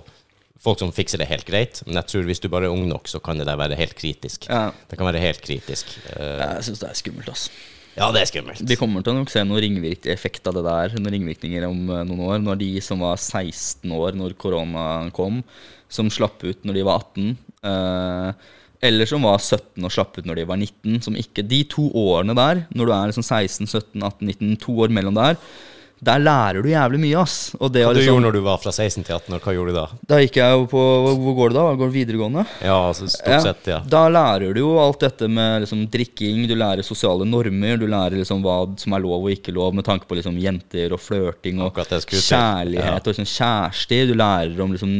folk 0.63 0.79
som 0.79 0.93
fikser 0.95 1.19
det 1.19 1.27
helt 1.27 1.43
greit, 1.43 1.81
men 1.85 1.97
jeg 1.99 2.07
tror 2.07 2.23
hvis 2.29 2.39
du 2.39 2.47
bare 2.47 2.69
er 2.69 2.71
ung 2.71 2.85
nok, 2.87 3.09
så 3.11 3.19
kan 3.19 3.35
det 3.37 3.43
der 3.49 3.57
være 3.59 3.75
helt 3.75 3.97
kritisk. 3.99 4.45
Ja. 4.47 4.69
Det 4.87 4.95
kan 4.97 5.09
være 5.09 5.19
helt 5.19 5.41
kritisk. 5.43 5.89
Uh, 6.15 6.39
Jeg 6.39 6.63
syns 6.69 6.79
det 6.79 6.87
er 6.89 6.95
skummelt. 7.01 7.27
ass. 7.33 7.49
Ja, 7.93 8.07
det 8.13 8.23
er 8.23 8.29
skummelt. 8.29 8.63
Vi 8.69 8.77
kommer 8.79 9.05
til 9.05 9.19
å 9.19 9.25
se 9.29 9.43
noen 9.45 9.61
ringvirk- 9.63 10.09
effekt 10.11 10.47
av 10.49 10.57
det 10.57 10.65
der, 10.65 10.95
noen 10.97 11.13
ringvirkninger 11.13 11.67
om 11.67 11.83
eh, 11.89 12.03
noen 12.09 12.25
år. 12.25 12.41
Når 12.43 12.59
de 12.63 12.71
som 12.85 13.03
var 13.03 13.19
16 13.21 13.93
år 13.93 14.17
når 14.17 14.37
korona 14.39 14.85
kom, 15.15 15.41
som 15.93 16.09
slapp 16.13 16.41
ut 16.43 16.65
når 16.65 16.79
de 16.79 16.85
var 16.87 17.03
18, 17.03 17.35
eh, 17.69 18.51
eller 18.83 19.07
som 19.07 19.23
var 19.23 19.37
17 19.39 19.85
og 19.85 19.93
slapp 19.93 20.17
ut 20.17 20.25
når 20.27 20.41
de 20.41 20.47
var 20.49 20.59
19, 20.59 20.97
som 21.05 21.15
ikke 21.15 21.45
De 21.47 21.61
to 21.71 21.85
årene 21.95 22.35
der, 22.35 22.65
når 22.75 22.89
du 22.89 22.95
er 22.95 23.11
liksom 23.13 23.23
16, 23.23 23.69
17, 23.69 24.01
18, 24.01 24.33
19, 24.33 24.57
to 24.65 24.75
år 24.83 24.91
mellom 24.91 25.15
der, 25.15 25.37
der 26.03 26.19
lærer 26.19 26.61
du 26.65 26.67
jævlig 26.69 26.99
mye, 26.99 27.17
ass. 27.21 27.35
Og 27.59 27.71
det 27.71 27.85
Hva 27.85 27.93
du 27.93 27.99
liksom, 27.99 28.13
gjorde 28.17 28.25
når 28.27 28.35
du 28.35 28.41
var 28.45 28.57
fra 28.63 28.71
16 28.75 29.03
til 29.07 29.15
18 29.15 29.35
år, 29.37 29.41
hva 29.45 29.53
gjorde 29.55 29.73
du 29.73 29.77
da? 29.77 29.85
Da 30.11 30.19
gikk 30.23 30.39
jeg 30.41 30.57
jo 30.57 30.65
på 30.71 30.81
Hvor 31.23 31.35
går 31.37 31.53
det 31.53 31.57
da? 31.57 31.65
Går 31.79 31.89
det 31.91 31.95
videregående? 31.95 32.43
Ja, 32.63 32.77
altså 32.89 33.07
stort 33.11 33.31
Ja, 33.31 33.39
sett, 33.45 33.69
ja. 33.71 33.79
Da 33.87 34.01
lærer 34.11 34.53
du 34.55 34.59
jo 34.61 34.73
alt 34.83 34.99
dette 35.05 35.29
med 35.31 35.63
liksom, 35.63 35.85
drikking, 35.93 36.43
du 36.49 36.55
lærer 36.59 36.83
sosiale 36.83 37.25
normer, 37.29 37.77
du 37.79 37.87
lærer 37.87 38.17
liksom 38.19 38.43
hva 38.43 38.57
som 38.81 38.95
er 38.97 39.03
lov 39.05 39.23
og 39.27 39.31
ikke 39.33 39.53
lov 39.55 39.73
med 39.77 39.85
tanke 39.87 40.09
på 40.09 40.17
liksom, 40.19 40.35
jenter 40.43 40.93
og 40.95 40.99
flørting 41.03 41.61
og 41.63 41.79
kjærlighet 41.79 42.83
Ja. 42.83 42.97
og 42.99 43.07
liksom, 43.13 43.29
kjærester. 43.29 44.07
Du 44.11 44.13
lærer 44.19 44.61
om 44.63 44.73
liksom 44.75 44.93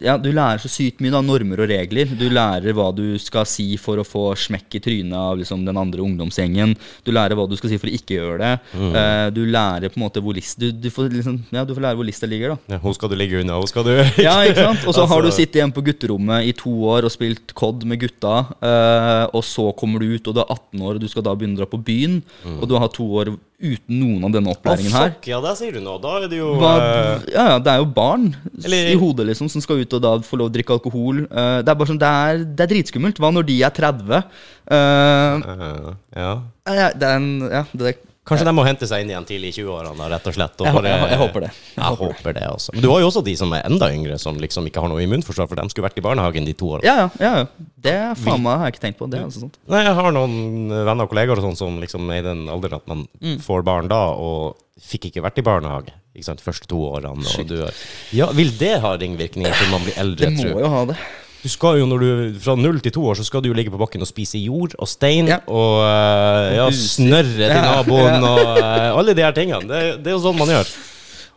Ja, 0.00 0.16
du 0.18 0.30
lærer 0.32 0.60
så 0.62 0.68
sykt 0.72 1.00
mye, 1.04 1.12
da. 1.14 1.20
Normer 1.24 1.60
og 1.64 1.68
regler. 1.70 2.10
Du 2.18 2.26
lærer 2.32 2.72
hva 2.76 2.90
du 2.94 3.18
skal 3.22 3.46
si 3.48 3.76
for 3.80 4.00
å 4.00 4.04
få 4.06 4.26
smekk 4.36 4.78
i 4.78 4.80
trynet 4.84 5.16
av 5.16 5.38
liksom, 5.40 5.64
den 5.66 5.76
andre 5.80 6.02
ungdomsgjengen. 6.04 6.74
Du 7.04 7.12
lærer 7.12 7.36
hva 7.38 7.46
du 7.48 7.56
skal 7.56 7.70
si 7.72 7.78
for 7.80 7.88
å 7.90 7.94
ikke 7.96 8.18
gjøre 8.18 8.38
det. 8.42 8.52
Mm. 8.74 8.92
Uh, 8.94 9.26
du 9.34 9.42
lærer 9.48 9.88
på 9.92 9.98
en 10.00 10.04
måte 10.06 10.22
hvor 10.24 10.33
list, 10.34 10.58
du, 10.60 10.68
du, 10.72 10.90
får, 10.92 11.08
liksom, 11.14 11.38
ja, 11.54 11.62
du 11.64 11.72
får 11.76 11.84
lære 11.86 11.98
hvor 12.00 12.08
lista 12.08 12.26
ligger, 12.30 12.54
da. 12.54 12.74
ja. 12.74 12.78
Hun 12.82 12.94
skal 12.98 13.08
du 13.12 13.16
ligge 13.20 13.40
unna, 13.40 13.56
hun 13.62 13.70
skal 13.70 13.86
du 13.86 13.92
Ja, 14.26 14.36
ikke 14.44 14.66
sant? 14.68 14.84
Og 14.90 14.94
så 14.98 15.06
har 15.06 15.22
du 15.24 15.30
Altså- 15.30 15.40
sittet 15.44 15.60
hjemme 15.62 15.74
på 15.76 15.84
gutterommet 15.86 16.50
i 16.50 16.52
to 16.58 16.74
år 16.90 17.06
og 17.08 17.14
spilt 17.14 17.54
COD 17.56 17.84
med 17.88 18.00
gutta, 18.04 18.36
eh, 18.60 19.24
og 19.32 19.42
så 19.46 19.70
kommer 19.78 20.00
du 20.04 20.12
ut, 20.14 20.28
og 20.28 20.34
du 20.36 20.40
er 20.44 20.50
18 20.58 20.82
år, 20.84 20.94
og 20.98 21.00
du 21.00 21.08
skal 21.08 21.22
da 21.26 21.34
begynne 21.34 21.56
å 21.58 21.62
dra 21.64 21.70
på 21.70 21.82
byen, 21.84 22.20
og 22.60 22.68
du 22.68 22.76
har 22.78 22.88
to 22.94 23.06
år 23.22 23.34
uten 23.64 23.96
noen 23.96 24.24
av 24.26 24.32
denne 24.34 24.50
opplæringen 24.52 24.92
her. 24.92 25.12
fuck, 25.14 25.26
ja, 25.30 25.38
det 25.40 25.52
sier 25.56 25.72
du 25.72 25.78
nå. 25.80 25.94
Da 26.02 26.16
er 26.18 26.24
det 26.28 26.36
jo 26.36 26.50
Hva, 26.60 26.72
eh, 26.84 27.22
ja, 27.32 27.44
ja, 27.54 27.58
det 27.64 27.70
er 27.72 27.78
jo 27.80 27.86
barn 27.96 28.26
Eller- 28.62 28.90
i 28.92 28.96
hodet 29.00 29.24
liksom 29.30 29.48
som 29.48 29.62
skal 29.64 29.80
ut 29.80 29.94
og 29.96 30.02
da 30.04 30.10
få 30.26 30.36
lov 30.36 30.50
å 30.50 30.52
drikke 30.52 30.74
alkohol. 30.76 31.22
Uh, 31.30 31.62
det 31.64 31.70
er 31.72 31.78
bare 31.78 31.88
sånn, 31.88 32.00
det 32.02 32.10
er, 32.10 32.42
det 32.44 32.60
er 32.66 32.72
dritskummelt. 32.74 33.16
Hva 33.22 33.30
når 33.32 33.46
de 33.48 33.56
er 33.64 33.70
30? 33.70 34.24
Uh, 34.68 34.74
uh, 34.74 35.94
Ja. 36.16 36.32
ja, 36.68 36.88
det 36.92 37.08
er 37.08 37.16
en, 37.16 37.30
ja, 37.50 37.64
det, 37.72 37.96
Kanskje 38.24 38.44
de 38.48 38.52
må 38.56 38.64
hente 38.64 38.86
seg 38.88 39.02
inn 39.04 39.10
igjen 39.12 39.26
tidlig 39.28 39.50
i 39.52 39.56
20-årene, 39.60 40.06
rett 40.08 40.26
og 40.30 40.32
slett. 40.34 40.54
Og 40.60 40.64
Jeg- 40.66 40.74
bare- 40.74 40.88
jeg- 40.88 41.10
jeg 41.10 41.18
håper 41.18 41.40
det. 41.44 41.50
Jeg 41.50 41.76
Jeg 41.76 41.84
håper 41.84 42.12
håper 42.14 42.32
det 42.34 42.42
også. 42.48 42.70
Men 42.72 42.82
du 42.82 42.88
har 42.90 43.00
jo 43.00 43.06
også 43.10 43.22
de 43.24 43.34
som 43.36 43.52
er 43.52 43.62
enda 43.66 43.86
yngre, 43.92 44.18
som 44.18 44.36
liksom 44.38 44.66
ikke 44.66 44.80
har 44.80 44.88
noe 44.88 45.02
immunforsvar, 45.04 45.46
for 45.48 45.56
de 45.56 45.68
skulle 45.68 45.84
vært 45.90 45.98
i 45.98 46.00
barnehagen 46.00 46.44
de 46.46 46.52
to 46.54 46.64
årene. 46.66 46.84
ja, 46.84 47.10
ja, 47.20 47.36
ja. 47.36 47.46
Det 47.80 48.16
faen 48.16 48.40
meg 48.42 48.56
har 48.58 48.70
jeg 48.70 48.74
ikke 48.74 48.80
tenkt 48.86 48.96
på. 48.98 49.10
Det 49.10 49.20
altså. 49.20 49.50
Nei, 49.68 49.84
jeg 49.84 49.94
har 49.94 50.10
noen 50.12 50.68
venner 50.70 51.02
og 51.04 51.10
kollegaer 51.10 51.36
og 51.36 51.44
sånn 51.44 51.56
som 51.56 51.78
liksom 51.80 52.10
er 52.10 52.18
i 52.20 52.22
den 52.22 52.46
alderen 52.48 52.74
at 52.76 52.88
man 52.88 53.06
Mm. 53.22 53.38
får 53.40 53.62
barn 53.62 53.88
da, 53.88 54.06
og 54.16 54.56
fikk 54.80 55.12
ikke 55.12 55.22
vært 55.22 55.38
i 55.38 55.42
barnehage. 55.42 55.90
Ikke 56.16 56.24
sant, 56.24 56.40
første 56.40 56.66
to 56.66 56.76
årene. 56.76 57.26
Og 57.38 57.46
du, 57.46 57.68
ja, 58.12 58.26
vil 58.32 58.50
det 58.56 58.80
ha 58.80 58.96
ringvirkninger 58.96 59.52
til 59.52 59.68
man 59.70 59.82
blir 59.82 59.94
eldre, 59.98 60.16
Det 60.16 60.32
må 60.32 60.42
tror 60.50 60.60
jo 60.60 60.68
ha 60.68 60.84
det. 60.86 60.96
Du 61.44 61.50
skal 61.52 61.76
jo, 61.76 61.84
når 61.88 62.00
du, 62.00 62.38
fra 62.40 62.54
null 62.56 62.78
til 62.80 62.94
to 62.96 63.02
år, 63.04 63.18
så 63.20 63.26
skal 63.28 63.42
du 63.44 63.50
jo 63.50 63.56
ligge 63.56 63.72
på 63.72 63.80
bakken 63.80 64.00
og 64.00 64.08
spise 64.08 64.40
jord 64.40 64.72
og 64.80 64.88
stein 64.88 65.28
Ja. 65.28 65.42
og 65.44 65.82
eh, 65.84 66.54
ja, 66.56 66.70
snørre 66.72 67.50
til 67.52 67.60
naboen 67.66 68.24
og 68.24 68.40
eh, 68.56 68.88
alle 68.88 69.12
de 69.12 69.26
her 69.26 69.36
tingene. 69.36 69.68
Det, 69.68 69.82
det 70.00 70.12
er 70.12 70.16
jo 70.16 70.22
sånn 70.24 70.38
man 70.40 70.54
gjør. 70.54 70.72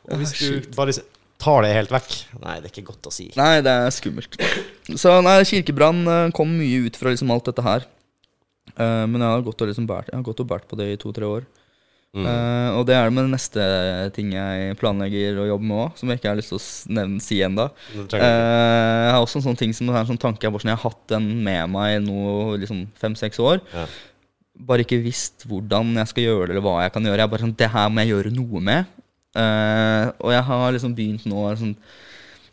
Og 0.07 0.21
hvis 0.21 0.33
du 0.39 0.71
bare 0.77 0.95
tar 1.37 1.65
det 1.65 1.73
helt 1.75 1.91
vekk 1.91 2.13
Nei, 2.39 2.55
det 2.63 2.69
er 2.69 2.71
ikke 2.71 2.87
godt 2.87 3.09
å 3.09 3.13
si. 3.13 3.27
Nei, 3.35 3.59
det 3.65 3.73
er 3.83 3.91
skummelt. 3.93 4.39
Så 4.95 5.17
nei, 5.25 5.35
kirkebrann 5.51 6.01
eh, 6.07 6.23
kom 6.37 6.55
mye 6.55 6.87
ut 6.87 6.95
fra 6.99 7.11
liksom 7.11 7.35
alt 7.35 7.51
dette 7.51 7.67
her. 7.67 7.85
Uh, 8.77 9.03
men 9.09 9.19
jeg 9.23 9.27
har 9.31 9.43
gått 9.45 9.61
og 9.63 9.69
liksom 9.71 9.85
bært, 9.89 10.09
jeg 10.11 10.19
har 10.19 10.25
gått 10.27 10.41
og 10.43 10.49
bært 10.51 10.65
på 10.69 10.77
det 10.77 10.91
i 10.91 10.97
to-tre 11.01 11.25
år. 11.27 11.45
Mm. 12.15 12.23
Uh, 12.23 12.69
og 12.79 12.85
det 12.87 12.95
er 12.95 13.09
det 13.09 13.13
med 13.13 13.27
det 13.27 13.33
neste 13.35 13.63
ting 14.15 14.31
jeg 14.33 14.77
planlegger 14.79 15.41
å 15.41 15.47
jobbe 15.51 15.67
med 15.67 15.81
òg, 15.83 15.97
som 15.99 16.09
jeg 16.09 16.19
ikke 16.19 16.31
har 16.31 16.39
lyst 16.39 16.53
til 16.53 16.59
å 16.59 16.95
nevne, 16.97 17.23
si 17.23 17.39
ennå. 17.45 17.67
Uh, 17.93 18.15
jeg 18.17 19.11
har 19.13 19.19
også 19.19 19.41
en 19.41 19.47
sånn 19.49 19.59
ting 19.59 19.75
som 19.75 19.91
er 19.91 19.99
en 20.01 20.09
sånn 20.13 20.21
tanke 20.21 20.47
jeg, 20.47 20.53
bare 20.53 20.63
sånn, 20.63 20.71
jeg 20.73 20.79
har 20.79 20.93
hatt 20.93 21.03
den 21.13 21.27
med 21.45 21.73
meg 21.75 21.99
nå 22.05 22.55
liksom 22.63 22.85
fem-seks 22.97 23.41
år. 23.43 23.61
Ja. 23.75 23.85
Bare 24.67 24.87
ikke 24.87 25.01
visst 25.03 25.45
hvordan 25.49 25.93
jeg 25.99 26.13
skal 26.13 26.29
gjøre 26.29 26.47
det, 26.47 26.55
eller 26.55 26.65
hva 26.65 26.79
jeg 26.85 26.95
kan 26.95 27.05
gjøre. 27.05 27.19
Jeg 27.19 27.27
er 27.27 27.33
bare 27.35 27.45
sånn, 27.45 27.57
Det 27.59 27.71
her 27.75 27.91
må 27.91 28.01
jeg 28.01 28.13
gjøre 28.15 28.33
noe 28.39 28.63
med. 28.71 28.93
Uh, 29.37 30.05
og 30.23 30.33
jeg 30.33 30.45
har 30.47 30.73
liksom 30.73 30.97
begynt 30.97 31.27
nå 31.29 31.41
sånn, 31.59 31.75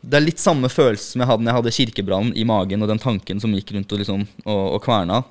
Det 0.05 0.19
er 0.19 0.25
litt 0.27 0.43
samme 0.43 0.69
følelse 0.69 1.15
som 1.15 1.23
jeg 1.23 1.31
hadde 1.31 1.47
når 1.47 1.51
jeg 1.51 1.61
hadde 1.63 1.77
kirkebrannen 1.79 2.37
i 2.37 2.45
magen, 2.45 2.85
og 2.85 2.91
den 2.91 3.01
tanken 3.01 3.41
som 3.41 3.55
gikk 3.57 3.73
rundt 3.73 3.95
og, 3.95 4.03
liksom, 4.03 4.27
og, 4.45 4.65
og 4.77 4.81
kverna. 4.85 5.23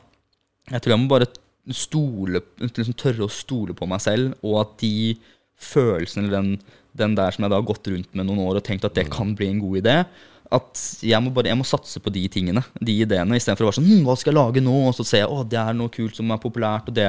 Jeg 0.71 0.81
tror 0.81 0.95
jeg 0.95 1.03
må 1.03 1.11
bare 1.11 1.29
stole, 1.71 2.41
liksom 2.59 2.97
tørre 2.99 3.27
å 3.27 3.31
stole 3.31 3.75
på 3.77 3.87
meg 3.87 4.03
selv, 4.03 4.35
og 4.43 4.59
at 4.65 4.75
de 4.83 5.15
følelsene, 5.63 6.27
eller 6.27 6.35
den, 6.35 6.77
den 6.99 7.15
der 7.15 7.31
som 7.31 7.45
jeg 7.45 7.53
da 7.53 7.61
har 7.61 7.67
gått 7.67 7.87
rundt 7.87 8.11
med 8.11 8.27
noen 8.27 8.43
år 8.43 8.59
og 8.59 8.65
tenkt 8.67 8.85
at 8.87 8.97
det 8.97 9.07
kan 9.13 9.31
bli 9.37 9.47
en 9.53 9.63
god 9.63 9.79
idé, 9.79 9.97
at 10.53 10.81
jeg 11.01 11.17
må, 11.23 11.31
bare, 11.33 11.49
jeg 11.49 11.57
må 11.57 11.65
satse 11.65 11.97
på 12.03 12.11
de 12.13 12.23
tingene, 12.31 12.61
de 12.77 12.95
ideene, 13.05 13.39
istedenfor 13.39 13.65
å 13.65 13.69
være 13.71 13.77
sånn 13.79 13.87
hm, 13.87 14.03
Hva 14.05 14.15
skal 14.19 14.33
jeg 14.33 14.37
lage 14.37 14.61
nå? 14.61 14.75
Og 14.89 14.93
så 14.97 15.05
ser 15.07 15.23
jeg 15.23 15.31
å, 15.31 15.39
det 15.49 15.57
er 15.57 15.77
noe 15.77 15.89
kult 15.93 16.19
som 16.19 16.29
er 16.33 16.41
populært, 16.43 16.91
og 16.91 16.97
det, 16.97 17.07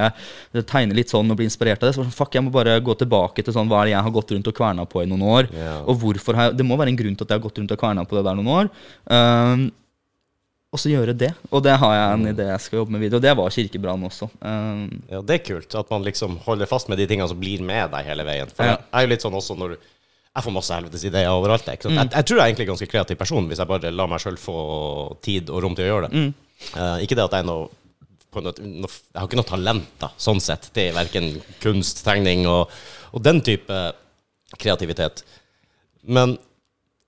det 0.55 0.65
tegner 0.69 0.97
litt 0.97 1.13
sånn 1.13 1.29
og 1.29 1.37
blir 1.37 1.49
inspirert 1.49 1.83
av 1.83 1.91
det. 1.91 1.97
Så 1.97 2.01
sånn, 2.01 2.15
fuck, 2.15 2.33
jeg 2.33 2.45
må 2.45 2.53
bare 2.55 2.77
gå 2.81 2.95
tilbake 2.97 3.45
til 3.45 3.53
sånn 3.55 3.69
Hva 3.69 3.83
er 3.83 3.91
det 3.91 3.95
jeg 3.95 4.07
har 4.07 4.15
gått 4.15 4.33
rundt 4.33 4.49
og 4.49 4.57
kverna 4.57 4.87
på 4.89 5.03
i 5.03 5.09
noen 5.11 5.25
år? 5.29 5.49
Yeah. 5.53 5.81
Og 5.91 5.99
hvorfor 6.01 6.39
har 6.39 6.49
jeg 6.49 6.59
Det 6.61 6.67
må 6.67 6.79
være 6.79 6.95
en 6.95 7.01
grunn 7.03 7.17
til 7.17 7.27
at 7.27 7.35
jeg 7.35 7.41
har 7.41 7.45
gått 7.45 7.61
rundt 7.61 7.75
og 7.75 7.81
kverna 7.83 8.07
på 8.07 8.17
det 8.17 8.25
der 8.25 8.39
noen 8.39 8.53
år. 8.55 8.71
Um, 9.05 9.67
og 10.75 10.81
så 10.83 10.91
gjøre 10.91 11.15
det. 11.17 11.31
Og 11.55 11.63
det 11.65 11.73
har 11.81 11.93
jeg 11.95 12.13
en 12.19 12.27
idé 12.33 12.45
jeg 12.51 12.61
skal 12.65 12.79
jobbe 12.81 12.91
med 12.95 13.01
videre. 13.05 13.17
Og 13.21 13.23
det 13.25 13.33
var 13.39 13.55
kirkebrann 13.55 14.03
også. 14.09 14.27
Um, 14.43 14.85
Ja, 15.09 15.21
det 15.23 15.39
er 15.39 15.43
kult 15.47 15.75
at 15.79 15.89
man 15.95 16.03
liksom 16.05 16.37
holder 16.45 16.67
fast 16.69 16.89
med 16.91 16.99
de 16.99 17.07
tingene 17.09 17.27
som 17.31 17.39
blir 17.39 17.63
med 17.63 17.91
deg 17.95 18.05
hele 18.11 18.25
veien. 18.27 18.51
For 18.51 18.67
Ja. 18.67 18.75
jeg 18.77 18.99
er 18.99 19.07
jo 19.07 19.11
litt 19.15 19.23
sånn 19.25 19.37
også 19.39 19.57
når 19.57 19.75
du 19.75 19.91
Jeg 20.35 20.43
får 20.43 20.51
masse 20.51 20.73
helvetes 20.75 21.03
ideer 21.07 21.29
overalt. 21.31 21.63
jeg, 21.65 21.79
Mm. 21.87 21.95
Jeg, 21.95 22.09
jeg 22.11 22.25
tror 22.27 22.37
jeg 22.37 22.43
er 22.43 22.49
egentlig 22.51 22.67
ganske 22.67 22.87
kreativ 22.91 23.17
person 23.17 23.45
hvis 23.47 23.57
jeg 23.61 23.67
bare 23.69 23.91
lar 23.95 24.07
meg 24.11 24.19
sjøl 24.19 24.35
få 24.35 24.55
tid 25.23 25.47
og 25.49 25.61
rom 25.63 25.75
til 25.77 25.85
å 25.85 25.91
gjøre 25.93 26.09
det. 26.09 26.11
Mm. 26.11 26.33
Uh, 26.75 26.97
ikke 27.05 27.15
det 27.15 27.23
at 27.23 27.31
jeg 27.37 27.39
er 27.45 27.47
noe, 27.47 27.69
på 28.35 28.43
noe, 28.43 28.51
noe 28.59 28.91
Jeg 28.91 29.15
har 29.21 29.29
ikke 29.29 29.39
noe 29.39 29.47
talent, 29.47 29.87
da, 30.03 30.09
sånn 30.19 30.41
sett, 30.43 30.67
til 30.75 30.91
verken 30.93 31.41
kunst, 31.63 32.03
tegning 32.03 32.43
og, 32.51 32.67
og 33.15 33.23
den 33.23 33.39
type 33.47 33.79
kreativitet. 34.59 35.23
Men 36.03 36.35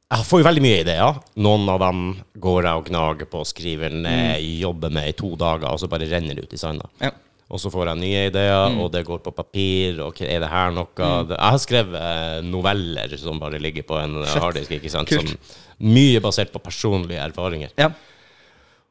jeg 0.07 0.25
får 0.29 0.39
jo 0.41 0.45
veldig 0.47 0.61
mye 0.63 0.81
ideer. 0.85 1.17
Noen 1.43 1.69
av 1.73 1.79
dem 1.83 2.01
går 2.39 2.63
jeg 2.69 2.79
og 2.81 2.85
gnager 2.91 3.27
på, 3.31 3.41
skriver 3.49 3.91
ned, 3.91 4.43
jobber 4.61 4.93
med 4.95 5.09
i 5.09 5.15
to 5.19 5.33
dager, 5.39 5.67
og 5.73 5.79
så 5.81 5.89
bare 5.91 6.07
renner 6.07 6.37
det 6.37 6.45
ut 6.47 6.53
i 6.53 6.59
sanda. 6.61 6.89
ja. 7.03 7.11
Og 7.47 7.61
så 7.63 7.69
får 7.71 7.87
jeg 7.87 7.99
nye 8.01 8.21
ideer, 8.27 8.65
Mm. 8.73 8.79
og 8.83 8.89
det 8.91 9.05
går 9.07 9.21
på 9.23 9.31
papir. 9.31 10.01
Og 10.03 10.17
er 10.19 10.41
det 10.43 10.49
her 10.51 10.69
noe 10.75 10.89
mm. 10.97 11.29
Jeg 11.29 11.39
har 11.39 11.57
skrevet 11.63 11.95
eh, 11.95 12.41
noveller 12.43 13.13
som 13.17 13.39
bare 13.39 13.55
ligger 13.57 13.85
på 13.87 13.95
en 14.01 14.17
harddisk. 14.27 14.69
ikke 14.75 14.91
sant? 14.91 15.07
Kult. 15.07 15.29
Som, 15.29 15.37
mye 15.79 16.19
basert 16.19 16.51
på 16.51 16.59
personlige 16.59 17.23
erfaringer. 17.23 17.71
ja. 17.79 17.87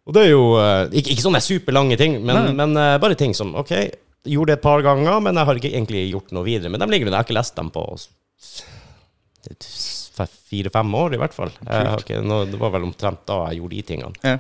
Og 0.07 0.15
det 0.15 0.23
er 0.23 0.31
jo 0.31 0.57
eh, 0.57 0.89
ikke, 0.89 1.11
ikke 1.13 1.23
sånne 1.27 1.43
superlange 1.45 1.99
ting, 2.01 2.17
men, 2.25 2.57
men 2.57 2.73
eh, 2.81 2.97
bare 3.03 3.15
ting 3.15 3.35
som 3.35 3.53
OK, 3.61 3.75
gjorde 4.25 4.55
det 4.55 4.57
et 4.57 4.63
par 4.65 4.81
ganger, 4.81 5.21
men 5.21 5.37
jeg 5.37 5.45
har 5.51 5.61
ikke 5.61 5.75
egentlig 5.75 6.11
gjort 6.15 6.33
noe 6.33 6.45
videre. 6.49 6.71
Men 6.73 6.81
de 6.81 6.87
ligger 6.95 7.11
der. 7.11 7.13
Jeg 7.13 7.21
har 7.21 7.29
ikke 7.29 7.37
lest 7.43 7.57
dem 7.61 7.69
på 7.75 7.85
fire-fem 10.25 10.95
år, 10.95 11.15
i 11.15 11.19
hvert 11.21 11.35
fall. 11.37 11.51
Jeg 11.69 11.93
okay, 12.01 12.21
nå, 12.25 12.47
det 12.49 12.57
var 12.59 12.71
vel 12.73 12.83
omtrent 12.89 13.27
da 13.29 13.51
jeg 13.51 13.61
gjorde 13.61 13.77
de 13.77 13.83
tingene. 13.83 14.15
ja. 14.25 14.39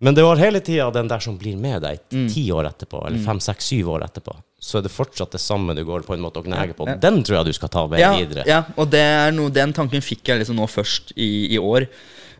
Men 0.00 0.14
det 0.14 0.22
var 0.22 0.38
hele 0.38 0.60
tida 0.62 0.92
den 0.94 1.08
der 1.10 1.18
som 1.18 1.34
blir 1.36 1.56
med 1.58 1.82
deg 1.82 1.98
Mm. 2.14 2.28
ti 2.30 2.52
år 2.54 2.68
etterpå, 2.68 3.04
eller 3.04 3.18
fem, 3.18 3.40
seks, 3.40 3.64
syv 3.66 3.88
år 3.90 4.04
etterpå. 4.06 4.30
Så 4.60 4.78
er 4.78 4.82
det 4.82 4.92
fortsatt 4.94 5.32
det 5.32 5.40
samme 5.40 5.74
du 5.74 5.82
går 5.84 6.04
på 6.06 6.14
en 6.14 6.20
måte 6.22 6.38
og 6.38 6.44
gnager 6.46 6.72
på. 6.72 6.86
Ja. 6.86 6.94
Den 6.94 7.24
tror 7.24 7.38
jeg 7.40 7.46
du 7.46 7.52
skal 7.52 7.68
ta 7.68 7.84
med 7.88 7.98
ja, 7.98 8.12
videre. 8.14 8.44
Ja, 8.46 8.62
og 8.76 8.90
det 8.90 9.34
noe, 9.34 9.50
den 9.50 9.72
tanken 9.74 10.00
fikk 10.00 10.22
jeg 10.30 10.38
liksom 10.38 10.54
nå 10.54 10.68
først 10.70 11.10
i, 11.16 11.50
i 11.50 11.58
år. 11.58 11.88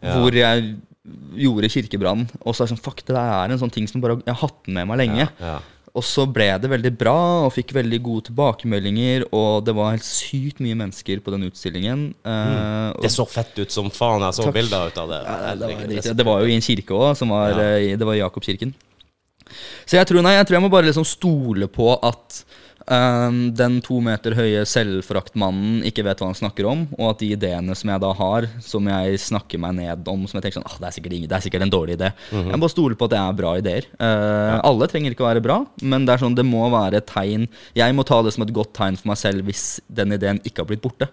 Ja. 0.00 0.14
Hvor 0.14 0.30
jeg 0.30 0.76
gjorde 1.34 1.68
kirkebrannen. 1.72 2.28
Og 2.44 2.54
så 2.54 2.62
er 2.62 2.68
det 2.68 2.76
sånn, 2.76 2.84
fuck, 2.84 3.02
det 3.02 3.16
der 3.16 3.34
er 3.42 3.50
en 3.50 3.58
sånn 3.58 3.74
ting 3.74 3.88
som 3.90 4.00
bare, 4.00 4.20
jeg 4.22 4.34
har 4.36 4.42
hatt 4.48 4.68
med 4.70 4.86
meg 4.86 4.98
lenge. 5.02 5.26
Ja. 5.40 5.58
Og 5.96 6.04
så 6.04 6.26
ble 6.30 6.50
det 6.60 6.68
veldig 6.70 6.90
bra, 7.00 7.14
og 7.46 7.52
fikk 7.54 7.72
veldig 7.72 7.98
gode 8.04 8.26
tilbakemeldinger. 8.28 9.24
Og 9.32 9.64
det 9.64 9.74
var 9.74 9.94
helt 9.94 10.04
sykt 10.06 10.60
mye 10.60 10.76
mennesker 10.78 11.22
på 11.24 11.32
den 11.34 11.46
utstillingen. 11.48 12.02
Mm. 12.22 12.56
Uh, 12.94 13.00
Det 13.02 13.10
så 13.14 13.24
fett 13.26 13.56
ut 13.58 13.70
som 13.72 13.88
faen. 13.90 14.20
Jeg 14.26 14.36
så 14.36 14.44
Takk. 14.48 14.54
bilder 14.58 14.92
ut 14.92 14.98
av 14.98 15.08
det. 15.08 15.20
Ja, 15.24 15.54
det, 15.54 15.70
var, 15.72 15.86
det- 15.88 16.16
det 16.20 16.26
var 16.26 16.40
jo 16.44 16.46
i 16.52 16.54
en 16.58 16.60
kirke 16.68 16.92
òg, 16.94 17.16
som 17.16 17.28
var, 17.32 17.50
Ja. 17.56 17.68
eh, 17.78 17.96
det 17.96 18.04
var 18.06 18.14
i 18.14 18.20
Jakobkirken. 18.22 18.74
Så 19.88 19.96
jeg 19.96 20.06
tror, 20.06 20.22
nei, 20.22 20.34
jeg 20.36 20.46
tror 20.46 20.56
jeg 20.60 20.62
må 20.62 20.70
bare 20.70 20.84
liksom 20.90 21.06
stole 21.08 21.66
på 21.72 21.98
at 22.04 22.44
ehm, 22.94 23.38
den 23.56 23.78
to 23.84 23.98
meter 24.04 24.34
høye 24.38 24.64
selvforaktmannen 24.68 25.84
ikke 25.88 26.04
vet 26.06 26.20
hva 26.22 26.30
han 26.30 26.38
snakker 26.38 26.68
om, 26.70 26.86
og 26.98 27.12
at 27.12 27.22
de 27.22 27.30
ideene 27.36 27.76
som 27.78 27.92
jeg 27.92 28.02
da 28.04 28.10
har, 28.18 28.48
som 28.64 28.90
jeg 28.90 29.20
snakker 29.22 29.62
meg 29.62 29.76
ned 29.78 30.10
om, 30.10 30.26
som 30.28 30.38
jeg 30.38 30.46
tenker 30.46 30.58
sånn, 30.58 30.68
ah, 30.68 30.76
det, 30.80 30.90
er 30.90 30.96
sikkert 30.98 31.16
ingen, 31.18 31.30
det 31.30 31.38
er 31.38 31.46
sikkert 31.46 31.66
en 31.66 31.74
dårlig 31.74 31.98
idé. 31.98 32.12
Mhm. 32.32 32.50
Jeg 32.50 32.56
må 32.56 32.64
bare 32.66 32.74
stole 32.74 32.98
på 32.98 33.08
at 33.08 33.14
det 33.14 33.22
er 33.22 33.38
bra 33.40 33.54
ideer. 33.60 33.88
Eh, 33.98 34.58
Alle 34.70 34.90
trenger 34.90 35.14
ikke 35.14 35.26
å 35.26 35.30
være 35.30 35.44
bra, 35.44 35.60
men 35.82 36.08
det 36.08 36.16
er 36.16 36.24
sånn, 36.24 36.36
det 36.38 36.46
må 36.48 36.66
være 36.72 37.02
et 37.02 37.08
tegn. 37.08 37.48
Jeg 37.78 37.96
må 37.96 38.06
ta 38.08 38.20
det 38.26 38.34
som 38.36 38.46
et 38.46 38.54
godt 38.54 38.74
tegn 38.78 38.98
for 39.00 39.12
meg 39.12 39.20
selv 39.20 39.48
hvis 39.48 39.66
den 39.88 40.16
ideen 40.16 40.42
ikke 40.44 40.64
har 40.64 40.70
blitt 40.70 40.84
borte. 40.84 41.10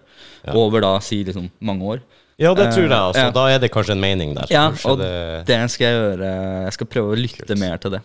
Over 0.52 0.84
da, 0.84 0.96
si 1.04 1.22
liksom 1.26 1.50
mange 1.60 1.96
år. 1.96 2.06
Ja, 2.36 2.52
det 2.52 2.68
tror 2.74 2.84
jeg. 2.84 2.92
Altså. 2.92 3.22
Ja. 3.24 3.32
Da 3.32 3.46
er 3.48 3.60
det 3.62 3.70
kanskje 3.72 3.94
en 3.96 4.02
mening 4.02 4.34
der. 4.36 4.48
Ja, 4.52 4.66
Kanskje 4.68 4.92
og 4.92 5.00
det... 5.00 5.12
det 5.48 5.56
skal 5.72 5.86
jeg 5.86 5.96
gjøre. 5.96 6.32
Jeg 6.66 6.76
skal 6.76 6.88
prøve 6.92 7.14
å 7.14 7.18
lytte 7.18 7.56
mer 7.56 7.80
til 7.80 7.96
det. 7.96 8.02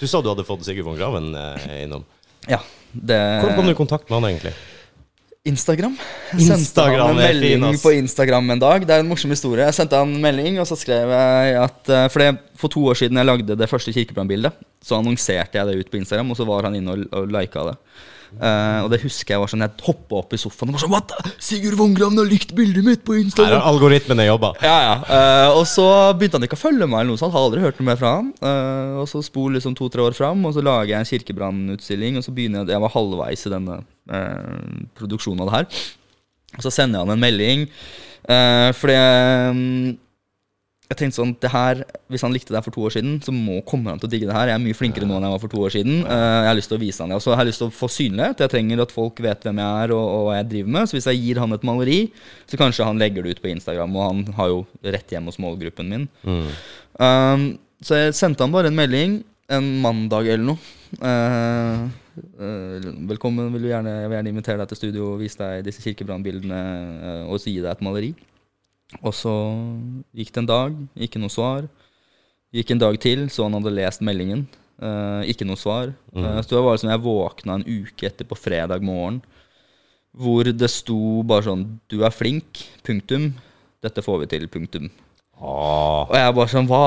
Du 0.00 0.06
sa 0.10 0.22
du 0.24 0.30
hadde 0.30 0.46
fått 0.48 0.64
Sigurd 0.66 0.88
von 0.88 0.96
Graven 0.98 1.34
eh, 1.38 1.66
innom. 1.84 2.06
Ja, 2.50 2.60
det 2.92 3.18
Hvordan 3.40 3.58
kom 3.58 3.68
du 3.68 3.74
i 3.74 3.78
kontakt 3.78 4.08
med 4.08 4.20
han 4.20 4.30
egentlig? 4.30 4.54
Instagram. 5.44 5.92
Jeg 6.32 6.46
sendte 6.46 6.62
Instagram 6.62 7.02
han 7.10 7.18
en 7.18 7.20
melding 7.20 7.64
fin, 7.66 7.80
på 7.82 7.90
Instagram 7.98 8.46
en 8.54 8.62
dag. 8.62 8.86
Det 8.88 8.94
er 8.94 9.02
en 9.02 9.10
morsom 9.10 9.32
historie. 9.34 9.66
Jeg 9.66 9.76
sendte 9.76 9.98
han 10.00 10.14
en 10.14 10.22
melding, 10.24 10.56
og 10.62 10.64
så 10.70 10.78
skrev 10.80 11.12
jeg 11.12 11.58
at 11.60 11.90
eh, 11.92 12.06
For, 12.08 12.22
det, 12.22 12.56
for 12.56 12.72
to 12.72 12.86
år 12.88 12.96
siden 12.96 13.20
jeg 13.20 13.28
lagde 13.28 13.56
det 13.60 13.68
første 13.68 13.92
kirkebrannbildet, 13.92 14.56
så 14.80 14.96
annonserte 15.02 15.60
jeg 15.60 15.68
det 15.68 15.76
ut 15.82 15.92
på 15.92 16.00
Instagram, 16.00 16.32
og 16.32 16.38
så 16.40 16.48
var 16.48 16.70
han 16.70 16.78
inne 16.78 16.96
og, 16.96 17.04
og 17.12 17.28
lika 17.36 17.66
det. 17.68 17.76
Eh, 18.34 18.78
og 18.82 18.88
det 18.90 18.98
husker 19.04 19.36
jeg 19.36 19.40
var 19.40 19.50
sånn 19.52 19.62
Jeg 19.62 19.84
hoppa 19.86 20.16
opp 20.18 20.32
i 20.34 20.38
sofaen 20.40 20.72
og 20.72 20.74
var 20.74 20.82
sånn 20.82 20.90
What? 20.90 21.12
Sigurd 21.42 21.76
Vongraven 21.78 22.18
har 22.18 22.26
likt 22.26 22.50
bildet 22.58 22.82
mitt 22.86 23.04
på 23.06 23.14
Her 23.14 23.22
Instagram! 23.22 23.60
har 23.60 23.68
algoritmene 23.70 24.26
jobba. 24.26 24.50
Ja, 24.64 24.74
ja. 24.82 24.94
Uh, 25.06 25.60
og 25.60 25.64
så 25.70 25.86
begynte 26.18 26.40
han 26.40 26.48
ikke 26.48 26.58
å 26.58 26.64
følge 26.64 26.88
meg, 26.88 27.04
eller 27.04 27.14
noe 27.14 27.22
sånt. 27.22 27.34
Har 27.34 27.46
aldri 27.46 27.62
hørt 27.62 27.78
noe 27.78 27.88
mer 27.92 28.00
fra 28.00 28.16
han. 28.18 28.30
Uh, 28.42 29.02
og 29.04 29.10
så 29.10 29.22
spol 29.24 29.54
liksom 29.54 29.76
to-tre 29.78 30.02
år 30.02 30.16
fram, 30.18 30.42
og 30.48 30.56
så 30.56 30.64
lager 30.66 30.92
jeg 30.92 31.00
en 31.00 31.10
kirkebrannutstilling. 31.12 32.18
Og 32.18 32.26
så 32.26 32.34
begynner 32.34 32.64
jeg 32.64 32.74
Jeg 32.74 32.84
var 32.84 32.96
halvveis 32.96 33.46
i 33.46 33.54
denne 33.54 33.82
produksjonen 34.98 35.44
av 35.44 35.48
det 35.48 35.58
her. 35.60 35.84
Og 36.58 36.66
så 36.66 36.72
sender 36.74 36.98
jeg 36.98 37.06
han 37.06 37.14
en 37.14 37.22
melding. 37.22 37.68
Uh, 38.24 38.70
fordi 38.76 38.98
mm, 39.54 39.88
jeg 40.84 40.98
tenkte 41.00 41.16
sånn 41.16 41.32
det 41.40 41.48
her, 41.48 41.78
Hvis 42.12 42.22
han 42.26 42.34
likte 42.34 42.52
det 42.52 42.58
her 42.58 42.66
for 42.66 42.74
to 42.74 42.82
år 42.84 42.92
siden, 42.92 43.16
så 43.24 43.32
må, 43.32 43.60
kommer 43.64 43.94
han 43.94 44.02
til 44.02 44.10
å 44.10 44.12
digge 44.12 44.28
det 44.28 44.36
her. 44.36 44.50
Jeg 44.52 44.58
er 44.58 44.64
mye 44.66 44.76
flinkere 44.76 45.08
nå 45.08 45.16
enn 45.16 45.26
jeg 45.26 45.34
var 45.34 45.42
for 45.42 45.54
to 45.54 45.62
år 45.64 45.72
siden. 45.72 46.02
Eh, 46.04 46.24
jeg 46.44 46.50
har 46.50 46.58
lyst 46.58 46.70
til 46.72 46.78
å 46.78 46.82
vise 46.82 47.02
han 47.02 47.12
det. 47.12 47.18
Og 47.18 47.24
så 47.24 47.32
har 47.32 47.40
jeg 47.40 47.50
lyst 47.52 47.62
til 47.62 47.70
å 47.70 47.74
få 47.74 47.88
synlighet. 47.88 48.42
Jeg 48.44 48.52
trenger 48.52 48.84
at 48.84 48.92
folk 48.92 49.22
vet 49.24 49.46
hvem 49.48 49.62
jeg 49.64 49.84
er 49.84 49.94
og, 49.96 50.04
og 50.04 50.28
hva 50.28 50.38
jeg 50.38 50.50
driver 50.52 50.74
med. 50.76 50.90
Så 50.90 50.98
hvis 50.98 51.08
jeg 51.08 51.22
gir 51.22 51.40
han 51.40 51.56
et 51.56 51.64
maleri, 51.64 51.98
så 52.50 52.60
kanskje 52.60 52.88
han 52.90 53.00
legger 53.00 53.24
det 53.24 53.36
ut 53.36 53.44
på 53.44 53.52
Instagram. 53.54 53.96
Og 53.96 54.08
han 54.10 54.24
har 54.36 54.52
jo 54.52 54.60
rett 54.96 55.16
hjem 55.16 55.32
hos 55.32 55.40
målgruppen 55.40 55.88
min. 55.94 56.08
Mm. 56.22 56.50
Um, 57.00 57.46
så 57.84 58.02
jeg 58.02 58.18
sendte 58.20 58.44
han 58.44 58.52
bare 58.52 58.68
en 58.68 58.76
melding 58.76 59.22
en 59.52 59.66
mandag 59.82 60.28
eller 60.28 60.46
noe. 60.52 60.60
Uh, 61.00 61.88
uh, 62.38 62.92
velkommen, 63.10 63.50
vil 63.56 63.66
du 63.66 63.70
gjerne, 63.72 63.96
jeg 64.02 64.10
vil 64.10 64.18
gjerne 64.18 64.32
invitere 64.32 64.60
deg 64.62 64.70
til 64.70 64.80
studio 64.80 65.08
og 65.12 65.24
vise 65.24 65.40
deg 65.40 65.66
disse 65.66 65.84
kirkebrannbildene 65.84 66.60
uh, 67.00 67.24
og 67.28 67.42
gi 67.42 67.58
deg 67.58 67.72
et 67.72 67.84
maleri. 67.84 68.14
Og 69.02 69.14
så 69.16 69.32
gikk 70.14 70.32
det 70.32 70.42
en 70.42 70.50
dag, 70.50 70.76
ikke 71.06 71.22
noe 71.22 71.32
svar. 71.32 71.66
Gikk 72.54 72.70
en 72.70 72.82
dag 72.84 72.98
til, 73.02 73.26
så 73.32 73.48
han 73.48 73.56
hadde 73.58 73.74
lest 73.74 74.04
meldingen. 74.04 74.44
Eh, 74.78 75.30
ikke 75.32 75.46
noe 75.48 75.58
svar. 75.58 75.92
Eh, 76.14 76.40
så 76.42 76.54
det 76.54 76.62
var 76.62 76.76
liksom 76.76 76.92
jeg 76.92 77.04
våkna 77.04 77.58
en 77.58 77.66
uke 77.66 78.08
etter 78.08 78.28
på 78.28 78.38
fredag 78.38 78.84
morgen, 78.84 79.20
hvor 80.14 80.46
det 80.46 80.70
sto 80.70 81.24
bare 81.26 81.48
sånn 81.48 81.64
Du 81.90 82.04
er 82.06 82.14
flink. 82.14 82.62
Punktum. 82.86 83.32
Dette 83.82 84.04
får 84.04 84.22
vi 84.22 84.30
til. 84.36 84.46
Punktum. 84.48 84.90
Åh. 85.42 86.06
Og 86.08 86.14
jeg 86.14 86.34
bare 86.36 86.50
sånn 86.52 86.68
hva, 86.70 86.82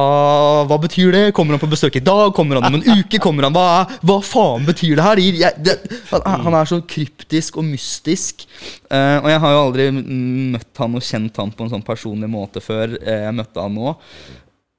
hva 0.70 0.78
betyr 0.82 1.12
det? 1.14 1.24
Kommer 1.36 1.58
han 1.58 1.62
på 1.62 1.70
besøk 1.70 1.98
i 2.00 2.04
dag? 2.04 2.32
Kommer 2.36 2.58
han 2.58 2.70
om 2.70 2.78
en 2.80 2.86
uke? 3.02 3.20
Kommer 3.22 3.46
han, 3.46 3.54
Hva, 3.54 3.84
hva 4.08 4.18
faen 4.26 4.66
betyr 4.68 4.96
det 4.98 5.06
her? 5.06 5.22
Jeg, 5.26 5.52
det, 5.66 5.76
han, 6.14 6.26
han 6.48 6.58
er 6.62 6.70
så 6.72 6.80
kryptisk 6.88 7.60
og 7.60 7.68
mystisk. 7.68 8.48
Eh, 8.88 9.18
og 9.20 9.30
jeg 9.34 9.44
har 9.44 9.54
jo 9.54 9.62
aldri 9.66 9.90
mm, 9.94 10.56
møtt 10.56 10.84
han 10.84 10.98
og 10.98 11.06
kjent 11.06 11.42
han 11.44 11.54
på 11.54 11.68
en 11.68 11.74
sånn 11.76 11.86
personlig 11.86 12.32
måte 12.32 12.64
før 12.64 12.96
eh, 13.02 13.26
jeg 13.28 13.38
møtte 13.38 13.68
han 13.68 13.76
nå. 13.78 13.94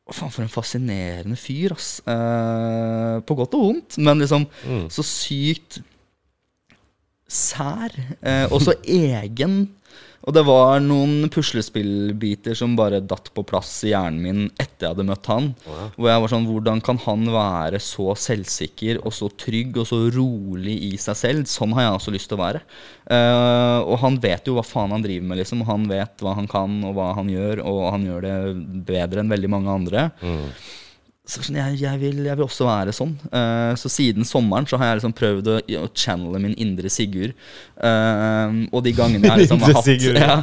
Faen, 0.08 0.32
for 0.32 0.40
en 0.46 0.50
fascinerende 0.50 1.36
fyr, 1.36 1.76
ass. 1.76 1.98
Eh, 2.08 3.14
på 3.28 3.36
godt 3.36 3.58
og 3.58 3.66
vondt, 3.66 4.00
men 4.00 4.24
liksom 4.24 4.48
så 4.88 5.04
sykt 5.04 5.82
sær. 7.28 7.92
Eh, 8.24 8.46
og 8.48 8.62
så 8.64 8.74
egen. 8.98 9.60
Og 10.26 10.34
det 10.34 10.42
var 10.44 10.80
noen 10.82 11.28
puslespillbiter 11.32 12.56
som 12.58 12.74
bare 12.78 12.98
datt 13.00 13.30
på 13.34 13.44
plass 13.46 13.70
i 13.86 13.92
hjernen 13.92 14.18
min 14.22 14.40
etter 14.58 14.88
jeg 14.88 14.94
hadde 14.94 15.06
møtt 15.06 15.28
han. 15.30 15.52
Hvor 15.94 16.10
jeg 16.10 16.24
var 16.24 16.32
sånn 16.32 16.48
Hvordan 16.48 16.82
kan 16.84 16.98
han 17.04 17.28
være 17.32 17.80
så 17.82 18.16
selvsikker 18.18 19.00
og 19.04 19.14
så 19.14 19.30
trygg 19.40 19.78
og 19.78 19.86
så 19.88 20.00
rolig 20.14 20.74
i 20.90 20.92
seg 21.00 21.20
selv? 21.20 21.50
Sånn 21.50 21.76
har 21.76 21.86
jeg 21.86 22.00
også 22.00 22.14
lyst 22.16 22.32
til 22.32 22.38
å 22.38 22.42
være. 22.42 22.64
Uh, 23.08 23.80
og 23.86 23.96
han 24.02 24.18
vet 24.22 24.48
jo 24.48 24.58
hva 24.58 24.66
faen 24.66 24.92
han 24.96 25.06
driver 25.06 25.30
med, 25.30 25.40
liksom. 25.42 25.62
Han 25.68 25.86
vet 25.90 26.24
hva 26.24 26.34
han 26.38 26.50
kan 26.50 26.76
og 26.88 26.98
hva 26.98 27.12
han 27.18 27.30
gjør, 27.32 27.62
og 27.68 27.80
han 27.94 28.04
gjør 28.08 28.26
det 28.26 28.36
bedre 28.90 29.22
enn 29.22 29.32
veldig 29.32 29.54
mange 29.54 29.78
andre. 29.80 30.08
Så 31.28 31.42
sånn, 31.44 31.58
jeg, 31.60 31.74
jeg, 31.82 32.00
vil, 32.00 32.22
jeg 32.24 32.38
vil 32.38 32.46
også 32.46 32.64
være 32.64 32.92
sånn. 32.96 33.10
Uh, 33.28 33.74
så 33.76 33.90
siden 33.92 34.24
sommeren 34.24 34.64
så 34.68 34.78
har 34.80 34.90
jeg 34.90 35.00
liksom 35.02 35.14
prøvd 35.16 35.50
å, 35.52 35.56
å 35.82 35.88
channele 35.92 36.40
min 36.40 36.54
indre 36.56 36.88
Sigurd. 36.92 37.34
Uh, 37.76 38.64
og 38.72 38.80
de 38.86 38.94
gangene 38.96 39.28
jeg 39.28 39.42
liksom 39.42 39.60
har 39.60 39.74
hatt 39.78 40.06
ja. 40.22 40.38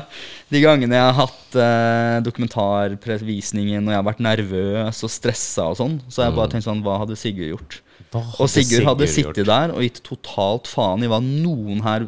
De 0.53 0.61
gangene 0.61 0.99
jeg 0.99 1.07
har 1.07 1.17
hatt 1.17 1.57
uh, 1.57 2.19
dokumentarvisningen 2.27 3.81
og 3.81 3.95
jeg 3.95 3.97
har 3.97 4.05
vært 4.05 4.21
nervøs 4.21 5.01
og 5.07 5.11
stressa 5.11 5.65
og 5.71 5.79
sånn, 5.79 5.97
så 6.05 6.21
har 6.21 6.29
jeg 6.29 6.37
bare 6.37 6.53
tenkt 6.53 6.67
sånn 6.67 6.83
Hva 6.85 6.99
hadde 7.01 7.17
Sigurd 7.17 7.55
gjort? 7.55 7.79
Og 8.13 8.45
Sigurd 8.51 8.85
hadde 8.85 9.07
gjort? 9.07 9.15
sittet 9.15 9.49
der 9.49 9.73
og 9.73 9.81
gitt 9.81 10.03
totalt 10.05 10.69
faen 10.69 11.01
i 11.03 11.09
hva 11.09 11.17
noen 11.23 11.81
her 11.83 12.05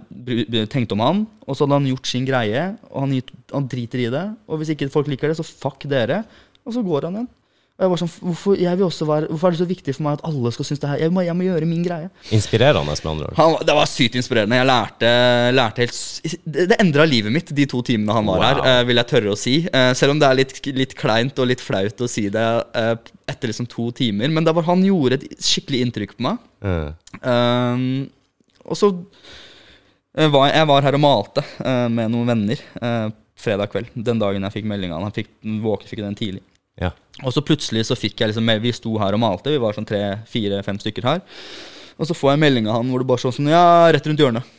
tenkte 0.69 0.93
om 0.93 1.01
han. 1.03 1.23
Og 1.49 1.57
så 1.57 1.65
hadde 1.65 1.81
han 1.81 1.89
gjort 1.89 2.11
sin 2.13 2.29
greie, 2.29 2.69
og 2.91 3.07
han, 3.07 3.17
han 3.51 3.67
driter 3.73 4.05
i 4.05 4.11
det. 4.13 4.23
Og 4.47 4.61
hvis 4.61 4.75
ikke 4.75 4.91
folk 4.93 5.09
liker 5.11 5.33
det, 5.33 5.39
så 5.39 5.47
fuck 5.47 5.83
dere. 5.89 6.21
Og 6.67 6.77
så 6.77 6.85
går 6.85 7.09
han 7.09 7.19
igjen. 7.19 7.29
Og 7.77 7.83
jeg 7.85 7.91
var 7.91 7.99
sånn, 8.01 8.09
hvorfor, 8.25 8.55
jeg 8.57 8.77
vil 8.79 8.87
også 8.87 9.05
være, 9.05 9.27
hvorfor 9.29 9.47
er 9.47 9.53
det 9.53 9.59
så 9.59 9.65
viktig 9.69 9.93
for 9.93 10.03
meg 10.07 10.15
at 10.17 10.23
alle 10.25 10.49
skal 10.55 10.65
synes 10.65 10.79
det 10.81 10.87
her? 10.89 11.01
Jeg 11.03 11.11
må, 11.13 11.21
jeg 11.21 11.37
må 11.37 11.45
gjøre 11.45 11.67
min 11.69 11.83
greie. 11.85 12.07
Inspirerende, 12.33 12.81
med 12.89 13.09
andre 13.11 13.27
ord. 13.27 13.35
Han, 13.37 13.53
det 13.69 13.75
var 13.77 13.91
sykt 13.91 14.17
inspirerende. 14.17 14.57
Jeg 14.57 14.65
lærte, 14.65 15.11
lærte 15.53 15.83
helt 15.85 15.99
Det, 16.41 16.65
det 16.71 16.79
endra 16.81 17.05
livet 17.05 17.35
mitt 17.35 17.53
de 17.53 17.67
to 17.69 17.83
timene 17.85 18.15
han 18.17 18.25
var 18.25 18.41
Wow. 18.41 18.45
her, 18.47 18.61
eh, 18.71 18.79
vil 18.89 19.01
jeg 19.01 19.09
tørre 19.11 19.35
å 19.35 19.37
si. 19.37 19.53
Eh, 19.69 19.91
selv 19.99 20.15
om 20.15 20.23
det 20.23 20.25
er 20.25 20.39
litt, 20.39 20.55
litt 20.73 20.97
kleint 20.97 21.37
og 21.37 21.51
litt 21.51 21.61
flaut 21.61 22.01
å 22.01 22.09
si 22.09 22.25
det 22.33 22.47
eh, 22.81 23.13
etter 23.29 23.53
liksom 23.53 23.69
to 23.69 23.91
timer. 24.01 24.33
Men 24.33 24.49
det 24.49 24.57
var, 24.57 24.65
han 24.71 24.81
gjorde 24.81 25.21
et 25.21 25.29
skikkelig 25.37 25.85
inntrykk 25.85 26.17
på 26.17 26.27
meg. 26.31 26.41
Mm. 26.65 26.89
Um, 27.21 27.87
og 28.65 28.81
så 28.81 28.93
var 30.33 30.49
jeg 30.49 30.65
var 30.73 30.81
her 30.89 30.97
og 30.97 31.05
malte 31.05 31.45
med 31.93 32.09
noen 32.09 32.33
venner 32.33 32.61
fredag 33.37 33.69
kveld. 33.69 33.93
Den 33.93 34.17
dagen 34.17 34.41
jeg 34.47 34.55
fikk 34.55 34.71
meldinga. 34.73 34.97
Han 34.97 35.13
fikk, 35.13 35.29
våken 35.61 35.93
fikk 35.93 36.01
den 36.01 36.17
tidlig. 36.17 36.41
Ja. 36.81 36.91
Og 37.25 37.33
så 37.33 37.41
plutselig 37.41 37.87
så 37.87 37.97
fikk 37.97 38.21
jeg 38.21 38.29
liksom 38.29 38.51
Vi 38.61 38.73
sto 38.75 38.91
her 39.01 39.15
og 39.17 39.21
malte, 39.23 39.49
vi 39.49 39.61
var 39.61 39.73
sånn 39.73 39.87
tre, 39.89 40.03
fire, 40.29 40.61
fem 40.65 40.77
stykker 40.81 41.07
her. 41.07 41.23
Og 41.97 42.09
så 42.09 42.13
får 42.13 42.35
jeg 42.35 42.43
melding 42.43 42.69
av 42.69 42.79
han 42.79 42.91
hvor 42.91 43.01
det 43.01 43.09
bare 43.09 43.23
står 43.23 43.37
sånn 43.39 43.49
Ja, 43.51 43.65
rett 43.93 44.07
rundt 44.09 44.23
hjørnet. 44.23 44.53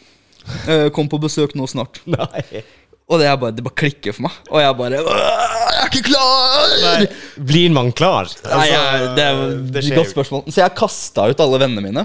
Eh, 0.48 0.86
kom 0.94 1.10
på 1.12 1.18
besøk 1.20 1.52
nå 1.58 1.66
snart. 1.68 1.98
Nei. 2.08 2.62
Og 3.08 3.20
det, 3.20 3.28
bare, 3.40 3.52
det 3.52 3.64
bare 3.64 3.76
klikker 3.76 4.14
for 4.16 4.24
meg. 4.24 4.36
Og 4.48 4.62
jeg 4.62 4.76
bare 4.78 5.00
Jeg 5.02 5.74
er 5.74 5.90
ikke 5.90 6.04
klar! 6.06 6.72
Nei, 6.84 7.08
Blir 7.50 7.74
man 7.74 7.90
klar? 7.96 8.30
Nei, 8.46 8.66
jeg, 8.70 9.10
det 9.16 9.26
er 9.26 9.42
det 9.74 9.82
et 9.82 9.96
godt 9.96 10.12
spørsmål. 10.12 10.46
Så 10.48 10.62
jeg 10.62 10.76
kasta 10.78 11.26
ut 11.28 11.42
alle 11.44 11.60
vennene 11.60 11.84
mine. 11.84 12.04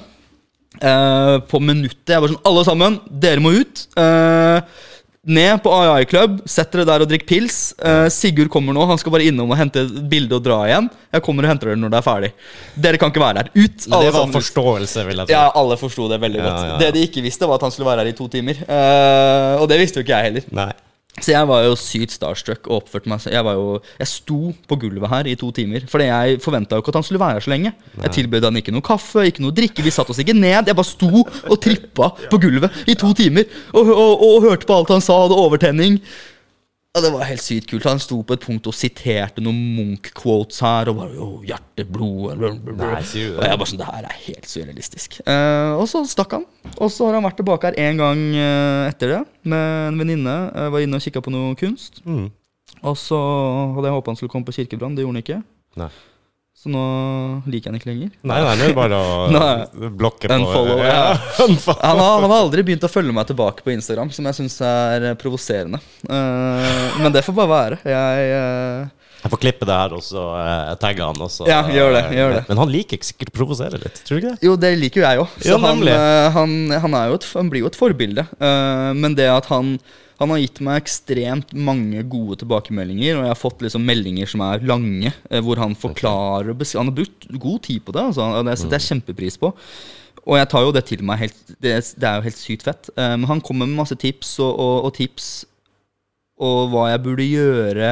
Uh, 0.82 1.38
på 1.48 1.62
minuttet. 1.64 2.16
Jeg 2.16 2.24
var 2.24 2.32
sånn 2.32 2.44
Alle 2.50 2.64
sammen, 2.68 3.00
dere 3.24 3.44
må 3.44 3.54
ut. 3.56 3.86
Eh, 4.00 4.82
ned 5.26 5.62
på 5.64 5.72
AI 5.72 6.04
Club. 6.10 6.42
Sett 6.50 6.72
dere 6.74 6.86
der 6.88 7.04
og 7.06 7.10
drikk 7.12 7.26
pils. 7.30 7.58
Uh, 7.80 8.06
Sigurd 8.12 8.50
kommer 8.52 8.76
nå. 8.76 8.84
Han 8.90 9.00
skal 9.00 9.14
bare 9.16 9.28
innom 9.30 9.52
og 9.54 9.60
hente 9.60 9.86
et 9.86 9.98
bilde 10.12 10.36
og 10.36 10.44
dra 10.46 10.58
igjen. 10.68 10.90
Jeg 11.16 11.24
kommer 11.26 11.48
og 11.48 11.54
henter 11.54 11.72
dere 11.72 11.80
når 11.80 11.94
det 11.94 12.00
er 12.02 12.08
ferdig. 12.08 12.32
Dere 12.88 13.00
kan 13.02 13.14
ikke 13.14 13.24
være 13.24 13.44
her. 13.46 13.52
Ut! 13.56 13.88
Men 13.88 13.98
det 14.04 14.10
var 14.12 14.18
sammen 14.20 14.38
forståelse, 14.38 15.06
vil 15.08 15.22
jeg 15.24 15.30
tro. 15.30 15.36
Ja, 15.36 15.46
alle 15.64 15.78
forsto 15.80 16.10
det 16.12 16.20
veldig 16.24 16.42
Ja, 16.42 16.48
godt. 16.50 16.64
ja, 16.64 16.72
ja. 16.74 16.80
Det 16.84 16.92
de 16.98 17.06
ikke 17.08 17.24
visste, 17.26 17.48
var 17.48 17.62
at 17.62 17.68
han 17.70 17.76
skulle 17.76 17.90
være 17.92 18.04
her 18.06 18.12
i 18.12 18.18
to 18.18 18.28
timer. 18.36 18.60
Uh, 18.68 19.62
og 19.64 19.70
det 19.72 19.80
visste 19.84 20.02
jo 20.02 20.08
ikke 20.08 20.18
jeg 20.20 20.32
heller. 20.32 20.50
Nei. 20.64 20.72
Så 21.22 21.30
jeg 21.30 21.46
var 21.46 21.62
jo 21.62 21.76
sykt 21.78 22.16
starstruck 22.16 22.66
og 22.66 22.80
oppførte 22.80 23.10
meg 23.12 23.22
Jeg, 23.30 23.46
var 23.46 23.54
jo, 23.54 23.76
jeg 24.00 24.10
sto 24.10 24.40
på 24.66 24.78
gulvet 24.82 25.12
her 25.12 25.30
i 25.30 25.36
to 25.38 25.52
timer. 25.54 25.86
Fordi 25.90 26.08
jeg 26.10 26.40
forventa 26.42 26.74
jo 26.74 26.82
ikke 26.82 26.90
at 26.90 26.98
han 26.98 27.06
skulle 27.06 27.22
være 27.22 27.38
her 27.38 27.46
så 27.46 27.54
lenge. 27.54 27.74
Jeg 28.02 28.16
tilbød 28.18 28.48
han 28.50 28.58
ikke 28.58 28.74
noe 28.74 28.86
kaffe, 28.86 29.28
ikke 29.30 29.46
noe 29.46 29.54
drikke. 29.54 29.86
Vi 29.86 29.94
satt 29.94 30.10
oss 30.10 30.22
ikke 30.24 30.34
ned. 30.34 30.72
Jeg 30.72 30.80
bare 30.80 30.90
sto 30.90 31.12
og 31.22 31.56
trippa 31.62 32.10
på 32.32 32.42
gulvet 32.42 32.82
i 32.90 32.98
to 32.98 33.14
timer. 33.18 33.46
Og, 33.76 33.94
og, 33.94 34.26
og 34.26 34.48
hørte 34.48 34.66
på 34.70 34.80
alt 34.80 34.96
han 34.96 35.06
sa, 35.06 35.20
hadde 35.28 35.38
overtenning. 35.38 36.00
Og 36.94 37.02
det 37.02 37.10
var 37.10 37.26
helt 37.26 37.42
sykt 37.42 37.72
kult. 37.72 37.88
Han 37.90 38.02
sto 38.02 38.20
på 38.22 38.36
et 38.36 38.44
punkt 38.44 38.68
og 38.70 38.76
siterte 38.78 39.42
noen 39.42 39.58
Munch-quotes 39.80 40.60
her. 40.62 40.92
Og 40.92 41.00
bare 41.00 41.16
jo, 41.18 41.30
hjerteblod 41.50 42.38
Nei, 42.38 43.00
sier 43.10 43.32
du 43.32 43.34
det? 43.34 43.40
Og 43.40 43.48
jeg 43.48 43.62
bare 43.64 43.70
sånn, 43.72 43.80
det 43.80 43.88
her 43.88 44.06
er 44.12 44.20
helt 44.28 44.50
surrealistisk. 44.52 45.18
Uh, 45.26 45.74
og 45.80 45.88
så 45.90 46.04
stakk 46.06 46.38
han. 46.38 46.46
Og 46.76 46.94
så 46.94 47.08
har 47.08 47.18
han 47.18 47.26
vært 47.26 47.40
tilbake 47.42 47.72
her 47.72 47.80
en 47.88 48.04
gang 48.04 48.24
uh, 48.38 48.92
etter 48.92 49.16
det 49.16 49.22
med 49.50 49.66
en 49.88 49.98
venninne. 50.04 50.38
Uh, 50.54 50.68
var 50.76 50.86
inne 50.86 51.02
og 51.02 51.08
kikka 51.08 51.26
på 51.26 51.34
noe 51.34 51.58
kunst. 51.58 52.04
Mm. 52.06 52.28
Og 52.86 53.00
så 53.02 53.18
hadde 53.74 53.90
jeg 53.90 53.98
håpa 53.98 54.14
han 54.14 54.22
skulle 54.22 54.36
komme 54.36 54.52
på 54.52 54.60
kirkebrann. 54.60 54.94
Det 54.94 55.08
gjorde 55.08 55.18
han 55.18 55.26
ikke. 55.26 55.42
Nei. 55.82 55.90
Så 56.64 56.72
nå 56.72 56.82
liker 57.44 57.68
jeg 57.68 57.74
han 57.74 57.76
ikke 57.76 57.90
lenger. 57.90 58.12
Nei, 58.24 58.38
nei, 58.40 58.52
det 58.56 58.68
er 58.70 58.76
bare 58.78 58.96
å 58.96 59.88
blokke 60.00 60.30
på 60.32 60.36
Unfollow, 60.38 60.80
ja. 60.80 61.18
Unfollow. 61.44 61.82
Han 61.84 62.00
har, 62.00 62.22
han 62.24 62.32
har 62.32 62.44
aldri 62.46 62.64
begynt 62.64 62.86
å 62.88 62.90
følge 62.92 63.16
meg 63.16 63.28
tilbake 63.28 63.66
på 63.66 63.74
Instagram, 63.74 64.14
som 64.16 64.30
jeg 64.30 64.38
syns 64.38 64.56
er 64.64 65.10
eh, 65.10 65.16
provoserende. 65.20 65.82
Uh, 66.08 67.02
men 67.02 67.12
det 67.12 67.26
får 67.26 67.36
bare 67.36 67.52
være. 67.52 67.80
Jeg 67.84 68.30
uh... 68.38 69.10
Jeg 69.24 69.32
får 69.34 69.42
klippe 69.44 69.68
det 69.68 69.76
her, 69.76 69.96
og 69.98 70.06
så 70.08 70.24
uh, 70.38 70.72
tagge 70.80 71.04
han. 71.04 71.20
Og 71.20 71.34
så, 71.36 71.50
Ja, 71.52 71.60
gjør 71.68 71.98
det, 71.98 72.06
gjør 72.16 72.38
det. 72.38 72.46
Men 72.48 72.64
han 72.64 72.72
liker 72.72 73.04
sikkert 73.10 73.34
å 73.34 73.38
provosere 73.42 73.82
litt, 73.84 74.00
tror 74.08 74.16
du 74.16 74.22
ikke 74.22 74.32
det? 74.32 74.48
Jo, 74.48 74.56
det 74.64 74.72
liker 74.80 75.04
jo 75.04 75.06
jeg 75.10 75.26
òg. 75.26 75.36
Ja, 75.44 75.60
han, 75.68 75.84
han, 76.80 76.96
han, 76.96 77.52
blir 77.52 77.66
jo 77.66 77.74
et 77.74 77.80
forbilde. 77.80 78.24
Men 78.40 79.20
det 79.20 79.28
at 79.36 79.52
han 79.52 79.76
han 80.24 80.34
har 80.36 80.42
gitt 80.42 80.62
meg 80.66 80.82
ekstremt 80.82 81.52
mange 81.56 82.04
gode 82.10 82.40
tilbakemeldinger, 82.44 83.18
og 83.18 83.28
jeg 83.28 83.34
har 83.34 83.40
fått 83.40 83.66
liksom 83.66 83.86
meldinger 83.88 84.30
som 84.30 84.44
er 84.46 84.64
lange, 84.68 85.14
eh, 85.30 85.44
hvor 85.44 85.62
han 85.62 85.76
forklarer 85.78 86.56
beskriver 86.58 86.84
Han 86.84 86.92
har 86.92 87.00
brukt 87.02 87.28
god 87.46 87.64
tid 87.70 87.84
på 87.86 87.96
det, 87.96 88.08
altså, 88.12 88.30
det 88.48 88.58
setter 88.60 88.80
jeg 88.80 88.90
kjempepris 88.90 89.40
på. 89.42 89.54
Og 90.24 90.38
jeg 90.40 90.48
tar 90.50 90.64
jo 90.64 90.72
det 90.72 90.86
til 90.88 91.02
meg 91.04 91.20
helt 91.20 91.40
Det, 91.60 91.72
er 91.76 92.16
jo 92.16 92.24
helt 92.24 92.38
sykt 92.40 92.64
fett. 92.64 92.88
Men 92.96 93.26
han 93.28 93.42
kommer 93.44 93.68
med 93.68 93.76
masse 93.76 93.98
tips 94.00 94.38
og, 94.40 94.54
og, 94.56 94.86
og 94.88 94.94
tips 94.96 95.44
og 96.42 96.72
hva 96.72 96.88
jeg 96.92 97.02
burde 97.04 97.26
gjøre. 97.28 97.90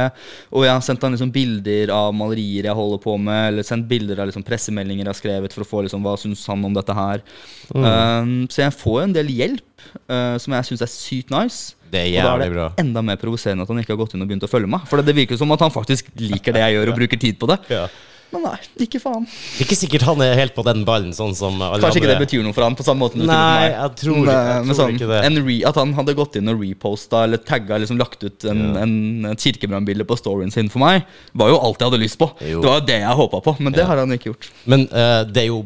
Og 0.52 0.66
jeg 0.66 0.74
har 0.74 0.86
sendt 0.86 1.04
han 1.06 1.16
liksom 1.16 1.34
bilder 1.34 1.92
av 1.94 2.14
malerier 2.16 2.68
jeg 2.70 2.78
holder 2.78 3.02
på 3.04 3.16
med, 3.22 3.42
eller 3.52 3.68
sendt 3.68 3.90
bilder 3.90 4.22
av 4.22 4.32
liksom 4.32 4.46
pressemeldinger 4.48 5.06
jeg 5.06 5.12
har 5.12 5.20
skrevet 5.20 5.56
for 5.56 5.66
å 5.66 5.70
få 5.70 5.84
liksom 5.86 6.06
hva 6.06 6.16
syns 6.20 6.44
han 6.50 6.66
om 6.68 6.76
dette 6.76 6.96
her. 6.98 7.24
Um, 7.72 8.34
så 8.52 8.66
jeg 8.66 8.78
får 8.80 9.04
en 9.04 9.16
del 9.16 9.30
hjelp 9.32 9.86
uh, 10.10 10.38
som 10.42 10.58
jeg 10.58 10.72
syns 10.72 10.86
er 10.86 10.94
sykt 10.94 11.34
nice. 11.34 11.78
Det 11.92 12.00
er 12.00 12.08
jævlig 12.14 12.24
bra. 12.24 12.32
Og 12.34 12.40
da 12.40 12.46
er 12.46 12.50
det 12.50 12.56
bra. 12.56 12.70
enda 12.86 13.02
mer 13.12 13.20
provoserende 13.20 13.66
at 13.68 13.74
han 13.74 13.82
ikke 13.84 13.94
har 13.96 14.00
gått 14.06 14.16
inn 14.16 14.24
og 14.24 14.30
begynt 14.32 14.48
å 14.48 14.52
følge 14.52 14.70
meg. 14.72 14.88
For 14.88 15.02
det 15.04 15.16
virker 15.18 15.38
som 15.42 15.52
at 15.52 15.60
han 15.68 15.74
faktisk 15.76 16.08
liker 16.18 16.56
det 16.56 16.64
jeg 16.64 16.78
gjør, 16.80 16.94
og 16.94 17.02
bruker 17.04 17.20
tid 17.20 17.38
på 17.42 17.52
det. 17.52 17.60
Ja. 17.74 17.90
Men 18.32 18.46
nei, 18.48 18.54
ikke 18.86 19.00
faen. 19.04 19.26
Ikke 19.60 19.76
sikkert 19.76 20.06
han 20.08 20.22
er 20.24 20.38
helt 20.40 20.54
på 20.56 20.64
den 20.64 20.86
ballen, 20.88 21.10
sånn 21.12 21.34
som 21.36 21.58
alle 21.60 21.82
Kanskje 21.84 22.00
ikke 22.00 22.14
det 22.14 22.22
betyr 22.22 22.46
noe 22.46 22.56
for 22.56 22.64
han 22.64 22.78
på 22.80 22.86
samme 22.88 23.04
måte. 23.04 23.18
som 23.20 23.26
det 23.26 23.28
betyr 23.28 23.36
Nei, 23.36 23.66
jeg 23.74 23.92
tror, 24.00 24.20
Men, 24.22 24.30
jeg 24.32 24.64
tror 24.70 24.78
sånn, 24.78 24.94
ikke 24.96 25.10
det. 25.10 25.18
En 25.28 25.40
re, 25.50 25.56
at 25.68 25.80
han 25.82 25.92
hadde 25.98 26.16
gått 26.16 26.38
inn 26.40 26.48
og 26.54 26.64
reposta 26.64 27.26
eller 27.28 27.44
tagga, 27.44 27.82
liksom 27.84 28.00
lagt 28.00 28.24
ut 28.24 28.46
en, 28.48 28.62
en, 28.80 28.96
et 29.34 29.44
kirkebrannbilde 29.44 30.08
på 30.08 30.16
storyen 30.16 30.56
sin 30.56 30.72
for 30.72 30.80
meg, 30.80 31.04
var 31.36 31.52
jo 31.52 31.60
alt 31.60 31.84
jeg 31.84 31.92
hadde 31.92 32.00
lyst 32.06 32.22
på. 32.24 32.30
Jo. 32.40 32.64
Det 32.64 32.72
var 32.72 32.80
jo 32.80 32.86
det 32.94 33.00
jeg 33.04 33.20
håpa 33.20 33.44
på, 33.50 33.56
men 33.60 33.76
det 33.76 33.84
Ja. 33.84 33.90
har 33.92 33.98
han 34.06 34.16
ikke 34.16 34.32
gjort. 34.32 34.48
Men 34.64 34.88
uh, 34.96 35.26
det 35.28 35.44
er 35.44 35.48
jo 35.52 35.66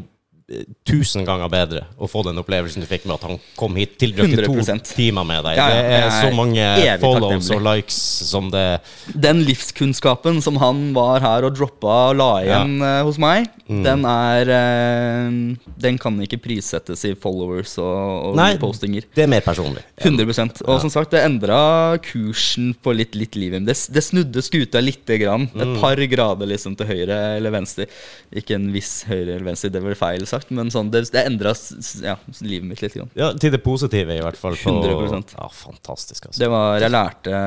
tusen 0.85 1.25
ganger 1.25 1.49
bedre 1.49 1.79
å 1.97 2.05
få 2.09 2.21
den 2.27 2.37
opplevelsen 2.37 2.83
du 2.83 2.85
fikk 2.85 3.07
med 3.09 3.15
at 3.15 3.23
han 3.25 3.39
kom 3.57 3.77
hit, 3.79 3.95
tilbrakte 4.01 4.45
to 4.45 4.77
timer 4.91 5.25
med 5.25 5.41
deg. 5.47 5.57
Ja, 5.57 5.65
ja, 5.73 5.81
det 5.81 6.01
er 6.03 6.17
så 6.21 6.29
mange 6.37 6.67
follows 7.01 7.49
og 7.55 7.63
likes 7.65 7.97
som 8.29 8.51
det 8.53 8.65
Den 9.09 9.41
livskunnskapen 9.47 10.43
som 10.45 10.59
han 10.61 10.91
var 10.93 11.25
her 11.25 11.47
og 11.49 11.57
droppa 11.57 11.95
og 12.11 12.19
la 12.21 12.31
igjen 12.45 12.77
eh, 12.77 13.01
hos 13.07 13.17
meg, 13.21 13.49
Mm. 13.65 13.79
den 13.81 14.03
er 14.05 14.49
eh, 14.53 15.37
Den 15.81 15.95
kan 15.97 16.19
ikke 16.21 16.37
prissettes 16.37 17.01
i 17.09 17.15
followers 17.17 17.71
og, 17.81 18.27
og 18.29 18.35
Nei. 18.37 18.51
postinger. 18.61 19.07
Det 19.15 19.23
er 19.25 19.31
mer 19.31 19.41
personlig. 19.41 19.81
100 19.97 20.61
Og 20.69 20.83
som 20.83 20.91
sagt, 20.93 21.15
det 21.15 21.23
endra 21.25 21.97
kursen 22.05 22.75
på 22.77 22.93
litt, 22.93 23.17
litt 23.17 23.33
livet. 23.39 23.65
Det, 23.65 23.73
det 23.73 24.03
snudde 24.05 24.43
skuta 24.45 24.83
lite 24.83 25.17
grann. 25.21 25.47
Mm. 25.49 25.63
Et 25.65 25.81
par 25.81 26.01
grader 26.13 26.51
liksom 26.51 26.77
til 26.77 26.91
høyre 26.91 27.17
eller 27.39 27.55
venstre. 27.57 27.89
Ikke 28.37 28.59
en 28.59 28.69
viss 28.75 28.99
høyre 29.09 29.33
eller 29.33 29.49
venstre, 29.49 29.73
det 29.73 29.81
var 29.81 29.97
feil 29.97 30.27
sagt, 30.35 30.51
men 30.55 30.69
sånn, 30.73 30.91
det, 30.93 31.05
det 31.15 31.23
endra 31.25 31.51
ja, 32.05 32.15
livet 32.45 32.67
mitt 32.69 32.83
litt. 32.85 32.95
Grann. 32.99 33.09
Ja, 33.17 33.31
Til 33.39 33.51
det 33.55 33.63
positive, 33.65 34.15
i 34.19 34.21
hvert 34.23 34.37
fall. 34.39 34.55
På, 34.61 34.75
100%. 34.83 35.35
Ja, 35.39 35.49
fantastisk, 35.49 36.27
altså. 36.29 36.39
Det 36.43 36.49
var, 36.53 36.79
Jeg 36.83 36.93
lærte 36.93 37.39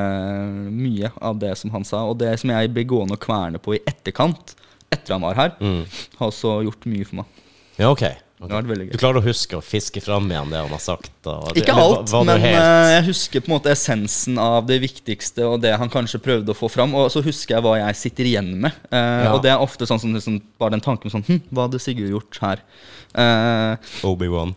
mye 0.72 1.12
av 1.20 1.38
det 1.42 1.54
som 1.60 1.70
han 1.74 1.84
sa, 1.88 2.02
og 2.08 2.18
det 2.22 2.34
som 2.42 2.50
jeg 2.52 2.72
ble 2.74 2.84
gående 2.88 3.16
og 3.18 3.22
kverne 3.24 3.60
på 3.62 3.76
i 3.78 3.82
etterkant, 3.88 4.54
etter 4.90 5.14
han 5.18 5.24
var 5.26 5.36
her, 5.38 5.54
Mm. 5.60 5.82
har 6.18 6.30
også 6.32 6.62
gjort 6.64 6.86
mye 6.88 7.04
for 7.04 7.20
meg. 7.20 7.44
Ja, 7.78 7.90
ok. 7.92 8.04
Det 8.38 8.54
vært 8.54 8.92
Du 8.92 8.98
klarer 9.00 9.18
å 9.18 9.24
huske 9.24 9.56
å 9.58 9.62
fiske 9.64 10.00
fram 10.00 10.28
igjen 10.30 10.52
det 10.52 10.60
han 10.62 10.70
har 10.70 10.78
sagt? 10.82 11.10
Og, 11.26 11.48
Ikke 11.58 11.74
alt, 11.74 12.08
var- 12.12 12.24
var 12.24 12.24
men 12.28 12.40
helt- 12.40 12.62
eh, 12.62 12.90
jeg 12.94 13.04
husker 13.08 13.40
på 13.40 13.50
en 13.50 13.54
måte 13.58 13.70
essensen 13.72 14.38
av 14.38 14.66
det 14.68 14.80
viktigste 14.80 15.42
og 15.42 15.60
det 15.60 15.76
han 15.76 15.90
kanskje 15.90 16.20
prøvde 16.22 16.54
å 16.54 16.56
få 16.56 16.70
fram. 16.70 16.94
Og 16.94 17.10
så 17.10 17.22
husker 17.24 17.56
jeg 17.56 17.62
hva 17.64 17.76
jeg 17.80 17.96
sitter 17.96 18.24
igjen 18.30 18.52
med. 18.60 18.72
Uh, 18.92 19.24
Ja. 19.24 19.32
Og 19.34 19.42
det 19.42 19.50
er 19.50 19.58
ofte 19.58 19.86
sånn 19.90 19.98
som 20.00 20.14
liksom, 20.14 20.40
bare 20.58 20.70
den 20.70 20.80
tanken 20.80 21.10
sånn 21.10 21.24
hm, 21.26 21.42
Hva 21.52 21.66
hadde 21.66 21.80
Sigurd 21.80 22.10
gjort 22.10 22.38
her? 22.40 22.58
Uh, 23.16 23.76
Obi-Wan. 24.04 24.54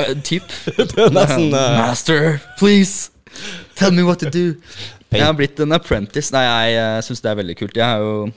Uh, 0.00 0.14
typ. 0.22 0.42
Nesten 1.14 1.50
Master, 1.50 2.40
please! 2.58 3.10
Tell 3.76 3.90
me 3.92 4.02
what 4.02 4.18
to 4.20 4.30
do. 4.30 4.54
Pain. 5.10 5.20
Jeg 5.20 5.26
har 5.26 5.34
blitt 5.34 5.60
en 5.60 5.72
apprentice. 5.72 6.32
Nei, 6.32 6.42
jeg 6.42 6.78
uh, 6.82 7.00
syns 7.02 7.20
det 7.22 7.30
er 7.30 7.36
veldig 7.36 7.56
kult. 7.58 7.76
Jeg 7.76 7.84
har 7.84 7.98
jo 8.02 8.32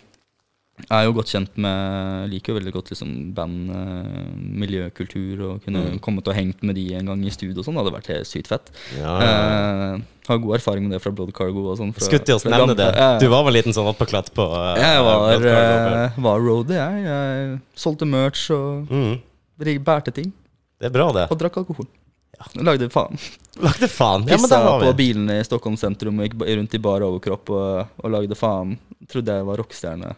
Jeg 0.78 0.94
er 0.94 1.08
jo 1.08 1.14
godt 1.18 1.32
kjent 1.34 1.56
med 1.58 2.28
Liker 2.30 2.54
jo 2.54 2.58
veldig 2.60 2.72
godt 2.76 2.92
liksom 2.94 3.14
band, 3.34 3.72
eh, 3.74 4.28
miljøkultur, 4.62 5.40
og 5.48 5.64
kunne 5.64 5.82
Mm. 5.88 6.00
kommet 6.00 6.28
og 6.28 6.36
hengt 6.38 6.62
med 6.62 6.76
de 6.76 6.94
en 6.94 7.08
gang 7.08 7.26
i 7.26 7.32
studio 7.34 7.60
og 7.60 7.66
sånn. 7.66 7.74
Det 7.74 7.84
hadde 7.84 7.96
vært 7.98 8.12
helt 8.14 8.30
sykt 8.30 8.48
fett. 8.48 8.70
Ja, 8.96 9.20
ja. 9.20 9.96
Eh, 9.96 10.02
har 10.28 10.38
god 10.38 10.56
erfaring 10.60 10.84
med 10.84 10.92
det 10.92 11.02
fra 11.02 11.12
Blood 11.12 11.34
Cargo 11.34 11.72
og 11.72 11.78
sånn. 11.80 11.94
Skulle 11.98 12.24
til 12.24 12.36
å 12.36 12.52
nevne 12.52 12.76
det. 12.76 12.94
Ja, 12.94 13.14
ja. 13.14 13.20
Du 13.20 13.28
var 13.28 13.44
vel 13.48 13.54
liten 13.54 13.74
sånn 13.74 13.90
oppåklatt 13.90 14.34
på 14.36 14.46
eh, 14.54 14.82
Jeg 14.84 15.04
var, 15.04 15.32
eh, 15.34 16.20
var 16.20 16.40
roadie, 16.40 16.76
jeg. 16.78 17.06
Jeg 17.08 17.60
solgte 17.76 18.06
merch 18.06 18.52
og 18.52 18.88
mm. 18.92 19.84
bærte 19.84 20.14
ting. 20.14 20.32
Det 20.78 20.92
er 20.92 20.94
bra, 20.94 21.12
det. 21.12 21.32
Og 21.32 21.40
drakk 21.40 21.58
alkohol. 21.58 21.88
Lagde 22.62 22.90
faen. 22.94 23.18
Lagde 23.58 23.88
faen. 23.90 24.28
Ja, 24.30 24.38
men 24.38 24.46
Pissa 24.46 24.78
på 24.84 24.94
bilene 25.00 25.40
i 25.40 25.46
Stockholm 25.48 25.78
sentrum 25.80 26.20
og 26.20 26.28
gikk 26.28 26.44
rundt 26.46 26.76
i 26.78 26.78
bar 26.78 27.02
overkropp 27.02 27.50
og, 27.50 27.88
og 27.98 28.14
lagde 28.14 28.38
faen. 28.38 28.76
Trodde 29.10 29.40
jeg 29.40 29.48
var 29.48 29.58
rockestjerne. 29.58 30.14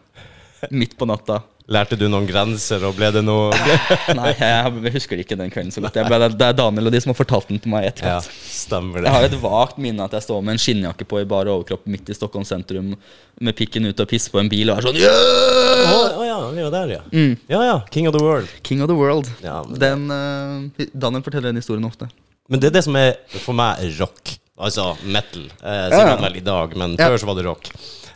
Midt 0.72 0.98
på 1.00 1.08
natta. 1.10 1.42
Lærte 1.70 1.94
du 1.94 2.08
noen 2.10 2.26
grenser, 2.26 2.82
og 2.88 2.96
ble 2.98 3.12
det 3.14 3.22
noe 3.22 3.52
Nei, 4.18 4.32
jeg 4.34 4.92
husker 4.96 5.20
ikke 5.22 5.36
den 5.38 5.52
kvelden 5.54 5.70
så 5.72 5.84
godt. 5.84 6.00
Jeg 6.02 6.10
ble, 6.10 6.18
det 6.34 6.48
er 6.48 6.56
Daniel 6.58 6.90
og 6.90 6.96
de 6.96 7.02
som 7.04 7.12
har 7.14 7.18
fortalt 7.20 7.52
den 7.52 7.60
til 7.62 7.70
meg 7.70 7.86
Ja, 8.02 8.16
stemmer 8.26 9.04
det. 9.04 9.06
Jeg 9.06 9.14
har 9.14 9.28
et 9.28 9.36
vagt 9.44 9.78
minne 9.78 10.08
at 10.08 10.16
jeg 10.18 10.26
står 10.26 10.42
med 10.42 10.56
en 10.58 10.62
skinnjakke 10.64 11.06
på 11.06 11.22
i 11.22 11.28
bar 11.30 11.46
overkropp 11.54 11.86
midt 11.86 12.10
i 12.10 12.16
Stockholm 12.18 12.48
sentrum 12.50 12.96
med 13.40 13.56
pikken 13.60 13.86
ut 13.86 14.02
og 14.02 14.10
pisser 14.10 14.34
på 14.34 14.42
en 14.42 14.50
bil 14.50 14.74
og 14.74 14.82
er 14.82 14.88
sånn 14.88 14.98
Å 14.98 15.04
yeah! 15.04 15.94
oh, 16.18 16.26
ja, 16.26 16.40
vi 16.58 16.66
var 16.66 16.74
der, 16.80 16.96
ja. 16.98 17.04
Mm. 17.14 17.38
Ja 17.54 17.62
ja. 17.68 17.78
King 17.94 18.10
of 18.10 18.18
the 18.18 18.24
world. 18.26 18.50
King 18.66 18.82
of 18.82 18.90
the 18.90 18.98
world. 18.98 19.30
Ja, 19.46 19.62
men, 19.70 19.78
Den, 19.86 20.10
uh, 20.10 20.90
Daniel 21.06 21.22
forteller 21.30 21.52
den 21.54 21.62
historien 21.62 21.86
ofte. 21.86 22.10
men 22.50 22.60
det 22.66 22.72
er 22.74 22.80
det 22.80 22.86
som 22.90 22.98
er 22.98 23.14
for 23.46 23.54
meg 23.54 23.86
rock. 24.02 24.34
Altså 24.60 24.90
metal. 25.06 25.46
Eh, 25.62 25.86
Ja, 25.86 25.90
sikkert 25.94 26.18
ja. 26.18 26.22
vel 26.26 26.36
i 26.42 26.42
dag, 26.44 26.74
men 26.82 26.98
Ja. 26.98 27.08
før 27.14 27.22
så 27.22 27.30
var 27.30 27.38
det 27.38 27.46
rock. 27.46 27.70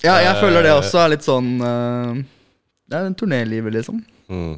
Ja, 0.04 0.18
jeg 0.20 0.34
Eh, 0.36 0.42
føler 0.42 0.66
det 0.66 0.74
også 0.76 1.00
er 1.06 1.14
litt 1.16 1.24
sånn 1.26 1.50
uh, 1.64 2.18
Det 2.90 2.98
er 3.00 3.06
en 3.08 3.16
turnélivet, 3.16 3.72
liksom. 3.78 4.02
Mm. 4.30 4.56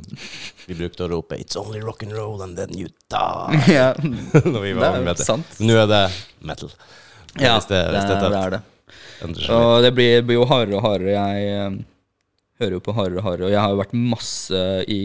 Vi 0.68 0.76
brukte 0.78 1.06
å 1.06 1.10
rope 1.12 1.36
'It's 1.38 1.58
only 1.60 1.80
rock 1.84 2.04
and 2.04 2.14
roll 2.14 2.41
and 2.41 2.58
then 2.58 2.74
you 2.78 2.88
die' 3.12 3.74
ja, 3.80 3.93
når 4.54 4.62
vi 4.62 4.72
det 4.74 4.80
var 4.82 5.00
med 5.02 5.16
det. 5.18 5.26
sant. 5.26 5.58
Nå 5.60 5.76
er 5.84 5.88
det 5.89 6.04
metal. 6.41 6.72
Ja, 7.39 7.58
hvis 7.58 7.68
det, 7.70 7.82
det, 7.82 7.91
hvis 7.98 8.08
det, 8.10 8.16
er, 8.16 8.30
det 8.30 8.39
er 8.46 8.56
det. 8.56 8.62
Og 9.52 9.82
det 9.84 9.91
blir, 9.98 10.22
blir 10.24 10.39
jo 10.39 10.46
hardere 10.50 10.78
og 10.80 10.86
hardere. 10.86 11.14
Jeg 11.16 11.50
eh, 11.52 11.78
hører 12.62 12.76
jo 12.78 12.84
på 12.86 12.93
hardere 12.96 13.20
og 13.20 13.26
hardere. 13.28 13.48
Og 13.50 13.52
jeg 13.56 13.60
har 13.62 13.74
jo 13.74 13.80
vært 13.82 13.96
masse 13.98 14.62
i 14.88 15.00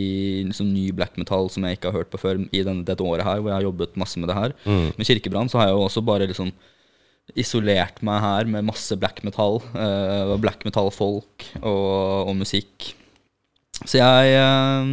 liksom, 0.46 0.68
ny 0.72 0.90
black 0.94 1.16
metal 1.18 1.48
som 1.50 1.64
jeg 1.66 1.78
ikke 1.78 1.90
har 1.90 1.98
hørt 2.02 2.10
på 2.12 2.20
før 2.22 2.40
i 2.54 2.62
den, 2.66 2.84
dette 2.86 3.02
året 3.02 3.26
her, 3.26 3.40
hvor 3.40 3.50
jeg 3.50 3.58
har 3.58 3.66
jobbet 3.68 3.96
masse 3.98 4.20
med 4.22 4.30
det 4.30 4.36
her. 4.38 4.54
Mm. 4.64 4.92
Med 4.96 5.06
Kirkebrann 5.08 5.50
så 5.50 5.58
har 5.60 5.70
jeg 5.70 5.76
jo 5.78 5.86
også 5.88 6.04
bare 6.06 6.28
liksom 6.30 6.52
isolert 7.38 8.00
meg 8.06 8.22
her 8.24 8.48
med 8.50 8.66
masse 8.68 8.96
black 9.00 9.22
metal. 9.26 9.60
Uh, 9.74 10.36
black 10.40 10.64
metal-folk 10.66 11.46
og, 11.60 12.30
og 12.30 12.34
musikk. 12.38 12.92
Så 13.84 14.00
jeg 14.00 14.34
uh, 14.36 14.84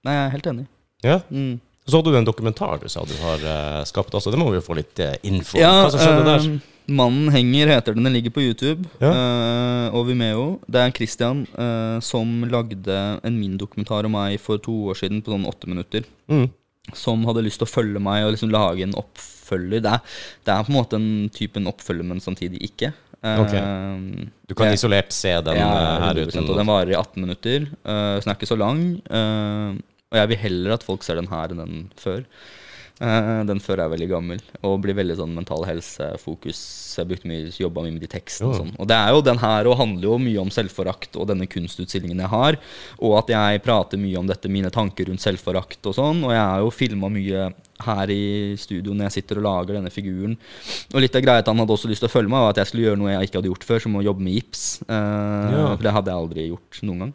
Nei, 0.00 0.14
jeg 0.16 0.22
er 0.24 0.32
helt 0.32 0.46
enig. 0.48 0.66
Ja. 1.04 1.18
Mm. 1.28 1.58
Så 1.84 1.98
hadde 1.98 2.12
du 2.12 2.18
en 2.20 2.28
dokumentar 2.28 2.78
du 2.80 2.86
sa 2.88 3.02
du 3.04 3.16
har 3.20 3.42
uh, 3.44 3.80
skapt 3.88 4.14
også. 4.16 4.32
Det 4.32 4.40
må 4.40 4.50
vi 4.52 4.60
jo 4.60 4.64
få 4.64 4.78
litt 4.78 5.00
info 5.26 5.58
om. 5.58 5.64
Hva 5.64 5.90
som 5.92 6.00
skjedde 6.00 6.28
der? 6.28 6.50
Mannen 6.90 7.28
henger 7.30 7.70
heter 7.70 7.94
den. 7.94 8.06
Den 8.08 8.16
ligger 8.16 8.32
på 8.34 8.42
YouTube 8.42 8.88
Ja. 8.98 9.10
og 9.94 10.08
Vimeo. 10.08 10.56
Det 10.66 10.80
er 10.80 10.94
Christian 10.96 11.44
som 12.02 12.32
lagde 12.50 12.96
en 13.22 13.36
min-dokumentar 13.38 14.08
om 14.08 14.16
meg 14.16 14.40
for 14.42 14.58
to 14.58 14.74
år 14.90 14.98
siden 14.98 15.20
på 15.22 15.30
sånn 15.30 15.46
åtte 15.46 15.70
minutter. 15.70 16.08
Mm. 16.26 16.48
Som 16.96 17.24
hadde 17.28 17.44
lyst 17.46 17.60
til 17.62 17.68
å 17.68 17.70
følge 17.70 18.02
meg 18.02 18.24
og 18.26 18.34
liksom 18.34 18.52
lage 18.54 18.86
en 18.86 18.96
oppfølger. 18.98 19.82
Det 19.84 19.92
er, 19.92 20.18
det 20.46 20.54
er 20.54 20.66
på 20.66 20.72
en 20.72 20.78
måte 20.78 20.98
en 21.00 21.30
type 21.34 21.62
oppfølger, 21.72 22.06
men 22.06 22.20
samtidig 22.24 22.62
ikke. 22.70 22.92
Okay. 23.20 23.60
Uh, 23.60 24.28
Du 24.48 24.54
kan 24.54 24.70
jeg- 24.70 24.78
isolert 24.78 25.12
se 25.12 25.34
den 25.44 25.56
ja, 25.56 25.68
eh, 25.68 26.00
her 26.06 26.14
uten 26.24 26.48
Og 26.48 26.56
den 26.56 26.66
varer 26.66 26.90
i 26.90 26.96
18 26.96 27.20
minutter, 27.20 27.68
uh, 27.84 28.16
så 28.16 28.24
den 28.24 28.32
er 28.32 28.38
ikke 28.38 28.48
så 28.48 28.58
lang. 28.58 28.80
Uh, 29.10 29.76
og 30.10 30.16
jeg 30.18 30.28
vil 30.28 30.38
heller 30.38 30.72
at 30.74 30.82
folk 30.82 31.02
ser 31.02 31.20
den 31.20 31.28
her 31.28 31.52
enn 31.52 31.60
den 31.60 31.90
før. 31.96 32.24
Eh, 33.00 33.42
den 33.48 33.60
før 33.64 33.80
er 33.80 33.92
veldig 33.94 34.06
gammel 34.10 34.40
og 34.60 34.74
blir 34.84 34.92
veldig 34.98 35.14
sånn 35.16 35.32
mental 35.32 35.62
helse-fokus. 35.64 36.58
Jeg 36.98 37.08
brukte 37.08 37.30
mye, 37.30 37.46
jobba 37.56 37.84
mye 37.86 37.94
med 37.94 38.02
de 38.04 38.10
tekstene 38.12 38.50
og 38.50 38.58
sånn. 38.58 38.72
Og 38.76 38.88
det 38.90 38.98
er 38.98 39.14
jo 39.14 39.22
den 39.24 39.40
her 39.40 39.70
og 39.70 39.78
handler 39.80 40.04
jo 40.10 40.18
mye 40.20 40.42
om 40.42 40.50
selvforakt 40.52 41.16
og 41.16 41.30
denne 41.30 41.48
kunstutstillingen 41.48 42.20
jeg 42.20 42.28
har. 42.34 42.58
Og 43.00 43.16
at 43.22 43.32
jeg 43.32 43.62
prater 43.64 44.02
mye 44.02 44.20
om 44.20 44.28
dette, 44.28 44.52
mine 44.52 44.68
tanker 44.74 45.08
rundt 45.08 45.24
selvforakt 45.24 45.88
og 45.88 45.96
sånn. 45.96 46.20
Og 46.28 46.34
jeg 46.36 46.44
har 46.44 46.60
jo 46.60 46.74
filma 46.76 47.08
mye 47.08 47.48
her 47.80 48.12
i 48.12 48.20
studio 48.60 48.92
når 48.92 49.08
jeg 49.08 49.16
sitter 49.22 49.40
og 49.40 49.46
lager 49.48 49.78
denne 49.78 49.94
figuren. 49.94 50.36
Og 50.92 51.00
litt 51.00 51.16
av 51.16 51.24
greia 51.24 51.40
at 51.40 51.48
han 51.48 51.56
hadde 51.64 51.72
også 51.72 51.88
lyst 51.88 52.04
til 52.04 52.10
å 52.10 52.12
følge 52.12 52.28
meg, 52.28 52.44
var 52.44 52.52
at 52.52 52.60
jeg 52.60 52.68
skulle 52.68 52.84
gjøre 52.90 53.00
noe 53.00 53.14
jeg 53.14 53.30
ikke 53.30 53.40
hadde 53.40 53.52
gjort 53.54 53.64
før, 53.70 53.80
som 53.86 53.96
å 53.96 54.04
jobbe 54.04 54.26
med 54.28 54.36
gips. 54.36 54.66
Uh, 54.84 55.48
Ja. 55.56 55.64
For 55.72 55.88
det 55.88 55.96
hadde 55.96 56.12
jeg 56.12 56.20
aldri 56.20 56.48
gjort 56.50 56.82
noen 56.84 57.06
gang. 57.06 57.14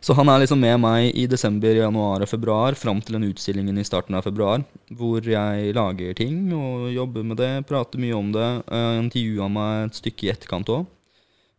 Så 0.00 0.14
han 0.14 0.28
er 0.30 0.42
liksom 0.42 0.60
med 0.62 0.78
meg 0.80 1.16
i 1.18 1.26
desember, 1.30 1.74
januar 1.74 2.22
og 2.22 2.30
februar 2.30 2.76
fram 2.78 3.00
til 3.02 3.16
den 3.16 3.26
utstillingen 3.32 3.80
i 3.80 3.86
starten 3.86 4.14
av 4.14 4.26
februar, 4.28 4.62
hvor 4.94 5.24
jeg 5.26 5.74
lager 5.74 6.14
ting 6.18 6.52
og 6.54 6.86
jobber 6.94 7.26
med 7.26 7.40
det, 7.40 7.50
prater 7.68 8.02
mye 8.02 8.14
om 8.16 8.30
det. 8.34 8.50
Uh, 8.70 9.00
Intervjua 9.02 9.50
meg 9.52 9.88
et 9.88 9.98
stykke 9.98 10.28
i 10.28 10.32
etterkant 10.34 10.70
òg. 10.74 10.86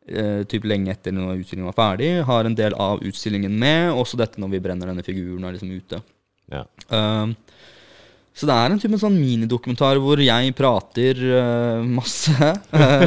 Uh, 0.09 0.41
typ 0.49 0.65
lenge 0.65 0.93
etter 0.93 1.13
når 1.13 1.41
utstillingen 1.41 1.69
var 1.69 1.79
ferdig. 1.81 2.13
Har 2.29 2.47
en 2.47 2.57
del 2.57 2.77
av 2.79 3.03
utstillingen 3.05 3.59
med, 3.59 3.91
også 3.91 4.19
dette 4.21 4.41
når 4.41 4.55
vi 4.55 4.63
brenner 4.63 4.89
denne 4.89 5.05
figuren 5.05 5.43
er 5.43 5.57
liksom 5.57 5.75
ute. 5.75 6.03
ja. 6.53 6.65
Uh, 6.91 7.35
så 8.39 8.47
det 8.47 8.55
er 8.55 8.71
en 8.71 8.79
type 8.79 8.95
sånn 9.01 9.17
minidokumentar 9.19 9.97
hvor 9.99 10.21
jeg 10.23 10.53
prater 10.55 11.17
uh, 11.27 11.81
masse, 11.83 12.51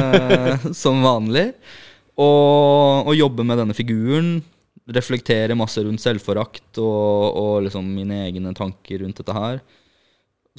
som 0.83 0.99
vanlig. 1.01 1.47
Og, 2.13 3.07
og 3.09 3.15
jobber 3.17 3.47
med 3.49 3.57
denne 3.57 3.73
figuren. 3.73 4.35
Reflekterer 4.89 5.55
masse 5.55 5.79
rundt 5.85 6.01
selvforakt 6.03 6.77
og, 6.83 7.37
og 7.39 7.53
liksom 7.67 7.85
mine 7.95 8.25
egne 8.25 8.51
tanker 8.57 8.99
rundt 9.05 9.21
dette 9.21 9.35
her. 9.37 9.61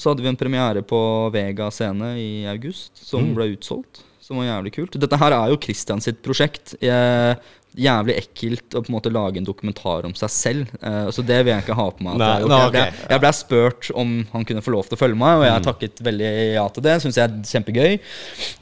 Så 0.01 0.09
hadde 0.11 0.23
vi 0.25 0.31
en 0.31 0.39
premiere 0.39 0.81
på 0.83 0.97
Vega 1.31 1.69
scene 1.71 2.15
i 2.19 2.45
august, 2.51 2.97
som 3.05 3.21
Mm. 3.23 3.35
ble 3.37 3.45
utsolgt. 3.53 4.01
Som 4.19 4.37
var 4.41 4.47
jævlig 4.49 4.73
kult. 4.73 4.97
Dette 4.99 5.17
her 5.21 5.31
er 5.31 5.51
jo 5.53 5.59
Christian 5.61 6.01
sitt 6.01 6.23
prosjekt. 6.25 6.73
Jeg, 6.81 7.37
jævlig 7.75 8.15
ekkelt 8.21 8.75
å 8.75 8.81
på 8.83 8.91
en 8.91 8.95
måte 8.95 9.11
lage 9.13 9.39
en 9.41 9.47
dokumentar 9.47 10.07
om 10.07 10.15
seg 10.17 10.31
selv. 10.33 10.73
Uh, 10.81 11.07
så 11.13 11.23
det 11.25 11.41
vil 11.43 11.53
jeg 11.53 11.65
ikke 11.65 11.77
ha 11.77 11.87
på 11.91 12.05
meg. 12.05 12.19
Nei, 12.21 12.31
jeg 12.41 12.51
har 12.51 12.69
okay. 12.69 12.81
jeg, 12.81 12.95
ble, 12.95 13.09
jeg 13.13 13.23
ble 13.23 13.31
spurt 13.39 13.89
om 13.95 14.13
han 14.33 14.47
kunne 14.47 14.63
få 14.65 14.75
lov 14.75 14.89
til 14.89 14.97
å 14.97 15.01
følge 15.01 15.19
meg, 15.21 15.41
og 15.41 15.47
jeg 15.47 15.55
Mm. 15.55 15.65
takket 15.65 16.01
veldig 16.03 16.31
ja 16.55 16.65
til 16.75 16.83
det. 16.85 16.95
Syns 17.01 17.17
jeg 17.19 17.25
er 17.25 17.49
kjempegøy. 17.51 17.97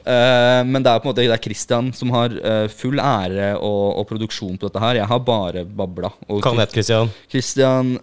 Uh, 0.05 0.61
men 0.69 0.83
det 0.85 0.91
er 0.91 1.01
på 1.01 1.07
en 1.07 1.11
måte 1.11 1.25
det 1.25 1.33
er 1.33 1.43
Christian 1.43 1.91
som 1.95 2.13
har 2.15 2.35
uh, 2.37 2.67
full 2.71 3.01
ære 3.01 3.53
og, 3.57 3.85
og 3.99 4.07
produksjon 4.11 4.57
på 4.57 4.69
dette 4.69 4.83
her. 4.83 5.01
Jeg 5.01 5.09
har 5.09 5.23
bare 5.25 5.65
babla. 5.65 6.13
Og 6.29 6.41
Hva 6.43 6.53
han 6.53 6.63
het 6.63 6.75
Christian? 6.75 7.11
Christian 7.31 7.97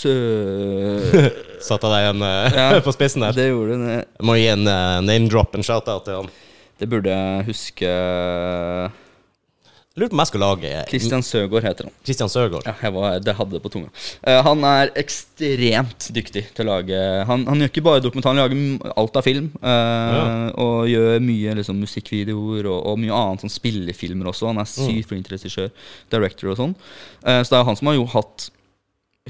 Sø... 0.00 0.12
Satte 1.68 1.90
deg 1.92 2.22
eh, 2.24 2.56
Ja. 2.56 2.68
på 2.86 2.94
spissen 2.96 3.24
der. 3.24 3.36
Det 3.36 3.50
gjorde 3.50 3.76
det. 3.82 3.98
Må 4.24 4.38
gi 4.40 4.48
en 4.52 4.64
name 4.64 5.28
drop, 5.28 5.54
en 5.56 5.66
shout-out 5.66 6.06
til 6.06 6.22
han. 6.22 6.30
Det 6.80 6.88
burde 6.88 7.12
jeg 7.12 7.46
huske 7.50 7.88
lurer 10.00 10.10
på 10.12 10.16
om 10.18 10.22
jeg 10.24 10.30
skal 10.32 10.42
lage 10.44 10.70
Christian 10.90 11.22
Søgaard 11.26 11.66
heter 11.68 11.86
han. 11.88 11.94
Christian 12.04 12.30
Søgaard. 12.32 12.66
Ja, 12.66 12.74
jeg 12.82 12.94
var, 12.96 13.18
det 13.22 13.34
hadde 13.38 13.56
det 13.56 13.62
på 13.64 13.72
tunga. 13.72 13.90
Uh, 14.26 14.40
han 14.46 14.64
er 14.66 14.92
ekstremt 15.00 16.08
dyktig 16.16 16.44
til 16.56 16.66
å 16.66 16.70
lage 16.74 17.00
Han, 17.28 17.44
han 17.48 17.60
gjør 17.62 17.70
ikke 17.72 17.84
bare 17.86 18.02
dokumentar, 18.04 18.34
han 18.34 18.42
lager 18.42 18.92
alt 18.96 19.16
av 19.20 19.26
film. 19.26 19.50
Uh, 19.62 19.68
Ja. 19.70 20.22
Og 20.60 20.88
gjør 20.90 21.20
mye 21.24 21.54
liksom, 21.60 21.78
musikkvideoer 21.84 22.66
og, 22.70 22.78
og 22.90 22.98
mye 23.00 23.14
annet, 23.16 23.44
sånn 23.44 23.52
spillefilmer 23.54 24.30
også. 24.32 24.50
Han 24.50 24.58
er 24.62 24.68
Mm. 24.70 24.86
sykt 24.86 25.08
flink 25.10 25.28
regissør, 25.32 25.70
director 26.12 26.50
og 26.52 26.56
sånn. 26.60 26.74
Uh, 27.24 27.40
så 27.42 27.50
det 27.54 27.58
er 27.60 27.64
han 27.68 27.76
som 27.78 27.88
har 27.90 27.96
jo 27.98 28.04
hatt 28.12 28.50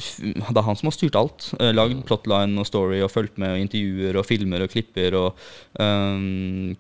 det 0.01 0.57
er 0.61 0.66
han 0.66 0.76
som 0.78 0.88
har 0.90 0.94
styrt 0.96 1.16
alt. 1.18 1.51
Eh, 1.61 1.70
lagd 1.76 2.01
plotline 2.09 2.59
og 2.61 2.66
story 2.68 3.01
og 3.05 3.11
fulgt 3.12 3.38
med 3.40 3.55
og 3.57 3.62
intervjuer 3.62 4.18
og 4.20 4.26
filmer 4.28 4.64
og 4.64 4.72
klipper 4.72 5.16
og 5.20 5.38
um, 5.80 6.74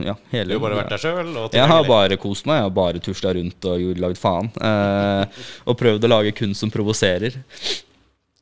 ja, 0.00 0.14
hele, 0.32 0.54
Du 0.54 0.56
har 0.58 0.64
bare 0.64 0.78
vært 0.80 0.94
der 0.94 1.02
sjøl? 1.02 1.30
jeg 1.56 1.68
har 1.74 1.84
bare 1.88 2.18
kost 2.20 2.48
meg. 2.48 2.60
Jeg 2.60 2.68
har 2.68 2.74
bare 2.80 3.02
tusla 3.04 3.34
rundt 3.36 3.68
og 3.70 3.86
lagd 4.06 4.18
faen. 4.20 4.50
Uh, 4.60 5.44
og 5.68 5.78
prøvd 5.80 6.06
å 6.08 6.12
lage 6.14 6.34
kunst 6.38 6.64
som 6.64 6.72
provoserer. 6.74 7.40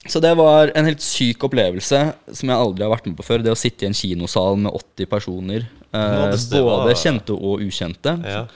Så 0.08 0.22
det 0.24 0.30
var 0.38 0.70
en 0.78 0.86
helt 0.88 1.02
syk 1.04 1.42
opplevelse 1.44 1.98
som 2.32 2.48
jeg 2.48 2.56
aldri 2.56 2.86
har 2.86 2.92
vært 2.94 3.08
med 3.10 3.18
på 3.18 3.26
før. 3.26 3.42
Det 3.44 3.52
å 3.52 3.58
sitte 3.58 3.84
i 3.84 3.90
en 3.90 3.96
kinosal 3.98 4.56
med 4.62 4.72
80 4.72 5.10
personer. 5.10 5.66
uh, 5.92 5.98
var- 6.30 6.64
både 6.86 6.94
kjente 6.96 7.34
og 7.36 7.60
ukjente. 7.64 8.14
Ja. 8.24 8.46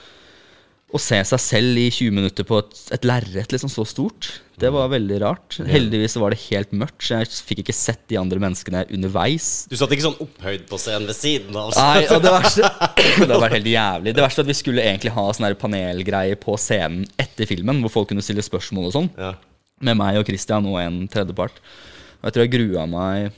Å 0.93 0.99
se 1.01 1.17
seg 1.25 1.41
selv 1.41 1.79
i 1.81 1.87
20 1.89 2.13
minutter 2.13 2.45
på 2.45 2.59
et, 2.61 2.73
et 2.93 3.05
lerret 3.07 3.53
liksom 3.55 3.71
så 3.71 3.81
stort, 3.89 4.27
det 4.61 4.69
var 4.69 4.91
veldig 4.91 5.15
rart. 5.23 5.55
Heldigvis 5.65 6.13
var 6.21 6.35
det 6.35 6.43
helt 6.43 6.75
mørkt, 6.77 7.01
så 7.01 7.17
jeg 7.23 7.31
fikk 7.47 7.63
ikke 7.63 7.73
sett 7.73 8.03
de 8.11 8.19
andre 8.21 8.37
menneskene 8.43 8.83
underveis. 8.93 9.47
Du 9.71 9.73
satt 9.79 9.95
ikke 9.95 10.05
sånn 10.05 10.19
opphøyd 10.21 10.67
på 10.69 10.77
scenen 10.77 11.09
ved 11.09 11.17
siden 11.17 11.57
av? 11.57 11.73
Nei, 11.73 12.03
og 12.13 12.21
det 12.21 12.33
verste 12.35 12.69
Det 13.31 13.39
var 13.41 13.55
helt 13.55 13.71
jævlig. 13.73 14.13
Det 14.13 14.25
verste 14.27 14.43
er 14.43 14.45
at 14.45 14.51
vi 14.53 14.57
skulle 14.59 14.85
egentlig 14.85 15.15
ha 15.17 15.25
sånn 15.33 15.49
panelgreie 15.57 16.37
på 16.37 16.59
scenen 16.61 17.07
etter 17.17 17.49
filmen, 17.49 17.81
hvor 17.81 17.95
folk 17.97 18.13
kunne 18.13 18.25
stille 18.25 18.45
spørsmål 18.45 18.91
og 18.91 18.97
sånn, 18.99 19.09
Ja. 19.17 19.33
med 19.81 19.97
meg 19.99 20.21
og 20.21 20.29
Christian 20.29 20.69
og 20.69 20.77
en 20.83 21.07
tredjepart. 21.11 21.57
Og 22.21 22.29
jeg 22.29 22.37
tror 22.37 22.45
jeg 22.45 22.53
grua 22.53 22.85
meg 22.87 23.33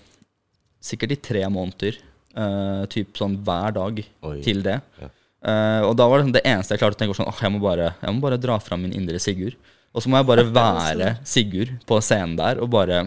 sikkert 0.83 1.15
i 1.15 1.23
tre 1.31 1.47
måneder, 1.49 2.03
uh, 2.35 2.83
typ 2.91 3.15
sånn 3.17 3.39
hver 3.47 3.71
dag, 3.79 4.03
Oi. 4.27 4.39
til 4.45 4.59
det. 4.67 4.81
Ja. 4.99 5.14
Eh, 5.45 5.81
og 5.85 5.93
da 5.99 6.07
var 6.09 6.17
det, 6.19 6.25
sånn, 6.27 6.35
det 6.39 6.45
eneste 6.49 6.73
jeg 6.75 6.81
klarte 6.81 6.97
å 6.97 7.01
tenke 7.03 7.13
var 7.13 7.19
sånn, 7.21 7.29
åh, 7.29 7.41
jeg 7.45 7.53
må 7.53 7.59
bare, 7.61 7.91
jeg 8.01 8.15
må 8.17 8.23
bare 8.23 8.39
dra 8.41 8.57
fram 8.63 8.81
min 8.85 8.95
indre 8.97 9.19
Sigurd. 9.21 9.57
Og 9.95 10.03
så 10.03 10.09
må 10.11 10.17
jeg 10.19 10.27
bare 10.31 10.47
være 10.59 11.11
Sigurd 11.27 11.75
på 11.87 11.99
scenen 12.03 12.33
der 12.39 12.59
og 12.63 12.71
bare 12.73 13.05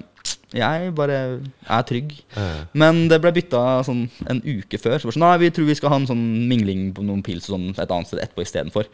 Jeg 0.55 0.93
bare 0.97 1.17
er 1.69 1.83
trygg. 1.89 2.15
Men 2.79 3.07
det 3.11 3.19
ble 3.21 3.33
bytta 3.37 3.83
sånn 3.85 4.07
en 4.31 4.41
uke 4.47 4.79
før. 4.81 4.97
Så 5.01 5.09
var 5.09 5.13
det 5.13 5.19
sånn, 5.19 5.25
nei, 5.27 5.39
vi 5.43 5.51
tror 5.53 5.67
vi 5.69 5.77
skal 5.77 5.93
ha 5.93 5.99
en 6.01 6.09
sånn 6.09 6.23
mingling 6.49 6.87
på 6.97 7.05
noen 7.05 7.21
pils 7.27 7.49
og 7.51 7.57
sånn 7.59 7.71
et 7.75 7.91
annet 7.91 8.09
sted 8.09 8.23
etterpå 8.23 8.47
istedenfor. 8.47 8.89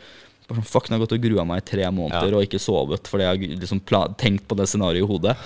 Sånn, 0.49 0.65
fuck, 0.67 0.89
nå 0.89 0.97
har 0.97 0.99
jeg 0.99 1.05
gått 1.07 1.15
og 1.17 1.23
grua 1.25 1.45
meg 1.49 1.63
i 1.63 1.69
tre 1.71 1.87
måneder 1.95 2.35
Ja. 2.35 2.39
og 2.41 2.45
ikke 2.49 2.59
sovet 2.61 3.07
fordi 3.09 3.25
jeg 3.29 3.31
har 3.53 3.61
liksom 3.63 3.81
pla 3.87 4.03
tenkt 4.21 4.49
på 4.51 4.59
det 4.59 4.67
scenarioet 4.73 5.07
i 5.07 5.11
hodet. 5.13 5.37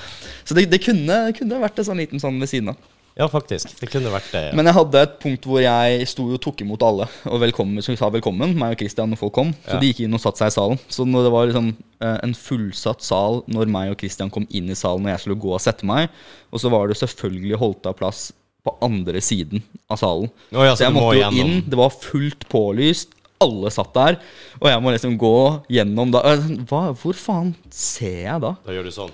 Så 0.49 0.57
det, 0.57 0.65
det 0.73 0.81
kunne, 0.83 1.19
kunne 1.37 1.61
vært 1.63 1.79
en 1.83 1.87
sånn 1.91 2.01
liten 2.01 2.23
sånn 2.23 2.41
ved 2.41 2.51
siden 2.51 2.73
av. 2.73 2.81
Ja, 3.19 3.27
faktisk. 3.27 3.73
Det 3.81 3.89
kunne 3.91 4.13
vært 4.15 4.29
det. 4.31 4.43
Ja. 4.47 4.55
Men 4.55 4.69
jeg 4.71 4.77
hadde 4.77 5.01
et 5.03 5.17
punkt 5.19 5.47
hvor 5.49 5.59
jeg 5.59 6.05
sto 6.07 6.29
og 6.31 6.39
tok 6.45 6.61
imot 6.63 6.85
alle. 6.87 7.09
Og 7.27 7.41
velkommen, 7.43 7.83
som 7.83 7.97
sa 7.99 8.07
velkommen, 8.15 8.53
meg 8.59 8.77
og 8.77 8.79
Christian, 8.85 9.11
når 9.11 9.19
folk 9.25 9.35
kom. 9.35 9.51
Så 9.67 9.75
Ja. 9.75 9.81
de 9.83 9.89
gikk 9.91 10.05
inn 10.07 10.15
og 10.15 10.23
satte 10.23 10.39
seg 10.39 10.53
i 10.53 10.55
salen. 10.55 10.79
Så 10.89 11.03
når 11.09 11.27
det 11.27 11.33
var 11.35 11.47
liksom 11.51 11.71
eh, 12.01 12.19
en 12.23 12.35
fullsatt 12.39 13.03
sal 13.03 13.43
når 13.51 13.67
meg 13.75 13.91
og 13.91 13.99
Christian 13.99 14.31
kom 14.31 14.47
inn 14.55 14.71
i 14.71 14.79
salen 14.79 15.03
og 15.03 15.11
jeg 15.11 15.25
skulle 15.25 15.41
gå 15.43 15.51
og 15.57 15.61
sette 15.61 15.83
meg, 15.85 16.09
og 16.53 16.61
så 16.63 16.71
var 16.71 16.87
det 16.87 16.97
selvfølgelig 17.01 17.59
holdt 17.59 17.87
av 17.91 17.99
plass 17.99 18.29
på 18.63 18.77
andre 18.87 19.21
siden 19.21 19.63
av 19.91 19.99
salen. 19.99 20.31
Oh, 20.55 20.63
ja, 20.63 20.75
så 20.77 20.85
så 20.85 20.85
jeg 20.87 20.95
måtte 20.95 21.11
må 21.11 21.15
jo 21.19 21.43
inn, 21.43 21.63
det 21.67 21.79
var 21.79 21.91
fullt 21.91 22.47
pålyst. 22.49 23.15
Alle 23.41 23.71
satt 23.71 23.93
der, 23.95 24.17
og 24.59 24.67
jeg 24.67 24.83
må 24.83 24.91
liksom 24.91 25.13
gå 25.19 25.35
gjennom 25.71 26.11
da 26.11 26.23
eh, 26.27 26.47
hva, 26.67 26.89
Hvor 26.99 27.15
faen 27.15 27.53
ser 27.71 28.25
jeg 28.25 28.41
da? 28.43 28.57
Da 28.67 28.75
gjør 28.75 28.89
du 28.89 28.91
sånn. 28.95 29.13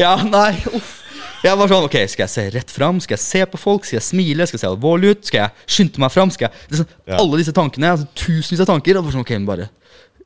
Ja, 0.00 0.16
nei, 0.24 0.54
uff. 0.72 0.96
Jeg 1.40 1.56
var 1.56 1.70
sånn, 1.70 1.86
ok, 1.86 1.96
Skal 2.12 2.26
jeg 2.26 2.32
se 2.34 2.42
rett 2.52 2.72
fram? 2.72 2.98
Skal 3.00 3.16
jeg 3.16 3.24
se 3.24 3.44
på 3.48 3.60
folk? 3.60 3.86
Skal 3.88 3.96
jeg 3.96 4.04
smile? 4.10 4.46
Skal 4.48 4.58
jeg 4.58 4.64
se 4.66 4.70
alvorlig 4.70 5.14
ut? 5.14 5.22
Skal 5.28 5.46
jeg 5.46 5.68
skynde 5.76 6.02
meg 6.02 6.12
fram? 6.12 6.32
Skal 6.34 6.48
jeg, 6.48 6.64
liksom, 6.72 6.88
Ja. 7.08 7.16
Alle 7.20 7.40
disse 7.40 7.54
tankene, 7.56 7.92
altså 7.96 8.08
tusenvis 8.12 8.60
av 8.64 8.68
tanker. 8.68 8.98
Og 9.00 9.06
bare 9.06 9.16
sånn, 9.16 9.24
ok, 9.24 9.32
men 9.38 9.48
bare 9.48 9.68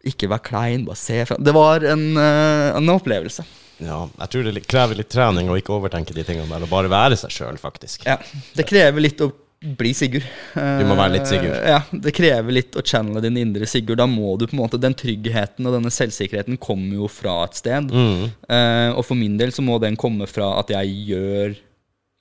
Ikke 0.04 0.28
vær 0.28 0.42
klein, 0.44 0.82
bare 0.84 1.00
se 1.00 1.22
fram. 1.24 1.40
Det 1.42 1.54
var 1.56 1.86
en, 1.88 2.02
uh, 2.18 2.74
en 2.76 2.90
opplevelse. 2.92 3.46
Ja, 3.82 4.02
jeg 4.20 4.30
tror 4.30 4.44
det 4.52 4.66
krever 4.70 4.98
litt 4.98 5.08
trening 5.10 5.48
å 5.50 5.56
ikke 5.58 5.72
overtenke 5.74 6.14
de 6.14 6.22
tingene 6.26 6.46
der, 6.50 6.66
og 6.66 6.70
bare 6.70 6.90
være 6.92 7.16
seg 7.18 7.32
sjøl, 7.32 7.56
faktisk. 7.58 8.04
Ja, 8.06 8.18
Det 8.54 8.66
krever 8.68 9.00
litt 9.02 9.22
å 9.24 9.30
bli 9.64 9.92
Sigurd. 9.96 10.24
Du 10.54 10.84
må 10.86 10.96
være 10.98 11.14
litt 11.16 11.28
Sigurd. 11.30 11.54
Eh, 11.56 11.70
Ja, 11.72 11.80
Det 11.92 12.12
krever 12.14 12.52
litt 12.52 12.76
å 12.76 12.82
channele 12.84 13.22
din 13.24 13.38
indre 13.40 13.66
Sigurd. 13.66 13.98
Da 14.02 14.06
må 14.06 14.36
du 14.38 14.46
på 14.46 14.52
en 14.56 14.62
måte 14.64 14.80
Den 14.80 14.94
tryggheten 14.94 15.66
og 15.66 15.72
denne 15.78 15.92
selvsikkerheten 15.94 16.58
kommer 16.60 16.94
jo 17.02 17.08
fra 17.08 17.44
et 17.44 17.54
sted. 17.56 17.90
Mm. 17.90 18.30
Eh, 18.48 18.90
og 18.94 19.04
for 19.08 19.14
min 19.18 19.38
del 19.40 19.50
så 19.56 19.64
må 19.64 19.80
den 19.80 19.96
komme 19.96 20.28
fra 20.28 20.58
at 20.60 20.68
jeg 20.74 20.92
gjør 21.08 21.56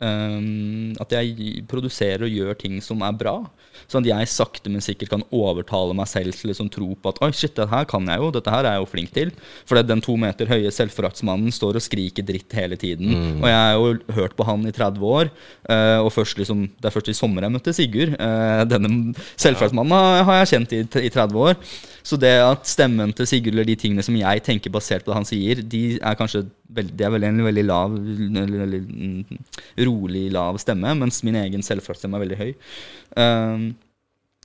ehm, 0.03 0.93
At 1.01 1.13
jeg 1.15 1.63
produserer 1.69 2.25
og 2.27 2.33
gjør 2.33 2.57
ting 2.59 2.79
som 2.83 3.01
er 3.05 3.15
bra. 3.17 3.35
Sånn 3.89 4.03
at 4.03 4.11
jeg 4.11 4.31
sakte, 4.31 4.71
men 4.71 4.83
sikkert 4.83 5.11
kan 5.13 5.25
overtale 5.33 5.95
meg 5.97 6.09
selv 6.11 6.35
til 6.37 6.51
liksom 6.51 6.69
tro 6.73 6.91
på 6.93 7.13
at 7.13 7.21
Oi, 7.25 7.31
shit, 7.35 7.55
dette 7.55 7.71
her 7.71 7.87
kan 7.89 8.07
jeg 8.09 8.21
jo. 8.21 8.31
Dette 8.35 8.53
her 8.53 8.67
er 8.67 8.77
jeg 8.77 8.83
jo 8.83 8.91
flink 8.91 9.13
til. 9.15 9.33
For 9.69 9.81
den 9.81 10.03
to 10.03 10.15
meter 10.19 10.49
høye 10.51 10.71
selvforaktsmannen 10.73 11.53
står 11.55 11.79
og 11.79 11.85
skriker 11.85 12.25
dritt 12.27 12.53
hele 12.57 12.77
tiden. 12.79 13.13
Og 13.41 13.47
jeg 13.49 13.57
har 13.59 13.77
jo 13.79 14.17
hørt 14.19 14.37
på 14.37 14.47
han 14.47 14.67
i 14.67 14.75
30 14.75 15.07
år. 15.07 15.31
eh, 15.69 15.99
og 16.03 16.11
først 16.13 16.37
liksom, 16.37 16.67
det 16.79 16.89
er 16.89 16.95
først 16.95 17.09
i 17.09 17.17
sommer 17.17 17.43
jeg 17.43 17.55
møtte 17.55 17.73
Sigurd. 17.73 18.15
Eh, 18.19 18.63
denne 18.69 19.13
selvforaktsmannen 19.37 19.97
har, 19.97 20.23
har 20.27 20.39
jeg 20.43 20.53
kjent 20.53 20.77
i, 20.77 20.83
i 21.07 21.13
30 21.13 21.39
år. 21.47 21.55
Så 22.03 22.19
det 22.19 22.33
at 22.43 22.67
stemmen 22.67 23.13
til 23.15 23.27
Sigurd 23.29 23.53
eller 23.55 23.67
de 23.67 23.77
tingene 23.79 24.03
som 24.03 24.15
jeg 24.17 24.43
tenker 24.43 24.73
basert 24.73 25.05
på 25.05 25.11
det 25.11 25.19
han 25.21 25.27
sier, 25.27 25.61
de 25.63 25.83
er 25.99 26.19
kanskje 26.19 26.43
veldig, 26.75 26.97
de 26.99 27.07
er 27.07 27.29
en 27.29 27.45
veldig 27.47 27.65
lav, 27.67 27.95
mm, 27.95 29.39
rolig 29.87 30.27
lav 30.33 30.59
stemme, 30.61 30.93
mens 30.99 31.23
min 31.27 31.39
egen 31.43 31.65
selvfølelsesstemme 31.65 32.19
er 32.19 32.25
veldig 32.25 32.41
høy. 32.41 32.53
Um, 33.17 33.71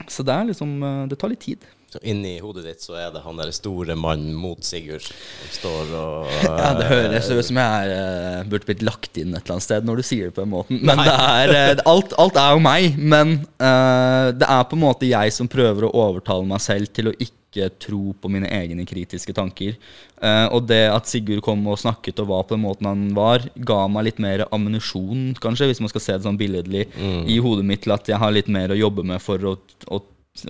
så 0.07 0.23
det 0.23 0.31
er 0.31 0.49
liksom 0.53 0.79
eh, 0.85 1.03
Det 1.11 1.19
tar 1.19 1.33
litt 1.33 1.43
tid. 1.43 1.65
Så 1.89 2.03
inni 2.05 2.35
hodet 2.45 2.67
ditt 2.67 2.83
så 2.85 2.99
er 3.01 3.09
det 3.15 3.23
han 3.25 3.39
der 3.41 3.49
store 3.57 3.95
mannen 3.97 4.35
mot 4.37 4.61
Sigurd 4.67 5.07
som 5.07 5.53
står 5.55 5.93
og 5.97 6.35
Ja, 6.45 6.75
Det 6.77 6.89
høres 6.91 7.31
ut 7.33 7.49
som 7.49 7.61
jeg 7.63 7.87
er, 7.89 7.93
eh, 7.95 8.43
burde 8.51 8.69
blitt 8.69 8.85
lagt 8.85 9.17
inn 9.17 9.33
et 9.33 9.41
eller 9.41 9.57
annet 9.57 9.65
sted 9.65 9.89
når 9.89 10.03
du 10.03 10.05
sier 10.05 10.29
det 10.29 10.37
på 10.37 10.45
den 10.45 10.53
måten. 10.53 10.83
Men 10.85 11.01
det 11.01 11.15
er, 11.15 11.55
eh, 11.57 11.83
alt, 11.89 12.13
alt 12.21 12.37
er 12.37 12.53
jo 12.53 12.63
meg. 12.67 13.01
Men 13.01 13.39
uh, 13.57 14.29
det 14.37 14.45
er 14.45 14.69
på 14.69 14.77
en 14.77 14.85
måte 14.85 15.09
jeg 15.09 15.33
som 15.35 15.49
prøver 15.49 15.89
å 15.89 15.95
overtale 16.05 16.45
meg 16.51 16.61
selv 16.61 16.93
til 16.93 17.09
å 17.09 17.17
ikke 17.17 17.38
tro 17.81 18.13
på 18.21 18.31
mine 18.31 18.51
egne 18.53 18.85
kritiske 18.89 19.35
tanker. 19.37 19.79
Eh, 20.21 20.47
og 20.53 20.69
det 20.69 20.85
at 20.93 21.09
Sigurd 21.11 21.43
kom 21.47 21.65
og 21.71 21.81
snakket 21.81 22.21
og 22.23 22.31
var 22.31 22.47
på 22.47 22.57
den 22.57 22.65
måten 22.67 22.91
han 22.91 23.09
var, 23.17 23.47
ga 23.57 23.81
meg 23.91 24.09
litt 24.11 24.23
mer 24.23 24.45
ammunisjon, 24.53 25.33
kanskje, 25.41 25.71
hvis 25.71 25.83
man 25.85 25.93
skal 25.93 26.05
se 26.05 26.19
det 26.19 26.27
sånn 26.29 26.41
billedlig, 26.41 26.87
i 27.29 27.39
hodet 27.43 27.67
mitt 27.67 27.87
til 27.87 27.95
at 27.97 28.09
jeg 28.11 28.21
har 28.21 28.35
litt 28.35 28.51
mer 28.53 28.75
å 28.75 28.79
jobbe 28.79 29.05
med 29.07 29.23
for 29.25 29.43
å, 29.49 29.57
å 29.89 30.03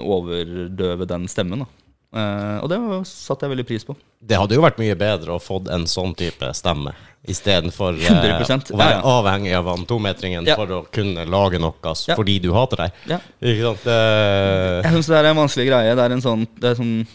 overdøve 0.03 1.07
den 1.09 1.29
stemmen. 1.31 1.65
da. 1.65 1.78
Eh, 2.16 2.59
og 2.64 2.70
det 2.72 2.78
satte 3.10 3.44
jeg 3.44 3.52
veldig 3.52 3.66
pris 3.68 3.85
på. 3.85 3.97
Det 4.24 4.39
hadde 4.40 4.56
jo 4.56 4.64
vært 4.64 4.80
mye 4.80 4.97
bedre 4.98 5.35
å 5.36 5.43
få 5.43 5.60
en 5.74 5.85
sånn 5.90 6.14
type 6.16 6.48
stemme 6.56 6.94
istedenfor 7.28 7.98
100%, 7.98 8.70
å 8.72 8.78
være 8.78 8.94
ja, 8.94 9.01
ja. 9.02 9.14
avhengig 9.18 9.52
av 9.59 9.66
han 9.68 9.85
tometringen 9.89 10.47
Ja. 10.48 10.56
for 10.56 10.70
å 10.72 10.80
kunne 10.94 11.26
lage 11.28 11.59
noe 11.60 11.74
Ja. 12.06 12.14
fordi 12.16 12.39
du 12.40 12.52
hater 12.55 12.85
deg. 12.86 13.20
Ikke 13.43 13.66
sant? 13.66 13.85
Uh, 13.85 14.80
Jeg 14.86 14.93
syns 14.94 15.10
det 15.10 15.18
er 15.18 15.28
en 15.28 15.36
vanskelig 15.43 15.66
greie. 15.68 15.94
Det 15.98 16.05
er 16.05 16.12
en 16.16 16.24
sånn, 16.24 16.47
det 16.56 16.70
er 16.70 16.78
sånn 16.78 17.06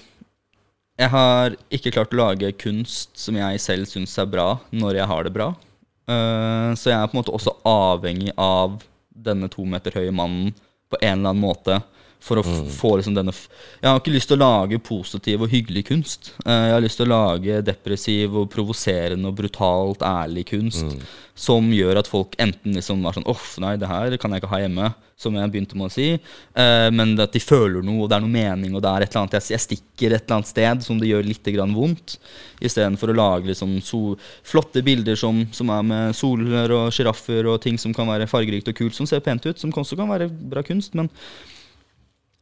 Jeg 1.00 1.10
har 1.10 1.56
ikke 1.74 1.92
klart 1.96 2.14
å 2.14 2.20
lage 2.20 2.52
kunst 2.54 3.18
som 3.18 3.36
jeg 3.36 3.60
selv 3.60 3.88
syns 3.90 4.14
er 4.22 4.28
bra, 4.30 4.60
når 4.72 5.00
jeg 5.00 5.08
har 5.10 5.24
det 5.24 5.34
bra. 5.34 5.48
Uh, 6.06 6.76
så 6.78 6.92
jeg 6.92 7.00
er 7.00 7.08
på 7.08 7.16
en 7.18 7.24
måte 7.24 7.34
også 7.34 7.56
avhengig 7.66 8.32
av 8.38 8.84
denne 9.10 9.50
to 9.50 9.66
meter 9.66 9.96
høye 9.98 10.14
mannen 10.14 10.54
på 10.92 11.00
en 11.02 11.18
eller 11.18 11.32
annen 11.34 11.42
måte. 11.42 11.80
For 12.24 12.40
å 12.40 12.44
f 12.46 12.78
få 12.78 12.94
liksom 12.96 13.18
denne 13.18 13.34
Jeg 13.36 13.90
har 13.90 14.00
ikke 14.00 14.14
lyst 14.14 14.30
til 14.32 14.40
å 14.40 14.46
lage 14.46 14.80
positiv 14.80 15.44
og 15.44 15.52
hyggelig 15.52 15.84
kunst. 15.90 16.32
Eh, 16.46 16.70
jeg 16.70 16.76
har 16.78 16.86
lyst 16.86 17.02
til 17.02 17.10
å 17.10 17.14
lage 17.14 17.60
depressiv 17.68 18.38
og 18.40 18.50
provoserende 18.54 19.28
og 19.28 19.38
brutalt 19.42 20.06
ærlig 20.08 20.48
kunst 20.54 20.96
som 21.36 21.66
gjør 21.74 21.98
at 21.98 22.10
folk 22.10 22.36
enten 22.42 22.76
liksom 22.78 23.02
var 23.04 23.16
sånn 23.18 23.26
Uff, 23.30 23.56
nei, 23.62 23.74
det 23.82 23.90
her 23.90 24.14
kan 24.22 24.34
jeg 24.34 24.44
ikke 24.44 24.52
ha 24.52 24.60
hjemme, 24.62 24.92
som 25.18 25.36
jeg 25.38 25.52
begynte 25.54 25.78
med 25.80 25.90
å 25.90 25.94
si. 25.94 26.08
Eh, 26.14 26.90
men 26.94 27.16
at 27.22 27.34
de 27.34 27.42
føler 27.42 27.82
noe, 27.86 28.04
og 28.04 28.12
det 28.12 28.18
er 28.18 28.26
noe 28.26 28.34
mening, 28.34 28.76
og 28.76 28.84
det 28.86 28.92
er 28.92 29.06
et 29.06 29.14
eller 29.14 29.24
annet 29.24 29.38
jeg, 29.40 29.48
jeg 29.56 29.66
stikker 29.66 30.14
et 30.14 30.26
eller 30.28 30.38
annet 30.38 30.52
sted 30.52 30.86
som 30.86 31.00
det 31.02 31.10
gjør 31.10 31.26
litt 31.26 31.50
grann 31.56 31.74
vondt. 31.76 32.18
Istedenfor 32.64 33.12
å 33.12 33.18
lage 33.18 33.50
liksom 33.50 33.80
so 33.84 34.14
flotte 34.46 34.84
bilder 34.86 35.18
som, 35.20 35.42
som 35.56 35.74
er 35.74 35.88
med 35.90 36.18
soler 36.18 36.76
og 36.76 36.94
sjiraffer 36.94 37.50
og 37.50 37.64
ting 37.66 37.82
som 37.82 37.96
kan 37.96 38.10
være 38.10 38.30
fargerikt 38.30 38.70
og 38.70 38.78
kult, 38.78 38.98
som 38.98 39.10
ser 39.10 39.26
pent 39.26 39.50
ut, 39.50 39.58
som 39.60 39.74
også 39.74 39.98
kan 40.00 40.12
være 40.14 40.30
bra 40.30 40.64
kunst. 40.66 40.94
men 40.94 41.10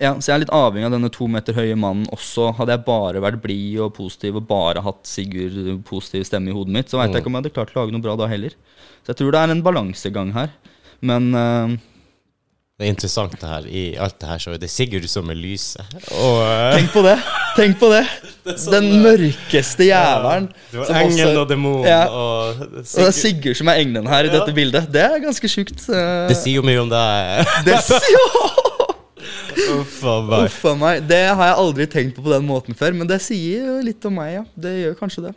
ja, 0.01 0.11
så 0.19 0.31
jeg 0.31 0.35
er 0.35 0.41
litt 0.45 0.53
avhengig 0.57 0.87
av 0.89 0.95
denne 0.95 1.11
to 1.13 1.27
meter 1.29 1.53
høye 1.57 1.75
mannen 1.77 2.07
også. 2.15 2.49
Hadde 2.57 2.73
jeg 2.75 2.85
bare 2.87 3.21
vært 3.23 3.41
blid 3.43 3.77
og 3.85 3.93
positiv 3.97 4.39
og 4.41 4.47
bare 4.49 4.81
hatt 4.85 5.05
Sigurd 5.07 5.83
positiv 5.87 6.25
stemme 6.27 6.49
i 6.51 6.55
hodet 6.57 6.73
mitt, 6.73 6.89
så 6.89 6.97
veit 7.01 7.13
jeg 7.13 7.21
ikke 7.21 7.31
om 7.31 7.37
jeg 7.37 7.43
hadde 7.45 7.53
klart 7.55 7.75
å 7.75 7.79
lage 7.83 7.93
noe 7.95 8.01
bra 8.03 8.17
da 8.19 8.27
heller. 8.31 8.57
Så 9.05 9.13
jeg 9.13 9.21
tror 9.21 9.31
det 9.35 9.39
er 9.45 9.53
en 9.55 9.63
balansegang 9.65 10.33
her. 10.35 10.51
Men 11.01 11.31
uh, 11.33 11.77
det 12.81 12.87
er 12.87 12.93
interessant 12.95 13.33
det 13.37 13.45
her. 13.49 13.65
I 13.69 13.81
alt 14.01 14.15
det 14.21 14.29
her 14.31 14.41
så 14.41 14.53
er 14.55 14.61
det 14.61 14.69
Sigurd 14.73 15.05
som 15.09 15.29
er 15.29 15.37
lyset. 15.37 15.85
Eh, 16.09 16.71
tenk 16.79 16.89
på 16.95 17.03
det! 17.05 17.15
Tenk 17.57 17.77
på 17.81 17.89
det! 17.93 18.01
sånn, 18.63 18.73
Den 18.73 18.87
mørkeste 19.03 19.85
jævelen. 19.85 20.47
Du 20.71 20.79
har 20.79 20.89
som 20.89 20.97
engelen 20.97 21.29
også- 21.35 21.43
og 21.43 21.51
demon 21.51 21.85
Ja. 21.85 21.99
og 22.09 22.63
Og 22.63 22.73
det 22.73 22.81
er 22.81 23.11
Sigurd. 23.13 23.19
Sigurd 23.21 23.59
som 23.61 23.69
er 23.69 23.83
engelen 23.83 24.09
her 24.09 24.25
i 24.25 24.31
Ja. 24.31 24.39
dette 24.39 24.55
bildet. 24.57 24.89
Det 24.97 25.05
er 25.05 25.21
ganske 25.21 25.51
sjukt. 25.53 25.85
Uh, 25.89 26.25
Det 26.31 26.37
sier 26.41 26.57
jo 26.57 26.65
mye 26.65 26.81
om 26.81 26.89
deg. 26.89 27.45
det 27.69 27.77
sier 27.91 28.25
Uff 28.25 28.60
a 29.51 30.15
meg. 30.27 30.57
Meg. 30.81 31.05
Det 31.09 31.21
har 31.27 31.45
jeg 31.51 31.59
aldri 31.63 31.87
tenkt 31.91 32.15
på 32.17 32.25
på 32.25 32.33
den 32.33 32.47
måten 32.47 32.77
før, 32.77 32.95
men 32.97 33.09
det 33.09 33.21
sier 33.23 33.67
jo 33.67 33.79
litt 33.85 34.05
om 34.07 34.15
meg, 34.19 34.33
ja. 34.39 34.43
Det 34.55 34.73
gjør 34.77 34.99
kanskje 34.99 35.27
det. 35.29 35.33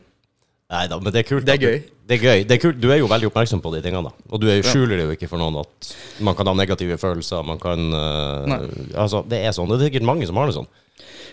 Nei 0.74 0.86
da, 0.90 0.98
men 1.00 1.12
det 1.12 1.22
er 1.22 1.28
kult. 1.28 1.44
Det 1.44 1.54
er 1.54 1.58
at 1.58 1.60
du- 1.60 1.66
gøy. 1.66 1.82
Det 2.04 2.18
er 2.18 2.22
gøy. 2.22 2.44
Det 2.44 2.54
er 2.56 2.60
kult. 2.60 2.80
Du 2.80 2.90
er 2.92 2.98
jo 2.98 3.08
veldig 3.08 3.30
oppmerksom 3.30 3.62
på 3.64 3.72
de 3.72 3.80
tingene. 3.80 4.10
da 4.10 4.12
Og 4.30 4.40
du 4.40 4.48
er 4.48 4.60
skjuler 4.62 4.96
det 4.98 5.06
jo 5.06 5.16
ikke 5.16 5.28
for 5.28 5.38
noen 5.38 5.56
at 5.60 5.96
man 6.20 6.34
kan 6.34 6.46
ha 6.46 6.52
negative 6.52 6.98
følelser. 6.98 7.44
Man 7.44 7.58
kan 7.58 7.80
uh, 7.92 9.00
Altså, 9.00 9.24
det 9.26 9.40
er 9.40 9.52
sånn. 9.52 9.68
Det 9.68 9.80
er 9.80 9.88
sikkert 9.88 10.04
mange 10.04 10.26
som 10.26 10.36
har 10.36 10.46
det 10.46 10.54
sånn. 10.54 10.68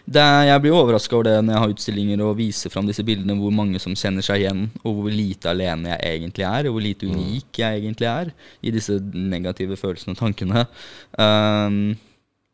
Det 0.08 0.22
jeg 0.48 0.62
blir 0.62 0.74
overraska 0.74 1.14
over 1.14 1.28
det 1.28 1.46
når 1.46 1.54
jeg 1.54 1.62
har 1.62 1.74
utstillinger 1.76 2.22
og 2.26 2.38
viser 2.38 2.72
fram 2.74 2.88
disse 2.88 3.04
bildene, 3.04 3.36
hvor 3.38 3.52
mange 3.54 3.80
som 3.80 3.94
kjenner 3.94 4.26
seg 4.26 4.42
igjen, 4.42 4.72
og 4.84 4.96
hvor 4.96 5.12
lite 5.14 5.52
alene 5.52 5.92
jeg 5.94 6.16
egentlig 6.18 6.48
er, 6.48 6.68
og 6.68 6.74
hvor 6.74 6.82
lite 6.82 7.06
unik 7.06 7.60
jeg 7.62 7.82
egentlig 7.84 8.08
er 8.10 8.32
i 8.64 8.72
disse 8.72 8.98
negative 9.14 9.78
følelsene 9.78 10.16
og 10.16 10.18
tankene. 10.24 10.66
Um, 11.20 12.00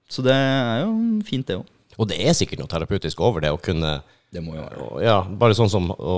så 0.09 0.23
det 0.25 0.33
er 0.33 0.83
jo 0.85 0.91
fint, 1.27 1.47
det 1.49 1.57
òg. 1.59 1.65
Og 1.97 2.07
det 2.11 2.19
er 2.29 2.35
sikkert 2.37 2.59
noe 2.61 2.69
terapeutisk 2.69 3.19
over 3.25 3.41
det 3.41 3.49
å 3.51 3.57
kunne 3.61 3.97
Det 4.33 4.43
må 4.43 4.53
jo 4.55 4.61
være. 4.61 4.77
og, 4.85 5.01
Ja, 5.03 5.21
bare 5.23 5.55
sånn 5.57 5.69
som 5.71 5.89
å 5.91 6.17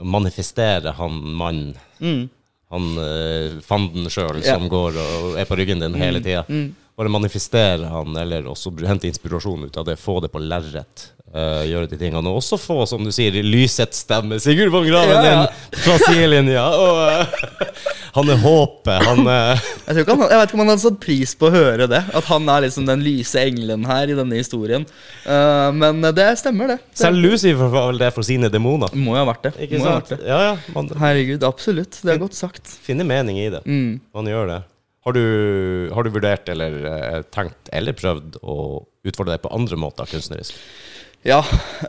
manifestere 0.00 0.92
han 0.96 1.16
mannen. 1.36 1.74
Mm. 2.00 2.28
Han 2.70 2.90
uh, 2.98 3.60
fanden 3.66 4.06
sjøl 4.12 4.38
Ja. 4.44 4.54
som 4.56 4.68
går 4.70 4.96
og 5.00 5.38
er 5.40 5.48
på 5.48 5.56
ryggen 5.58 5.80
din 5.82 5.94
hele 5.98 6.20
tida. 6.22 6.44
Mm. 6.48 6.74
Bare 7.00 7.08
manifestere 7.12 7.88
han, 7.88 8.14
eller 8.20 8.44
også 8.50 8.72
hente 8.86 9.08
inspirasjon 9.08 9.64
ut 9.66 9.76
av 9.80 9.86
det. 9.88 9.96
Få 9.98 10.20
det 10.22 10.30
på 10.32 10.38
lerret. 10.42 11.08
Uh, 11.30 11.62
gjøre 11.64 11.88
de 11.88 11.96
tingene. 11.96 12.26
Og 12.28 12.40
også 12.42 12.58
få, 12.58 12.82
som 12.90 13.04
du 13.06 13.10
sier, 13.14 13.32
lysets 13.46 14.02
stemme. 14.04 14.38
Sigurd 14.42 14.72
von 14.74 14.84
Graven 14.86 15.16
Ja, 15.16 15.22
ja. 15.22 15.46
din 15.46 15.80
fra 15.84 15.96
sidelinja. 16.02 16.64
Og 16.74 17.00
eh, 17.06 17.69
han 18.16 18.32
er 18.32 18.40
håpet. 18.42 19.04
Han 19.06 19.22
er 19.30 19.52
Jeg, 19.60 19.94
tror 19.94 20.00
ikke 20.02 20.16
han, 20.16 20.24
jeg 20.32 20.40
vet 20.40 20.50
ikke 20.50 20.58
om 20.58 20.62
han 20.64 20.72
hadde 20.72 20.84
satt 20.84 20.98
pris 21.02 21.34
på 21.38 21.48
å 21.48 21.52
høre 21.54 21.86
det. 21.90 22.00
At 22.16 22.30
han 22.30 22.48
er 22.52 22.64
liksom 22.66 22.88
den 22.88 23.04
lyse 23.04 23.42
engelen 23.42 23.86
her 23.88 24.10
i 24.10 24.16
denne 24.18 24.40
historien. 24.40 24.86
Uh, 25.24 25.70
men 25.76 26.02
det 26.16 26.26
stemmer, 26.40 26.74
det. 26.74 26.80
det 26.90 27.02
Selv 27.04 27.22
Lucifer 27.22 27.70
var 27.72 27.90
vel 27.92 28.02
det 28.02 28.10
for 28.16 28.26
sine 28.26 28.50
demoner. 28.52 28.92
må 28.98 29.14
jo 29.16 29.22
ha 29.22 29.28
vært 29.30 29.48
det. 29.48 29.54
Ikke 29.66 29.80
må 29.80 29.88
sant? 29.88 30.12
det. 30.14 30.20
Ja, 30.28 30.42
ja. 30.50 30.58
Man 30.74 30.90
Herregud, 31.00 31.46
absolutt. 31.46 32.02
Det 32.02 32.14
er 32.14 32.22
godt 32.22 32.38
sagt. 32.38 32.76
finner 32.84 33.08
mening 33.08 33.38
i 33.40 33.48
det. 33.52 33.62
Mm. 33.66 34.00
Man 34.16 34.30
gjør 34.30 34.54
det. 34.54 34.60
Har 35.06 35.16
du, 35.16 35.24
har 35.94 36.04
du 36.04 36.12
vurdert 36.12 36.48
eller 36.52 36.74
eh, 36.90 37.20
tenkt 37.32 37.70
eller 37.72 37.96
prøvd 37.96 38.36
å 38.44 38.56
utfordre 39.08 39.32
deg 39.32 39.44
på 39.46 39.52
andre 39.56 39.78
måter 39.80 40.10
kunstnerisk? 40.10 40.58
Ja, 41.24 41.40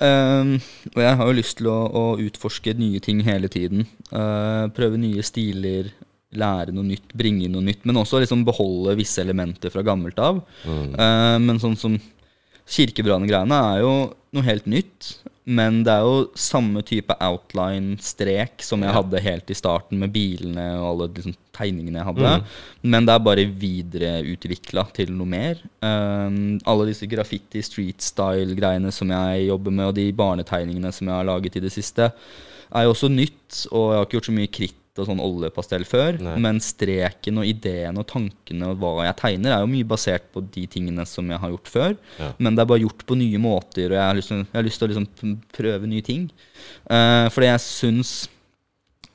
Øh, 0.02 0.60
og 0.96 1.02
jeg 1.04 1.16
har 1.20 1.28
jo 1.28 1.36
lyst 1.36 1.58
til 1.60 1.68
å, 1.72 1.80
å 1.92 2.04
utforske 2.24 2.74
nye 2.80 3.00
ting 3.04 3.22
hele 3.28 3.50
tiden. 3.52 3.86
Eh, 4.12 4.66
prøve 4.76 5.00
nye 5.00 5.24
stiler, 5.24 5.92
lære 6.38 6.74
noe 6.76 6.88
nytt, 6.88 7.12
bringe 7.18 7.46
inn 7.46 7.56
noe 7.58 7.66
nytt. 7.66 7.86
Men 7.88 8.02
også 8.02 8.22
liksom 8.22 8.46
beholde 8.48 8.96
visse 9.00 9.22
elementer 9.24 9.74
fra 9.74 9.84
gammelt 9.86 10.20
av. 10.22 10.42
Eh, 10.66 11.38
men 11.44 11.62
sånn 11.62 11.78
som 11.80 12.00
kirkebrannegreiene 12.72 13.62
er 13.74 13.84
jo 13.84 13.94
noe 14.32 14.48
helt 14.48 14.68
nytt. 14.70 15.16
Men 15.52 15.80
det 15.84 15.94
er 15.94 16.06
jo 16.06 16.28
samme 16.38 16.84
type 16.86 17.16
outline-strek 17.18 18.62
som 18.64 18.84
jeg 18.86 18.94
hadde 18.94 19.24
helt 19.26 19.50
i 19.50 19.58
starten 19.58 19.98
med 20.00 20.14
bilene 20.14 20.68
og 20.78 20.86
alle 20.92 21.08
liksom, 21.16 21.34
tegningene 21.58 21.98
jeg 22.00 22.08
hadde. 22.12 22.34
Men 22.86 23.08
det 23.08 23.16
er 23.16 23.26
bare 23.26 23.48
videreutvikla 23.64 24.86
til 24.96 25.12
noe 25.18 25.32
mer. 25.34 25.64
Um, 25.82 26.60
alle 26.70 26.92
disse 26.92 27.10
graffiti, 27.10 27.64
street 27.66 28.06
style-greiene 28.06 28.94
som 28.94 29.12
jeg 29.12 29.50
jobber 29.50 29.76
med, 29.76 29.90
og 29.90 29.98
de 29.98 30.08
barnetegningene 30.22 30.94
som 30.96 31.10
jeg 31.10 31.18
har 31.18 31.28
laget 31.28 31.58
i 31.58 31.66
det 31.66 31.74
siste, 31.74 32.12
er 32.72 32.86
jo 32.86 32.94
også 32.94 33.10
nytt. 33.12 33.66
Og 33.74 33.90
jeg 33.90 33.98
har 33.98 34.08
ikke 34.08 34.18
gjort 34.20 34.30
så 34.30 34.38
mye 34.38 34.54
kritt 34.60 34.81
og 35.00 35.08
sånn 35.08 35.22
oljepastell 35.24 35.86
før. 35.88 36.18
Nei. 36.24 36.36
Men 36.44 36.60
streken 36.64 37.40
og 37.40 37.48
ideen 37.48 38.00
og 38.02 38.08
tankene 38.10 38.72
og 38.72 38.82
hva 38.82 39.08
jeg 39.08 39.18
tegner, 39.22 39.56
er 39.56 39.64
jo 39.64 39.72
mye 39.72 39.88
basert 39.88 40.28
på 40.34 40.44
de 40.52 40.66
tingene 40.72 41.06
som 41.08 41.30
jeg 41.32 41.40
har 41.42 41.54
gjort 41.54 41.72
før. 41.72 41.96
Ja. 42.20 42.32
Men 42.42 42.58
det 42.58 42.66
er 42.66 42.72
bare 42.74 42.84
gjort 42.84 43.06
på 43.08 43.18
nye 43.20 43.42
måter, 43.42 43.88
og 43.94 43.98
jeg 43.98 44.04
har 44.04 44.20
lyst 44.20 44.34
til, 44.34 44.46
har 44.52 44.68
lyst 44.68 44.82
til 44.82 44.90
å 44.90 44.92
liksom 44.94 45.36
prøve 45.56 45.90
nye 45.92 46.06
ting. 46.06 46.28
Uh, 46.90 47.28
fordi 47.32 47.52
jeg 47.52 47.66
syns 47.68 48.14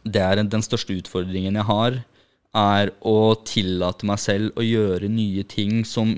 det 0.06 0.22
er 0.22 0.38
den 0.38 0.64
største 0.64 0.94
utfordringen 0.94 1.58
jeg 1.58 1.68
har, 1.68 2.00
er 2.56 2.92
å 3.04 3.34
tillate 3.44 4.06
meg 4.08 4.20
selv 4.22 4.56
å 4.56 4.64
gjøre 4.64 5.10
nye 5.12 5.44
ting 5.44 5.82
som 5.84 6.14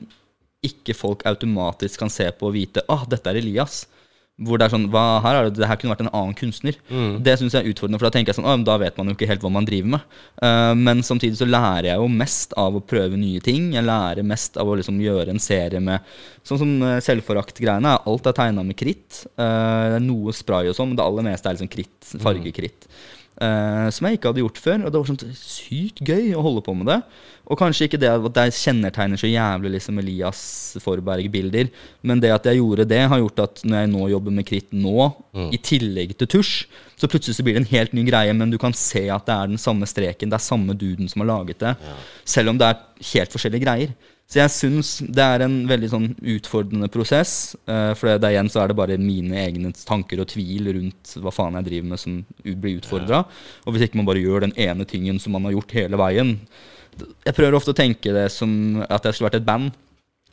ikke 0.65 0.95
folk 0.97 1.25
automatisk 1.27 2.03
kan 2.03 2.11
se 2.11 2.27
på 2.35 2.49
og 2.49 2.55
vite 2.57 2.83
ah, 2.91 3.05
dette 3.11 3.31
er 3.31 3.41
Elias. 3.41 3.87
Hvor 4.39 4.61
det 4.61 4.69
er 4.69 4.71
sånn, 4.71 4.87
hva 4.93 5.19
her 5.25 5.35
er 5.35 5.49
det, 5.49 5.59
det 5.59 5.67
her 5.67 5.79
kunne 5.81 5.97
vært 5.97 6.05
en 6.05 6.13
annen 6.13 6.37
kunstner. 6.39 6.77
Det 7.27 7.33
syns 7.41 7.57
jeg 7.57 7.65
er 7.65 7.73
utfordrende, 7.73 7.99
for 7.99 8.07
da 8.07 8.13
tenker 8.15 8.31
jeg 8.31 8.39
sånn, 8.39 8.47
Å, 8.47 8.55
da 8.63 8.77
vet 8.79 8.99
man 9.01 9.11
jo 9.11 9.17
ikke 9.17 9.27
helt 9.27 9.43
hva 9.43 9.51
man 9.51 9.67
driver 9.67 9.97
med. 9.97 10.17
Uh, 10.39 10.75
men 10.79 11.03
samtidig 11.07 11.41
så 11.41 11.49
lærer 11.49 11.91
jeg 11.91 11.99
jo 11.99 12.07
mest 12.21 12.55
av 12.61 12.79
å 12.79 12.85
prøve 12.85 13.19
nye 13.19 13.43
ting. 13.43 13.73
Jeg 13.75 13.87
lærer 13.89 14.27
mest 14.27 14.61
av 14.61 14.71
å 14.71 14.79
liksom 14.79 15.01
gjøre 15.03 15.35
en 15.35 15.43
serie 15.43 15.83
med 15.83 16.07
Sånn 16.49 16.61
som 16.63 16.71
uh, 16.81 16.95
selvforakt-greiene. 17.05 17.99
Alt 18.09 18.31
er 18.31 18.37
tegna 18.39 18.63
med 18.65 18.79
kritt. 18.79 19.25
Uh, 19.35 19.91
det 19.91 19.99
er 19.99 20.07
noe 20.07 20.33
spray 20.33 20.71
og 20.71 20.79
sånn, 20.79 20.93
men 20.93 21.01
det 21.01 21.05
aller 21.05 21.27
meste 21.27 21.51
er 21.51 21.59
liksom 21.59 21.73
kritt. 21.75 21.99
Fargekritt. 22.23 22.87
Eh, 23.39 23.87
som 23.95 24.09
jeg 24.09 24.19
ikke 24.19 24.33
hadde 24.33 24.43
gjort 24.43 24.59
før. 24.59 24.85
Og 24.85 24.91
det 24.91 25.01
var 25.01 25.11
sånn 25.13 25.35
sykt 25.39 26.03
gøy 26.03 26.33
å 26.35 26.43
holde 26.43 26.63
på 26.67 26.75
med 26.75 26.89
det. 26.91 26.99
Og 27.49 27.59
kanskje 27.61 27.87
ikke 27.87 28.01
det 28.03 28.11
at 28.11 28.41
jeg 28.43 28.57
kjennetegner 28.59 29.21
så 29.21 29.31
jævlig 29.31 29.77
liksom 29.77 30.01
Elias 30.03 30.41
Forberg-bilder, 30.85 31.71
men 32.05 32.21
det 32.21 32.33
at 32.35 32.49
jeg 32.51 32.59
gjorde 32.59 32.85
det, 32.91 33.01
har 33.09 33.23
gjort 33.23 33.41
at 33.47 33.63
når 33.65 33.81
jeg 33.81 33.91
nå 33.95 34.09
jobber 34.13 34.35
med 34.37 34.47
kritt 34.49 34.75
nå, 34.77 35.07
i 35.55 35.61
tillegg 35.65 36.13
til 36.19 36.29
tusj, 36.35 36.53
så 36.99 37.09
plutselig 37.09 37.39
så 37.39 37.47
blir 37.47 37.57
det 37.57 37.63
en 37.63 37.71
helt 37.71 37.95
ny 37.97 38.05
greie, 38.05 38.35
men 38.37 38.53
du 38.53 38.59
kan 38.61 38.77
se 38.77 39.07
at 39.15 39.25
det 39.25 39.37
er 39.37 39.49
den 39.55 39.63
samme 39.63 39.89
streken, 39.89 40.29
det 40.29 40.37
er 40.37 40.45
samme 40.45 40.77
duden 40.77 41.09
som 41.09 41.25
har 41.25 41.31
laget 41.31 41.63
det, 41.63 41.73
selv 42.29 42.53
om 42.53 42.61
det 42.61 42.69
er 42.69 42.85
helt 43.15 43.33
forskjellige 43.33 43.65
greier. 43.65 43.97
Så 44.29 44.43
jeg 44.43 44.53
syns 44.53 44.89
det 45.09 45.25
er 45.25 45.43
en 45.47 45.63
veldig 45.71 45.89
sånn 45.89 46.09
utfordrende 46.35 46.91
prosess. 46.93 47.57
Uh, 47.65 47.95
for 47.97 48.11
det, 48.11 48.29
igjen 48.29 48.51
så 48.53 48.61
er 48.61 48.71
det 48.71 48.77
bare 48.77 48.99
mine 49.01 49.39
egne 49.41 49.73
tanker 49.73 50.21
og 50.21 50.29
tvil 50.29 50.69
rundt 50.77 51.15
hva 51.17 51.33
faen 51.33 51.57
jeg 51.57 51.69
driver 51.71 51.95
med 51.95 52.03
som 52.03 52.19
blir 52.45 52.77
utfordra. 52.77 53.23
Og 53.65 53.73
hvis 53.73 53.87
ikke 53.87 54.01
man 54.01 54.09
bare 54.11 54.21
gjør 54.21 54.45
den 54.45 54.53
ene 54.61 54.85
tingen 54.89 55.21
som 55.23 55.33
man 55.33 55.49
har 55.49 55.57
gjort 55.57 55.73
hele 55.79 56.01
veien 56.01 56.35
Jeg 56.99 57.37
prøver 57.37 57.57
ofte 57.57 57.73
å 57.73 57.79
tenke 57.79 58.13
det 58.13 58.27
som 58.35 58.83
at 58.85 59.07
jeg 59.07 59.17
skulle 59.17 59.31
vært 59.31 59.41
et 59.41 59.49
band. 59.49 59.73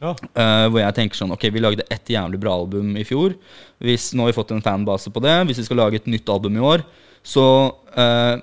Ja. 0.04 0.12
Uh, 0.36 0.68
hvor 0.68 0.82
jeg 0.82 0.96
tenker 0.98 1.16
sånn 1.16 1.32
Ok, 1.32 1.48
vi 1.56 1.64
lagde 1.64 1.88
ett 1.88 2.12
jævlig 2.12 2.42
bra 2.44 2.52
album 2.52 2.98
i 3.00 3.06
fjor. 3.08 3.38
Hvis, 3.80 4.10
nå 4.12 4.26
har 4.26 4.34
vi 4.34 4.40
fått 4.42 4.52
en 4.52 4.66
fanbase 4.66 5.14
på 5.14 5.24
det. 5.24 5.38
Hvis 5.48 5.64
vi 5.64 5.70
skal 5.70 5.80
lage 5.86 6.02
et 6.02 6.12
nytt 6.12 6.28
album 6.36 6.60
i 6.60 6.68
år, 6.74 6.84
så 7.26 7.46
eh, 7.96 8.36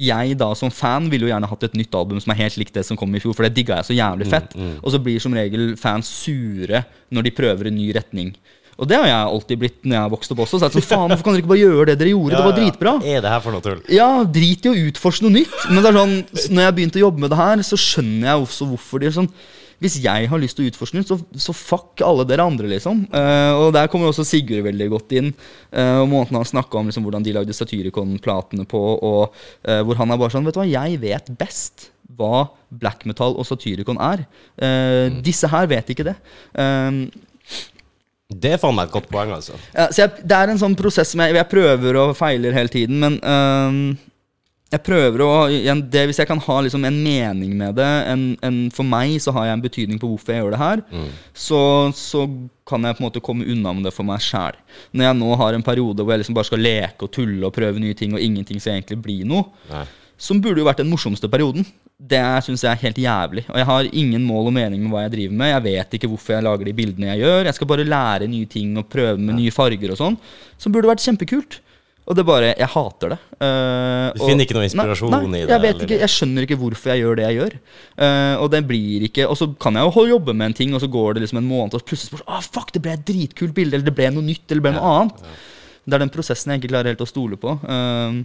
jeg 0.00 0.36
da 0.40 0.48
som 0.56 0.72
fan 0.72 1.10
ville 1.12 1.26
jo 1.26 1.32
gjerne 1.32 1.48
hatt 1.50 1.66
et 1.66 1.74
nytt 1.76 1.94
album 1.98 2.20
som 2.22 2.32
er 2.32 2.40
helt 2.42 2.56
likt 2.60 2.74
det 2.76 2.86
som 2.88 2.96
kom 2.96 3.12
i 3.14 3.20
fjor, 3.20 3.34
for 3.36 3.44
det 3.46 3.52
digga 3.58 3.80
jeg 3.80 3.90
så 3.90 3.96
jævlig 3.98 4.30
fett. 4.32 4.56
Og 4.80 4.94
så 4.94 5.00
blir 5.02 5.20
som 5.20 5.34
regel 5.36 5.74
fans 5.80 6.08
sure 6.08 6.84
når 7.12 7.26
de 7.26 7.34
prøver 7.36 7.68
en 7.68 7.76
ny 7.76 7.90
retning. 7.96 8.32
Og 8.80 8.88
det 8.88 8.96
har 8.96 9.06
jeg 9.10 9.20
alltid 9.34 9.60
blitt 9.60 9.78
når 9.84 9.96
jeg 9.96 10.04
har 10.06 10.12
vokst 10.14 10.32
opp 10.34 10.42
også. 10.46 10.58
Så 10.58 10.66
jeg 10.66 10.72
er 10.72 10.76
sånn, 10.78 10.88
faen, 10.88 11.12
Hvorfor 11.12 11.26
kan 11.26 11.36
dere 11.36 11.42
ikke 11.44 11.52
bare 11.52 11.62
gjøre 11.62 11.86
det 11.90 11.96
dere 12.00 12.12
gjorde? 12.14 12.34
Det 12.36 12.44
var 12.48 12.58
dritbra. 12.60 12.94
Er 13.04 13.24
det 13.24 13.32
her 13.34 13.44
for 13.44 13.56
noe 13.56 13.64
tull? 13.66 13.80
Ja, 13.92 14.10
drit 14.24 14.66
i 14.66 14.72
å 14.72 14.76
utforske 14.88 15.26
noe 15.26 15.36
nytt. 15.36 15.56
Men 15.68 15.84
det 15.84 15.90
er 15.92 15.98
sånn, 16.00 16.14
når 16.56 16.66
jeg 16.66 16.76
begynte 16.78 17.00
å 17.00 17.06
jobbe 17.06 17.24
med 17.26 17.32
det 17.34 17.40
her, 17.40 17.64
så 17.70 17.80
skjønner 17.80 18.30
jeg 18.32 18.46
også 18.46 18.70
hvorfor 18.72 19.02
de 19.02 19.10
er 19.10 19.16
sånn 19.20 19.30
Hvis 19.80 19.96
jeg 20.04 20.26
har 20.28 20.42
lyst 20.42 20.58
til 20.58 20.66
å 20.66 20.72
utforske 20.72 20.98
nytt, 20.98 21.08
så, 21.08 21.16
så 21.40 21.54
fuck 21.56 22.02
alle 22.04 22.26
dere 22.28 22.44
andre, 22.44 22.68
liksom. 22.68 23.06
Uh, 23.12 23.52
og 23.62 23.70
der 23.76 23.88
kommer 23.92 24.10
også 24.10 24.26
Sigurd 24.28 24.66
veldig 24.66 24.90
godt 24.92 25.14
inn. 25.16 25.30
Uh, 25.72 26.02
og 26.02 26.10
måten 26.12 26.36
han 26.36 26.44
snakka 26.48 26.80
om 26.82 26.90
liksom, 26.90 27.06
hvordan 27.06 27.24
de 27.24 27.32
lagde 27.36 27.56
Satyricon-platene 27.56 28.66
på, 28.68 28.82
og 29.00 29.32
uh, 29.64 29.80
hvor 29.88 29.96
han 30.00 30.12
er 30.12 30.20
bare 30.20 30.34
sånn 30.36 30.44
Vet 30.44 30.58
du 30.58 30.60
hva, 30.60 30.68
jeg 30.68 31.00
vet 31.00 31.32
best 31.40 31.88
hva 32.18 32.50
black 32.68 33.04
metal 33.08 33.36
og 33.38 33.46
Satyricon 33.48 33.98
er. 34.02 34.24
Eh, 34.60 35.20
Disse 35.24 35.48
her 35.50 35.68
vet 35.70 35.92
ikke 35.94 36.04
det. 36.10 36.16
Eh, 36.58 36.90
Det 38.30 38.54
er 38.54 38.60
faen 38.62 38.76
meg 38.76 38.88
et 38.88 38.94
godt 38.94 39.08
poeng, 39.10 39.32
altså. 39.34 39.56
ja, 39.74 39.88
så 39.90 40.04
jeg, 40.04 40.22
det 40.22 40.36
er 40.36 40.52
en 40.52 40.60
sånn 40.60 40.76
prosess 40.78 41.10
som 41.14 41.22
jeg, 41.24 41.34
jeg 41.34 41.50
prøver 41.50 41.98
og 41.98 42.14
feiler 42.18 42.54
hele 42.54 42.70
tiden, 42.70 43.00
men 43.02 43.18
øh, 43.18 44.10
jeg 44.70 44.82
prøver 44.86 45.22
å 45.24 45.30
igjen, 45.50 45.82
det, 45.90 46.04
Hvis 46.06 46.20
jeg 46.22 46.28
kan 46.30 46.40
ha 46.44 46.56
liksom 46.62 46.84
en 46.86 46.98
mening 47.02 47.56
med 47.58 47.74
det 47.80 47.88
en, 48.12 48.24
en, 48.46 48.58
For 48.74 48.86
meg 48.86 49.16
så 49.22 49.34
har 49.34 49.48
jeg 49.48 49.58
en 49.58 49.64
betydning 49.64 49.98
på 50.02 50.12
hvorfor 50.12 50.34
jeg 50.34 50.44
gjør 50.44 50.54
det 50.54 50.60
her. 50.62 50.82
Så, 51.34 51.60
så 51.98 52.22
kan 52.68 52.86
jeg 52.86 52.96
på 52.96 53.02
en 53.02 53.08
måte 53.08 53.22
komme 53.24 53.48
unna 53.50 53.74
med 53.74 53.88
det 53.88 53.94
for 53.96 54.06
meg 54.06 54.22
sjæl. 54.22 54.58
Når 54.94 55.08
jeg 55.08 55.18
nå 55.18 55.30
har 55.42 55.58
en 55.58 55.66
periode 55.66 56.04
hvor 56.04 56.14
jeg 56.14 56.22
liksom 56.22 56.38
bare 56.38 56.50
skal 56.52 56.62
leke 56.62 57.08
og 57.08 57.14
tulle 57.16 57.42
og 57.48 57.54
prøve 57.56 57.82
nye 57.82 57.98
ting, 57.98 58.14
og 58.14 58.22
ingenting 58.22 58.62
skal 58.62 58.76
egentlig 58.76 59.00
bli 59.02 59.16
noe, 59.26 59.48
Nei. 59.72 59.82
som 60.20 60.38
burde 60.42 60.62
jo 60.62 60.68
vært 60.70 60.84
den 60.84 60.92
morsomste 60.92 61.30
perioden. 61.32 61.66
Det 62.00 62.20
syns 62.46 62.62
jeg 62.64 62.72
er 62.72 62.80
helt 62.80 63.00
jævlig. 63.02 63.42
Og 63.52 63.58
jeg 63.60 63.66
har 63.68 63.88
ingen 63.92 64.22
mål 64.24 64.46
og 64.48 64.54
mening 64.56 64.80
med 64.82 64.94
hva 64.94 65.02
jeg 65.04 65.12
driver 65.16 65.34
med. 65.36 65.50
Jeg 65.52 65.64
vet 65.66 65.96
ikke 65.98 66.08
hvorfor 66.08 66.32
jeg 66.32 66.46
lager 66.46 66.64
de 66.70 66.72
bildene 66.78 67.10
jeg 67.12 67.20
gjør. 67.20 67.44
Jeg 67.44 67.58
skal 67.58 67.68
bare 67.68 67.84
lære 67.84 68.28
nye 68.30 68.48
ting 68.48 68.78
og 68.80 68.88
prøve 68.88 69.18
med 69.20 69.36
nye 69.36 69.52
farger 69.52 69.92
og 69.92 70.00
sånn. 70.00 70.16
Som 70.56 70.72
burde 70.72 70.88
vært 70.88 71.04
kjempekult. 71.04 71.60
Og 72.10 72.16
det 72.16 72.24
bare 72.26 72.54
Jeg 72.58 72.66
hater 72.72 73.12
det. 73.12 73.18
Uh, 73.38 74.10
Du 74.16 74.22
og- 74.24 74.28
finner 74.30 74.46
ikke 74.46 74.56
noe 74.56 74.66
inspirasjon 74.66 75.12
nei, 75.12 75.20
i 75.20 75.28
nei, 75.28 75.40
det, 75.44 75.52
Jeg 75.52 75.60
vet 75.62 75.82
ikke, 75.84 76.00
jeg 76.00 76.08
skjønner 76.08 76.42
ikke 76.48 76.58
hvorfor 76.58 76.90
jeg 76.90 77.04
gjør 77.04 77.16
det 77.20 77.26
jeg 77.28 77.36
gjør. 77.38 77.54
Uh, 78.00 78.34
og 78.42 78.50
det 78.50 78.66
blir 78.66 79.04
ikke 79.06 79.28
Og 79.28 79.36
så 79.36 79.46
kan 79.60 79.74
jeg 79.74 79.84
jo 79.84 80.06
jobbe 80.16 80.34
med 80.34 80.46
en 80.46 80.56
ting, 80.56 80.74
og 80.74 80.80
så 80.80 80.90
går 80.90 81.14
det 81.14 81.22
liksom 81.22 81.38
en 81.38 81.48
måned, 81.48 81.74
og 81.74 81.84
plutselig 81.84 82.10
spør 82.10 82.24
ah, 82.26 82.40
fuck, 82.40 82.72
det 82.72 82.82
ble 82.82 82.96
et 82.96 83.04
dritkult 83.06 83.54
bilde, 83.54 83.74
eller 83.76 83.84
det 83.84 83.94
ble 83.94 84.10
noe 84.10 84.24
nytt, 84.24 84.48
eller 84.48 84.62
det 84.62 84.66
ble 84.66 84.72
noe 84.80 84.90
annet. 85.00 85.22
Det 85.86 85.94
er 85.94 86.02
den 86.02 86.12
prosessen 86.12 86.50
jeg 86.52 86.60
ikke 86.62 86.72
klarer 86.72 86.92
helt 86.92 87.04
å 87.04 87.08
stole 87.08 87.36
på. 87.40 87.54
Eh, 87.62 88.24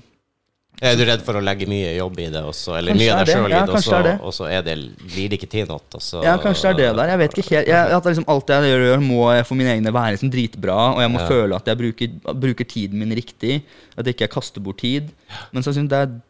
Er 0.82 0.96
du 1.00 1.06
redd 1.08 1.22
for 1.24 1.38
å 1.40 1.42
legge 1.44 1.68
mye 1.72 1.94
jobb 1.96 2.18
i 2.20 2.26
det 2.34 2.42
også? 2.44 2.74
Eller 2.78 2.92
Kanskje 2.92 3.06
mye 3.06 3.14
av 3.16 3.26
deg 3.26 3.36
sjøl 3.36 3.46
i 3.48 3.50
Ja, 3.54 3.60
det, 3.66 3.70
og 3.70 3.76
kanskje 3.76 3.90
så- 3.92 4.00
er 4.00 4.04
det. 4.04 4.16
og 4.22 4.34
så 4.34 4.64
det, 4.66 4.76
blir 5.14 5.30
det 5.30 5.40
ikke 5.40 5.50
til 5.50 5.66
noe? 5.68 5.80
Altså. 5.94 6.24
Ja, 6.24 6.38
kanskje 6.38 6.62
det 6.62 6.70
er 6.86 6.94
det 6.94 6.98
der. 6.98 7.08
Jeg 7.08 7.20
vet 7.20 7.34
ikke 7.38 7.56
helt. 7.56 7.68
Jeg, 7.68 7.92
at 7.96 8.04
liksom 8.04 8.26
alt 8.28 8.48
jeg 8.48 8.64
gjør, 8.64 9.00
må 9.02 9.36
jeg 9.36 9.46
for 9.46 9.56
mine 9.56 9.70
egne 9.76 9.94
være 9.94 10.12
liksom 10.18 10.32
dritbra. 10.32 10.78
Og 10.96 11.00
jeg 11.00 11.12
må 11.12 11.20
Ja. 11.20 11.28
føle 11.28 11.56
at 11.56 11.66
jeg 11.66 11.78
bruker, 11.78 12.08
bruker 12.40 12.66
tiden 12.68 13.00
min 13.00 13.10
riktig. 13.16 13.64
At 13.98 14.06
ikke 14.06 14.22
jeg 14.28 14.30
kaster 14.32 14.60
bort 14.62 14.78
tid. 14.78 15.12
Men 15.54 15.64
så 15.64 15.72
synes 15.74 15.90
jeg 15.90 15.90
det 15.90 16.10
er 16.10 16.22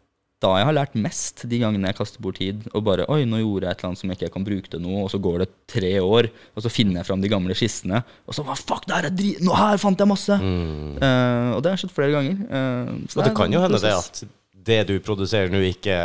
da 0.46 0.54
jeg 0.60 0.68
har 0.70 0.78
lært 0.78 0.96
mest, 1.02 1.46
de 1.50 1.60
gangene 1.62 1.90
jeg 1.90 1.98
kaster 1.98 2.22
bort 2.24 2.40
tid. 2.42 2.64
Og 2.74 2.86
bare 2.86 3.08
Oi, 3.12 3.24
nå 3.30 3.42
gjorde 3.42 3.68
jeg 3.68 3.76
et 3.76 3.82
eller 3.82 3.92
annet 3.92 4.02
som 4.02 4.12
jeg 4.12 4.20
ikke 4.20 4.34
kan 4.38 4.48
bruke 4.48 4.72
til 4.72 4.84
noe. 4.84 5.04
Og 5.06 5.12
så 5.14 5.20
går 5.22 5.44
det 5.44 5.50
tre 5.72 5.92
år, 6.04 6.30
og 6.54 6.66
så 6.66 6.72
finner 6.74 7.02
jeg 7.02 7.10
fram 7.10 7.24
de 7.24 7.32
gamle 7.32 7.58
skissene. 7.58 8.02
Og 8.30 8.38
så 8.38 8.46
hva 8.46 8.58
fuck, 8.60 8.86
det 8.88 8.98
her 8.98 9.10
er 9.10 9.18
drit... 9.18 9.42
Nå 9.46 9.58
her 9.58 9.82
fant 9.82 10.02
jeg 10.02 10.12
masse! 10.12 10.40
Eh, 10.40 11.52
og 11.56 11.66
det 11.66 11.74
har 11.74 11.82
skjedd 11.82 11.96
flere 11.96 12.16
ganger. 12.16 12.40
Uh, 12.50 13.06
så 13.10 13.20
Og 13.20 13.26
det 13.26 13.30
det 13.32 13.38
kan 13.38 13.56
jo 13.56 13.64
hende 13.66 13.82
det 13.82 13.94
at 13.96 14.24
det 14.66 14.80
du 14.90 14.96
produserer 15.06 15.52
nå, 15.54 15.62
ikke 15.70 15.98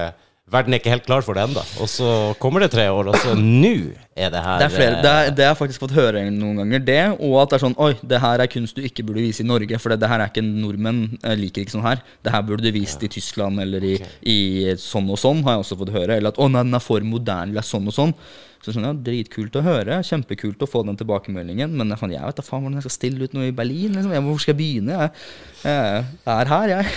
Verden 0.50 0.74
er 0.74 0.80
ikke 0.80 0.90
helt 0.90 1.06
klar 1.06 1.22
for 1.22 1.38
det 1.38 1.44
ennå. 1.46 1.62
Og 1.82 1.88
så 1.90 2.08
kommer 2.42 2.64
det 2.64 2.72
tre 2.72 2.88
år, 2.90 3.12
og 3.12 3.18
så 3.22 3.36
nå 3.38 3.70
er 4.18 4.32
det 4.34 4.40
her 4.42 4.58
Det 4.58 4.66
er 4.66 4.72
flere, 4.74 4.96
eh, 4.96 5.02
det, 5.04 5.10
er, 5.12 5.30
det 5.36 5.44
har 5.46 5.52
jeg 5.52 5.60
faktisk 5.60 5.84
fått 5.84 5.94
høre 5.94 6.24
noen 6.34 6.58
ganger. 6.64 6.82
Det, 6.88 6.98
og 7.22 7.36
at 7.44 7.52
det 7.52 7.58
er 7.60 7.64
sånn 7.64 7.78
Oi, 7.86 7.92
det 8.12 8.20
her 8.24 8.42
er 8.42 8.50
kunst 8.50 8.76
du 8.76 8.82
ikke 8.82 9.04
burde 9.06 9.22
vise 9.22 9.44
i 9.44 9.46
Norge, 9.46 9.78
for 9.78 9.94
det, 9.94 10.00
det 10.02 10.10
her 10.10 10.24
er 10.24 10.32
ikke 10.32 10.44
nordmenn 10.44 11.04
eh, 11.22 11.36
liker 11.38 11.62
ikke 11.62 11.76
sånn 11.76 11.86
her. 11.86 12.02
Det 12.26 12.34
her 12.34 12.44
burde 12.48 12.66
du 12.66 12.74
vist 12.74 13.06
i 13.06 13.12
Tyskland 13.14 13.62
eller 13.62 13.86
i, 13.86 13.96
i 14.26 14.38
sånn 14.82 15.08
og 15.14 15.20
sånn, 15.22 15.44
har 15.46 15.56
jeg 15.56 15.66
også 15.66 15.78
fått 15.84 15.94
høre. 15.94 16.18
Eller 16.18 16.34
at 16.34 16.42
å 16.42 16.50
nei, 16.50 16.66
den 16.66 16.78
er 16.80 16.84
for 16.84 17.06
moderne, 17.06 17.54
eller 17.54 17.66
sånn 17.70 17.86
og 17.86 17.96
sånn. 17.96 18.16
Så 18.60 18.74
skjønner 18.74 18.92
ja, 18.92 19.00
Dritkult 19.06 19.54
å 19.56 19.64
høre. 19.64 20.02
Kjempekult 20.04 20.66
å 20.66 20.68
få 20.68 20.82
den 20.84 20.98
tilbakemeldingen. 21.00 21.72
Men 21.78 21.94
jeg, 21.94 22.10
jeg 22.12 22.26
vet 22.26 22.40
da 22.42 22.44
faen 22.44 22.66
hvordan 22.66 22.80
jeg 22.80 22.88
skal 22.88 22.96
stille 22.98 23.24
ut 23.24 23.36
noe 23.38 23.48
i 23.48 23.54
Berlin. 23.56 23.94
Liksom. 23.94 24.12
Jeg, 24.12 24.24
hvor 24.26 24.42
skal 24.42 24.52
jeg 24.52 24.60
begynne? 24.60 24.98
Jeg, 24.98 25.28
jeg 25.64 26.34
er 26.34 26.52
her, 26.52 26.74
jeg. 26.74 26.96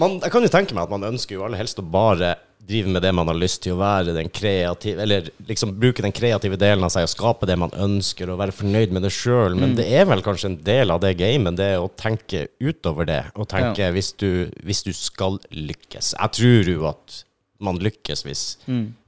man, 0.00 0.20
Jeg 0.22 0.32
kan 0.32 0.46
jo 0.46 0.52
tenke 0.54 0.78
meg 0.78 0.86
at 0.86 0.94
man 0.94 1.10
ønsker 1.10 1.36
jo 1.36 1.44
aller 1.44 1.60
helst 1.60 1.82
å 1.82 1.84
bare 1.84 2.38
drive 2.68 2.92
med 2.92 3.02
det 3.04 3.12
man 3.16 3.30
har 3.30 3.38
lyst 3.38 3.62
til 3.64 3.74
å 3.74 3.80
være, 3.80 4.14
den 4.16 4.30
kreative 4.32 5.02
Eller 5.04 5.30
liksom 5.48 5.74
bruke 5.80 6.04
den 6.04 6.14
kreative 6.14 6.58
delen 6.60 6.84
av 6.86 6.92
seg 6.94 7.06
og 7.06 7.12
skape 7.12 7.48
det 7.48 7.58
man 7.60 7.74
ønsker, 7.76 8.30
og 8.30 8.40
være 8.42 8.56
fornøyd 8.56 8.94
med 8.94 9.06
det 9.06 9.12
sjøl. 9.14 9.56
Men 9.58 9.76
det 9.78 9.88
er 9.88 10.08
vel 10.08 10.24
kanskje 10.24 10.52
en 10.52 10.60
del 10.66 10.94
av 10.94 11.02
det 11.04 11.14
gamet, 11.20 11.58
det 11.58 11.72
å 11.80 11.88
tenke 11.98 12.46
utover 12.60 13.08
det. 13.08 13.22
Og 13.36 13.48
tenke 13.50 13.90
hvis, 13.94 14.12
du, 14.20 14.48
hvis 14.64 14.84
du 14.86 14.92
skal 14.96 15.40
lykkes. 15.54 16.14
Jeg 16.18 16.36
tror 16.38 16.72
jo 16.74 16.86
at 16.90 17.22
man 17.60 17.78
lykkes 17.82 18.20
hvis, 18.22 18.42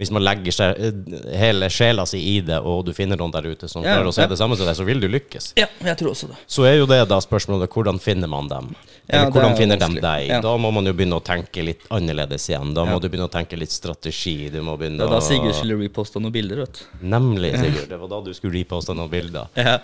hvis 0.01 0.11
man 0.11 0.25
legger 0.27 0.55
seg, 0.55 0.79
hele 1.39 1.69
sjela 1.71 2.03
si 2.09 2.19
i 2.33 2.37
det, 2.43 2.57
og 2.67 2.83
du 2.89 2.93
finner 2.97 3.19
noen 3.21 3.31
der 3.35 3.47
ute 3.47 3.69
som 3.71 3.85
Ja, 3.85 3.95
klarer 3.95 4.11
å 4.11 4.15
se 4.15 4.25
ja. 4.25 4.31
det 4.33 4.39
samme 4.41 4.57
som 4.59 4.67
deg, 4.67 4.75
så 4.79 4.87
vil 4.89 4.99
du 5.03 5.07
lykkes. 5.11 5.53
Ja, 5.61 5.69
jeg 5.87 5.99
tror 6.01 6.11
også 6.15 6.31
det. 6.33 6.39
Så 6.51 6.65
er 6.67 6.81
jo 6.81 6.89
det 6.91 6.99
da 7.11 7.21
spørsmålet 7.23 7.71
hvordan 7.71 8.01
finner 8.03 8.31
man 8.31 8.49
dem? 8.51 8.73
Eller 9.07 9.29
ja, 9.29 9.31
hvordan 9.35 9.55
er 9.55 9.59
finner 9.59 9.79
de 9.79 10.03
deg? 10.03 10.33
Da 10.43 10.55
må 10.59 10.73
man 10.75 10.87
jo 10.87 10.95
begynne 10.99 11.19
å 11.19 11.25
tenke 11.25 11.63
litt 11.67 11.87
annerledes 11.95 12.49
igjen. 12.51 12.73
Da 12.75 12.85
må 12.87 12.99
du 13.03 13.07
begynne 13.09 13.29
å 13.29 13.33
tenke 13.33 13.59
litt 13.59 13.75
strategi. 13.75 14.49
Du 14.51 14.61
må 14.67 14.75
begynne 14.81 14.99
Det 14.99 15.07
var 15.11 15.21
da 15.21 15.27
Sigurd 15.27 15.55
skulle 15.59 15.79
reposta 15.81 16.23
noen 16.23 16.35
bilder, 16.35 16.63
vet 16.65 16.81
du. 16.81 16.83
Nemlig, 17.11 17.53
Sigurd. 17.59 17.87
Det 17.91 17.99
var 18.03 18.11
da 18.13 18.21
du 18.27 18.33
skulle 18.35 18.59
reposte 18.59 18.95
noen 18.99 19.11
bilder. 19.13 19.51
Ja. 19.59 19.77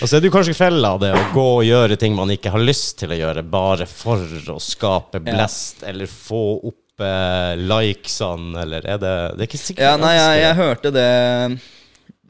Og 0.00 0.08
så 0.08 0.16
er 0.16 0.24
det 0.24 0.30
jo 0.30 0.36
kanskje 0.36 0.56
fella 0.58 0.94
det 1.00 1.12
å 1.16 1.24
gå 1.34 1.46
og 1.58 1.64
gjøre 1.68 2.00
ting 2.00 2.16
man 2.16 2.32
ikke 2.32 2.52
har 2.54 2.64
lyst 2.64 2.98
til 3.02 3.12
å 3.12 3.20
gjøre, 3.20 3.44
bare 3.44 3.88
for 3.88 4.24
å 4.52 4.56
skape 4.62 5.20
blest, 5.24 5.84
eller 5.88 6.08
få 6.08 6.42
opp 6.70 6.80
eh, 7.02 7.54
likesene, 7.58 8.54
eller 8.62 8.86
er 8.86 9.00
det 9.02 9.14
Det 9.34 9.44
er 9.44 9.48
ikke 9.48 9.62
sikkert 9.62 9.86
Ja, 9.86 9.96
nei, 10.00 10.12
jeg, 10.14 10.42
jeg 10.44 10.58
hørte 10.60 10.92
det 10.94 11.08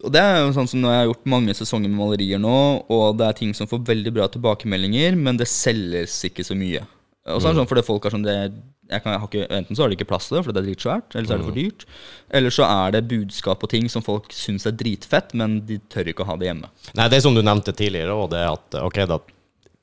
Og 0.04 0.12
det 0.14 0.22
er 0.22 0.40
jo 0.40 0.52
sånn 0.56 0.70
som 0.70 0.82
når 0.84 0.94
jeg 0.94 1.02
har 1.02 1.08
gjort 1.10 1.32
mange 1.36 1.56
sesonger 1.56 1.92
med 1.92 2.00
malerier 2.00 2.40
nå, 2.42 2.56
og 2.92 3.18
det 3.20 3.28
er 3.28 3.38
ting 3.40 3.54
som 3.56 3.68
får 3.70 3.84
veldig 3.88 4.12
bra 4.12 4.28
tilbakemeldinger, 4.28 5.16
men 5.16 5.40
det 5.40 5.48
selges 5.48 6.18
ikke 6.28 6.44
så 6.44 6.56
mye. 6.58 6.82
Og 7.24 7.40
så 7.40 7.48
er 7.48 7.54
det 7.54 7.62
sånn 7.62 7.70
fordi 7.70 7.84
folk 7.86 8.04
er 8.04 8.12
sånn 8.12 8.26
det, 8.26 8.34
jeg 8.90 9.00
kan, 9.00 9.14
jeg 9.14 9.20
har 9.22 9.30
ikke, 9.30 9.46
Enten 9.56 9.76
så 9.76 9.84
har 9.84 9.88
de 9.88 9.96
ikke 9.96 10.08
plass 10.10 10.26
til 10.28 10.36
det, 10.36 10.42
fordi 10.44 10.56
det 10.56 10.62
er 10.62 10.68
dritsvært, 10.68 11.14
eller 11.14 11.28
så 11.28 11.34
er 11.34 11.40
det 11.40 11.46
for 11.48 11.56
dyrt. 11.56 11.86
Eller 12.36 12.52
så 12.52 12.66
er 12.68 12.92
det 12.92 13.02
budskap 13.08 13.64
og 13.64 13.70
ting 13.72 13.88
som 13.92 14.04
folk 14.04 14.28
syns 14.36 14.68
er 14.68 14.76
dritfett, 14.76 15.32
men 15.40 15.62
de 15.68 15.78
tør 15.92 16.10
ikke 16.12 16.26
å 16.26 16.28
ha 16.28 16.36
det 16.40 16.50
hjemme. 16.50 16.68
Nei, 16.98 17.08
det 17.08 17.18
er 17.18 17.24
som 17.24 17.36
du 17.36 17.40
nevnte 17.40 17.72
tidligere 17.76 18.12
òg, 18.12 18.28
det 18.34 18.42
er 18.42 18.52
at 18.52 18.78
ok, 18.82 19.00
da 19.08 19.18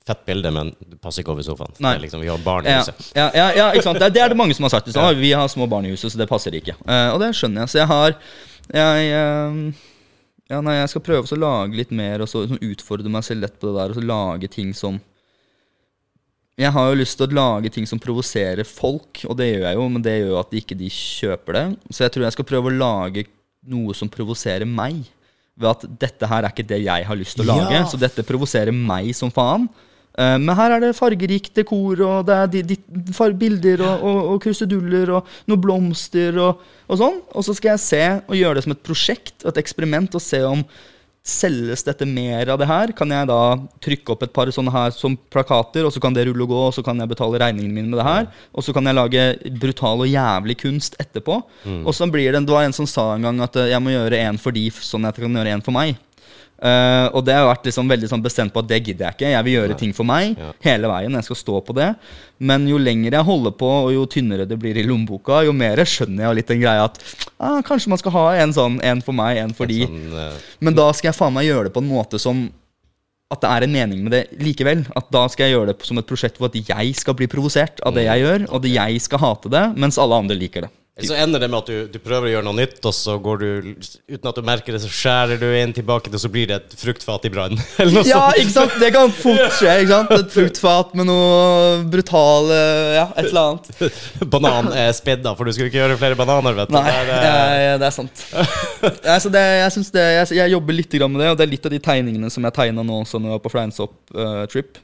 Fett 0.07 0.23
bilde, 0.25 0.49
men 0.51 0.71
det 0.81 0.97
passer 1.01 1.21
ikke 1.21 1.33
over 1.35 1.45
sofaen. 1.45 1.75
Nei. 1.83 1.93
Liksom, 2.01 2.23
vi 2.23 2.29
har 2.31 2.39
barn 2.41 2.65
i 2.65 2.73
huset. 2.73 3.11
ja, 3.13 3.27
ja, 3.37 3.51
ja 3.53 3.67
ikke 3.75 3.85
sant? 3.85 3.99
Det, 4.01 4.07
det 4.15 4.23
er 4.23 4.33
det 4.33 4.37
mange 4.39 4.55
som 4.57 4.65
har 4.65 4.73
sagt. 4.73 4.89
stad. 4.89 5.19
Vi 5.19 5.29
har 5.37 5.47
små 5.51 5.67
barn 5.69 5.85
i 5.85 5.91
huset, 5.93 6.09
så 6.13 6.17
det 6.17 6.25
passer 6.31 6.55
ikke. 6.57 6.73
Uh, 6.87 7.11
og 7.13 7.19
det 7.21 7.29
skjønner 7.37 7.63
jeg. 7.63 7.73
Så 7.75 7.81
jeg 7.83 7.89
har 7.91 8.15
Jeg, 8.71 9.11
eh, 9.11 9.85
ja, 10.51 10.59
nei, 10.63 10.75
jeg 10.79 10.89
skal 10.93 11.03
prøve 11.05 11.27
å 11.27 11.37
lage 11.39 11.75
litt 11.77 11.91
mer 11.91 12.21
og 12.23 12.29
så, 12.29 12.45
sånn 12.47 12.61
utfordre 12.65 13.09
meg 13.11 13.23
selv 13.27 13.45
lett 13.45 13.57
på 13.59 13.69
det 13.69 13.77
der. 13.77 13.93
Og 13.93 13.99
så 13.99 14.03
lage 14.05 14.49
ting 14.53 14.73
som 14.77 14.99
Jeg 16.59 16.71
har 16.75 16.89
jo 16.91 16.97
lyst 16.99 17.17
til 17.17 17.29
å 17.29 17.37
lage 17.37 17.71
ting 17.73 17.85
som 17.89 17.99
provoserer 18.01 18.65
folk, 18.67 19.21
og 19.25 19.37
det 19.39 19.47
gjør 19.51 19.67
jeg 19.69 19.77
jo, 19.79 19.85
men 19.89 20.03
det 20.05 20.17
gjør 20.17 20.33
jo 20.33 20.39
at 20.41 20.57
ikke 20.59 20.77
de 20.77 20.89
kjøper 20.93 21.57
det. 21.57 21.63
Så 21.89 22.03
jeg 22.05 22.13
tror 22.13 22.25
jeg 22.27 22.35
skal 22.35 22.49
prøve 22.51 22.69
å 22.69 22.75
lage 22.77 23.25
noe 23.71 23.93
som 23.97 24.09
provoserer 24.11 24.65
meg. 24.67 25.03
Ved 25.61 25.69
at 25.71 25.85
dette 26.07 26.27
her 26.29 26.45
er 26.45 26.53
ikke 26.53 26.67
det 26.67 26.81
jeg 26.83 27.07
har 27.07 27.17
lyst 27.19 27.37
til 27.37 27.45
å 27.45 27.53
lage, 27.53 27.73
Ja. 27.75 27.85
så 27.85 27.97
dette 28.01 28.25
provoserer 28.25 28.73
meg 28.75 29.13
som 29.17 29.31
faen. 29.33 29.69
Eh, 30.17 30.37
Men 30.37 30.55
her 30.57 30.75
er 30.75 30.83
det 30.83 30.95
fargerikt 30.97 31.55
dekor, 31.55 32.01
og 32.03 32.27
det 32.27 32.37
er 32.37 32.47
de, 32.51 32.63
de, 32.75 33.33
bilder 33.39 33.83
og, 33.87 34.05
og, 34.05 34.21
og 34.33 34.39
kruseduller 34.43 35.15
og 35.17 35.35
noen 35.47 35.61
blomster 35.63 36.39
og, 36.41 36.63
og 36.87 37.01
sånn. 37.01 37.21
Og 37.31 37.47
så 37.47 37.55
skal 37.57 37.75
jeg 37.75 37.85
se 37.87 38.05
og 38.27 38.39
gjøre 38.39 38.59
det 38.59 38.65
som 38.67 38.75
et 38.75 38.87
prosjekt, 38.87 39.37
et 39.45 39.61
eksperiment, 39.61 40.15
og 40.15 40.23
se 40.23 40.41
om 40.47 40.65
selges 41.21 41.83
dette 41.85 42.05
mer 42.09 42.49
av 42.49 42.57
det 42.57 42.65
her. 42.65 42.91
Kan 42.97 43.11
jeg 43.13 43.29
da 43.29 43.39
trykke 43.83 44.13
opp 44.13 44.23
et 44.25 44.33
par 44.33 44.49
sånne 44.53 44.73
her 44.73 44.93
som 44.95 45.15
plakater, 45.33 45.85
og 45.85 45.93
så 45.93 46.01
kan 46.01 46.15
det 46.17 46.25
rulle 46.27 46.47
og 46.47 46.53
gå, 46.53 46.61
og 46.69 46.73
så 46.75 46.83
kan 46.85 46.97
jeg 46.97 47.11
betale 47.11 47.41
regningene 47.43 47.75
mine 47.75 47.91
med 47.93 48.01
det 48.01 48.07
her. 48.07 48.29
Og 48.57 48.65
så 48.65 48.73
kan 48.73 48.89
jeg 48.89 48.97
lage 48.97 49.25
brutal 49.61 50.01
og 50.01 50.09
jævlig 50.09 50.57
kunst 50.63 50.97
etterpå. 51.01 51.37
Og 51.85 51.93
så 51.93 52.09
blir 52.09 52.33
det 52.33 52.41
Det 52.41 52.55
var 52.55 52.65
en 52.65 52.73
som 52.73 52.89
sa 52.89 53.13
en 53.13 53.21
gang 53.21 53.41
at 53.45 53.55
eh, 53.55 53.69
jeg 53.69 53.81
må 53.81 53.93
gjøre 53.93 54.17
en 54.17 54.37
for 54.41 54.51
de, 54.51 54.65
sånn 54.71 55.05
at 55.05 55.15
jeg 55.15 55.27
kan 55.27 55.37
gjøre 55.37 55.53
en 55.53 55.61
for 55.61 55.77
meg. 55.77 55.95
Eh, 56.61 57.07
og 57.17 57.23
det 57.25 57.33
har 57.33 57.47
vært 57.47 57.65
liksom 57.65 57.89
veldig 57.89 58.09
sånn 58.11 58.21
bestemt 58.21 58.53
på 58.53 58.61
at 58.61 58.67
det 58.69 58.77
gidder 58.83 59.07
jeg 59.07 59.17
ikke. 59.17 59.31
Jeg 59.33 59.45
vil 59.47 59.55
gjøre 59.55 59.77
ting 59.79 59.93
for 59.97 60.05
meg 60.05 60.37
Ja. 60.37 60.51
hele 60.61 60.87
veien. 60.91 61.17
Jeg 61.17 61.25
skal 61.25 61.39
stå 61.39 61.61
på 61.65 61.73
det. 61.73 61.95
Men 62.39 62.67
jo 62.67 62.77
lenger 62.77 63.11
jeg 63.17 63.25
holder 63.25 63.51
på, 63.51 63.69
og 63.85 63.91
jo 63.93 64.05
tynnere 64.05 64.47
det 64.47 64.59
blir 64.59 64.77
i 64.77 64.85
lommeboka, 64.85 65.43
jo 65.45 65.53
mer 65.53 65.77
skjønner 65.77 66.27
jeg 66.27 66.35
litt 66.35 66.47
den 66.47 66.61
greia 66.61 66.85
at 66.85 66.99
ah, 67.39 67.61
kanskje 67.61 67.89
man 67.89 67.97
skal 67.97 68.11
ha 68.11 68.25
en 68.41 68.53
sånn 68.53 68.79
en 68.83 69.01
for 69.01 69.13
meg, 69.13 69.37
en 69.37 69.53
for 69.53 69.65
de. 69.65 69.85
Sånn, 69.85 70.13
uh, 70.13 70.33
Men 70.59 70.77
da 70.77 70.91
skal 70.93 71.11
jeg 71.11 71.17
faen 71.17 71.33
meg 71.33 71.49
gjøre 71.49 71.69
det 71.69 71.73
på 71.73 71.81
en 71.81 71.89
måte 71.89 72.19
som 72.21 72.51
at 73.31 73.39
det 73.41 73.49
er 73.49 73.63
en 73.63 73.71
mening 73.71 74.03
med 74.03 74.11
det 74.11 74.23
likevel. 74.43 74.83
At 74.95 75.07
da 75.13 75.23
skal 75.31 75.47
jeg 75.47 75.55
gjøre 75.55 75.71
det 75.71 75.87
som 75.87 75.97
et 75.97 76.09
prosjekt 76.09 76.37
hvor 76.37 76.51
at 76.51 76.57
jeg 76.57 76.95
skal 76.99 77.15
bli 77.15 77.29
provosert 77.31 77.79
av 77.87 77.95
det 77.95 78.03
jeg 78.05 78.25
gjør, 78.25 78.45
og 78.49 78.59
at 78.59 78.69
jeg 78.69 79.01
skal 79.01 79.23
hate 79.23 79.49
det, 79.53 79.63
mens 79.79 79.97
alle 80.01 80.19
andre 80.19 80.35
liker 80.35 80.67
det. 80.67 80.71
Så 80.99 81.15
ender 81.15 81.39
det 81.39 81.47
med 81.47 81.61
at 81.61 81.69
du, 81.71 81.75
du 81.87 81.99
prøver 82.03 82.27
å 82.27 82.31
gjøre 82.33 82.45
noe 82.49 82.57
nytt, 82.57 82.81
og 82.83 82.91
så 82.91 83.13
går 83.23 83.37
du 83.39 83.47
Uten 84.11 84.27
at 84.27 84.35
du 84.35 84.41
merker 84.43 84.75
det, 84.75 84.81
så 84.83 84.89
skjærer 84.91 85.39
du 85.39 85.45
inn 85.55 85.71
tilbake 85.71 86.11
og 86.11 86.19
så 86.19 86.27
blir 86.31 86.49
det 86.49 86.57
et 86.57 86.73
fruktfat 86.75 87.29
i 87.29 87.31
brann. 87.31 87.55
Ja, 88.11 88.25
ikke 88.35 88.51
sant? 88.51 88.75
Det 88.81 88.89
kan 88.91 89.13
fort 89.15 89.55
skje. 89.55 89.71
ikke 89.85 89.93
sant? 89.93 90.11
Et 90.17 90.33
fruktfat 90.35 90.91
med 90.99 91.07
noe 91.07 91.79
brutale 91.91 92.57
Ja, 92.97 93.05
et 93.15 93.29
eller 93.29 93.53
annet. 93.53 93.95
Banan 94.33 94.67
er 94.75 94.91
spedda, 94.97 95.31
for 95.39 95.47
du 95.47 95.55
skulle 95.55 95.71
ikke 95.71 95.79
gjøre 95.79 95.97
flere 96.01 96.19
bananer, 96.19 96.59
vet 96.59 96.73
du. 96.73 96.75
Nei, 96.75 96.83
Det 96.91 97.15
er, 97.21 97.53
eh, 97.53 97.63
ja, 97.69 97.79
det 97.79 97.87
er 97.87 97.95
sant. 97.95 98.25
altså, 99.15 99.31
det, 99.31 99.45
jeg, 99.61 99.75
synes 99.77 99.93
det, 99.95 100.05
jeg, 100.17 100.29
jeg 100.41 100.55
jobber 100.57 100.79
litt 100.81 100.99
med 101.07 101.23
det, 101.23 101.31
og 101.31 101.39
det 101.39 101.47
er 101.47 101.53
litt 101.53 101.71
av 101.71 101.75
de 101.77 101.81
tegningene 101.87 102.33
som 102.35 102.43
jeg 102.49 102.57
tegna 102.59 102.83
nå 102.83 102.99
også 103.05 103.21
når 103.21 103.31
jeg 103.31 103.37
var 103.37 103.45
på 103.47 103.53
Fleinsopp-trip. 103.55 104.83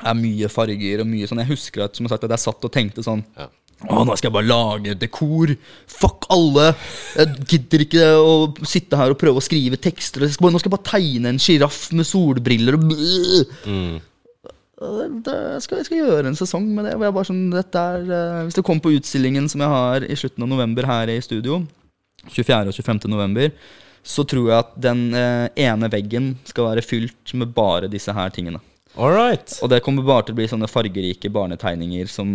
er 0.00 0.18
mye 0.24 0.50
farger 0.52 1.04
og 1.04 1.12
mye 1.12 1.28
sånn. 1.28 1.44
Jeg 1.44 1.52
husker 1.52 1.84
at, 1.90 2.00
som 2.00 2.08
jeg, 2.08 2.14
sagt, 2.16 2.24
at 2.24 2.38
jeg 2.38 2.46
satt 2.48 2.68
og 2.70 2.72
tenkte 2.80 3.04
sånn 3.04 3.20
Ja. 3.36 3.50
Å, 3.86 4.02
nå 4.06 4.16
skal 4.18 4.28
jeg 4.30 4.34
bare 4.34 4.48
lage 4.50 4.96
dekor. 4.98 5.52
Fuck 5.90 6.26
alle. 6.34 6.72
Jeg 7.14 7.46
gidder 7.52 7.84
ikke 7.86 8.08
å 8.18 8.34
sitte 8.66 8.98
her 8.98 9.14
og 9.14 9.20
prøve 9.20 9.40
å 9.40 9.44
skrive 9.44 9.78
tekster. 9.78 10.26
Jeg 10.26 10.34
skal 10.34 10.48
bare, 10.48 10.56
nå 10.56 10.62
skal 10.62 10.70
jeg 10.72 10.76
bare 10.76 10.90
tegne 10.90 11.32
en 11.32 11.40
sjiraff 11.42 11.80
med 11.96 12.08
solbriller 12.08 12.78
og 12.78 12.84
Mm. 13.66 13.96
det, 15.24 15.36
skal, 15.64 15.78
jeg 15.80 15.86
skal 15.88 15.98
gjøre 16.02 16.28
en 16.28 16.36
sesong 16.36 16.66
med 16.76 16.84
det. 16.84 16.94
Sånn, 17.24 17.46
er, 17.56 18.02
eh, 18.04 18.44
hvis 18.44 18.58
det 18.58 18.64
kommer 18.66 18.84
på 18.84 18.92
utstillingen 18.98 19.48
som 19.48 19.62
jeg 19.64 19.72
har 19.72 20.04
i 20.04 20.18
slutten 20.18 20.44
av 20.44 20.50
november 20.52 20.84
her 20.84 21.08
i 21.08 21.20
studio, 21.24 21.62
24. 22.28 22.68
og 22.68 22.74
25. 22.76 23.08
november, 23.08 23.52
så 24.06 24.24
tror 24.28 24.50
jeg 24.50 24.58
at 24.58 24.74
den 24.78 25.06
eh, 25.16 25.48
ene 25.66 25.88
veggen 25.90 26.34
skal 26.44 26.68
være 26.72 26.84
fylt 26.84 27.32
med 27.34 27.54
bare 27.56 27.88
disse 27.90 28.12
her 28.14 28.30
tingene. 28.34 28.60
Alright. 28.96 29.58
Og 29.62 29.70
det 29.72 29.82
kommer 29.84 30.06
bare 30.06 30.26
til 30.26 30.36
å 30.36 30.38
bli 30.38 30.48
sånne 30.48 30.68
fargerike 30.70 31.28
barnetegninger 31.32 32.08
som 32.08 32.30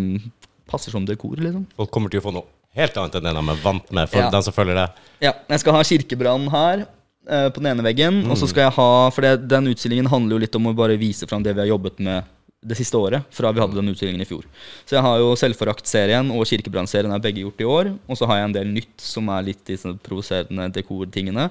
passer 0.71 0.93
som 0.95 1.05
dekor, 1.07 1.35
liksom. 1.37 1.67
Folk 1.77 1.91
kommer 1.93 2.09
til 2.13 2.21
å 2.23 2.25
få 2.29 2.33
noe 2.39 2.47
helt 2.77 2.95
annet 2.97 3.17
enn 3.19 3.25
det 3.27 3.33
de 3.35 3.43
er 3.51 3.61
vant 3.65 3.91
med, 3.91 4.07
for 4.09 4.23
Ja. 4.23 4.29
den 4.31 4.43
som 4.47 4.55
følger 4.55 4.77
det. 4.79 4.87
Ja, 5.27 5.33
jeg 5.51 5.59
skal 5.59 5.75
ha 5.75 5.83
kirkebrann 5.83 6.47
her 6.53 6.85
eh, 7.27 7.49
på 7.51 7.59
den 7.59 7.67
ene 7.73 7.83
veggen. 7.83 8.21
Og 8.31 8.37
så 8.39 8.47
skal 8.49 8.69
jeg 8.69 8.75
ha 8.79 9.09
For 9.11 9.21
det, 9.27 9.47
den 9.51 9.67
utstillingen 9.73 10.07
handler 10.09 10.37
jo 10.37 10.43
litt 10.45 10.55
om 10.55 10.71
å 10.71 10.75
bare 10.75 10.95
vise 10.97 11.27
fram 11.27 11.43
det 11.43 11.53
vi 11.53 11.61
har 11.65 11.67
jobbet 11.73 11.99
med 11.99 12.23
det 12.61 12.77
siste 12.77 12.97
året. 12.97 13.25
Fra 13.33 13.49
vi 13.51 13.61
hadde 13.61 13.77
den 13.79 13.89
utstillingen 13.89 14.21
i 14.21 14.27
fjor. 14.29 14.45
Så 14.85 14.93
jeg 14.97 15.01
har 15.05 15.17
jo 15.17 15.31
Selvforakt-serien 15.39 16.27
og 16.35 16.45
Kirkebrannserien 16.45 17.13
er 17.13 17.23
begge 17.23 17.41
gjort 17.41 17.63
i 17.63 17.67
år. 17.67 17.89
Og 18.05 18.19
så 18.19 18.27
har 18.29 18.37
jeg 18.37 18.49
en 18.49 18.57
del 18.59 18.69
nytt 18.75 19.01
som 19.01 19.31
er 19.33 19.47
litt 19.47 19.63
de 19.65 19.77
sånne 19.81 20.01
provoserende 20.05 20.67
dekortingene. 20.75 21.47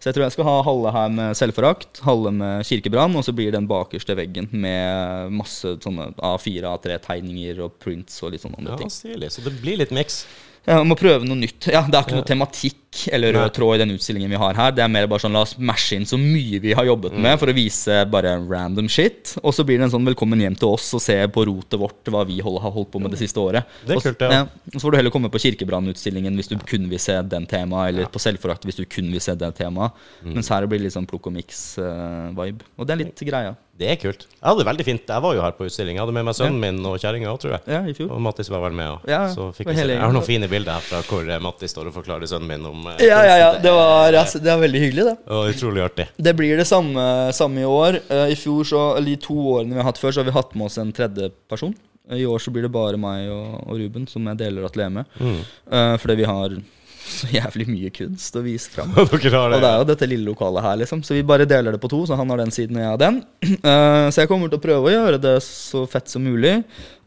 Så 0.00 0.08
jeg 0.08 0.16
tror 0.16 0.26
jeg 0.26 0.36
skal 0.36 0.48
ha 0.48 0.56
halve 0.64 0.94
her 0.96 1.12
med 1.18 1.36
selvforakt, 1.36 2.00
halve 2.04 2.32
med 2.32 2.64
kirkebrann, 2.68 3.14
og 3.16 3.26
så 3.26 3.36
blir 3.36 3.52
den 3.52 3.68
bakerste 3.68 4.16
veggen 4.16 4.48
med 4.52 5.36
masse 5.36 5.76
sånne 5.84 6.10
A4, 6.16 6.64
A3-tegninger 6.72 7.60
og 7.64 7.76
prints 7.80 8.18
og 8.24 8.32
litt 8.32 8.44
sånne 8.44 8.60
andre 8.62 8.80
ting. 8.80 8.92
Ja, 8.92 8.98
stilig. 9.00 9.32
Så 9.36 9.44
det 9.44 9.54
blir 9.60 9.80
litt 9.80 9.92
miks. 9.96 10.24
Ja, 10.64 10.78
må 10.80 10.96
prøve 10.96 11.26
noe 11.28 11.36
nytt. 11.36 11.68
Ja, 11.68 11.82
Det 11.84 11.98
er 11.98 12.06
ikke 12.06 12.16
noe 12.16 12.28
tematikk 12.28 12.83
eller 13.12 13.32
Nei. 13.32 13.42
rød 13.44 13.52
tråd 13.56 13.74
i 13.74 13.78
den 13.84 13.92
utstillingen 13.96 14.30
vi 14.30 14.36
har 14.40 14.54
her. 14.54 14.70
Det 14.72 14.82
er 14.84 14.88
mer 14.88 15.06
bare 15.10 15.20
sånn, 15.24 15.32
La 15.34 15.42
oss 15.42 15.56
mashe 15.58 15.96
inn 15.98 16.04
så 16.06 16.18
mye 16.20 16.60
vi 16.62 16.72
har 16.78 16.84
jobbet 16.86 17.12
Mm. 17.14 17.20
med, 17.22 17.38
for 17.40 17.46
å 17.50 17.54
vise 17.54 18.04
bare 18.10 18.36
random 18.48 18.88
shit. 18.88 19.36
Og 19.42 19.52
så 19.54 19.64
blir 19.66 19.78
det 19.78 19.84
en 19.88 19.90
sånn 19.98 20.06
'velkommen 20.06 20.40
hjem 20.40 20.56
til 20.58 20.68
oss' 20.68 20.94
og 20.94 21.00
se 21.02 21.16
på 21.28 21.44
rotet 21.46 21.78
vårt, 21.78 22.04
hva 22.06 22.24
vi 22.26 22.40
hold, 22.40 22.60
har 22.62 22.70
holdt 22.70 22.90
på 22.92 23.00
med 23.00 23.10
det 23.10 23.18
siste 23.18 23.36
året. 23.40 23.64
Det 23.86 23.96
er 23.96 24.00
kult, 24.00 24.20
ja. 24.20 24.42
Og 24.42 24.78
så 24.78 24.80
får 24.86 24.90
du 24.92 24.96
heller 24.98 25.10
komme 25.10 25.28
på 25.30 25.38
Kirkebrannutstillingen 25.42 26.34
hvis 26.36 26.48
du 26.48 26.56
kun 26.58 26.88
vil 26.88 26.98
se 26.98 27.20
den 27.22 27.46
temaet, 27.46 27.88
eller 27.94 28.06
på 28.06 28.18
Selvforakt 28.20 28.62
hvis 28.64 28.76
du 28.76 28.84
kun 28.86 29.10
vil 29.10 29.20
se 29.20 29.34
det 29.34 29.54
temaet. 29.56 29.92
Mm. 30.24 30.34
Mens 30.34 30.48
her 30.48 30.66
blir 30.66 30.78
det 30.78 30.84
litt 30.84 30.92
sånn 30.94 31.06
plukk 31.06 31.26
og 31.26 31.32
miks-vibe. 31.34 32.60
og 32.78 32.86
det 32.86 32.92
er 32.94 33.04
litt 33.04 33.16
greia. 33.26 33.56
Det 33.76 33.88
er 33.90 33.96
kult. 33.98 34.26
Jeg 34.30 34.44
hadde 34.46 34.58
det 34.62 34.66
veldig 34.68 34.84
fint. 34.86 35.06
Jeg 35.08 35.20
var 35.24 35.34
jo 35.34 35.40
her 35.42 35.50
på 35.50 35.64
utstilling. 35.66 35.96
Jeg 35.96 36.04
hadde 36.04 36.12
med 36.14 36.24
meg 36.28 36.34
sønnen 36.36 36.60
min 36.62 36.86
og 36.86 36.94
kjerringa 37.02 37.26
òg, 37.32 37.40
tror 37.42 37.50
jeg. 37.56 37.62
Ja, 37.66 37.80
i 37.82 37.92
fjor. 37.92 38.12
Og 38.14 38.20
Mattis 38.22 38.46
var 38.48 38.60
vel 38.62 38.70
med 38.78 38.86
òg. 38.86 39.00
Ja, 39.10 39.26
Jeg 39.26 39.98
har 39.98 40.12
noen 40.14 40.22
fine 40.22 40.46
bilder 40.46 40.76
herfra 40.78 41.02
hvor 41.02 41.26
eh, 41.28 41.40
Mattis 41.42 41.72
står 41.74 41.88
og 41.90 41.94
forklarer 41.96 42.22
sønnen 42.30 42.46
min 42.46 42.64
om 42.70 42.83
eh, 42.92 43.06
Ja, 43.06 43.22
ja, 43.26 43.36
ja. 43.40 43.50
Det 43.62 43.72
var, 43.72 44.18
altså, 44.20 44.42
det 44.42 44.52
var 44.52 44.62
veldig 44.64 44.82
hyggelig, 44.84 45.06
det. 45.10 45.16
Og 45.32 45.50
utrolig 45.54 45.82
artig. 45.86 46.08
Det 46.28 46.36
blir 46.36 46.60
det 46.60 46.68
samme, 46.68 47.06
samme 47.36 47.64
i 47.64 47.66
år. 47.68 48.00
Eh, 48.08 48.28
I 48.34 48.38
fjor, 48.38 48.62
så, 48.68 48.84
eller 48.98 49.14
de 49.14 49.18
to 49.24 49.38
årene 49.56 49.74
vi 49.74 49.82
har 49.82 49.90
hatt 49.90 50.00
før, 50.02 50.14
så 50.14 50.22
har 50.22 50.30
vi 50.30 50.36
hatt 50.36 50.54
med 50.54 50.68
oss 50.68 50.78
en 50.82 50.92
tredje 50.94 51.30
person. 51.50 51.74
I 52.12 52.26
år 52.28 52.38
så 52.42 52.52
blir 52.52 52.66
det 52.66 52.72
bare 52.72 53.00
meg 53.00 53.30
og, 53.32 53.60
og 53.64 53.78
Ruben 53.80 54.04
som 54.10 54.26
jeg 54.28 54.40
deler 54.42 54.66
atelier 54.68 54.92
med. 54.92 55.12
Mm. 55.16 55.38
Eh, 55.72 55.94
fordi 56.02 56.18
vi 56.20 56.26
har 56.28 56.58
så 57.04 57.28
jævlig 57.28 57.66
mye 57.68 57.90
kunst 57.92 58.36
å 58.36 58.42
vise 58.44 58.72
fram. 58.72 58.92
Dere 59.12 59.32
har 59.36 59.52
det. 59.52 59.58
Og 59.58 59.64
det 59.64 59.70
er 59.70 59.80
jo 59.80 59.88
dette 59.92 60.08
lille 60.08 60.28
lokalet 60.28 60.64
her, 60.64 60.78
liksom. 60.80 61.02
Så 61.04 61.16
vi 61.16 61.24
bare 61.26 61.48
deler 61.48 61.76
det 61.76 61.80
på 61.82 61.90
to, 61.92 62.02
så 62.08 62.16
han 62.20 62.30
har 62.32 62.40
den 62.40 62.52
siden 62.54 62.78
og 62.78 62.84
jeg 62.84 62.92
har 62.92 63.02
den. 63.06 63.20
Eh, 63.64 64.06
så 64.12 64.22
jeg 64.22 64.28
kommer 64.28 64.50
til 64.52 64.60
å 64.60 64.64
prøve 64.64 64.88
å 64.90 64.92
gjøre 64.92 65.18
det 65.22 65.34
så 65.46 65.84
fett 65.88 66.10
som 66.12 66.24
mulig. 66.24 66.58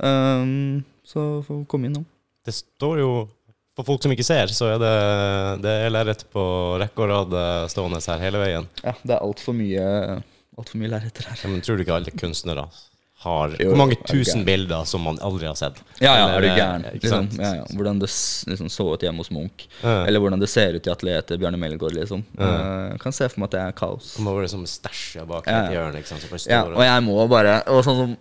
Eh, 0.01 0.53
så 1.07 1.25
får 1.45 1.65
komme 1.69 1.89
inn 1.89 1.99
nå. 1.99 2.03
Det 2.47 2.55
står 2.55 3.01
jo 3.03 3.11
for 3.77 3.85
folk 3.85 4.01
som 4.01 4.13
ikke 4.13 4.25
ser, 4.25 4.49
så 4.49 4.71
er 4.73 4.81
det, 4.81 4.93
det 5.61 5.73
er 5.85 5.93
lerret 5.93 6.25
på 6.33 6.43
rekke 6.81 7.05
og 7.05 7.11
rad 7.11 7.37
eh, 7.37 7.63
stående 7.69 8.01
her 8.01 8.23
hele 8.25 8.41
veien. 8.41 8.69
Ja, 8.81 8.95
det 9.03 9.13
er 9.13 9.21
altfor 9.21 9.53
mye, 9.57 9.87
alt 10.57 10.71
mye 10.73 10.89
lerreter 10.95 11.29
her. 11.29 11.37
Ja, 11.43 11.51
men 11.51 11.61
tror 11.61 11.77
du 11.77 11.85
ikke 11.85 11.99
alle 11.99 12.13
kunstnere 12.17 12.65
har 13.17 13.53
Jo, 13.57 13.71
Hvor 13.71 13.79
mange 13.79 13.95
tusen 14.05 14.43
bilder 14.45 14.85
som 14.85 15.01
man 15.05 15.17
aldri 15.25 15.47
har 15.49 15.55
sett? 15.57 15.79
Ja, 16.01 16.11
ja, 16.19 16.25
er 16.35 16.41
du 16.41 16.49
eh, 16.49 16.57
gæren? 16.57 16.85
Liksom, 16.97 17.29
ja, 17.37 17.53
ja. 17.59 17.63
Hvordan 17.73 18.01
det 18.01 18.09
liksom, 18.49 18.69
så 18.73 18.85
ut 18.93 19.05
hjemme 19.05 19.25
hos 19.25 19.31
Munch. 19.33 19.65
Ja. 19.81 20.03
Eller 20.05 20.21
hvordan 20.21 20.41
det 20.41 20.49
ser 20.53 20.77
ut 20.77 20.89
i 20.89 20.93
atelieret 20.93 21.29
til 21.29 21.41
Bjarne 21.41 21.57
Melgaard. 21.61 21.97
Liksom. 21.97 22.21
Jeg 22.37 23.01
kan 23.01 23.15
se 23.17 23.29
for 23.29 23.41
meg 23.41 23.49
at 23.49 23.57
det 23.57 23.63
er 23.63 23.77
kaos. 23.77 24.13
Det 24.17 24.25
må 24.25 24.37
være 24.37 24.51
som 24.53 24.65
stæsja 24.69 25.25
bak 25.29 25.49
et 25.49 25.73
hjørne. 25.73 26.01
Bare 26.01 26.45
Ja, 26.45 26.63
og 26.69 26.85
jeg 26.85 27.05
må 27.09 27.25
bare 27.29 27.59
og 27.73 27.85
sånn 27.85 28.01
som 28.03 28.17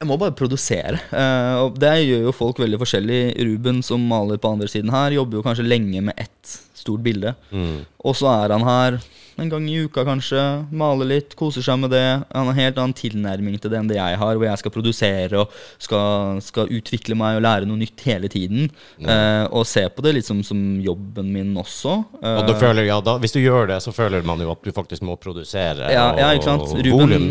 jeg 0.00 0.08
må 0.08 0.16
bare 0.16 0.32
produsere. 0.32 0.96
Eh, 1.12 1.54
og 1.60 1.76
det 1.80 1.92
gjør 2.06 2.22
jo 2.30 2.32
folk 2.32 2.60
veldig 2.62 2.78
forskjellig. 2.80 3.20
Ruben, 3.50 3.82
som 3.84 4.00
maler 4.08 4.40
på 4.40 4.54
andre 4.54 4.68
siden 4.72 4.92
her, 4.94 5.12
jobber 5.12 5.38
jo 5.38 5.44
kanskje 5.44 5.66
lenge 5.66 6.00
med 6.06 6.16
ett 6.16 6.54
stort 6.80 7.02
bilde. 7.04 7.34
Mm. 7.52 7.82
Og 8.08 8.16
så 8.16 8.30
er 8.32 8.54
han 8.54 8.64
her 8.64 8.96
en 9.40 9.48
gang 9.52 9.66
i 9.70 9.76
uka, 9.86 10.04
kanskje. 10.04 10.40
Maler 10.76 11.08
litt, 11.08 11.34
koser 11.38 11.64
seg 11.64 11.78
med 11.82 11.90
det. 11.94 12.02
Han 12.34 12.46
har 12.48 12.52
en 12.52 12.58
helt 12.60 12.80
annen 12.82 12.94
tilnærming 12.96 13.56
til 13.60 13.72
det 13.72 13.78
enn 13.80 13.88
det 13.90 13.96
jeg 13.98 14.18
har, 14.20 14.36
hvor 14.36 14.46
jeg 14.46 14.60
skal 14.60 14.74
produsere 14.74 15.40
og 15.42 15.54
skal, 15.80 16.40
skal 16.44 16.70
utvikle 16.76 17.16
meg 17.18 17.38
og 17.38 17.44
lære 17.46 17.68
noe 17.68 17.80
nytt 17.80 18.04
hele 18.06 18.28
tiden. 18.32 18.68
Eh, 19.00 19.46
og 19.50 19.64
se 19.68 19.86
på 19.88 20.04
det 20.04 20.14
liksom 20.18 20.42
som, 20.46 20.60
jobben 20.84 21.32
min 21.32 21.54
også. 21.60 21.96
Eh, 22.22 22.38
Og 22.44 22.52
føler, 22.60 22.84
ja, 22.88 23.00
da, 23.04 23.16
hvis 23.22 23.32
du 23.34 23.40
gjør 23.40 23.68
det, 23.72 23.80
så 23.84 23.92
føler 23.96 24.22
man 24.26 24.40
jo 24.44 24.50
at 24.52 24.62
du 24.64 24.70
faktisk 24.76 25.02
må 25.06 25.16
produsere. 25.20 25.88
Ja, 25.92 26.10
ja, 26.18 26.30
ikke 26.36 26.48
sant. 26.50 26.68
Ruben 26.76 26.92
volum. 27.00 27.26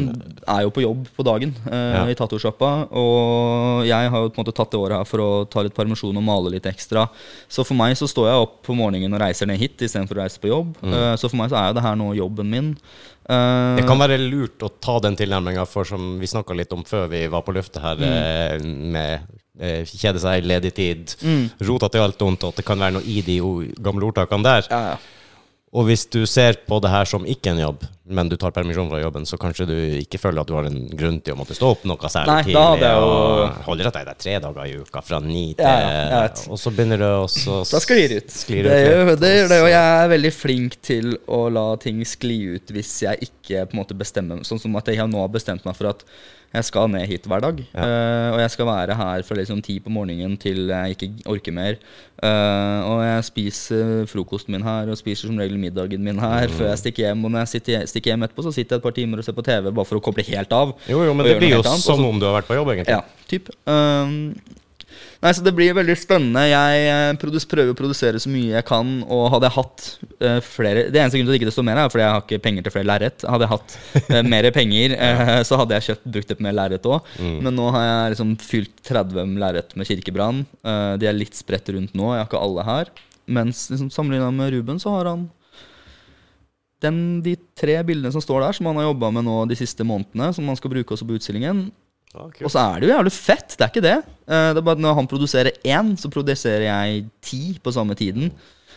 er 0.50 0.64
jo 0.66 0.74
på 0.74 0.84
jobb 0.84 1.08
på 1.16 1.26
dagen 1.28 1.54
eh, 1.70 1.94
Ja. 2.00 2.04
i 2.10 2.16
tattosjappa. 2.18 2.72
Og 2.92 3.86
jeg 3.88 4.10
har 4.14 4.26
jo 4.26 4.30
på 4.34 4.40
en 4.40 4.46
måte 4.46 4.56
tatt 4.58 4.72
det 4.74 4.80
året 4.82 4.98
her 4.98 5.08
for 5.10 5.24
å 5.24 5.30
ta 5.50 5.64
litt 5.66 5.76
permisjon 5.78 6.18
og 6.18 6.26
male 6.26 6.52
litt 6.56 6.66
ekstra. 6.70 7.08
Så 7.50 7.66
for 7.68 7.78
meg 7.80 7.96
så 8.00 8.08
står 8.10 8.30
jeg 8.32 8.44
opp 8.48 8.58
på 8.66 8.76
morgenen 8.78 9.14
og 9.14 9.22
reiser 9.22 9.50
ned 9.50 9.60
hit 9.62 9.78
istedenfor 9.86 10.18
å 10.18 10.24
reise 10.24 10.42
på 10.42 10.52
jobb. 10.52 10.76
Eh, 10.84 11.14
så 11.20 11.30
for 11.30 11.38
meg 11.40 11.52
så 11.54 11.60
er 11.62 11.70
jo 11.72 11.78
det 11.80 11.86
her 11.86 11.99
nå 12.00 12.14
jobben 12.18 12.50
min. 12.50 12.72
Eh. 13.30 13.76
Det 13.78 13.86
kan 13.90 14.00
være 14.02 14.18
lurt 14.24 14.64
å 14.66 14.72
ta 14.82 14.98
den 15.06 15.18
tilnærminga, 15.20 15.68
for 15.70 15.86
som 15.86 16.16
vi 16.22 16.30
snakka 16.32 16.56
litt 16.58 16.74
om 16.74 16.82
før 16.88 17.08
vi 17.12 17.26
var 17.30 17.44
på 17.46 17.54
luftet 17.56 17.84
her, 17.84 18.00
Mm. 18.00 18.10
eh, 18.10 18.66
med 18.96 19.22
eh, 19.60 19.84
kjede 19.84 20.20
seg, 20.24 20.46
ledig 20.48 20.74
tid, 20.74 21.16
Mm. 21.22 21.50
rota 21.68 21.90
til 21.92 22.02
alt 22.02 22.22
ondt, 22.24 22.44
og 22.48 22.54
at 22.54 22.62
det 22.62 22.66
kan 22.66 22.80
være 22.80 22.94
noe 22.96 23.04
i 23.04 23.20
de 23.22 23.40
gamle 23.84 24.08
ordtakene 24.08 24.44
der. 24.44 24.68
ja, 24.72 24.82
ja. 24.94 24.98
Og 25.72 25.86
hvis 25.86 26.08
du 26.10 26.24
ser 26.26 26.54
på 26.66 26.80
det 26.82 26.90
her 26.90 27.06
som 27.06 27.22
ikke 27.30 27.52
en 27.52 27.60
jobb, 27.62 27.84
men 28.10 28.30
du 28.30 28.36
tar 28.42 28.52
permisjon 28.56 28.90
fra 28.90 29.00
jobben, 29.02 29.26
så 29.30 29.38
kanskje 29.38 29.68
du 29.70 29.76
ikke 30.02 30.20
føler 30.22 30.42
at 30.42 30.50
du 30.50 30.56
har 30.58 30.66
en 30.70 30.80
grunn 30.98 31.20
til 31.22 31.36
å 31.36 31.38
måtte 31.40 31.56
stå 31.58 31.70
opp 31.76 31.84
noe 31.90 32.10
særlig 32.10 32.34
Nei, 32.34 32.42
tidlig. 32.44 32.56
da 32.58 32.64
hadde 32.72 32.88
jeg 32.90 33.04
jo- 33.04 33.64
holder 33.70 33.90
deg 33.92 34.06
der 34.10 34.20
tre 34.24 34.40
dager 34.46 34.66
i 34.66 34.78
uka, 34.82 35.02
fra 35.06 35.20
ni 35.20 35.44
til 35.54 35.66
Ja, 35.66 35.80
ja. 35.80 36.24
Og 36.50 36.58
så 36.58 36.72
begynner 36.74 36.98
det 36.98 37.12
å 37.14 37.28
så- 37.30 37.64
Da 37.70 37.80
sklir 37.80 38.18
ut. 38.18 38.30
sklir 38.30 38.66
ut 38.66 39.20
det 39.20 39.32
gjør 39.38 39.50
det, 39.50 39.62
og 39.62 39.70
jeg 39.70 40.04
er 40.04 40.10
veldig 40.10 40.34
flink 40.34 40.82
til 40.82 41.18
å 41.28 41.52
la 41.52 41.76
ting 41.78 42.02
skli 42.04 42.56
ut 42.56 42.68
hvis 42.68 43.02
jeg 43.02 43.20
ikke 43.30 43.68
på 43.70 43.74
en 43.74 43.80
måte 43.86 43.98
bestemmer 43.98 44.40
Sånn 44.44 44.60
som 44.60 44.76
at 44.76 44.86
jeg 44.86 44.98
nå 44.98 45.20
har 45.20 45.30
bestemt 45.30 45.64
meg 45.66 45.76
for 45.76 45.88
at 45.88 46.04
jeg 46.50 46.66
skal 46.66 46.90
ned 46.90 47.06
hit 47.06 47.28
hver 47.30 47.42
dag. 47.44 47.60
Eh, 47.62 48.30
og 48.34 48.40
jeg 48.42 48.50
skal 48.56 48.66
være 48.66 48.96
her 48.98 49.22
fra 49.28 49.36
liksom 49.38 49.60
ti 49.62 49.76
på 49.86 49.92
morgenen 49.94 50.34
til 50.42 50.68
jeg 50.72 50.96
ikke 50.96 51.10
orker 51.30 51.54
mer. 51.54 51.76
Uh, 52.20 52.82
og 52.84 52.98
jeg 53.06 53.24
spiser 53.30 54.02
frokosten 54.12 54.52
min 54.52 54.66
her 54.66 54.90
og 54.92 54.98
spiser 55.00 55.30
som 55.30 55.38
regel 55.40 55.56
middagen 55.62 56.02
min 56.04 56.18
her 56.20 56.50
Mm. 56.50 56.56
før 56.58 56.68
jeg 56.74 56.80
stikker 56.82 57.06
hjem. 57.06 57.22
Og 57.24 57.32
når 57.32 57.40
jeg 57.46 57.48
sitter, 57.54 57.86
stikker 57.88 58.12
hjem 58.12 58.24
etterpå, 58.28 58.44
så 58.44 58.52
sitter 58.52 58.76
jeg 58.76 58.82
et 58.82 58.84
par 58.84 58.96
timer 58.98 59.22
og 59.22 59.24
ser 59.24 59.38
på 59.38 59.46
TV 59.46 59.72
bare 59.72 59.86
for 59.88 60.02
å 60.02 60.04
koble 60.04 60.26
helt 60.28 60.52
av. 60.52 60.74
Jo, 60.90 61.04
jo, 61.06 61.14
men 61.14 61.26
det 61.30 61.38
blir 61.40 61.54
jo 61.56 61.62
som 61.64 62.04
om 62.04 62.20
du 62.20 62.26
har 62.28 62.42
vært 62.42 62.50
på 62.50 62.58
jobb, 62.58 62.74
egentlig. 62.76 62.98
ja, 62.98 63.04
typ. 63.30 63.48
Um, 63.70 64.34
nei, 65.24 65.34
så 65.36 65.44
det 65.46 65.54
blir 65.58 65.76
veldig 65.78 65.96
spennende. 66.00 66.46
Jeg 66.50 66.86
eh, 66.90 67.44
prøver 67.52 67.74
å 67.74 67.78
produsere 67.78 68.22
så 68.22 68.32
mye 68.32 68.56
jeg 68.58 68.68
kan, 68.68 68.94
og 69.08 69.28
hadde 69.36 69.50
jeg 69.50 69.58
hatt 69.58 69.88
uh, 70.24 70.40
flere 70.46 70.86
Det 70.90 71.02
eneste 71.02 71.20
grunnen 71.20 71.30
til 71.30 71.34
at 71.34 71.38
det 71.38 71.42
ikke 71.42 71.56
står 71.58 71.68
mer, 71.70 71.82
er 71.82 71.94
fordi 71.94 72.06
jeg 72.06 72.16
har 72.16 72.26
ikke 72.26 72.42
penger 72.46 72.68
til 72.68 72.76
flere 72.76 72.90
lerret. 72.90 73.26
Hadde 73.28 73.48
jeg 73.48 73.54
hatt 73.56 73.78
uh, 74.14 74.22
mer 74.36 74.50
penger, 74.56 74.96
uh, 74.96 75.36
så 75.48 75.60
hadde 75.62 75.78
jeg 75.78 75.90
kjøpt 75.90 76.10
brukt 76.16 76.36
opp 76.36 76.46
mer 76.48 76.58
lerret 76.60 76.90
òg. 76.90 77.12
Mm. 77.20 77.36
Men 77.48 77.60
nå 77.60 77.68
har 77.76 77.88
jeg 77.88 78.16
liksom 78.16 78.38
fylt 78.44 78.80
30 78.90 79.36
lerret 79.40 79.76
med 79.78 79.90
kirkebrann. 79.90 80.46
Eh, 80.64 80.94
de 81.00 81.10
er 81.10 81.18
litt 81.18 81.38
spredt 81.38 81.70
rundt 81.74 81.96
nå, 81.98 82.14
jeg 82.14 82.24
har 82.24 82.30
ikke 82.30 82.46
alle 82.46 82.66
her. 82.68 82.94
Mens 83.30 83.68
liksom, 83.72 83.92
sammenligna 83.94 84.32
med 84.34 84.54
Ruben, 84.56 84.80
så 84.82 84.94
har 84.96 85.12
han 85.12 85.28
den, 86.84 87.20
de 87.26 87.36
tre 87.60 87.76
bildene 87.88 88.12
som 88.16 88.24
står 88.24 88.46
der, 88.46 88.56
som 88.58 88.70
han 88.70 88.80
har 88.80 88.90
jobba 88.90 89.12
med 89.18 89.28
nå 89.28 89.42
de 89.50 89.58
siste 89.60 89.86
månedene, 89.88 90.32
som 90.36 90.48
han 90.48 90.58
skal 90.60 90.74
bruke 90.74 90.96
også 90.96 91.08
på 91.08 91.20
utstillingen, 91.20 91.68
Kult. 92.14 92.42
og 92.42 92.50
så 92.50 92.60
er 92.76 92.80
det 92.82 92.88
jo 92.90 92.96
jævlig 92.96 93.12
fett, 93.14 93.52
det 93.58 93.62
er 93.66 93.70
ikke 93.74 93.84
det. 93.86 93.98
Eh, 94.28 94.54
Det 94.54 94.58
er 94.58 94.62
bare 94.66 94.78
at 94.80 94.82
Når 94.82 94.96
han 94.96 95.08
produserer 95.08 95.52
én, 95.64 95.92
så 96.00 96.10
produserer 96.10 96.64
jeg 96.66 97.06
ti 97.22 97.60
på 97.64 97.72
samme 97.72 97.94
tiden. 97.96 98.32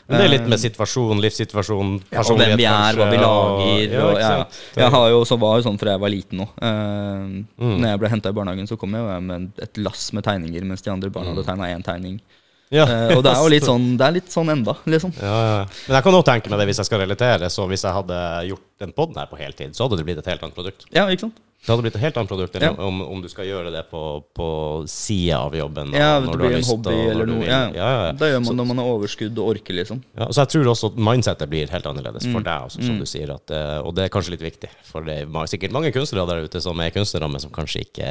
Men 0.09 0.19
det 0.19 0.25
er 0.27 0.33
litt 0.35 0.49
med 0.51 0.59
situasjon, 0.59 1.21
livssituasjon, 1.23 1.93
Ja, 2.13 2.21
og 2.27 2.37
hvem 2.37 2.57
vi 2.59 2.65
er, 2.67 2.93
hva 2.99 3.07
vi 3.09 3.17
lager. 3.17 3.23
lager. 3.23 3.93
ja, 3.93 4.05
Og, 4.05 4.19
ja. 4.19 4.47
Jeg 4.83 4.91
har 4.91 5.09
jo, 5.15 5.21
så 5.25 5.39
var 5.39 5.57
jo 5.61 5.63
sånn 5.71 5.79
fra 5.79 5.93
jeg 5.95 6.01
var 6.03 6.11
liten 6.11 6.41
òg. 6.45 6.49
Uh, 6.61 7.45
Mm. 7.63 7.79
Når 7.81 7.87
jeg 7.89 7.99
ble 8.03 8.09
henta 8.11 8.29
i 8.29 8.33
barnehagen, 8.37 8.67
så 8.69 8.77
kom 8.77 8.93
jeg 8.93 9.23
med 9.23 9.53
et 9.63 9.77
lass 9.79 10.13
med 10.13 10.25
tegninger, 10.25 10.65
mens 10.65 10.83
de 10.83 10.91
andre 10.91 11.09
barna 11.09 11.31
Mm. 11.31 11.37
hadde 11.37 11.47
tegna 11.47 11.71
én 11.73 11.85
tegning. 11.85 12.21
Ja. 12.73 12.85
Uh, 12.85 13.17
og 13.17 13.23
det 13.23 13.33
er 13.33 13.41
jo 13.41 13.49
litt 13.49 13.63
sånn, 13.73 13.97
det 13.97 14.07
er 14.07 14.13
litt 14.13 14.29
sånn 14.29 14.51
enda, 14.51 14.75
liksom. 14.87 15.13
Ja, 15.23 15.39
ja. 15.63 15.65
Men 15.89 15.95
jeg 15.97 16.03
kan 16.05 16.13
også 16.19 16.25
tenke 16.35 16.51
meg 16.51 16.59
det 16.59 16.67
hvis 16.69 16.83
jeg 16.83 16.87
skal 16.91 17.01
relatere. 17.07 17.49
Så 17.49 17.67
hvis 17.71 17.83
jeg 17.87 17.93
hadde 17.95 18.19
gjort 18.51 18.67
den 18.81 18.93
poden 18.93 19.17
her 19.17 19.27
på 19.31 19.39
heltid, 19.39 19.73
så 19.77 19.87
hadde 19.89 19.97
det 20.03 20.05
blitt 20.05 20.19
et 20.19 20.27
helt 20.27 20.43
annet 20.43 20.55
produkt. 20.59 20.85
Ja, 20.93 21.07
ikke 21.07 21.21
sant? 21.31 21.39
Det 21.63 21.71
hadde 21.71 21.83
blitt 21.85 21.95
et 21.95 22.03
helt 22.03 22.17
annet 22.19 22.29
produkt 22.29 22.57
enn 22.59 22.63
Ja. 22.65 22.71
om, 22.83 22.97
om 23.07 23.21
du 23.23 23.29
skal 23.31 23.47
gjøre 23.47 23.71
det 23.71 23.85
på, 23.89 24.01
på 24.35 24.47
sida 24.91 25.37
av 25.47 25.55
jobben. 25.55 25.93
Ja, 25.95 26.19
når 26.19 26.33
det 26.33 26.33
du 26.33 26.43
blir 26.43 26.57
en 26.59 26.65
hobby 26.67 26.95
og 26.97 27.11
eller 27.13 27.27
noe. 27.31 27.45
Ja. 27.47 27.61
Ja, 27.71 27.91
ja. 28.07 28.13
Det 28.19 28.31
gjør 28.33 28.41
man 28.43 28.45
Så- 28.51 28.57
når 28.59 28.67
man 28.67 28.79
har 28.83 28.87
overskudd 28.97 29.39
og 29.39 29.53
orker, 29.55 29.75
liksom. 29.79 30.01
Ja, 30.19 30.27
så 30.27 30.43
jeg 30.43 30.49
tror 30.57 30.73
også 30.73 30.91
at 30.91 30.97
mindsetet 30.99 31.49
blir 31.49 31.71
helt 31.71 31.87
annerledes 31.87 32.27
Mm. 32.27 32.33
for 32.33 32.41
deg, 32.49 32.67
også, 32.67 32.83
som 32.83 32.99
du 32.99 33.07
sier. 33.07 33.31
At, 33.31 33.51
eh, 33.55 33.79
og 33.79 33.95
det 33.95 34.05
er 34.05 34.09
kanskje 34.19 34.31
litt 34.35 34.43
viktig. 34.43 34.71
For 34.91 35.03
det 35.07 35.21
er 35.23 35.47
sikkert 35.47 35.71
mange 35.71 35.93
kunstnere 35.95 36.27
der 36.27 36.43
ute 36.49 36.61
som 36.61 36.81
er 36.81 36.91
kunstnere, 36.91 37.31
men 37.31 37.39
som 37.41 37.51
kanskje 37.55 37.87
ikke 37.87 38.11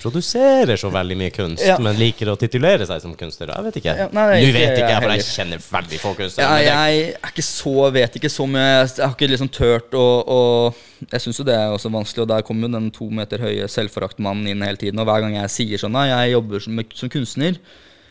produserer 0.00 0.76
så 0.80 0.90
veldig 0.92 1.16
mye 1.20 1.32
kunst, 1.34 1.62
men 1.84 1.98
liker 2.00 2.30
å 2.32 2.36
titulere 2.40 2.86
seg 2.88 3.02
som 3.04 3.14
kunstnere. 3.20 3.54
Jeg 3.58 3.66
vet 3.68 3.78
ikke. 3.82 3.94
Ja, 4.00 4.08
nei, 4.16 4.40
Nå 4.40 4.52
vet 4.56 4.78
ikke 4.80 4.92
jeg, 4.94 5.02
for 5.04 5.14
jeg 5.14 5.26
kjenner 5.28 5.62
veldig 5.66 5.98
få 6.02 6.12
kunstnere. 6.18 6.64
Ja, 6.64 6.74
jeg 6.90 7.14
er 7.22 7.30
ikke 7.30 7.44
så, 7.46 7.74
vet 7.94 8.16
ikke 8.20 8.32
så 8.32 8.46
mye. 8.50 8.68
Jeg 8.88 9.04
har 9.04 9.14
ikke 9.14 9.30
liksom 9.34 9.50
tørt 9.60 9.94
å 9.98 10.74
Jeg 11.10 11.20
syns 11.24 11.38
jo 11.40 11.44
det 11.48 11.54
er 11.56 11.70
også 11.72 11.88
vanskelig, 11.88 12.26
og 12.26 12.28
der 12.28 12.42
kommer 12.44 12.68
jo 12.68 12.72
den 12.74 12.79
to 12.94 13.10
meter 13.12 13.44
høye 13.44 13.68
selvforaktmannen 13.68 14.48
inn 14.54 14.64
hele 14.64 14.80
tiden. 14.80 15.02
Og 15.02 15.08
hver 15.10 15.20
gang 15.26 15.36
jeg 15.36 15.52
sier 15.52 15.84
sånn 15.84 15.92
Nei, 15.92 16.08
jeg 16.08 16.36
jobber 16.38 16.64
som, 16.64 16.80
som 16.96 17.12
kunstner, 17.12 17.60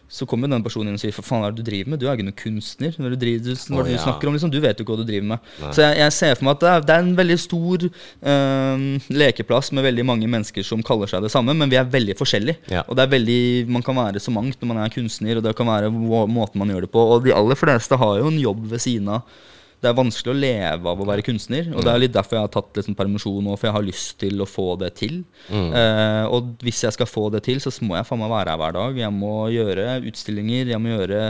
så 0.10 0.26
kommer 0.26 0.50
den 0.50 0.64
personen 0.66 0.90
inn 0.90 0.98
og 0.98 1.02
sier 1.04 1.14
For 1.14 1.26
faen, 1.26 1.44
er 1.46 1.54
det 1.54 1.62
du 1.62 1.68
driver 1.70 1.91
med? 1.94 2.00
Du 2.02 2.08
er 2.08 2.16
ikke 2.18 2.26
noen 2.26 2.38
kunstner. 2.40 2.96
Når 2.98 3.14
du, 3.14 3.18
driver, 3.22 3.44
du, 3.46 3.66
når 3.76 3.86
du 3.86 3.91
ja. 3.94 4.00
snakker 4.02 4.30
om 4.30 4.38
liksom, 4.38 4.54
Du 4.54 4.58
vet 4.64 4.80
jo 4.80 4.86
ikke 4.86 4.96
hva 4.96 5.04
du 5.04 5.10
driver 5.10 5.28
med. 5.32 5.52
Nei. 5.62 5.74
Så 5.78 5.84
jeg, 5.86 6.00
jeg 6.02 6.16
ser 6.18 6.40
for 6.40 6.48
meg 6.48 6.56
at 6.56 6.64
det 6.64 6.72
er, 6.72 6.86
det 6.88 6.96
er 6.96 7.04
en 7.06 7.12
veldig 7.20 7.38
stor 7.44 7.86
øh, 7.86 8.88
lekeplass 9.22 9.70
med 9.78 9.86
veldig 9.86 10.08
mange 10.10 10.32
mennesker 10.34 10.66
som 10.66 10.82
kaller 10.86 11.12
seg 11.12 11.22
det 11.26 11.32
samme, 11.34 11.54
men 11.58 11.70
vi 11.70 11.78
er 11.78 11.94
veldig 11.94 12.18
forskjellige. 12.18 12.58
Ja. 12.74 12.82
Og 12.88 12.98
det 12.98 13.06
er 13.06 13.14
veldig, 13.14 13.41
Man 13.70 13.86
kan 13.86 14.02
være 14.02 14.24
så 14.24 14.34
mangt 14.34 14.58
når 14.58 14.74
man 14.74 14.82
er 14.82 14.96
kunstner, 14.98 15.38
og 15.38 15.46
det 15.46 15.54
kan 15.58 15.70
være 15.70 15.94
må- 15.94 16.26
måten 16.30 16.64
man 16.64 16.74
gjør 16.74 16.88
det 16.88 16.91
på. 16.96 17.06
Og 17.14 17.30
de 17.30 17.36
aller 17.36 17.60
fleste 17.60 18.02
har 18.02 18.18
jo 18.24 18.34
en 18.34 18.41
jobb 18.41 18.66
ved 18.74 18.82
siden 18.82 19.14
av. 19.14 19.46
Det 19.80 19.88
er 19.88 19.96
vanskelig 19.96 20.34
å 20.34 20.36
leve 20.36 20.92
av 20.92 21.00
å 21.00 21.06
være 21.08 21.24
kunstner, 21.24 21.70
og 21.72 21.86
det 21.86 21.92
er 21.94 22.02
litt 22.04 22.16
derfor 22.16 22.36
jeg 22.36 22.44
har 22.44 22.52
tatt 22.52 22.80
liksom 22.82 22.98
permisjon 23.00 23.46
nå, 23.48 23.54
for 23.56 23.70
jeg 23.70 23.76
har 23.78 23.86
lyst 23.86 24.18
til 24.20 24.44
å 24.44 24.48
få 24.50 24.74
det 24.82 24.90
til. 25.00 25.22
Eh, 25.50 26.26
og 26.28 26.50
hvis 26.66 26.82
jeg 26.84 26.96
skal 26.98 27.08
få 27.08 27.30
det 27.32 27.46
til, 27.48 27.62
så 27.64 27.72
må 27.88 27.96
jeg 27.96 28.08
faen 28.10 28.20
meg 28.20 28.34
være 28.34 28.52
her 28.52 28.60
hver 28.60 28.76
dag. 28.76 29.00
Jeg 29.00 29.16
må 29.16 29.36
gjøre 29.56 29.86
utstillinger, 30.12 30.74
jeg 30.74 30.84
må 30.84 30.92
gjøre, 30.92 31.22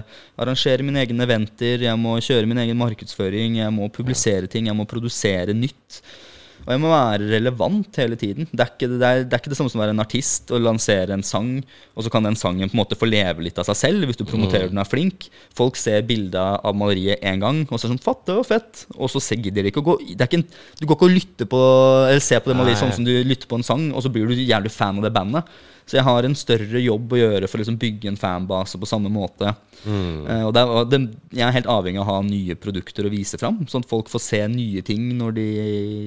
arrangere 0.41 0.87
mine 0.87 1.03
egne 1.05 1.27
eventer, 1.29 1.85
jeg 1.85 2.01
må 2.01 2.15
kjøre 2.25 2.49
min 2.49 2.63
egen 2.65 2.81
markedsføring, 2.81 3.59
jeg 3.61 3.75
må 3.75 3.91
publisere 3.93 4.49
ting, 4.49 4.71
jeg 4.71 4.79
må 4.81 4.89
produsere 4.89 5.53
nytt. 5.53 6.01
Og 6.65 6.71
jeg 6.73 6.81
må 6.83 6.91
være 6.91 7.29
relevant 7.31 7.99
hele 8.01 8.17
tiden. 8.19 8.47
Det 8.51 8.63
er, 8.63 8.71
ikke, 8.73 8.89
det, 8.91 8.99
er, 9.07 9.23
det 9.25 9.35
er 9.35 9.41
ikke 9.41 9.51
det 9.53 9.57
samme 9.59 9.71
som 9.71 9.79
å 9.79 9.83
være 9.83 9.95
en 9.95 10.03
artist 10.03 10.51
og 10.53 10.63
lansere 10.63 11.15
en 11.15 11.25
sang, 11.25 11.51
og 11.95 12.05
så 12.05 12.11
kan 12.13 12.27
den 12.27 12.37
sangen 12.39 12.69
på 12.69 12.77
en 12.77 12.81
måte 12.81 12.97
få 12.99 13.09
leve 13.09 13.45
litt 13.45 13.59
av 13.61 13.67
seg 13.69 13.79
selv 13.79 14.09
hvis 14.09 14.19
du 14.19 14.25
promoterer 14.27 14.69
den 14.71 14.81
er 14.81 14.89
flink. 14.89 15.29
Folk 15.57 15.79
ser 15.79 16.05
bilder 16.09 16.59
av 16.59 16.77
maleriet 16.77 17.23
én 17.25 17.41
gang, 17.41 17.63
og 17.67 17.75
så 17.75 17.87
er 17.87 17.89
det 17.89 17.95
sånn 17.95 18.05
Fatt, 18.09 18.21
det 18.27 18.37
var 18.37 18.47
fett. 18.47 18.85
Og 18.97 19.11
så 19.11 19.21
gidder 19.35 19.65
de 19.65 19.73
ikke 19.73 19.83
å 19.83 19.87
gå 19.91 19.97
det 20.09 20.21
er 20.21 20.29
ikke 20.29 20.41
en, 20.41 20.47
Du 20.79 20.85
går 20.85 20.97
ikke 20.97 21.09
og 21.09 21.15
lytter 21.15 21.47
på 21.49 21.59
Eller 22.09 22.23
ser 22.23 22.39
på 22.43 22.51
det 22.51 22.57
maleriet 22.57 22.79
sånn 22.81 22.93
som 22.95 23.05
du 23.07 23.11
lytter 23.27 23.49
på 23.49 23.59
en 23.59 23.65
sang, 23.65 23.89
og 23.93 24.05
så 24.05 24.11
blir 24.13 24.29
du 24.29 24.37
jævlig 24.37 24.71
fan 24.73 24.99
av 25.01 25.07
det 25.07 25.15
bandet. 25.15 25.59
Så 25.89 25.97
jeg 25.97 26.05
har 26.05 26.25
en 26.25 26.35
større 26.37 26.81
jobb 26.83 27.15
å 27.15 27.17
gjøre 27.17 27.47
for 27.49 27.57
å 27.57 27.63
liksom 27.63 27.79
bygge 27.81 28.11
en 28.11 28.19
fanbase 28.19 28.77
på 28.77 28.89
samme 28.89 29.09
måte. 29.09 29.55
Eh, 29.81 30.43
og 30.45 30.51
det 30.53 30.61
er, 30.61 30.69
og 30.69 30.91
det, 30.91 30.99
jeg 31.33 31.45
er 31.47 31.55
helt 31.55 31.69
avhengig 31.73 32.01
av 32.01 32.05
å 32.05 32.11
ha 32.11 32.19
nye 32.27 32.57
produkter 32.61 33.07
å 33.07 33.13
vise 33.13 33.39
fram, 33.41 33.63
sånn 33.71 33.81
at 33.85 33.89
folk 33.89 34.11
får 34.11 34.21
se 34.21 34.43
nye 34.53 34.83
ting 34.85 35.07
når 35.17 35.33
de, 35.39 35.47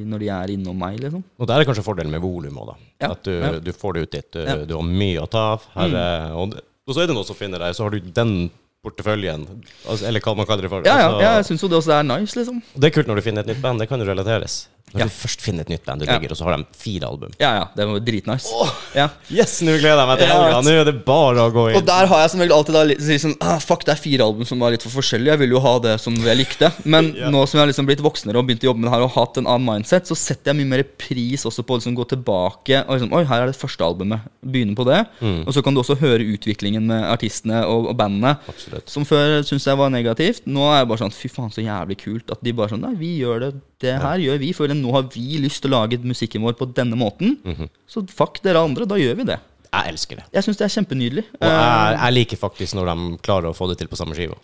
når 0.07 0.23
de 0.23 0.31
er 0.37 0.55
innom 0.55 0.79
meg. 0.79 1.01
liksom. 1.03 1.25
Og 1.35 1.51
det 1.51 1.57
er 1.57 1.67
kanskje 1.67 1.87
fordelen 1.87 2.15
med 2.15 2.23
volum 2.23 2.63
òg, 2.63 2.71
da. 2.71 2.77
Ja, 3.03 3.13
At 3.17 3.27
du, 3.27 3.33
ja. 3.35 3.53
du 3.59 3.73
får 3.75 3.97
det 3.97 4.07
ut 4.07 4.15
dit. 4.15 4.31
Du, 4.31 4.41
Ja. 4.43 4.59
Mm. 4.61 4.67
du 4.71 4.75
har 4.79 4.87
mye 4.87 5.23
å 5.23 5.31
ta 5.31 5.45
av. 5.57 5.67
Her, 5.75 5.95
mm. 5.99 6.37
og, 6.39 6.59
og 6.87 6.95
så 6.95 7.03
er 7.03 7.11
det 7.11 7.17
noen 7.19 7.27
som 7.27 7.39
finner 7.39 7.63
deg, 7.63 7.75
så 7.75 7.89
har 7.89 7.97
du 7.97 8.13
den 8.15 8.37
porteføljen, 8.83 9.45
altså, 9.87 10.07
eller 10.09 10.23
hva 10.23 10.35
man 10.35 10.47
kaller 10.47 10.67
det 10.67 10.71
for. 10.73 10.87
Ja, 10.87 10.97
ja, 10.99 11.09
Altså, 11.09 11.23
ja 11.23 11.35
jeg 11.39 11.47
syns 11.51 11.63
jo 11.63 11.71
det 11.71 11.79
også 11.79 11.93
er 11.95 12.07
nice, 12.07 12.39
liksom. 12.39 12.63
Det 12.75 12.89
er 12.89 12.95
kult 12.97 13.11
når 13.11 13.21
du 13.21 13.27
finner 13.27 13.45
et 13.45 13.53
nytt 13.53 13.63
band, 13.63 13.83
det 13.83 13.87
kan 13.91 14.03
jo 14.03 14.09
relateres. 14.09 14.65
Når 14.93 15.01
Ja. 15.01 15.05
du 15.09 15.11
først 15.17 15.41
finner 15.41 15.61
et 15.65 15.69
nytt 15.73 15.85
band 15.87 16.01
du 16.01 16.07
Ja. 16.07 16.19
og 16.19 16.37
så 16.37 16.45
har 16.45 16.57
de 16.57 16.65
fire 16.77 17.09
album. 17.09 17.31
Ja, 17.41 17.53
ja, 17.55 17.65
det 17.77 17.87
var 17.89 18.01
dritnice. 18.01 18.49
Ja. 18.95 19.09
Yes, 19.31 19.61
nå 19.63 19.73
gleder 19.81 19.97
jeg 20.03 20.09
meg 20.11 20.19
til 20.19 20.29
helga! 20.29 20.61
Nå 20.63 20.71
er 20.81 20.85
det 20.85 21.05
bare 21.07 21.47
å 21.49 21.53
gå 21.53 21.71
inn. 21.71 21.77
Og 21.77 21.87
der 21.87 22.07
har 22.07 22.21
jeg 22.23 22.31
som 22.31 22.41
regel 22.41 22.53
alltid 22.53 22.75
da 22.75 22.83
litt 22.85 22.99
sånn 23.01 23.37
ah, 23.41 23.59
Fuck, 23.59 23.85
det 23.87 23.95
er 23.97 24.01
fire 24.03 24.21
album 24.27 24.45
som 24.45 24.59
var 24.61 24.71
litt 24.75 24.83
for 24.83 24.91
forskjellige. 25.01 25.33
Jeg 25.33 25.39
ville 25.39 25.57
jo 25.57 25.61
ha 25.65 25.79
det 25.79 25.95
som 26.01 26.15
jeg 26.15 26.37
likte. 26.37 26.73
Men 26.85 27.15
Ja. 27.23 27.31
nå 27.31 27.47
som 27.49 27.59
jeg 27.59 27.63
har 27.67 27.73
liksom 27.73 27.87
blitt 27.89 28.03
voksnere 28.05 28.37
og 28.37 28.47
begynt 28.47 28.61
å 28.67 28.69
jobbe 28.73 28.81
med 28.85 28.91
det 28.91 28.95
her 28.99 29.07
og 29.07 29.13
hatt 29.17 29.39
en 29.39 29.47
annen 29.47 29.65
mindset, 29.65 30.05
så 30.07 30.17
setter 30.19 30.53
jeg 30.53 30.61
mye 30.61 30.71
mer 30.77 30.83
pris 30.85 31.45
også 31.49 31.65
på 31.65 31.75
å 31.75 31.81
liksom 31.81 31.97
gå 31.97 32.05
tilbake 32.13 32.85
og 32.87 32.99
liksom 32.99 33.13
Oi, 33.17 33.25
her 33.25 33.43
er 33.43 33.47
det 33.53 33.57
første 33.57 33.81
albumet. 33.85 34.21
Begynne 34.45 34.77
på 34.77 34.85
det. 34.85 35.07
Mm. 35.23 35.47
Og 35.47 35.53
så 35.55 35.63
kan 35.65 35.75
du 35.75 35.81
også 35.81 35.97
høre 36.01 36.21
utviklingen 36.37 36.85
med 36.87 37.03
artistene 37.09 37.65
og, 37.65 37.89
og 37.89 37.97
bandene. 37.97 38.37
Absolutt. 38.49 38.89
Som 38.93 39.05
før 39.09 39.41
syntes 39.43 39.65
jeg 39.67 39.77
var 39.79 39.89
negativt. 39.91 40.45
Nå 40.47 40.69
er 40.69 40.83
jeg 40.83 40.89
bare 40.93 40.99
sånn 41.07 41.13
Fy 41.17 41.29
faen, 41.29 41.51
så 41.55 41.63
jævlig 41.65 41.97
kult 42.03 42.31
at 42.31 42.43
de 42.43 42.53
bare 42.53 42.69
sånn 42.75 42.83
Nei, 42.83 42.95
vi 42.99 43.19
gjør 43.23 43.41
det. 43.47 43.53
Det 43.83 43.97
her 44.03 44.23
gjør 44.25 44.39
vi. 44.43 44.53
For 44.57 44.73
nå 44.73 44.93
har 44.97 45.03
vi 45.13 45.39
lyst 45.43 45.63
til 45.65 45.73
å 45.73 45.81
lage 45.83 45.99
musikken 46.07 46.43
vår 46.47 46.55
på 46.61 46.71
denne 46.75 46.97
måten. 46.99 47.37
Mhm. 47.45 47.69
Så 47.91 48.05
fuck 48.09 48.41
dere 48.45 48.63
andre. 48.63 48.87
Da 48.89 48.97
gjør 49.01 49.19
vi 49.21 49.29
det. 49.33 49.41
Jeg 49.73 49.93
elsker 49.95 50.17
det. 50.21 50.25
Jeg 50.37 50.45
syns 50.45 50.59
det 50.61 50.65
er 50.69 50.73
kjempenydelig. 50.79 51.23
Og 51.41 51.49
jeg, 51.49 51.99
jeg 51.99 52.13
liker 52.19 52.37
faktisk 52.43 52.75
når 52.77 52.91
de 52.93 52.97
klarer 53.25 53.51
å 53.51 53.57
få 53.57 53.69
det 53.71 53.79
til 53.81 53.89
på 53.89 53.97
samme 54.01 54.15
skiva. 54.17 54.37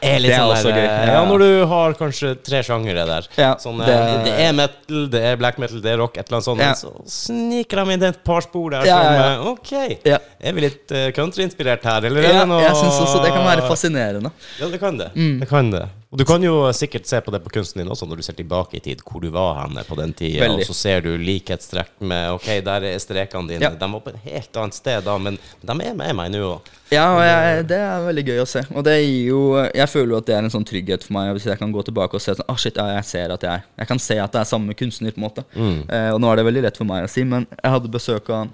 Er 0.00 0.20
Det 0.22 0.30
er 0.30 0.38
sånn 0.38 0.52
også 0.54 0.70
der, 0.70 0.76
gøy, 0.78 0.84
eh, 0.86 1.06
ja. 1.08 1.14
Ja, 1.18 1.22
når 1.28 1.42
du 1.42 1.66
har 1.70 1.94
kanskje 1.98 2.28
tre 2.46 2.60
sjangere 2.62 3.02
der. 3.06 3.26
Ja, 3.36 3.48
sånn, 3.58 3.80
eh, 3.82 3.86
det- 3.90 4.24
det, 4.24 4.34
er 4.46 4.52
metal, 4.54 5.08
det 5.10 5.22
er 5.32 5.36
black 5.36 5.58
metal, 5.58 5.80
det 5.82 5.90
er 5.92 5.98
rock, 5.98 6.16
et 6.16 6.28
eller 6.28 6.38
annet 6.38 6.46
sånt. 6.46 6.60
Ja. 6.62 6.72
Så 6.78 6.92
sniker 7.06 7.84
de 7.84 7.92
inn 7.96 8.02
et 8.06 8.20
par 8.24 8.40
spor 8.46 8.70
der 8.70 8.86
Ja, 8.86 8.96
som 8.96 9.04
ja, 9.04 9.18
ja. 9.18 9.32
eh, 9.34 9.46
Ok, 9.50 9.98
Ja. 10.06 10.18
er 10.40 10.52
vi 10.52 10.60
litt 10.60 10.86
countryinspirert 11.14 11.82
her, 11.82 12.04
eller 12.06 12.20
er 12.22 12.32
Ja, 12.32 12.38
det 12.40 12.48
noe 12.48 12.62
jeg 12.62 12.74
syns 12.76 12.98
også 13.02 13.22
det 13.24 13.32
kan 13.34 13.44
være 13.44 13.66
fascinerende. 13.68 14.32
Ja, 14.60 14.68
det 14.68 14.80
kan 14.80 14.96
det. 14.96 15.10
Mm. 15.14 15.40
det 15.40 15.48
kan 15.48 15.70
det. 15.70 15.88
Og 16.08 16.16
du 16.16 16.22
kan 16.24 16.40
jo 16.40 16.54
sikkert 16.72 17.04
se 17.04 17.18
på 17.20 17.32
det 17.34 17.42
på 17.44 17.50
kunsten 17.52 17.82
din 17.82 17.90
også, 17.92 18.06
når 18.08 18.16
du 18.16 18.24
ser 18.24 18.36
tilbake 18.38 18.78
i 18.78 18.80
tid, 18.80 19.02
hvor 19.04 19.20
du 19.20 19.28
var 19.34 19.58
henne 19.58 19.82
på 19.84 19.96
den 19.98 20.14
tida, 20.16 20.40
Veldig. 20.46 20.62
og 20.64 20.70
så 20.70 20.76
ser 20.78 21.02
du 21.04 21.10
likhetstrekk 21.20 21.98
med 22.00 22.30
Ok, 22.32 22.46
der 22.64 22.86
er 22.88 23.02
strekene 23.02 23.50
dine. 23.50 23.66
Ja. 23.66 23.70
De 23.76 23.88
var 23.92 24.00
på 24.06 24.14
et 24.14 24.22
helt 24.24 24.56
annet 24.56 24.78
sted 24.78 25.04
da, 25.04 25.18
men 25.20 25.36
de 25.36 25.68
er 25.74 25.92
med 25.98 26.16
meg 26.16 26.30
nå 26.32 26.40
òg. 26.54 26.70
Ja, 26.88 27.02
og 27.12 27.20
jeg, 27.26 27.66
det 27.68 27.80
er 27.84 28.06
veldig 28.06 28.24
gøy 28.30 28.40
å 28.40 28.46
se. 28.48 28.62
Og 28.72 28.86
det 28.86 28.94
gir 29.02 29.26
jo 29.34 29.42
Jeg 29.66 29.88
føler 29.92 30.14
jo 30.14 30.22
at 30.22 30.30
det 30.30 30.38
er 30.38 30.46
en 30.48 30.54
sånn 30.56 30.64
trygghet 30.64 31.04
for 31.04 31.18
meg 31.18 31.34
hvis 31.36 31.50
jeg 31.50 31.60
kan 31.60 31.76
gå 31.76 31.84
tilbake 31.84 32.16
og 32.16 32.24
se 32.24 32.38
sånn 32.38 32.48
ah, 32.48 32.56
shit, 32.56 32.80
ja, 32.80 32.88
jeg 32.96 33.04
ser 33.10 33.36
at 33.36 33.44
jeg 33.44 33.66
Jeg 33.82 33.92
kan 33.92 34.00
se 34.00 34.16
at 34.24 34.32
det 34.32 34.40
er 34.40 34.48
samme 34.54 34.78
kunstner, 34.80 35.12
på 35.12 35.20
en 35.20 35.28
måte. 35.28 35.44
Eh, 35.60 36.08
og 36.14 36.22
nå 36.24 36.32
er 36.32 36.40
det 36.40 36.48
veldig 36.48 36.64
lett 36.70 36.80
for 36.80 36.88
meg 36.88 37.04
å 37.04 37.12
si, 37.12 37.26
men 37.28 37.44
jeg 37.52 37.76
hadde 37.76 37.92
besøk 37.92 38.32
av 38.32 38.48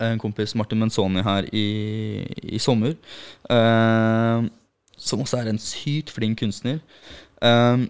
en 0.00 0.18
kompis, 0.18 0.56
Martin 0.56 0.80
Menzoni, 0.80 1.20
her 1.22 1.44
i, 1.52 1.68
i 2.56 2.58
sommer. 2.58 2.96
eh, 3.52 4.48
som 5.04 5.22
også 5.22 5.40
er 5.40 5.50
en 5.50 5.60
sykt 5.60 6.12
flink 6.14 6.40
kunstner. 6.42 6.80
Um, 7.44 7.88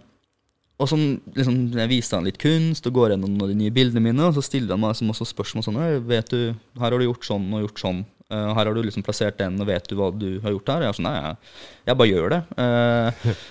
og 0.83 0.89
som 0.91 1.01
liksom, 1.37 1.59
Jeg 1.77 1.91
viste 1.93 2.19
han 2.19 2.27
litt 2.27 2.41
kunst 2.43 2.87
og 2.89 2.97
går 2.97 3.13
gjennom 3.13 3.31
noen 3.31 3.47
av 3.47 3.53
de 3.53 3.59
nye 3.61 3.75
bildene 3.75 4.03
mine. 4.03 4.27
Og 4.27 4.35
så 4.37 4.45
stiller 4.45 4.75
han 4.75 4.83
meg 4.83 4.95
liksom, 4.95 5.13
også 5.15 5.29
spørsmål 5.31 5.67
sånn 5.67 5.81
vet 6.09 6.33
du, 6.35 6.55
Her 6.81 6.91
har 6.91 6.99
du 6.99 7.07
gjort 7.07 7.29
sånn 7.29 7.47
og 7.55 7.67
gjort 7.69 7.83
sånn. 7.85 8.05
Uh, 8.33 8.51
her 8.57 8.65
har 8.65 8.73
du 8.75 8.83
liksom 8.83 9.05
plassert 9.07 9.39
den, 9.39 9.61
og 9.61 9.69
vet 9.69 9.87
du 9.91 9.99
hva 9.99 10.09
du 10.11 10.31
har 10.43 10.55
gjort 10.55 10.71
her? 10.73 10.87
Jeg 10.87 10.91
er 10.91 10.97
sånn, 10.97 11.11
nei, 11.11 11.19
jeg, 11.21 11.53
jeg 11.91 12.01
bare 12.01 12.15
gjør 12.15 12.35
det. 12.37 12.43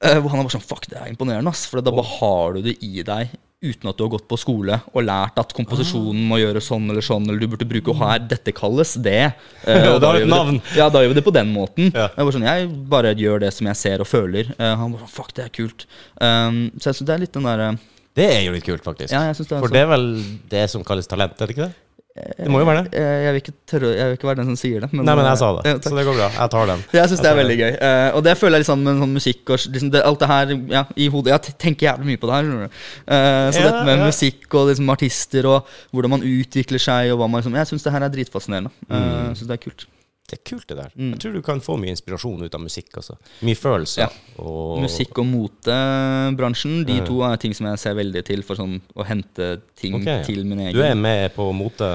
Uh, 0.00 0.16
uh, 0.16 0.28
han 0.32 0.38
er 0.40 0.46
bare 0.46 0.52
sånn 0.54 0.62
Fuck, 0.64 0.86
det 0.88 0.96
er 0.96 1.10
imponerende, 1.10 1.52
ass. 1.52 1.66
For 1.68 1.84
da 1.84 1.92
bare 1.92 2.08
har 2.08 2.54
du 2.56 2.62
det 2.64 2.78
i 2.86 3.02
deg 3.04 3.34
uten 3.60 3.90
at 3.90 3.98
du 3.98 4.04
har 4.06 4.12
gått 4.14 4.24
på 4.28 4.38
skole 4.40 4.78
og 4.88 5.04
lært 5.04 5.36
at 5.40 5.52
komposisjonen 5.56 6.22
må 6.30 6.38
gjøre 6.40 6.62
sånn 6.64 6.86
eller 6.88 7.04
sånn, 7.04 7.26
eller 7.28 7.42
du 7.42 7.50
burde 7.52 7.68
bruke 7.68 7.92
Å, 7.92 7.98
her, 8.00 8.22
dette 8.30 8.54
kalles 8.56 8.94
det. 9.04 9.34
Uh, 9.66 9.92
og 9.92 9.98
Det 9.98 10.00
da 10.04 10.12
gjør 10.16 10.24
vi. 10.24 10.56
Det, 10.56 10.78
ja, 10.80 10.88
da 10.92 11.02
gjør 11.04 11.12
vi 11.12 11.18
det 11.18 11.24
på 11.26 11.34
den 11.36 11.52
måten. 11.52 11.90
Ja. 11.92 12.08
Jeg, 12.08 12.24
bare 12.24 12.36
sånn, 12.38 12.48
jeg 12.48 12.70
bare 12.94 13.12
gjør 13.20 13.44
det 13.44 13.52
som 13.56 13.68
jeg 13.68 13.80
ser 13.82 14.04
og 14.04 14.08
føler. 14.08 14.48
Uh, 14.56 14.72
han 14.80 14.94
bare 14.94 15.04
sånn, 15.04 15.12
Fuck, 15.12 15.34
det 15.36 15.44
er 15.44 15.52
kult. 15.60 15.84
Um, 16.16 16.62
så 16.78 16.90
jeg 16.90 17.00
synes 17.00 17.10
det 17.10 17.16
er 17.16 17.24
litt 17.26 17.36
den 17.36 17.48
derre 17.50 17.68
Det 18.16 18.30
er 18.30 18.40
jo 18.46 18.56
litt 18.56 18.64
kult, 18.64 18.86
faktisk. 18.86 19.12
Ja, 19.12 19.28
det 19.28 19.48
For 19.50 19.76
det 19.76 19.84
er 19.84 19.92
vel 19.92 20.08
det 20.54 20.64
som 20.72 20.86
kalles 20.86 21.10
talent, 21.10 21.36
er 21.36 21.50
det 21.50 21.58
ikke 21.58 21.68
det? 21.68 21.76
Det 22.10 22.48
må 22.50 22.58
jo 22.58 22.66
være 22.66 22.80
det. 22.84 22.98
Eh, 22.98 23.18
Jeg 23.24 23.32
vil 23.32 23.40
ikke 23.40 23.52
tørre 23.70 23.90
Jeg 23.94 24.06
vil 24.10 24.16
ikke 24.18 24.28
være 24.28 24.38
den 24.40 24.48
som 24.50 24.56
sier 24.58 24.80
det. 24.82 24.88
Nei, 24.92 25.04
men 25.14 25.24
jeg 25.28 25.38
sa 25.38 25.50
det, 25.56 25.62
ja, 25.70 25.74
så 25.84 25.92
det 25.94 26.04
går 26.08 26.16
bra. 26.18 26.28
Jeg 26.34 26.50
tar 26.50 26.66
den. 26.72 26.82
Jeg 26.98 27.08
syns 27.12 27.22
det 27.22 27.30
er 27.30 27.36
veldig 27.38 27.56
gøy. 27.60 27.70
Eh, 27.88 28.08
og 28.18 28.24
det 28.26 28.34
føler 28.40 28.58
jeg 28.58 28.64
liksom 28.64 28.82
med 28.84 28.98
sånn 29.04 29.14
musikk 29.14 29.52
og 29.54 29.62
liksom 29.76 29.92
det, 29.94 30.02
alt 30.08 30.20
det 30.24 30.28
her 30.32 30.54
ja, 30.74 30.82
i 30.96 31.06
hodet. 31.14 31.36
Jeg 31.36 31.54
tenker 31.62 31.86
jævlig 31.86 32.10
mye 32.10 32.20
på 32.20 32.26
det 32.32 32.40
her. 32.40 32.50
Eh, 32.66 33.46
så 33.54 33.62
Ja, 33.62 33.68
dette 33.70 33.84
med 33.86 33.98
ja. 34.02 34.10
musikk 34.10 34.58
og 34.58 34.68
liksom 34.72 34.90
artister 34.96 35.46
og 35.54 35.70
hvordan 35.94 36.10
man 36.16 36.26
utvikler 36.26 36.82
seg 36.82 37.12
og 37.14 37.22
hva 37.22 37.30
man 37.30 37.40
liksom 37.44 37.54
Jeg 37.60 37.70
syns 37.70 37.86
det 37.86 37.92
her 37.94 38.02
er 38.08 38.12
dritfascinerende. 38.18 38.74
Uh, 38.90 38.96
Mm. 39.00 39.28
Jeg 39.30 39.36
synes 39.38 39.48
det 39.48 39.56
er 39.56 39.64
kult. 39.70 39.86
Det 40.30 40.38
er 40.38 40.42
kult, 40.46 40.66
det 40.70 40.76
der. 40.78 40.90
Mm. 40.94 41.10
Jeg 41.14 41.20
tror 41.24 41.32
du 41.34 41.42
kan 41.42 41.60
få 41.64 41.74
mye 41.80 41.90
inspirasjon 41.90 42.44
ut 42.44 42.54
av 42.54 42.62
musikk. 42.62 42.92
Altså. 43.00 43.16
Mye 43.46 43.58
følelser. 43.58 44.04
Ja. 44.04 44.36
Og 44.44 44.78
Musikk- 44.84 45.18
og 45.18 45.26
motebransjen, 45.26 46.84
de 46.86 47.00
to 47.06 47.18
er 47.26 47.40
ting 47.42 47.56
som 47.56 47.66
jeg 47.66 47.80
ser 47.82 47.96
veldig 47.98 48.22
til 48.28 48.44
for 48.46 48.60
sånn 48.60 48.78
å 48.94 49.06
hente 49.08 49.50
ting 49.80 49.96
okay, 49.98 50.20
ja. 50.20 50.26
til 50.26 50.44
min 50.46 50.62
egen 50.66 50.76
Du 50.76 50.82
er 50.84 50.94
med 50.98 51.32
på 51.34 51.48
mote 51.56 51.88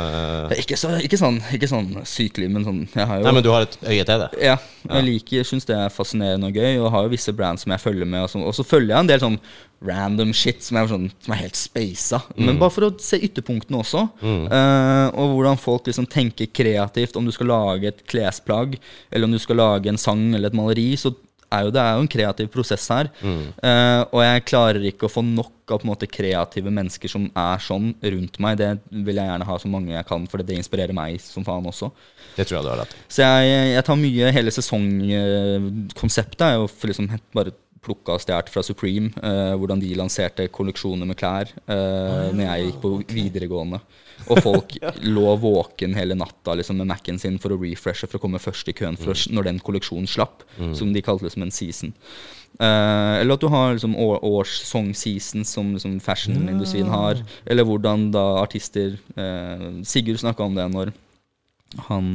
Ikke, 0.58 0.78
så, 0.80 0.96
ikke, 1.04 1.20
sånn, 1.22 1.40
ikke 1.56 1.70
sånn 1.72 1.92
sykelig, 2.08 2.50
men 2.52 2.66
sånn 2.68 2.82
jo, 2.90 3.06
Nei, 3.26 3.32
men 3.32 3.46
du 3.46 3.52
har 3.54 3.68
et 3.68 3.78
øye 3.86 4.04
til 4.04 4.26
det? 4.26 4.30
Ja, 4.44 4.58
jeg 4.90 5.08
liker, 5.08 5.48
syns 5.48 5.68
det 5.70 5.78
er 5.78 5.94
fascinerende 5.94 6.52
og 6.52 6.60
gøy, 6.60 6.82
og 6.82 6.92
har 6.94 7.08
jo 7.08 7.14
visse 7.16 7.34
brands 7.36 7.66
som 7.66 7.74
jeg 7.74 7.82
følger 7.82 8.10
med. 8.10 8.28
Og 8.28 8.54
så 8.56 8.66
følger 8.66 8.94
jeg 8.94 9.06
en 9.06 9.10
del 9.10 9.24
sånn 9.24 9.40
random 9.88 10.34
shit 10.36 10.64
som 10.66 10.78
er, 10.82 10.88
sånn, 10.92 11.10
som 11.26 11.34
er 11.36 11.44
helt 11.44 11.56
spasa. 11.60 12.22
Men 12.38 12.58
bare 12.62 12.74
for 12.76 12.88
å 12.90 12.94
se 13.02 13.20
ytterpunktene 13.26 13.80
også. 13.84 14.06
eh, 14.24 15.08
og 15.16 15.36
hvordan 15.38 15.58
folk 15.62 15.86
liksom 15.88 16.08
tenker 16.12 16.48
kreativt. 16.52 17.16
Om 17.16 17.26
du 17.26 17.32
skal 17.36 17.48
lage 17.54 17.88
et 17.94 18.06
klesplagg, 18.10 18.78
eller 19.12 19.26
om 19.30 19.32
du 19.32 19.40
skal 19.40 19.56
lage 19.62 19.88
en 19.92 19.98
sang 20.02 20.34
eller 20.34 20.48
et 20.52 20.58
maleri, 20.58 20.92
så 20.98 21.14
er 21.56 21.68
jo 21.68 21.72
det 21.72 21.80
er 21.80 21.94
jo 21.96 22.02
en 22.04 22.10
kreativ 22.10 22.48
prosess 22.52 22.88
her. 22.90 23.08
Eh, 23.24 24.02
og 24.12 24.22
jeg 24.26 24.46
klarer 24.50 24.82
ikke 24.90 25.06
å 25.08 25.12
få 25.14 25.22
nok 25.24 25.52
av 25.72 25.80
på 25.80 25.86
en 25.86 25.92
måte 25.94 26.08
kreative 26.10 26.70
mennesker 26.74 27.10
som 27.10 27.28
er 27.38 27.62
sånn 27.64 27.94
rundt 28.02 28.40
meg. 28.44 28.58
Det 28.60 28.72
vil 28.92 29.16
jeg 29.16 29.30
gjerne 29.30 29.48
ha 29.48 29.56
så 29.62 29.70
mange 29.72 29.94
jeg 29.94 30.06
kan, 30.10 30.26
for 30.30 30.42
det 30.44 30.58
inspirerer 30.58 30.94
meg 30.94 31.22
som 31.24 31.46
faen 31.48 31.66
også. 31.70 31.92
Det 32.36 32.46
tror 32.50 32.58
jeg 32.60 32.66
du 32.66 32.72
har 32.74 32.82
rett. 32.84 32.96
Så 33.08 33.24
jeg, 33.24 33.72
jeg 33.78 33.86
tar 33.88 33.96
mye 34.02 34.34
Hele 34.36 34.52
sesongkonseptet 34.52 36.42
er 36.50 36.58
jo 36.60 36.68
for 36.72 36.92
liksom 36.92 37.10
bare 37.36 37.54
plukka 37.86 38.16
og 38.16 38.24
stjålet 38.24 38.52
fra 38.52 38.64
Supreme. 38.66 39.12
Uh, 39.22 39.54
hvordan 39.60 39.82
de 39.82 39.94
lanserte 39.98 40.48
kolleksjoner 40.54 41.08
med 41.10 41.18
klær 41.20 41.52
uh, 41.70 42.32
når 42.34 42.44
jeg 42.44 42.70
gikk 42.70 42.80
på 42.84 42.92
videregående. 43.12 43.82
Og 44.32 44.40
folk 44.42 44.78
lå 45.16 45.28
våken 45.42 45.96
hele 45.98 46.18
natta 46.18 46.56
liksom, 46.58 46.80
med 46.82 46.90
Mac-en 46.90 47.22
sin 47.22 47.38
for 47.42 47.54
å 47.54 47.60
refreshe 47.62 48.10
for 48.10 48.20
å 48.20 48.24
komme 48.24 48.42
først 48.42 48.72
i 48.72 48.76
køen 48.78 48.98
for 49.00 49.14
å, 49.14 49.20
når 49.36 49.52
den 49.52 49.62
kolleksjonen 49.64 50.10
slapp. 50.10 50.46
Som 50.78 50.94
de 50.96 51.04
kalte 51.06 51.28
liksom 51.28 51.46
en 51.46 51.54
season. 51.54 51.94
Uh, 52.56 53.20
eller 53.20 53.36
at 53.36 53.44
du 53.44 53.50
har 53.52 53.74
liksom 53.76 53.98
årssong-seasons 54.00 55.56
som 55.58 55.74
liksom 55.76 55.98
fashionindustrien 56.04 56.92
har. 56.92 57.20
Eller 57.46 57.68
hvordan 57.68 58.10
da 58.16 58.28
artister 58.42 58.96
Sigurd 59.84 60.24
snakka 60.24 60.48
om 60.48 60.56
det 60.56 60.70
når 60.72 60.94
han 61.90 62.14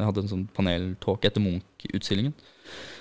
hadde 0.00 0.22
en 0.22 0.30
sånn 0.30 0.46
paneltalk 0.56 1.26
etter 1.28 1.42
Munch-utstillingen. 1.44 2.32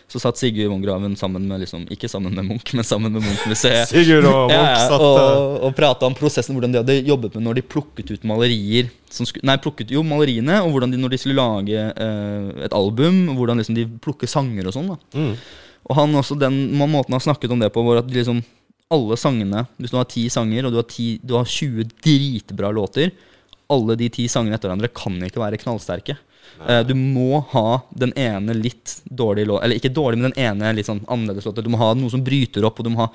Så 0.07 0.21
satt 0.23 0.39
Sigurd 0.39 0.69
Vongraven 0.71 1.17
sammen 1.19 1.43
med 1.49 1.59
liksom, 1.65 1.81
Ikke 1.91 2.07
sammen 2.07 2.31
med 2.31 2.47
Munch, 2.47 2.71
men 2.77 2.85
sammen 2.87 3.11
med 3.11 3.25
Munch-museet. 3.25 3.89
Sigurd 3.91 4.23
og 4.29 4.47
Munch 4.47 4.55
ja, 4.55 4.87
satt 4.87 5.03
og, 5.03 5.57
og 5.67 5.73
prata 5.75 6.07
om 6.07 6.15
prosessen, 6.15 6.55
hvordan 6.55 6.75
de 6.75 6.79
hadde 6.79 6.95
jobbet 7.09 7.35
med 7.35 7.43
når 7.43 7.59
de 7.59 7.65
plukket 7.75 8.13
ut 8.15 8.27
malerier 8.27 8.87
som 9.11 9.27
sku, 9.27 9.41
Nei, 9.47 9.57
plukket 9.63 9.91
jo 9.91 10.03
maleriene, 10.07 10.61
og 10.63 10.71
hvordan 10.73 10.93
de 10.93 10.99
når 11.01 11.11
de 11.11 11.19
skulle 11.19 11.39
lage 11.39 11.87
eh, 11.91 12.51
et 12.67 12.75
album, 12.75 13.25
hvordan 13.35 13.59
liksom 13.59 13.75
de 13.75 13.87
plukker 14.03 14.31
sanger 14.31 14.69
og 14.69 14.75
sånn. 14.75 14.93
Mm. 15.15 15.33
Og 15.87 15.99
han 15.99 16.15
også, 16.19 16.39
den 16.39 16.57
måten 16.79 17.15
han 17.15 17.23
snakket 17.23 17.51
om 17.51 17.59
det 17.63 17.71
på, 17.75 17.83
var 17.87 18.01
at 18.01 18.07
de 18.07 18.19
liksom 18.19 18.41
alle 18.93 19.17
sangene 19.19 19.65
Hvis 19.75 19.91
du 19.91 19.97
har 19.99 20.07
ti 20.07 20.21
sanger, 20.31 20.67
og 20.67 20.71
du 20.71 20.79
har, 20.79 20.87
ti, 20.87 21.17
du 21.19 21.35
har 21.35 21.47
20 21.47 21.89
dritbra 22.03 22.71
låter 22.71 23.11
Alle 23.73 23.97
de 23.99 24.07
ti 24.13 24.29
sangene 24.31 24.55
etter 24.55 24.71
hverandre 24.71 24.87
kan 24.95 25.17
ikke 25.27 25.41
være 25.41 25.59
knallsterke. 25.59 26.15
Eh, 26.67 26.81
du 26.87 26.93
må 26.97 27.41
ha 27.51 27.81
den 27.93 28.13
ene 28.17 28.55
litt 28.57 28.95
dårlig 29.05 29.45
låt 29.47 29.63
Eller 29.63 29.77
ikke 29.77 29.91
dårlig, 29.93 30.17
men 30.17 30.31
den 30.31 30.41
ene 30.41 30.73
litt 30.77 30.89
sånn 30.89 31.03
annerledes 31.05 31.45
låt. 31.45 31.61
Du 31.61 31.69
må 31.73 31.79
ha 31.81 31.91
noe 31.97 32.13
som 32.13 32.23
bryter 32.25 32.65
opp. 32.67 32.79
Og 32.81 32.87
du 32.87 32.93
må 32.93 33.03
ha 33.05 33.09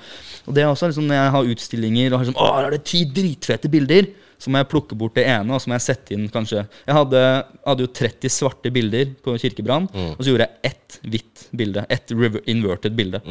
Og 0.47 0.55
det 0.55 0.63
er 0.63 0.71
også 0.71 0.89
liksom 0.91 1.09
når 1.09 1.19
jeg 1.19 1.33
har 1.37 1.53
utstillinger 1.55 2.13
og 2.13 2.19
har 2.19 2.27
liksom 2.27 2.39
Å, 2.39 2.51
her 2.57 2.69
er 2.69 2.77
det 2.77 2.83
ti 2.89 3.03
dritfete 3.19 3.71
bilder! 3.73 4.11
Så 4.43 4.51
må 4.51 4.59
jeg 4.59 4.67
plukke 4.73 4.97
bort 4.99 5.15
det 5.15 5.23
ene, 5.31 5.55
og 5.55 5.61
så 5.63 5.71
må 5.71 5.77
jeg 5.77 5.85
sette 5.85 6.15
inn 6.15 6.25
kanskje 6.31 6.65
Jeg 6.65 6.95
hadde, 6.97 7.19
hadde 7.63 7.85
jo 7.85 7.91
30 7.95 8.33
svarte 8.33 8.71
bilder 8.75 9.13
på 9.23 9.37
Kirkebrann, 9.39 9.85
og 9.87 10.19
så 10.19 10.33
gjorde 10.33 10.49
jeg 10.49 10.73
ett 10.73 10.97
hvitt 11.09 11.45
bilde. 11.57 11.85
Ett 11.89 12.11
inverted 12.51 12.93
bilde. 12.97 13.21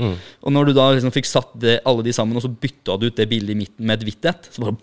Og 0.43 0.55
når 0.55 0.71
du 0.71 0.73
da 0.79 0.89
liksom 0.97 1.13
fikk 1.15 1.29
satt 1.29 1.53
det, 1.63 1.77
alle 1.89 2.05
de 2.07 2.15
sammen, 2.17 2.37
og 2.39 2.45
så 2.45 2.51
bytta 2.51 2.97
du 2.99 3.07
ut 3.11 3.19
det 3.21 3.29
bildet 3.31 3.55
i 3.55 3.59
midten 3.61 3.87
med 3.87 4.01
et 4.01 4.07
hvitt 4.09 4.31
et, 4.33 4.49
så 4.51 4.65
bare, 4.65 4.77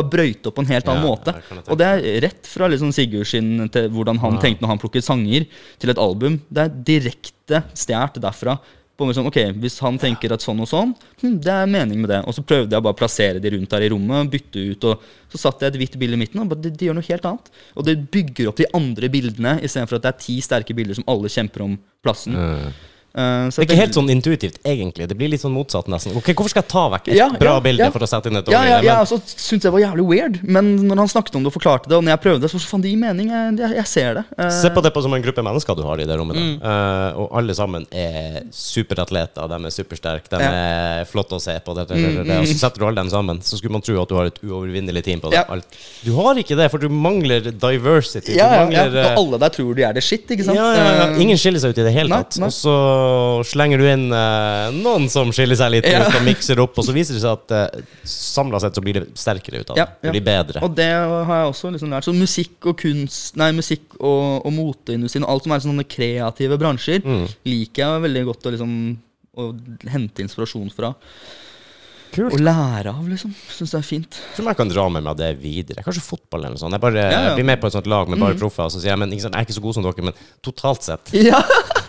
bare 0.00 0.10
brøyte 0.16 0.50
opp 0.50 0.56
på 0.58 0.64
en 0.64 0.72
helt 0.72 0.88
annen 0.90 1.04
Ja, 1.04 1.10
måte. 1.10 1.36
Og 1.68 1.78
det 1.80 1.90
er 1.90 2.22
rett 2.24 2.48
fra 2.48 2.70
liksom 2.72 2.94
Sigurd 2.96 3.28
sin 3.28 3.68
til 3.74 3.90
hvordan 3.94 4.22
han 4.24 4.40
tenkte 4.42 4.64
når 4.64 4.74
han 4.74 4.82
plukket 4.82 5.06
sanger, 5.06 5.46
til 5.82 5.92
et 5.92 6.00
album. 6.00 6.40
Det 6.48 6.64
er 6.64 6.80
direkte 6.94 7.62
stjålet 7.76 8.22
derfra. 8.24 8.56
Liksom, 8.94 9.26
ok, 9.26 9.38
Hvis 9.58 9.80
han 9.82 9.98
tenker 9.98 10.32
at 10.34 10.44
sånn 10.44 10.60
og 10.62 10.68
sånn, 10.70 10.92
hm, 11.20 11.38
det 11.42 11.50
er 11.50 11.66
mening 11.66 11.98
med 12.04 12.12
det. 12.12 12.20
Og 12.28 12.36
så 12.36 12.44
prøvde 12.46 12.76
jeg 12.76 12.84
bare 12.86 12.94
å 12.94 12.98
plassere 12.98 13.42
de 13.42 13.50
rundt 13.50 13.74
her 13.74 13.82
i 13.82 13.90
rommet, 13.90 14.30
bytte 14.30 14.62
ut, 14.70 14.86
og 14.86 15.02
så 15.32 15.40
satte 15.48 15.66
jeg 15.66 15.74
et 15.74 15.80
hvitt 15.82 15.98
bilde 15.98 16.14
i 16.14 16.20
midten. 16.20 16.40
og 16.40 16.52
bare, 16.52 16.70
de, 16.70 16.86
gjør 16.86 16.94
noe 16.94 17.08
helt 17.08 17.26
annet. 17.26 17.50
Og 17.74 17.88
det 17.88 17.96
bygger 18.14 18.48
opp 18.52 18.62
de 18.62 18.70
andre 18.78 19.10
bildene, 19.10 19.56
istedenfor 19.66 19.98
at 19.98 20.06
det 20.06 20.12
er 20.12 20.22
ti 20.22 20.36
sterke 20.44 20.76
bilder 20.78 21.00
som 21.00 21.08
alle 21.10 21.32
kjemper 21.32 21.66
om 21.66 21.78
plassen. 22.06 22.38
Eh, 22.38 22.68
så 23.14 23.60
Det 23.60 23.62
er 23.62 23.68
ikke 23.68 23.78
helt 23.78 23.94
sånn 23.94 24.10
intuitivt, 24.10 24.56
egentlig. 24.66 25.06
Det 25.08 25.14
blir 25.16 25.28
litt 25.30 25.40
sånn 25.40 25.52
motsatt, 25.54 25.86
nesten. 25.86 26.16
Ok, 26.18 26.32
Hvorfor 26.34 26.50
skal 26.50 26.62
jeg 26.64 26.70
ta 26.72 26.84
vekk 26.90 27.08
et 27.12 27.16
Ja, 27.20 27.28
bra 27.30 27.52
ja, 27.54 27.60
bilde 27.62 27.84
ja. 27.86 27.90
for 27.94 28.02
å 28.02 28.08
sette 28.10 28.26
inn 28.30 28.36
et 28.40 28.48
Ja, 28.50 28.58
dårlig? 28.58 28.70
ja, 28.70 28.80
ja, 28.82 28.94
men- 28.94 29.04
også 29.06 29.20
syntes 29.38 29.62
det 29.62 29.72
var 29.72 29.80
jævlig 29.84 30.06
weird, 30.08 30.40
men 30.42 30.76
når 30.88 30.96
han 31.04 31.08
snakket 31.12 31.36
om 31.38 31.44
det 31.44 31.52
og 31.52 31.54
forklarte 31.62 31.86
det, 31.88 31.96
og 31.96 32.02
når 32.02 32.10
jeg 32.16 32.20
prøvde 32.24 32.40
det, 32.42 32.50
så 32.50 32.58
faen, 32.58 32.82
det 32.82 32.90
gir 32.90 32.98
mening. 32.98 33.28
Jeg, 33.30 33.58
jeg, 33.58 33.76
jeg 33.76 33.86
ser 33.86 34.14
det. 34.14 34.24
Uh, 34.38 34.50
Se 34.50 34.70
på 34.74 34.82
det 34.82 34.92
på 34.92 35.02
som 35.02 35.14
en 35.14 35.22
gruppe 35.22 35.42
mennesker 35.46 35.76
du 35.78 35.82
har 35.86 36.00
i 36.02 36.04
det 36.10 36.16
rommet. 36.18 36.36
Mm. 36.36 36.56
Eh, 36.62 37.18
og 37.22 37.28
alle 37.38 37.54
sammen 37.54 37.86
er 37.92 38.42
superatleter, 38.50 39.46
de 39.48 39.54
er 39.64 39.70
supersterke, 39.70 40.28
de 40.30 40.40
Ja. 40.42 40.50
Mm, 40.50 40.58
er 41.00 41.04
flotte 41.06 41.38
å 41.38 41.40
se 41.40 41.54
på. 41.64 41.74
Det, 41.76 41.86
det, 41.88 41.96
det, 42.02 42.26
det. 42.26 42.38
Og 42.40 42.46
så 42.50 42.58
setter 42.58 42.78
du 42.82 42.86
alle 42.88 42.96
dem 43.00 43.10
sammen, 43.10 43.38
så 43.42 43.56
skulle 43.58 43.72
man 43.72 43.82
tro 43.82 43.94
at 44.02 44.08
du 44.10 44.14
har 44.18 44.26
et 44.26 44.38
uovervinnelig 44.42 45.04
team 45.06 45.20
på 45.22 45.30
det. 45.30 45.38
Ja. 45.38 45.60
Du 46.04 46.12
har 46.18 46.34
ikke 46.42 46.56
det, 46.58 46.70
for 46.72 46.78
du 46.82 46.88
mangler 46.88 47.40
diversity. 47.52 48.34
ja, 48.36 48.48
du 48.66 48.74
ja, 48.74 48.84
ja, 48.84 48.84
mangler, 48.84 48.98
og 49.04 49.18
alle 49.22 49.38
der 49.44 49.54
tror 49.54 49.74
de 49.78 49.82
er 49.86 49.92
det 49.94 50.02
shit, 50.02 50.26
ikke 50.28 50.44
sant? 50.44 50.56
ja, 50.58 50.72
ja, 50.74 50.92
ja. 51.04 51.06
Ingen 51.22 51.38
skiller 51.38 51.60
seg 51.62 51.70
ut 51.74 51.78
i 51.78 51.86
det 51.86 51.92
hele 51.94 52.08
Nei, 52.08 52.22
tatt. 52.24 52.38
nei. 52.42 52.48
Så 52.54 52.74
slenger 53.46 53.80
du 53.80 53.84
inn 53.88 54.06
eh, 54.14 54.74
noen 54.76 55.06
som 55.12 55.30
skiller 55.34 55.58
seg 55.58 55.72
litt 55.76 55.86
ut, 55.88 56.16
og 56.18 56.24
mikser 56.26 56.60
opp, 56.64 56.78
og 56.80 56.86
så 56.86 56.94
viser 56.96 57.16
det 57.18 57.22
seg 57.24 57.36
at 57.36 57.54
uh, 57.76 57.84
samla 58.08 58.60
sett 58.62 58.76
så 58.78 58.82
blir 58.84 58.98
det 59.00 59.04
sterkere 59.20 59.60
ut 59.62 59.70
av 59.72 59.78
det. 59.78 59.84
Ja. 59.84 59.86
Det 60.06 60.14
blir 60.16 60.24
bedre. 60.26 60.62
Og 60.66 60.74
det 60.78 60.88
har 60.90 61.30
jeg 61.42 61.52
også 61.52 61.72
liksom 61.74 61.92
lært. 61.94 62.08
Så 62.08 62.14
musikk 62.16 62.70
og 62.72 62.78
kunst 62.82 63.38
Nei, 63.40 63.50
musikk 63.56 63.94
og, 64.00 64.44
og 64.46 64.52
moteindustrien, 64.56 65.24
alt 65.28 65.46
som 65.46 65.54
er 65.56 65.64
sånne 65.68 65.86
kreative 65.88 66.60
bransjer, 66.60 67.00
Mm. 67.04 67.24
liker 67.48 67.82
jeg 67.84 68.02
veldig 68.08 68.24
godt 68.30 68.46
å 68.48 68.54
liksom 68.54 68.74
å 69.34 69.48
hente 69.90 70.22
inspirasjon 70.22 70.68
fra. 70.70 70.92
Kult. 72.14 72.36
Og 72.36 72.42
lære 72.46 72.92
av, 72.94 73.02
liksom. 73.10 73.32
Syns 73.50 73.72
det 73.74 73.78
er 73.80 73.86
fint. 73.88 74.18
Jeg 74.30 74.36
tror 74.36 74.50
jeg 74.52 74.58
kan 74.60 74.68
dra 74.70 74.84
med 74.94 75.02
meg 75.02 75.16
det 75.18 75.32
videre. 75.42 75.82
Kanskje 75.82 76.04
fotball 76.06 76.44
eller 76.44 76.54
noe 76.54 76.62
sånt. 76.62 76.76
Jeg 76.76 76.82
bare 76.84 77.02
Ja, 77.02 77.22
ja. 77.24 77.32
blir 77.34 77.48
med 77.48 77.58
på 77.58 77.66
et 77.66 77.74
sånt 77.74 77.88
lag 77.90 78.06
med 78.12 78.22
bare 78.22 78.38
proffer, 78.38 78.68
og 78.68 78.70
så 78.70 78.78
sier 78.78 78.92
jeg 78.92 79.00
men 79.02 79.10
ikke 79.16 79.24
sant, 79.26 79.34
jeg 79.34 79.42
er 79.42 79.48
ikke 79.48 79.56
så 79.58 79.64
god 79.64 79.74
som 79.74 79.86
dere, 79.88 80.06
men 80.06 80.20
totalt 80.46 80.86
sett 80.86 81.10
Ja, 81.18 81.40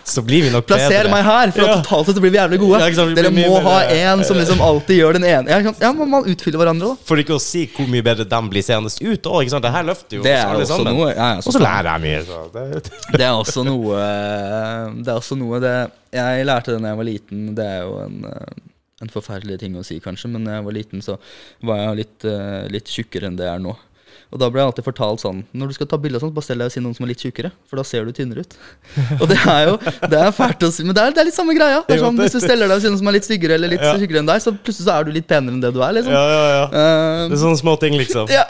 så 0.06 0.22
blir 0.26 0.44
vi 0.46 0.50
nok 0.54 0.68
Plasser 0.70 0.90
bedre. 0.94 1.12
meg 1.12 1.24
her, 1.26 1.52
for 1.52 1.62
Ja. 1.66 1.76
totalt 1.82 2.06
sett 2.12 2.20
blir 2.22 2.32
vi 2.32 2.38
jævlig 2.38 2.60
gode. 2.62 2.80
Ja, 2.80 2.86
ikke 2.92 2.96
sant, 3.00 3.10
vi 3.10 3.16
Dere 3.18 3.32
må 3.34 3.62
ha 3.66 3.78
en 3.90 4.24
som 4.24 4.38
liksom 4.38 4.62
alltid 4.62 5.00
gjør 5.02 5.14
den 5.18 5.24
ene. 5.26 5.50
Ja, 5.50 5.74
ja 5.82 5.92
Man 5.94 6.24
utfyller 6.30 6.62
hverandre, 6.62 6.92
da. 6.94 6.96
For 7.10 7.18
ikke 7.18 7.36
å 7.36 7.42
si 7.42 7.66
hvor 7.76 7.88
mye 7.90 8.04
bedre 8.06 8.24
de 8.30 8.42
blir 8.50 8.62
seende 8.62 8.92
ut 8.94 9.24
òg. 9.26 9.50
Det 9.50 9.72
her 9.72 9.84
løfter 9.84 10.18
jo 10.20 10.24
Det 10.24 10.32
er 10.36 10.46
alle 10.46 10.64
også 10.64 10.78
sammen. 10.78 10.94
noe. 11.00 11.16
Ja, 11.16 11.30
Og 11.38 11.52
så 11.54 11.60
lærer 11.60 11.90
jeg 11.96 12.02
mye. 12.06 12.22
Så 12.26 12.52
det, 12.54 12.92
Det 13.18 13.22
er 13.22 13.34
også 13.34 13.66
noe 13.66 13.98
Det 15.04 15.10
er 15.10 15.18
også 15.20 15.38
noe 15.38 15.60
det 15.60 15.92
Jeg 16.14 16.46
lærte 16.46 16.66
det 16.76 16.82
da 16.82 16.88
jeg 16.94 16.98
var 17.02 17.10
liten. 17.10 17.56
Det 17.56 17.66
er 17.66 17.82
jo 17.82 17.98
en, 18.06 18.26
eh, 18.30 18.54
en 19.02 19.10
forferdelig 19.10 19.60
ting 19.60 19.74
å 19.76 19.84
si, 19.84 20.00
kanskje, 20.00 20.30
men 20.32 20.46
da 20.46 20.52
jeg 20.60 20.64
var 20.64 20.72
liten, 20.72 21.02
så 21.02 21.18
var 21.64 21.78
jeg 21.78 21.98
litt, 21.98 22.26
eh, 22.26 22.68
litt 22.72 22.86
tjukkere 22.86 23.28
enn 23.28 23.36
det 23.36 23.46
jeg 23.50 23.56
er 23.56 23.60
nå. 23.60 23.76
Og 24.34 24.40
da 24.42 24.50
ble 24.52 24.62
jeg 24.62 24.70
alltid 24.72 24.86
fortalt 24.88 25.22
sånn 25.22 25.44
Når 25.56 25.70
du 25.70 25.76
skal 25.78 25.88
ta 25.92 25.98
bilde, 26.02 26.20
bare 26.20 26.44
stell 26.46 26.62
deg 26.62 26.70
og 26.70 26.74
si 26.74 26.82
noen 26.84 26.96
som 26.98 27.06
er 27.06 27.12
litt 27.14 27.22
tjukkere, 27.22 27.52
for 27.70 27.80
da 27.80 27.84
ser 27.88 28.08
du 28.08 28.12
tynnere 28.16 28.44
ut. 28.46 28.56
Og 29.22 29.28
det 29.30 29.38
er 29.38 29.70
jo 29.70 29.76
Det 30.12 30.20
er 30.20 30.34
fælt 30.36 30.66
å 30.66 30.72
si, 30.74 30.86
men 30.88 30.98
det 30.98 31.04
er, 31.04 31.16
det 31.16 31.24
er 31.24 31.30
litt 31.30 31.38
samme 31.38 31.56
greia. 31.58 31.84
Det 31.88 31.98
er 31.98 32.04
sånn, 32.04 32.18
Hvis 32.20 32.36
du 32.36 32.42
steller 32.44 32.68
deg 32.72 32.76
og 32.80 32.82
av 32.82 32.90
noen 32.90 33.02
som 33.02 33.12
er 33.12 33.18
litt 33.20 33.28
styggere 33.28 33.58
eller 33.60 33.74
litt 33.76 33.86
Ja. 33.86 33.94
tjukkere 34.00 34.22
enn 34.24 34.30
deg, 34.32 34.42
så 34.42 34.54
plutselig 34.56 34.88
så 34.90 34.96
er 34.98 35.08
du 35.08 35.12
litt 35.16 35.28
penere 35.30 35.54
enn 35.54 35.62
det 35.64 35.72
du 35.76 35.82
er, 35.86 35.96
liksom. 36.00 36.14
ja, 36.16 36.26
ja, 36.34 36.44
ja. 36.56 36.66
Eh, 36.66 37.24
Det 37.30 37.38
er 37.38 37.44
sånne 37.46 37.62
små 37.62 37.76
ting, 37.82 37.98
liksom. 38.00 38.32
ja. 38.40 38.46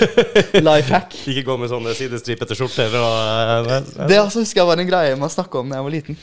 Life 0.70 0.92
hack. 0.94 1.16
Ikke 1.30 1.44
gå 1.50 1.58
med 1.60 1.72
sånne 1.72 1.94
sidestripete 1.98 2.56
skjorter 2.58 2.94
og 3.00 3.72
eh, 3.76 4.06
Det 4.08 4.20
altså 4.20 4.44
husker 4.44 4.62
jeg 4.62 4.70
var 4.72 4.80
en 4.82 4.88
greie 4.88 5.18
man 5.20 5.32
snakka 5.32 5.60
om 5.62 5.70
da 5.72 5.80
jeg 5.80 5.88
var 5.88 5.94
liten. 5.98 6.20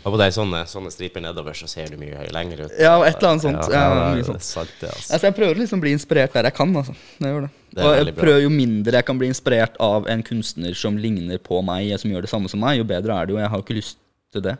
Og 0.00 0.14
på 0.14 0.18
deg 0.20 0.32
sånne, 0.32 0.62
sånne 0.70 0.90
striper 0.94 1.20
nedover, 1.20 1.52
så 1.52 1.66
ser 1.68 1.90
du 1.92 1.96
mye 2.00 2.24
lenger 2.32 2.62
ut. 2.64 2.72
Ja, 2.80 2.94
et 3.04 3.18
eller 3.18 3.28
annet 3.34 3.42
sånt. 3.44 3.66
Ja, 3.68 3.80
Ja, 3.84 4.16
ja, 4.16 4.24
sånt. 4.24 4.42
sant, 4.46 4.70
altså. 4.80 5.12
Altså, 5.12 5.26
jeg 5.28 5.34
prøver 5.36 5.54
å 5.58 5.60
liksom 5.60 5.80
bli 5.82 5.92
inspirert 5.92 6.32
der 6.32 6.48
jeg 6.48 6.54
kan. 6.56 6.72
Altså. 6.80 6.94
Jeg 7.20 7.42
det. 7.44 7.50
Det 7.74 7.84
og 7.84 7.96
jeg 7.98 8.14
prøver 8.16 8.40
jo 8.42 8.48
mindre 8.50 8.92
jeg 8.96 9.04
kan 9.06 9.18
bli 9.20 9.28
inspirert 9.30 9.76
av 9.78 10.08
en 10.08 10.22
kunstner 10.26 10.74
som 10.74 10.96
ligner 10.96 11.38
på 11.38 11.60
meg, 11.62 11.92
som 12.00 12.10
gjør 12.10 12.22
det 12.24 12.30
samme 12.32 12.48
som 12.50 12.60
meg, 12.64 12.78
jo 12.80 12.84
bedre 12.88 13.12
er 13.20 13.26
det 13.28 13.34
jo. 13.36 13.38
Jeg 13.42 13.50
har 13.52 13.62
ikke 13.62 13.76
lyst 13.76 13.98
til 14.32 14.42
det. 14.42 14.56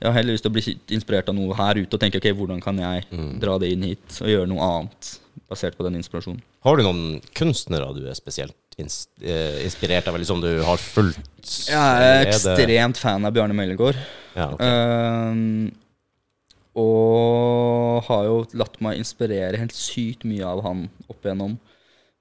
Jeg 0.00 0.06
har 0.10 0.14
heller 0.20 0.32
lyst 0.36 0.44
til 0.44 0.52
å 0.52 0.56
bli 0.56 0.78
inspirert 0.94 1.28
av 1.28 1.34
noe 1.34 1.54
her 1.56 1.74
ute 1.82 1.94
og 1.96 2.00
tenke 2.00 2.16
ok, 2.20 2.30
hvordan 2.36 2.62
kan 2.62 2.76
jeg 2.78 3.04
Mm. 3.10 3.40
dra 3.40 3.58
det 3.58 3.72
inn 3.72 3.82
hit 3.82 4.20
og 4.22 4.28
gjøre 4.28 4.48
noe 4.48 4.60
annet 4.60 5.18
basert 5.50 5.76
på 5.76 5.84
den 5.84 5.96
inspirasjonen. 5.96 6.40
Har 6.64 6.76
du 6.76 6.82
noen 6.82 7.20
kunstnere 7.34 7.94
du 7.94 8.06
er 8.08 8.14
spesielt 8.14 8.54
ins 8.80 9.06
eh, 9.22 9.64
inspirert 9.64 10.08
av, 10.08 10.16
eller 10.16 10.28
som 10.28 10.40
du 10.42 10.50
har 10.64 10.80
fulgt? 10.80 11.24
Jeg 11.70 11.76
er 11.76 12.26
ekstremt 12.26 13.00
fan 13.00 13.24
av 13.24 13.34
Bjarne 13.36 13.56
Møllegård. 13.56 13.98
Ja, 14.36 14.50
okay. 14.52 14.72
um, 15.32 15.70
og 16.76 18.04
har 18.10 18.26
jo 18.28 18.42
latt 18.60 18.76
meg 18.84 19.00
inspirere 19.00 19.60
helt 19.62 19.76
sykt 19.76 20.26
mye 20.28 20.44
av 20.44 20.60
han 20.66 20.86
opp 21.08 21.24
igjennom. 21.24 21.56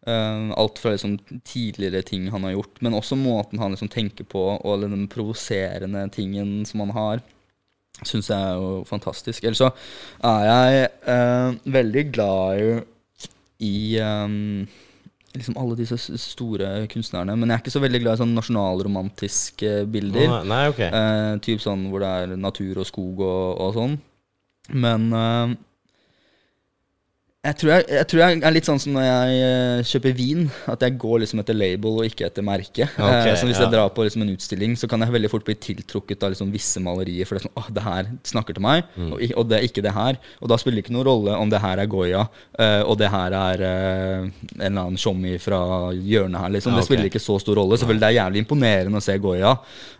Um, 0.05 0.51
alt 0.53 0.77
fra 0.79 0.93
liksom 0.93 1.17
tidligere 1.43 2.05
ting 2.05 2.29
han 2.31 2.45
har 2.45 2.53
gjort, 2.53 2.79
men 2.85 2.95
også 2.95 3.17
måten 3.19 3.59
han 3.59 3.73
liksom 3.73 3.89
tenker 3.91 4.27
på, 4.29 4.43
og 4.55 4.85
den 4.85 5.07
provoserende 5.11 6.05
tingen 6.13 6.59
som 6.69 6.85
han 6.85 6.93
har, 6.95 7.23
syns 8.03 8.29
jeg 8.29 8.37
er 8.37 8.59
jo 8.59 8.83
fantastisk. 8.87 9.43
Ellers 9.43 9.63
så 9.63 9.71
er 10.27 10.45
jeg 10.45 10.89
eh, 11.11 11.57
veldig 11.77 12.03
glad 12.11 12.83
i, 13.63 13.97
ehm, 14.03 14.67
liksom 15.39 15.57
alle 15.59 15.77
disse 15.79 15.97
store 16.21 16.71
kunstnerne, 16.91 17.35
men 17.37 17.49
jeg 17.49 17.57
er 17.57 17.63
ikke 17.63 17.75
så 17.75 17.83
veldig 17.83 18.01
glad 18.03 18.17
i 18.17 18.21
sånn 18.23 18.35
nasjonalromantiske 18.37 19.71
bilder. 19.91 20.27
Nei, 20.31 20.41
nei, 20.51 20.63
okay. 20.71 20.89
Eh, 20.89 21.31
typ 21.45 21.63
sånn 21.63 21.87
hvor 21.91 22.03
det 22.03 22.11
er 22.23 22.35
natur 22.39 22.81
og 22.83 22.89
skog 22.89 23.23
og, 23.25 23.63
og 23.65 23.73
sånn. 23.77 23.97
Men 24.85 25.07
eh, 25.13 25.55
jeg, 27.45 27.55
tror 27.61 27.69
jeg, 27.75 27.83
jeg 27.93 28.07
tror 28.09 28.21
jeg 28.23 28.39
er 28.47 28.53
litt 28.55 28.65
sånn 28.67 28.79
som 28.81 28.95
når 28.97 29.03
jeg 29.05 29.35
eh, 29.45 29.81
kjøper 29.91 30.13
vin. 30.17 30.45
At 30.71 30.81
jeg 30.85 30.95
går 31.01 31.19
liksom 31.21 31.41
etter 31.43 31.57
label 31.57 31.99
og 32.01 32.07
ikke 32.07 32.25
etter 32.27 32.45
merke. 32.45 32.87
Okay, 32.89 33.29
Eh, 33.31 33.37
så 33.37 33.45
hvis 33.47 33.59
ja. 33.59 33.65
jeg 33.67 33.73
drar 33.75 33.91
på 33.93 34.05
liksom 34.07 34.23
en 34.25 34.31
utstilling, 34.33 34.73
så 34.79 34.89
kan 34.89 35.03
jeg 35.05 35.13
veldig 35.13 35.29
fort 35.31 35.45
bli 35.45 35.55
tiltrukket 35.61 36.25
av 36.25 36.33
liksom 36.33 36.49
visse 36.53 36.81
malerier. 36.83 37.27
For 37.29 37.37
det 37.37 37.43
er 37.43 37.47
sånn, 37.47 37.55
åh, 37.61 37.67
det 37.77 37.83
her 37.85 38.09
snakker 38.31 38.57
til 38.57 38.65
meg, 38.65 38.83
Mm. 38.95 39.11
og, 39.13 39.21
og 39.41 39.47
det 39.49 39.57
er 39.59 39.65
ikke 39.67 39.83
det 39.85 39.91
her. 39.95 40.17
Og 40.41 40.49
da 40.51 40.57
spiller 40.61 40.79
det 40.79 40.85
ikke 40.85 40.95
noen 40.95 41.07
rolle 41.07 41.35
om 41.37 41.49
det 41.51 41.59
her 41.61 41.81
er 41.83 41.89
Goya, 41.91 42.23
eh, 42.57 42.81
og 42.85 42.97
det 43.01 43.09
her 43.11 43.35
er 43.37 43.63
eh, 43.67 44.25
en 44.25 44.65
eller 44.69 44.81
annen 44.87 44.97
tjommi 45.01 45.35
fra 45.41 45.59
hjørnet 45.93 46.39
her. 46.41 46.53
Liksom. 46.55 46.73
Ja, 46.73 46.79
Det 46.81 46.87
spiller 46.89 47.09
ikke 47.11 47.21
så 47.23 47.37
stor 47.43 47.59
rolle. 47.61 47.77
Selvfølgelig 47.81 48.05
det 48.05 48.09
er 48.11 48.17
jævlig 48.21 48.43
imponerende 48.45 49.01
å 49.01 49.05
se 49.05 49.17
Goya. 49.21 49.55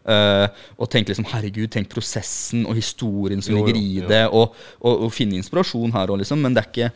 eh, 0.08 0.48
og 0.80 0.90
tenke 0.94 1.12
liksom, 1.14 1.26
herregud, 1.32 1.70
tenk 1.74 1.90
prosessen 1.94 2.66
og 2.70 2.76
historien 2.78 3.42
som 3.42 3.56
ligger 3.58 3.78
i 3.80 4.02
det, 4.08 4.24
og, 4.32 4.54
og, 4.82 5.06
og 5.08 5.14
finne 5.14 5.38
inspirasjon 5.40 5.94
her 5.96 6.14
òg, 6.14 6.20
liksom. 6.22 6.42
Men 6.46 6.54
det 6.56 6.64
er 6.64 6.70
ikke 6.72 6.92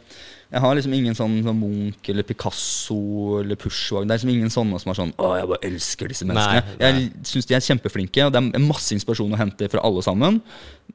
jeg 0.49 0.61
har 0.63 0.73
liksom 0.73 0.93
ingen 0.97 1.13
sånn, 1.13 1.35
sånn 1.45 1.59
Munch 1.59 2.07
eller 2.09 2.25
Picasso 2.25 2.95
eller 3.43 3.57
Pushwag. 3.59 4.07
Det 4.07 4.15
er 4.15 4.17
liksom 4.17 4.31
ingen 4.33 4.53
sånne 4.53 4.79
som 4.81 4.89
er 4.89 4.97
sånn 4.97 5.11
Å, 5.21 5.27
jeg 5.37 5.49
bare 5.51 5.69
elsker 5.69 6.09
disse 6.09 6.25
menneskene. 6.25 6.63
Nei, 6.65 6.79
nei. 6.79 7.03
Jeg 7.03 7.29
syns 7.29 7.49
de 7.49 7.57
er 7.57 7.65
kjempeflinke, 7.67 8.25
og 8.25 8.33
det 8.33 8.41
er 8.41 8.63
masse 8.63 8.95
inspirasjon 8.97 9.35
å 9.37 9.39
hente 9.39 9.69
fra 9.69 9.83
alle 9.85 10.01
sammen. 10.05 10.39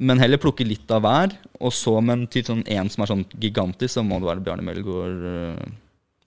Men 0.03 0.23
heller 0.23 0.43
plukke 0.43 0.67
litt 0.67 0.91
av 0.91 1.05
hver. 1.07 1.37
Og 1.63 1.71
så 1.77 1.95
med 2.01 2.17
en 2.17 2.27
typ 2.35 2.51
sånn 2.51 2.65
en 2.67 2.91
som 2.91 3.07
er 3.07 3.13
sånn 3.13 3.25
gigantisk, 3.39 3.95
så 3.95 4.03
må 4.03 4.19
det 4.19 4.33
være 4.33 4.45
Bjarne 4.49 4.67
Melgaard, 4.67 5.23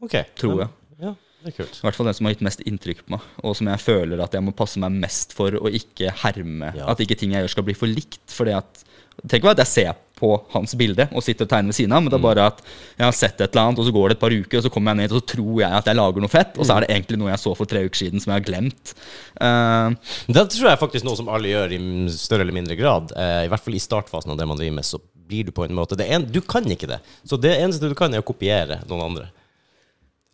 okay. 0.07 0.29
Tror 0.39 0.63
jeg. 0.63 0.71
Ja, 1.03 1.13
det 1.43 1.51
er 1.51 1.59
kult. 1.59 1.83
I 1.83 1.85
hvert 1.89 1.99
fall 1.99 2.07
den 2.07 2.19
som 2.21 2.29
har 2.29 2.37
gitt 2.37 2.47
mest 2.47 2.63
inntrykk 2.63 3.03
på 3.03 3.17
meg, 3.17 3.29
og 3.43 3.59
som 3.59 3.73
jeg 3.73 3.83
føler 3.83 4.23
at 4.23 4.39
jeg 4.39 4.47
må 4.47 4.55
passe 4.55 4.79
meg 4.79 4.95
mest 5.03 5.35
for 5.35 5.59
å 5.59 5.67
ikke 5.67 6.15
herme. 6.23 6.71
Ja. 6.79 6.87
At 6.95 7.03
ikke 7.03 7.19
ting 7.19 7.35
jeg 7.35 7.43
gjør 7.43 7.57
skal 7.57 7.67
bli 7.67 7.75
for 7.75 7.91
likt. 7.91 8.23
Fordi 8.31 8.55
at 8.55 8.87
Tenk 9.25 9.47
hva 9.47 9.55
jeg 9.57 9.65
ser 9.65 9.95
på 10.17 10.31
hans 10.53 10.73
bilde 10.79 11.07
og 11.11 11.23
sitter 11.25 11.47
og 11.47 11.51
tegner 11.51 11.71
ved 11.71 11.77
siden 11.77 11.95
av, 11.95 12.03
men 12.03 12.11
det 12.11 12.17
er 12.17 12.25
bare 12.25 12.47
at 12.51 12.61
jeg 12.65 13.05
har 13.05 13.15
sett 13.15 13.41
et 13.41 13.49
eller 13.51 13.69
annet, 13.69 13.81
og 13.81 13.87
så 13.87 13.93
går 13.95 14.09
det 14.09 14.17
et 14.17 14.23
par 14.23 14.35
uker, 14.35 14.59
og 14.59 14.65
så 14.65 14.71
kommer 14.73 14.93
jeg 14.93 15.01
ned, 15.01 15.13
og 15.13 15.21
så 15.21 15.29
tror 15.33 15.61
jeg 15.61 15.79
at 15.79 15.91
jeg 15.91 15.99
lager 15.99 16.25
noe 16.25 16.33
fett, 16.33 16.57
og 16.57 16.67
så 16.67 16.77
er 16.77 16.85
det 16.85 16.91
egentlig 16.95 17.19
noe 17.21 17.31
jeg 17.31 17.43
så 17.43 17.53
for 17.59 17.69
tre 17.69 17.83
uker 17.85 18.01
siden 18.01 18.23
som 18.23 18.33
jeg 18.33 18.41
har 18.41 18.47
glemt. 18.47 18.95
Uh, 19.37 19.93
Det 20.27 20.47
tror 20.55 20.71
jeg 20.71 20.81
faktisk 20.81 21.07
noe 21.07 21.19
som 21.19 21.29
alle 21.33 21.53
gjør 21.53 21.77
i 21.77 21.81
større 22.15 22.45
eller 22.45 22.57
mindre 22.57 22.77
grad. 22.79 23.13
Uh, 23.13 23.43
I 23.45 23.51
hvert 23.51 23.65
fall 23.65 23.77
i 23.77 23.83
startfasen 23.83 24.33
av 24.33 24.39
det 24.39 24.49
man 24.49 24.59
driver 24.59 24.79
med, 24.79 24.87
så 24.87 25.01
blir 25.27 25.47
du 25.47 25.53
på 25.55 25.65
en 25.67 25.75
måte 25.75 25.97
det 25.99 26.07
en, 26.13 26.25
Du 26.31 26.39
kan 26.41 26.65
ikke 26.71 26.89
det. 26.89 27.01
Så 27.27 27.39
det 27.39 27.55
eneste 27.57 27.89
du 27.89 27.95
kan, 27.97 28.13
er 28.13 28.23
å 28.23 28.27
kopiere 28.27 28.81
noen 28.87 29.09
andre. 29.09 29.29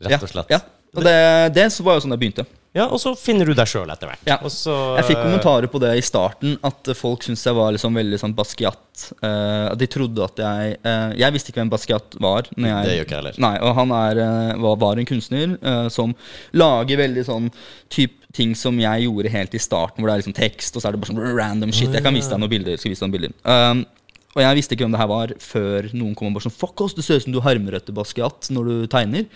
Rett 0.04 0.24
og 0.24 0.32
slett. 0.32 0.52
Ja, 0.54 0.60
ja. 0.62 0.80
Og 0.94 1.06
det, 1.06 1.16
det 1.56 1.66
var 1.82 1.98
jo 1.98 2.04
sånn 2.04 2.14
jeg 2.14 2.22
begynte. 2.22 2.46
Ja, 2.74 2.88
og 2.90 2.98
så 2.98 3.12
finner 3.18 3.46
du 3.46 3.54
deg 3.54 3.70
sjøl 3.70 3.92
etter 3.94 4.10
hvert. 4.10 4.24
Ja. 4.26 4.40
Og 4.42 4.50
så, 4.50 4.74
Jeg 4.98 5.12
fikk 5.12 5.20
kommentarer 5.22 5.70
på 5.70 5.82
det 5.82 5.92
i 6.00 6.02
starten, 6.06 6.56
at 6.66 6.90
folk 6.98 7.22
syntes 7.26 7.46
jeg 7.46 7.54
var 7.54 7.76
liksom 7.76 7.94
veldig 8.00 8.18
sånn 8.18 8.34
Basquiat. 8.34 8.80
Uh, 9.22 9.70
de 9.78 9.88
trodde 9.90 10.22
at 10.22 10.38
jeg 10.38 10.74
uh, 10.86 11.14
Jeg 11.18 11.34
visste 11.34 11.50
ikke 11.50 11.62
hvem 11.62 11.72
Basquiat 11.74 12.18
var. 12.22 12.50
Når 12.58 12.72
jeg, 12.72 12.88
Det 12.90 12.96
gjør 12.98 13.08
ikke 13.08 13.20
heller. 13.20 13.40
Nei, 13.46 13.54
og 13.62 13.78
han 13.78 13.94
er, 14.00 14.22
eh, 14.26 14.52
var, 14.66 14.80
var 14.82 15.02
en 15.02 15.10
kunstner 15.10 15.56
uh, 15.62 15.88
som 15.94 16.16
lager 16.58 17.02
veldig 17.04 17.26
sånn 17.30 17.52
typ 17.94 18.18
ting 18.34 18.56
som 18.58 18.80
jeg 18.82 19.06
gjorde 19.06 19.30
helt 19.30 19.54
i 19.54 19.62
starten, 19.62 20.02
hvor 20.02 20.10
det 20.10 20.16
er 20.16 20.24
liksom 20.24 20.38
tekst, 20.38 20.74
og 20.74 20.82
så 20.82 20.90
er 20.90 20.96
det 20.96 21.04
bare 21.04 21.14
sånn 21.14 21.38
random 21.38 21.74
shit. 21.76 21.94
Jeg 21.94 22.06
kan 22.06 22.18
vise 22.18 22.34
deg 22.34 22.42
noen 22.42 22.54
bilder. 22.56 22.82
Skal 22.82 22.96
vise 22.96 23.06
deg 23.06 23.12
noen 23.12 23.18
bilder. 23.20 23.38
Um, 23.46 23.86
og 24.34 24.42
jeg 24.42 24.58
visste 24.58 24.74
ikke 24.74 24.88
hvem 24.88 24.96
det 24.96 25.04
her 25.04 25.12
var 25.14 25.36
før 25.46 25.92
noen 25.94 26.18
kom 26.18 26.32
og 26.32 26.40
bare 26.40 26.48
sånn 26.48 26.58
Fuck 26.58 26.82
oss, 26.82 26.98
det 26.98 27.06
ser 27.06 27.22
ut 27.22 27.28
som 27.28 27.36
du 27.36 27.42
harmer 27.46 27.78
etter 27.78 27.94
Basquiat 27.94 28.50
når 28.50 28.72
du 28.72 28.76
tegner. 28.90 29.30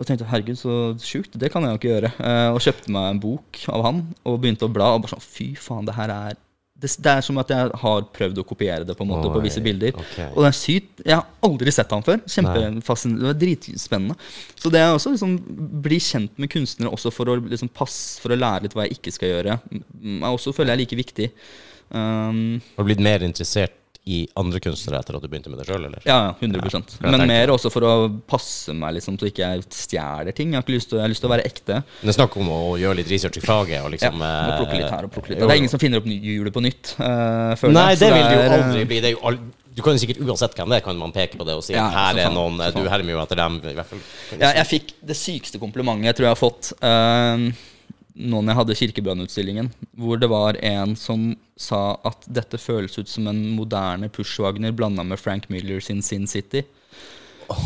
Og 0.00 0.08
tenkte 0.08 0.28
herregud, 0.30 0.56
så 0.56 0.76
sjukt. 1.04 1.34
Det 1.36 1.50
kan 1.52 1.66
jeg 1.66 1.74
jo 1.74 1.80
ikke 1.80 1.90
gjøre. 1.90 2.12
Eh, 2.24 2.46
og 2.54 2.62
kjøpte 2.64 2.92
meg 2.94 3.10
en 3.10 3.20
bok 3.20 3.64
av 3.68 3.82
han 3.84 4.04
og 4.24 4.38
begynte 4.40 4.64
å 4.64 4.72
bla. 4.72 4.94
Og 4.96 5.04
bare 5.04 5.12
sånn, 5.12 5.26
fy 5.26 5.50
faen, 5.60 5.84
det 5.88 5.98
her 5.98 6.12
er 6.14 6.38
det, 6.80 6.88
det 7.04 7.12
er 7.12 7.24
som 7.24 7.38
at 7.40 7.50
jeg 7.52 7.72
har 7.82 8.04
prøvd 8.14 8.38
å 8.40 8.44
kopiere 8.48 8.86
det 8.88 8.94
på 8.96 9.04
en 9.04 9.10
måte 9.10 9.28
på 9.32 9.42
visse 9.44 9.60
bilder. 9.64 9.92
Okay. 10.00 10.30
Og 10.32 10.44
det 10.44 10.48
er 10.48 10.56
sykt. 10.56 11.02
Jeg 11.04 11.16
har 11.18 11.26
aldri 11.44 11.74
sett 11.76 11.92
han 11.92 12.04
før. 12.06 12.22
Kjempefascinerende. 12.24 13.20
Det 13.20 13.28
var 13.28 13.40
dritspennende. 13.42 14.16
Så 14.56 14.72
det 14.72 14.80
er 14.80 14.94
også 14.94 15.12
liksom 15.12 15.34
bli 15.84 15.98
kjent 16.00 16.40
med 16.40 16.52
kunstnere 16.52 16.92
også 16.96 17.12
for 17.12 17.28
å 17.28 17.36
liksom 17.42 17.72
passe 17.76 18.22
For 18.22 18.32
å 18.32 18.38
lære 18.38 18.64
litt 18.64 18.76
hva 18.76 18.86
jeg 18.86 18.96
ikke 18.96 19.12
skal 19.12 19.34
gjøre, 19.34 19.58
er 19.60 20.30
også 20.30 20.54
føler 20.56 20.72
jeg 20.72 20.78
er 20.78 20.82
like 20.84 21.00
viktig. 21.02 21.28
Um, 21.90 22.60
Har 22.76 22.86
du 22.86 22.88
blitt 22.88 23.02
mer 23.02 23.24
interessert 23.26 23.76
i 24.10 24.20
andre 24.40 24.60
kunstnere 24.62 25.00
etter 25.00 25.16
at 25.18 25.24
du 25.24 25.28
begynte 25.30 25.52
med 25.52 25.60
det 25.62 25.66
sjøl, 25.68 25.84
eller? 25.86 26.02
ja, 26.08 26.18
ja, 26.26 26.32
100 26.40 26.70
ja, 26.72 27.12
Men 27.12 27.26
mer 27.30 27.52
også 27.54 27.70
for 27.72 27.86
å 27.86 27.92
passe 28.30 28.74
meg, 28.76 28.96
liksom, 28.98 29.18
så 29.20 29.28
ikke 29.30 29.46
jeg 29.46 29.66
stjeler 29.74 30.34
ting. 30.36 30.54
Jeg 30.54 30.62
har, 30.62 30.74
lyst 30.74 30.90
til, 30.90 30.98
jeg 30.98 31.06
har 31.06 31.12
lyst 31.12 31.24
til 31.24 31.30
å 31.30 31.34
være 31.34 31.46
ekte. 31.48 31.80
Det 32.00 32.12
er 32.12 32.18
snakk 32.18 32.36
om 32.40 32.50
å 32.54 32.60
gjøre 32.80 33.00
litt 33.02 33.12
research 33.12 33.40
i 33.40 33.44
faget 33.44 33.84
og 33.84 33.94
liksom 33.94 34.20
Ja, 34.20 34.34
og 34.50 34.58
plukke 34.64 34.80
litt 34.80 34.88
eh, 34.88 34.96
her 34.96 35.06
og 35.06 35.14
plukke 35.14 35.32
litt 35.32 35.40
jo. 35.40 35.46
Det 35.46 35.56
er 35.56 35.62
ingen 35.62 35.72
som 35.72 35.82
finner 35.82 36.02
opp 36.02 36.10
hjulet 36.10 36.56
på 36.56 36.64
nytt. 36.64 36.94
Uh, 36.98 37.70
Nei, 37.70 37.88
jeg. 37.94 38.02
Det 38.02 38.12
vil 38.16 38.26
det 38.26 38.36
jo 38.36 38.42
eh, 38.42 38.54
aldri 38.58 38.84
bli. 38.90 39.00
Det 39.00 39.10
er 39.12 39.16
jo 39.16 39.24
aldri 39.32 39.56
du 39.70 39.84
kan 39.86 39.98
sikkert 40.02 40.18
uansett 40.26 40.56
hvem 40.58 40.72
det 40.72 40.80
er, 40.80 40.82
kan 40.84 40.98
man 40.98 41.12
peke 41.14 41.38
på 41.38 41.44
det 41.46 41.54
og 41.56 41.62
si 41.64 41.76
Ja, 41.76 41.86
her 41.94 42.18
er 42.18 42.32
noen. 42.34 42.58
Du 42.74 42.82
hermer 42.90 43.14
jo 43.14 43.20
etter 43.22 43.38
dem, 43.38 43.60
i 43.62 43.74
hvert 43.76 43.86
fall. 43.86 44.00
Ja, 44.34 44.50
jeg 44.58 44.66
fikk 44.66 44.94
det 45.06 45.16
sykeste 45.16 45.60
komplimentet 45.62 46.10
jeg 46.10 46.18
tror 46.18 46.26
jeg 46.26 46.34
har 46.34 46.40
fått 46.40 46.72
uh, 46.82 47.46
nå 48.20 48.40
når 48.40 48.52
jeg 48.52 48.58
hadde 48.60 48.78
Kirkebrannutstillingen, 48.80 49.70
hvor 49.96 50.20
det 50.20 50.28
var 50.30 50.58
en 50.64 50.94
som 50.98 51.32
sa 51.60 51.96
at 52.08 52.26
dette 52.28 52.60
føles 52.60 52.98
ut 52.98 53.08
som 53.08 53.28
en 53.30 53.40
moderne 53.56 54.10
Pushwagner 54.12 54.74
blanda 54.76 55.04
med 55.06 55.20
Frank 55.20 55.48
Miller 55.52 55.80
sin 55.80 56.02
Sin 56.04 56.26
City. 56.30 56.64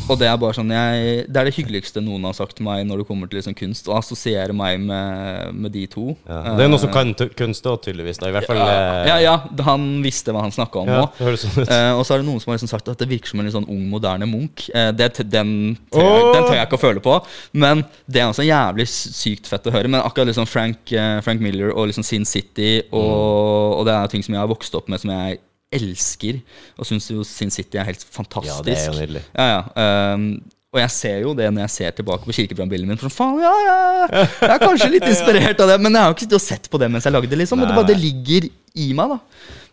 Og 0.08 0.18
det 0.20 0.28
er 0.28 0.38
bare 0.40 0.56
sånn 0.56 0.70
jeg, 0.72 1.24
Det 1.28 1.40
er 1.40 1.48
det 1.48 1.54
hyggeligste 1.56 2.02
noen 2.04 2.24
har 2.28 2.36
sagt 2.36 2.56
til 2.58 2.66
meg 2.66 2.84
når 2.88 3.02
det 3.02 3.06
kommer 3.08 3.30
til 3.30 3.40
liksom 3.40 3.56
kunst, 3.58 3.88
å 3.88 3.96
assosiere 3.98 4.54
meg 4.56 4.80
med, 4.82 5.54
med 5.56 5.74
de 5.74 5.84
to. 5.90 6.06
Ja. 6.28 6.56
Det 6.58 6.66
er 6.66 6.72
noe 6.72 6.82
som 6.82 6.92
kan 6.94 7.12
kunst 7.36 7.66
òg, 7.68 7.80
tydeligvis. 7.84 8.20
Da. 8.22 8.30
I 8.30 8.36
hvert 8.36 8.48
fall 8.48 8.60
ja, 8.60 8.74
Ja, 9.08 9.18
ja, 9.22 9.34
han 9.66 9.86
visste 10.04 10.34
hva 10.34 10.44
han 10.44 10.54
snakka 10.54 10.84
om 10.84 10.92
òg. 10.92 11.20
Ja. 11.20 11.34
Eh, 11.64 11.92
og 11.96 12.04
så 12.06 12.14
er 12.14 12.22
det 12.22 12.28
noen 12.28 12.40
som 12.42 12.52
har 12.52 12.58
liksom 12.58 12.70
sagt 12.70 12.88
at 12.92 13.00
det 13.00 13.08
virker 13.10 13.30
som 13.30 13.40
en 13.40 13.48
litt 13.48 13.56
sånn 13.56 13.68
ung, 13.70 13.84
moderne 13.90 14.28
Munch. 14.28 14.68
Eh, 14.74 14.90
det, 14.96 15.10
den, 15.32 15.74
tør 15.92 16.04
jeg, 16.04 16.20
Åh! 16.20 16.28
den 16.34 16.46
tør 16.48 16.58
jeg 16.58 16.68
ikke 16.68 16.78
å 16.78 16.84
føle 16.84 17.04
på. 17.04 17.16
Men 17.64 17.84
det 18.06 18.22
er 18.22 18.30
også 18.30 18.46
jævlig 18.46 18.86
sykt 18.90 19.50
fett 19.50 19.66
å 19.68 19.74
høre. 19.74 19.90
Men 19.90 20.04
akkurat 20.04 20.30
liksom 20.30 20.48
Frank, 20.50 20.92
eh, 20.92 21.18
Frank 21.24 21.42
Miller 21.44 21.72
og 21.74 21.90
liksom 21.90 22.06
Sin 22.06 22.28
City, 22.28 22.84
og, 22.90 23.80
og 23.80 23.88
det 23.88 23.96
er 23.96 24.12
ting 24.12 24.24
som 24.26 24.36
jeg 24.36 24.42
har 24.42 24.50
vokst 24.50 24.76
opp 24.78 24.90
med, 24.92 25.02
som 25.02 25.12
jeg 25.14 25.40
elsker. 25.76 26.40
Og 26.78 26.88
syns 26.88 27.08
jo 27.12 27.24
Sin 27.28 27.52
City 27.54 27.80
er 27.80 27.88
helt 27.90 28.04
fantastisk. 28.04 28.52
Ja, 28.52 28.66
det 28.66 28.76
er 28.80 28.86
jo 28.90 28.98
nydelig. 28.98 29.24
Ja, 29.34 29.46
ja. 29.54 30.14
Um, 30.14 30.28
og 30.74 30.80
jeg 30.82 30.90
ser 30.90 31.20
jo 31.22 31.32
det 31.38 31.46
når 31.54 31.68
jeg 31.68 31.70
ser 31.70 31.92
tilbake 31.94 32.26
på 32.26 32.34
kirkebrannbildet 32.34 32.88
min. 32.90 32.98
For 32.98 33.12
faen, 33.14 33.36
ja, 33.44 33.52
ja, 33.62 34.24
Jeg 34.42 34.54
er 34.56 34.62
kanskje 34.62 34.88
litt 34.96 35.06
inspirert 35.12 35.60
av 35.62 35.70
det, 35.70 35.76
men 35.84 35.94
jeg 35.94 36.02
har 36.02 36.10
jo 36.10 36.16
ikke 36.18 36.34
og 36.34 36.42
sett 36.42 36.66
på 36.72 36.80
det 36.82 36.88
mens 36.90 37.06
jeg 37.06 37.14
lagde 37.14 37.30
det. 37.30 37.38
liksom 37.44 37.62
Og 37.62 37.68
det, 37.70 37.76
bare, 37.76 37.90
det 37.92 37.98
ligger 38.00 38.48
i 38.50 38.88
meg, 38.98 39.14
da. 39.14 39.20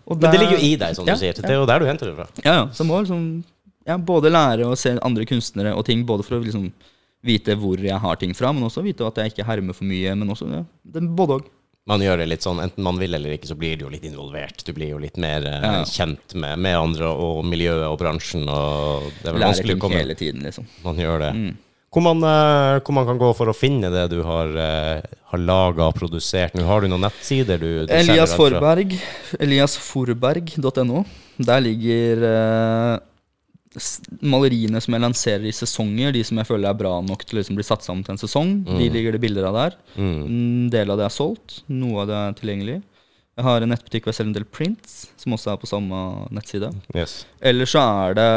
Og 0.06 0.20
Men 0.20 0.34
det 0.34 0.42
ligger 0.44 0.60
jo 0.60 0.68
i 0.68 0.76
deg, 0.78 0.94
som 0.98 1.10
Ja, 1.10 1.16
du 1.18 1.24
sier. 1.24 1.34
Det 1.38 1.50
er 1.50 1.58
jo 1.58 1.66
der 1.70 1.82
du 1.82 1.88
henter 1.90 2.12
det 2.12 2.16
fra. 2.20 2.28
ja, 2.46 2.54
ja. 2.60 2.68
Så 2.78 2.86
må 2.86 3.02
liksom 3.02 3.26
ja, 3.88 3.98
både 3.98 4.30
lære 4.30 4.68
å 4.70 4.78
se 4.78 4.94
andre 5.02 5.26
kunstnere 5.26 5.74
og 5.74 5.86
ting, 5.88 6.04
både 6.06 6.26
for 6.28 6.38
å 6.38 6.44
liksom 6.44 6.68
vite 7.26 7.56
hvor 7.58 7.82
jeg 7.82 7.98
har 8.02 8.18
ting 8.22 8.34
fra, 8.38 8.52
men 8.54 8.66
også 8.66 8.84
vite 8.86 9.06
at 9.06 9.18
jeg 9.22 9.34
ikke 9.34 9.46
hermer 9.48 9.78
for 9.78 9.90
mye. 9.90 10.14
Men 10.18 10.30
også 10.34 10.50
ja, 10.54 10.62
det 10.86 11.04
både 11.18 11.40
òg. 11.40 11.50
Man 11.90 12.04
gjør 12.06 12.22
det 12.22 12.28
litt 12.30 12.46
sånn, 12.46 12.60
enten 12.62 12.86
man 12.86 13.00
vil 13.02 13.18
eller 13.18 13.34
ikke, 13.34 13.50
så 13.50 13.56
blir 13.58 13.80
du 13.80 13.88
jo 13.88 13.90
litt 13.90 14.06
involvert. 14.06 14.62
Du 14.68 14.70
blir 14.78 14.92
jo 14.94 15.00
litt 15.02 15.18
mer 15.18 15.46
eh, 15.50 15.66
Ja. 15.66 15.82
kjent 15.90 16.36
med, 16.38 16.60
med 16.62 16.78
andre 16.78 17.10
og 17.10 17.42
miljøet 17.50 17.88
og 17.88 17.98
bransjen, 17.98 18.46
og 18.46 19.10
det 19.24 19.32
er 19.32 19.38
vel 19.40 19.48
vanskelig 19.48 19.80
å 19.80 19.82
komme 19.82 20.02
hele 20.04 20.16
tiden, 20.20 20.46
liksom. 20.46 20.68
Man 20.86 21.02
gjør 21.02 21.26
det. 21.26 21.32
Mm. 21.34 21.52
Hvor, 21.92 22.06
man, 22.06 22.22
eh, 22.24 22.78
hvor 22.86 22.96
man 22.96 23.10
kan 23.10 23.18
gå 23.20 23.32
for 23.36 23.52
å 23.52 23.58
finne 23.58 23.90
det 23.92 24.06
du 24.14 24.22
har, 24.24 24.54
uh, 24.56 25.02
har 25.34 25.42
laga 25.42 25.90
og 25.90 25.98
produsert. 25.98 26.54
Nå 26.56 26.64
har 26.70 26.86
du 26.86 26.88
noen 26.88 27.04
nettsider 27.04 27.60
du, 27.60 27.68
du 27.84 27.92
Elias 27.92 28.06
selger 28.06 28.22
alt 28.22 28.36
fra. 28.38 28.62
Forberg, 28.62 28.96
eliasforberg.no. 29.44 31.02
Der 31.42 31.64
ligger 31.66 32.24
eh, 32.30 32.94
maleriene 34.20 34.82
som 34.84 34.96
jeg 34.96 35.04
lanserer 35.04 35.48
i 35.48 35.56
sesonger, 35.56 36.12
de 36.16 36.24
som 36.28 36.40
jeg 36.42 36.50
føler 36.50 36.70
er 36.70 36.80
bra 36.80 36.98
nok 37.06 37.24
til 37.24 37.38
å 37.38 37.42
liksom 37.42 37.60
bli 37.60 37.66
satt 37.66 37.86
sammen 37.86 38.04
til 38.04 38.16
en 38.16 38.22
sesong. 38.22 38.54
De 38.68 38.90
ligger 38.92 39.16
det 39.16 39.22
bilder 39.24 39.48
av 39.48 39.58
der. 39.58 39.78
Mm. 39.96 40.18
En 40.26 40.72
del 40.74 40.92
av 40.92 41.00
det 41.00 41.08
er 41.08 41.16
solgt, 41.16 41.62
noe 41.72 42.04
av 42.04 42.12
det 42.12 42.18
er 42.20 42.40
tilgjengelig. 42.42 42.80
Jeg 43.40 43.48
har 43.48 43.64
en 43.64 43.72
nettbutikk 43.72 44.06
hvor 44.06 44.12
jeg 44.12 44.20
selger 44.20 44.30
en 44.34 44.40
del 44.42 44.50
prints, 44.58 44.96
som 45.18 45.34
også 45.38 45.54
er 45.54 45.62
på 45.62 45.70
samme 45.70 46.00
nettside. 46.36 46.68
Yes. 46.94 47.22
Eller 47.40 47.70
så 47.70 47.84
er 48.04 48.18
det 48.20 48.32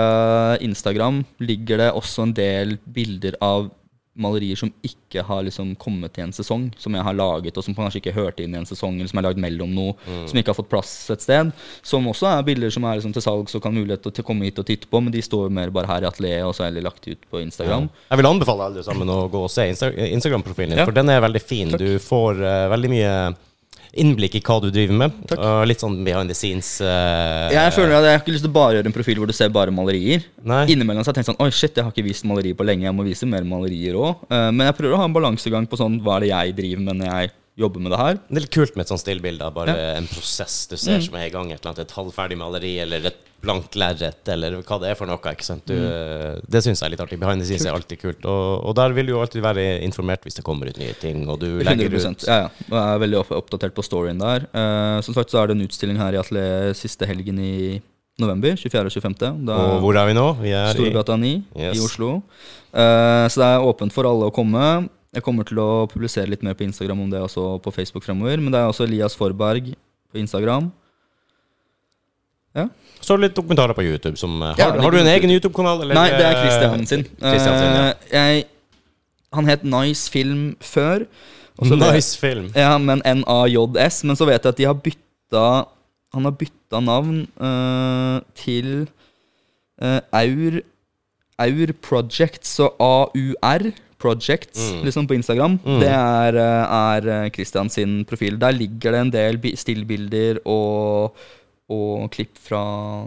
Instagram. 0.69 1.24
Ligger 1.43 1.82
det 1.82 1.90
også 1.98 2.28
en 2.28 2.36
del 2.36 2.77
bilder 2.86 3.36
av 3.43 3.73
malerier 4.15 4.57
som 4.57 4.70
ikke 4.86 5.24
har 5.27 5.43
liksom 5.47 5.73
kommet 5.81 6.19
i 6.19 6.23
en 6.23 6.32
sesong. 6.35 6.69
Som 6.78 6.95
jeg 6.95 7.03
har 7.03 7.16
laget, 7.19 7.57
og 7.59 7.65
som 7.66 7.74
kanskje 7.74 8.01
ikke 8.01 8.15
hørte 8.15 8.45
inn 8.45 8.55
i 8.55 8.59
en 8.61 8.69
sesong, 8.69 8.95
eller 8.99 9.11
som 9.11 9.19
er 9.19 9.27
lagd 9.28 9.41
mellom 9.43 9.73
noe. 9.74 9.95
Som 10.31 10.39
ikke 10.39 10.53
har 10.53 10.59
fått 10.59 10.70
plass 10.70 10.93
et 11.11 11.24
sted. 11.24 11.51
Som 11.82 12.07
også 12.11 12.28
er 12.31 12.47
bilder 12.47 12.70
som 12.74 12.86
er 12.86 13.01
liksom 13.01 13.15
til 13.16 13.24
salgs 13.24 13.55
og 13.59 13.62
kan 13.65 13.74
mulighet 13.74 14.05
til 14.07 14.23
å 14.23 14.27
komme 14.27 14.47
hit 14.47 14.59
og 14.62 14.69
titte 14.69 14.91
på, 14.91 15.01
men 15.03 15.15
de 15.15 15.23
står 15.24 15.51
mer 15.55 15.73
bare 15.74 15.91
her 15.91 16.07
i 16.07 16.11
atelieret, 16.11 16.47
og 16.47 16.55
så 16.55 16.69
er 16.69 16.77
de 16.77 16.85
lagt 16.86 17.09
ut 17.11 17.27
på 17.31 17.43
Instagram. 17.43 17.89
Jeg 18.11 18.20
vil 18.23 18.31
anbefale 18.31 18.69
alle 18.70 18.85
sammen 18.86 19.11
å 19.11 19.24
gå 19.32 19.43
og 19.47 19.51
se 19.53 19.66
Insta 19.70 19.91
Instagram-profilen 19.91 20.74
din, 20.77 20.78
Ja. 20.78 20.85
for 20.86 20.93
den 20.95 21.11
er 21.11 21.20
veldig 21.24 21.43
fin. 21.43 21.70
Takk. 21.74 21.81
Du 21.82 21.99
får 21.99 22.39
uh, 22.45 22.69
veldig 22.74 22.91
mye 22.95 23.15
innblikk 23.97 24.35
i 24.39 24.43
hva 24.45 24.57
du 24.62 24.71
driver 24.75 24.97
med. 25.05 25.12
Takk. 25.31 25.39
og 25.45 25.66
litt 25.71 25.81
sånn 25.83 25.97
behind 26.05 26.29
the 26.33 26.35
scenes. 26.35 26.81
eh, 26.81 27.51
Jeg 27.55 27.73
føler 27.77 27.95
at 27.99 28.05
jeg 28.09 28.16
har 28.19 28.23
ikke 28.25 28.35
lyst 28.35 28.45
til 28.47 28.51
å 28.53 28.57
bare 28.59 28.75
gjøre 28.79 28.87
en 28.91 28.97
profil 28.97 29.19
hvor 29.23 29.27
du 29.31 29.33
ser 29.37 29.49
bare 29.55 29.71
malerier. 29.75 30.25
Nei. 30.43 30.65
Innimellom 30.75 31.05
så 31.05 31.11
har 31.12 31.15
jeg 31.15 31.25
tenkt 31.25 31.33
sånn 31.33 31.41
Oi, 31.45 31.51
shit, 31.51 31.75
jeg 31.77 31.85
har 31.85 31.93
ikke 31.95 32.07
vist 32.09 32.25
malerier 32.25 32.55
på 32.59 32.65
lenge. 32.66 32.85
Jeg 32.89 32.95
må 32.97 33.05
vise 33.07 33.27
mer 33.27 33.43
malerier 33.45 33.95
òg. 33.95 34.27
men 34.31 34.66
jeg 34.66 34.77
prøver 34.77 34.95
å 34.97 35.03
ha 35.03 35.05
en 35.09 35.16
balansegang 35.16 35.66
på 35.69 35.77
sånn 35.81 36.01
hva 36.03 36.16
er 36.16 36.21
det 36.27 36.29
jeg 36.35 36.57
driver 36.57 36.83
med 36.89 36.97
når 37.03 37.11
jeg 37.12 37.31
jobber 37.56 37.81
med 37.85 37.93
det 37.94 37.98
her. 38.01 38.16
Det 38.26 38.36
er 38.40 38.44
litt 38.48 38.55
kult 38.56 38.74
med 38.74 38.82
et 38.82 38.90
sånt 38.90 39.02
stillbilde 39.05 39.47
bare 39.55 39.74
en 39.98 40.09
prosess 40.10 40.64
du 40.70 40.74
ser 40.81 40.98
som 41.05 41.14
er 41.20 41.28
i 41.28 41.31
gang. 41.35 41.52
Et 41.55 41.60
eller 41.60 41.70
annet 41.70 41.85
et 41.85 41.94
halvferdig 41.94 42.39
maleri 42.40 42.72
eller 42.82 43.06
et 43.12 43.20
blankt 43.44 43.76
lerret 43.76 44.26
eller 44.32 44.56
hva 44.64 44.78
det 44.81 44.89
er 44.90 44.97
for 44.98 45.06
noe. 45.06 45.20
ikke 45.20 45.44
sant? 45.47 45.62
Du, 45.68 45.76
Det 46.48 46.62
syns 46.64 46.81
jeg 46.81 46.89
er 46.89 46.94
litt 46.97 47.02
artig. 47.05 47.18
Behind 47.20 47.43
the 47.44 47.47
scenes 47.47 47.66
er 47.68 47.76
alltid 47.76 48.01
kult. 48.01 48.24
Og, 48.26 48.64
og 48.64 48.74
der 48.78 48.94
vil 48.97 49.06
du 49.06 49.12
jo 49.14 49.20
alltid 49.22 49.44
være 49.44 49.66
informert 49.86 50.24
hvis 50.26 50.35
det 50.40 50.44
kommer 50.47 50.66
ut 50.72 50.81
nye 50.81 50.97
ting, 50.98 51.26
og 51.28 51.39
du 51.44 51.60
legger 51.62 51.86
100 51.93 52.10
ut 52.24 52.26
Ja, 52.26 52.39
ja. 52.47 52.48
Og 52.70 52.74
jeg 52.81 52.94
er 52.97 53.02
veldig 53.05 53.20
oppdatert 53.39 53.76
på 53.76 53.85
storyen 53.86 54.18
der. 54.18 54.48
Eh, 54.51 54.98
som 55.06 55.14
sagt 55.14 55.31
så 55.31 55.43
er 55.44 55.52
det 55.52 55.59
en 55.59 55.66
utstilling 55.68 56.01
her 56.01 56.16
i 56.16 56.22
atelieret 56.24 56.74
siste 56.81 57.06
helgen 57.06 57.39
i 57.39 57.55
november. 58.18 58.56
24. 58.56 58.86
og 58.89 58.97
25. 58.98 59.44
Da 59.47 59.60
Og 59.76 59.81
hvor 59.85 60.01
er 60.01 60.06
vi 60.10 60.16
nå? 60.16 60.26
Vi 60.40 60.51
er 60.56 60.72
i 60.72 60.74
Storgata 60.74 61.16
9 61.20 61.32
Yes. 61.55 61.76
i 61.78 61.85
Oslo. 61.85 62.10
Eh, 62.74 63.26
så 63.31 63.39
det 63.44 63.48
er 63.52 63.68
åpent 63.70 63.93
for 63.94 64.09
alle 64.10 64.26
å 64.31 64.35
komme. 64.35 64.89
Jeg 65.15 65.23
kommer 65.23 65.47
til 65.47 65.61
å 65.62 65.86
publisere 65.91 66.31
litt 66.31 66.43
mer 66.43 66.57
på 66.59 66.66
Instagram 66.66 67.05
om 67.05 67.11
det 67.12 67.20
også 67.23 67.59
på 67.62 67.73
Facebook 67.74 68.07
fremover. 68.07 68.41
Men 68.43 68.55
det 68.55 68.61
er 68.61 68.70
også 68.70 68.86
Elias 68.89 69.15
Forberg 69.19 69.73
på 70.11 70.19
Instagram. 70.20 70.73
Ja. 72.55 72.69
Så 73.03 73.16
litt 73.19 73.36
dokumentarer 73.36 73.77
på 73.77 73.85
YouTube. 73.85 74.16
Som, 74.19 74.41
har, 74.43 74.59
Ja, 74.59 74.73
har, 74.74 74.91
du 74.91 74.99
en 74.99 75.11
egen 75.12 75.31
YouTube-kanal? 75.31 75.86
Nei, 75.91 76.09
det 76.15 76.27
er 76.27 76.41
Christian 76.41 76.86
sin. 76.91 77.07
Christian 77.20 77.57
sin, 77.61 77.70
ja. 77.70 77.86
Eh, 77.86 78.19
jeg, 78.19 78.45
han 79.35 79.51
het 79.51 79.65
Nice 79.66 80.11
Film 80.11 80.55
før. 80.62 81.07
Nice 81.62 82.19
film. 82.19 82.51
Ja, 82.59 82.74
men 82.78 83.03
NAJS. 83.05 84.03
Men 84.05 84.19
så 84.19 84.27
vet 84.27 84.43
jeg 84.43 84.55
at 84.55 84.59
de 84.59 84.66
har 84.66 84.78
bytta 84.78 85.47
Han 86.15 86.27
har 86.28 86.35
bytta 86.39 86.78
navn 86.82 87.24
uh, 87.43 88.23
til 88.39 88.86
uh, 89.82 89.99
Aur 90.15 90.62
Aur 91.39 91.73
Project, 91.82 92.47
så 92.47 92.69
AUR 92.78 93.73
Projects 94.05 94.60
Mm. 94.74 94.82
liksom 94.85 95.06
på 95.09 95.16
Instagram. 95.16 95.56
Mm. 95.64 95.78
Det 95.81 95.89
er, 95.94 96.36
eh, 96.36 96.74
er 96.81 97.09
eh, 97.14 97.31
Christian 97.32 97.70
sin 97.72 98.02
profil. 98.05 98.36
Der 98.39 98.52
ligger 98.52 98.93
det 98.93 99.01
en 99.01 99.10
del 99.14 99.39
stillbilder 99.56 100.43
og, 100.44 101.16
og 101.72 102.10
klipp 102.12 102.36
fra 102.44 102.60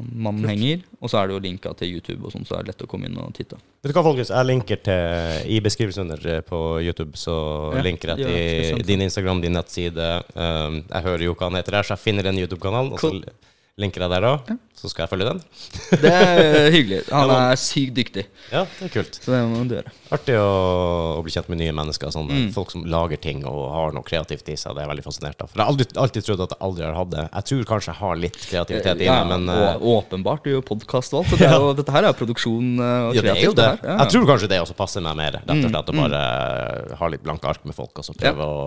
Mannen 0.10 0.48
henger. 0.50 0.82
Og 0.98 1.12
så 1.12 1.20
er 1.22 1.28
det 1.30 1.36
jo 1.38 1.42
linka 1.46 1.74
til 1.78 1.92
YouTube, 1.94 2.26
og 2.26 2.34
sånn, 2.34 2.46
så 2.50 2.58
er 2.58 2.64
det 2.66 2.72
lett 2.74 2.86
å 2.88 2.90
komme 2.90 3.06
inn 3.06 3.18
og 3.22 3.30
titte. 3.38 3.60
Vet 3.84 3.92
du 3.92 3.94
hva, 3.94 4.04
folkens? 4.08 4.32
Jeg 4.34 4.50
linker 4.50 4.80
til 4.88 5.52
i 5.54 5.60
beskrivelsen 5.62 6.08
under 6.08 6.26
eh, 6.38 6.42
på 6.42 6.62
YouTube, 6.82 7.14
så 7.22 7.36
Ja, 7.78 7.84
linker 7.86 8.16
jeg 8.16 8.26
til 8.26 8.80
ja, 8.80 8.80
din 8.90 9.06
Instagram, 9.06 9.44
din 9.46 9.54
nettside. 9.54 10.08
Um, 10.34 10.82
jeg 10.90 11.06
hører 11.06 11.28
jo 11.28 11.36
hva 11.38 11.52
han 11.52 11.60
heter 11.62 11.78
der, 11.78 11.86
så 11.86 11.94
jeg 11.94 12.06
finner 12.08 12.26
den 12.26 12.42
YouTube-kanalen, 12.42 12.96
og 12.98 13.00
så 13.04 13.14
Linker 13.78 14.02
jeg 14.02 14.10
der 14.10 14.26
òg. 14.26 14.48
Så 14.78 14.90
skal 14.90 15.04
jeg 15.06 15.10
følge 15.12 15.26
den. 15.30 15.40
Det 16.04 16.10
er 16.14 16.68
hyggelig. 16.74 16.98
Han 17.14 17.30
er 17.34 17.58
sykt 17.62 17.94
dyktig, 17.98 18.24
Ja, 18.52 18.64
det 18.78 18.88
er 18.88 18.92
kult. 18.94 19.18
så 19.22 19.32
det 19.34 19.40
må 19.50 19.60
du 19.70 19.76
gjøre. 19.76 19.92
Artig 20.14 20.36
å, 20.38 20.48
å 21.18 21.22
bli 21.26 21.34
kjent 21.34 21.50
med 21.50 21.60
nye 21.62 21.74
mennesker. 21.78 22.10
Sånn, 22.14 22.26
Mm. 22.30 22.48
Folk 22.54 22.70
som 22.74 22.84
lager 22.90 23.18
ting 23.22 23.44
og 23.50 23.60
har 23.74 23.94
noe 23.96 24.06
kreativt 24.06 24.50
i 24.50 24.56
seg. 24.58 24.74
Det 24.74 24.82
er 24.82 24.86
jeg 24.88 24.92
veldig 24.92 25.06
fascinert 25.06 25.42
av. 25.46 25.50
For 25.52 25.62
jeg 25.62 25.66
har 25.66 25.72
aldri, 25.74 25.88
alltid 26.04 26.26
trodd 26.28 26.44
at 26.48 26.54
jeg 26.56 26.62
aldri 26.68 26.86
har 26.88 26.98
hatt 26.98 27.12
det. 27.14 27.24
Jeg 27.38 27.48
tror 27.52 27.64
kanskje 27.72 27.92
jeg 27.94 28.00
har 28.02 28.20
litt 28.26 28.38
kreativitet 28.50 29.02
i 29.06 29.08
Ja, 29.10 29.16
meg, 29.24 29.46
men 29.46 29.54
eh, 29.54 29.64
og, 29.78 29.88
åpenbart. 29.96 30.44
Du 30.46 30.52
gjør 30.56 30.66
podkast 30.74 31.14
og 31.14 31.22
alt. 31.24 31.32
Så 31.34 31.40
det 31.42 31.50
er 31.50 31.58
jo, 31.62 31.72
dette 31.78 31.96
her 31.98 32.10
er 32.10 32.18
produksjon 32.18 32.70
eh, 32.82 33.08
og 33.08 33.18
ja, 33.18 33.26
det 33.26 33.34
er 33.34 33.42
jo 33.46 33.54
kreativt. 33.54 33.58
det. 33.62 33.70
her. 33.72 33.82
Ja, 33.82 33.90
ja. 33.94 33.98
Jeg 34.04 34.14
tror 34.16 34.30
kanskje 34.34 34.52
det 34.56 34.62
også 34.66 34.78
passer 34.82 35.06
meg 35.06 35.18
mer. 35.22 35.38
Rett 35.42 35.50
og 35.54 35.58
Mm, 35.58 35.70
slett 35.74 35.94
Å 35.94 36.00
bare 36.02 36.22
eh, 36.28 36.96
ha 37.02 37.12
litt 37.14 37.26
blanke 37.26 37.50
ark 37.54 37.66
med 37.70 37.78
folk 37.78 37.98
og 38.02 38.06
så 38.10 38.18
prøve 38.18 38.46
å, 38.46 38.62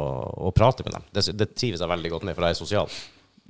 å 0.51 0.55
prate 0.55 0.87
med 0.87 0.97
dem. 0.99 1.07
Det, 1.19 1.27
det 1.39 1.51
trives 1.59 1.83
jeg 1.83 1.91
veldig 1.99 2.15
godt 2.17 2.27
med, 2.31 2.39
for 2.39 2.47
jeg 2.47 2.57
er 2.57 2.63
sosial. 2.63 3.01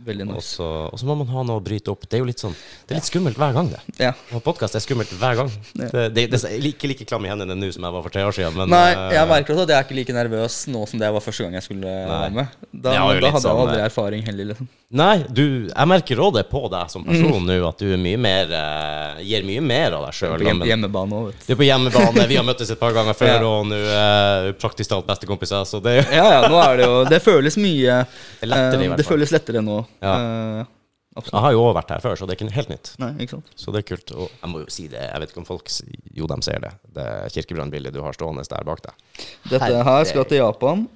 Veldig 0.07 0.27
nice. 0.29 0.57
så 0.57 0.67
og 0.91 0.99
så 1.01 1.07
må 1.09 1.17
man 1.21 1.29
ha 1.31 1.45
noe 1.47 1.61
å 1.61 1.65
bryte 1.65 1.93
opp. 1.93 2.07
Det 2.09 2.19
er 2.19 2.23
jo 2.25 2.29
litt 2.29 2.43
sånn 2.43 2.55
Det 2.55 2.95
er 2.95 3.01
litt 3.01 3.09
skummelt 3.11 3.39
hver 3.41 3.55
gang, 3.57 3.71
det. 3.73 3.81
Ja. 4.01 4.13
Podkast 4.45 4.77
er 4.79 4.85
skummelt 4.85 5.13
hver 5.21 5.39
gang. 5.43 5.53
Ja. 5.75 5.91
Det, 5.91 6.07
det, 6.17 6.27
det 6.33 6.41
er 6.49 6.69
ikke 6.71 6.91
like 6.91 7.07
klam 7.09 7.27
i 7.27 7.33
hendene 7.33 7.57
nå 7.59 7.71
som 7.75 7.87
jeg 7.87 7.97
var 7.97 8.05
for 8.07 8.15
tre 8.15 8.25
år 8.27 8.37
siden, 8.37 8.57
men 8.57 8.73
Nei, 8.73 8.91
eh, 8.95 9.17
jeg 9.19 9.31
merker 9.31 9.55
også 9.55 9.69
at 9.69 9.75
jeg 9.75 9.79
er 9.79 9.89
ikke 9.89 9.99
like 10.01 10.17
nervøs 10.17 10.61
nå 10.73 10.85
som 10.91 11.01
det 11.01 11.09
jeg 11.09 11.17
var 11.19 11.27
første 11.27 11.47
gang 11.47 11.59
jeg 11.59 11.67
skulle 11.69 11.97
være 12.11 12.35
med. 12.41 12.61
Da, 12.71 12.93
er 12.93 13.01
da 13.01 13.07
hadde 13.07 13.27
jeg 13.27 13.45
sånn, 13.47 13.65
aldri 13.65 13.81
eh, 13.81 13.89
erfaring 13.91 14.27
heller, 14.27 14.53
liksom. 14.53 14.71
Nei, 14.91 15.21
du, 15.31 15.45
jeg 15.71 15.87
merker 15.87 16.19
òg 16.19 16.33
det 16.35 16.43
på 16.51 16.65
deg 16.73 16.89
som 16.91 17.05
person 17.07 17.45
nå, 17.47 17.59
at 17.69 17.79
du 17.79 17.93
mye 17.95 18.19
mer 18.19 18.51
uh, 18.51 19.21
gir 19.23 19.45
mye 19.47 19.63
mer 19.63 19.95
av 19.95 20.09
deg 20.09 20.17
sjøl. 20.19 20.43
På 20.43 20.67
hjemmebane 20.67 21.15
òg, 21.15 21.29
vet 21.29 21.37
du. 21.39 21.45
Du 21.47 21.53
er 21.55 21.61
på 21.61 21.69
hjemmebane, 21.69 22.25
vi 22.27 22.39
har 22.41 22.47
møttes 22.51 22.73
et 22.75 22.81
par 22.81 22.97
ganger 22.97 23.15
før, 23.15 23.37
Ja. 23.37 23.45
og 23.47 23.69
nå 23.71 23.79
er 23.79 24.51
praktisk 24.59 24.91
talt 24.91 25.07
bestekompiser, 25.07 25.63
så 25.69 25.79
det 25.85 26.01
Ja, 26.09 26.25
ja, 26.25 26.41
nå 26.51 26.59
er 26.59 26.81
det 26.81 26.89
jo 26.89 26.99
Det 27.07 27.21
føles 27.23 27.55
mye 27.61 28.01
Det 28.03 28.49
er 28.49 28.51
lettere, 28.51 28.81
uh, 28.83 28.89
eh, 28.89 28.97
Det 28.99 29.07
føles 29.07 29.35
lettere 29.37 29.63
nå. 29.63 29.79
Ja. 30.03 30.13
Eh, 30.15 30.77
Jeg 31.21 31.43
har 31.43 31.53
jo 31.53 31.63
også 31.65 31.75
vært 31.81 31.91
her 31.91 32.03
før, 32.05 32.15
så 32.17 32.27
det 32.27 32.37
er 32.37 32.39
ikke 32.39 32.55
helt 32.55 32.71
nytt. 32.71 32.93
Nei, 33.03 33.11
ikke 33.25 33.37
sant? 33.39 33.51
Så 33.59 33.75
det 33.75 33.83
er 33.83 33.89
kult. 33.91 34.13
Og 34.15 34.29
jeg 34.31 34.51
må 34.53 34.63
jo 34.63 34.69
si 34.71 34.87
det, 34.93 35.03
jeg 35.03 35.21
vet 35.23 35.33
ikke 35.35 35.43
om 35.43 35.49
folk 35.49 35.73
Jo, 36.17 36.29
de 36.31 36.39
ser 36.47 36.63
det. 36.63 36.71
Det 36.97 37.09
kirkebrannbildet 37.35 37.95
du 37.97 38.01
har 38.05 38.15
stående 38.17 38.47
der 38.47 38.65
bak 38.69 38.85
deg. 38.87 39.27
Dette 39.51 39.83
her 39.91 40.05
skal 40.09 40.29
til 40.31 40.41
Japan. 40.43 40.87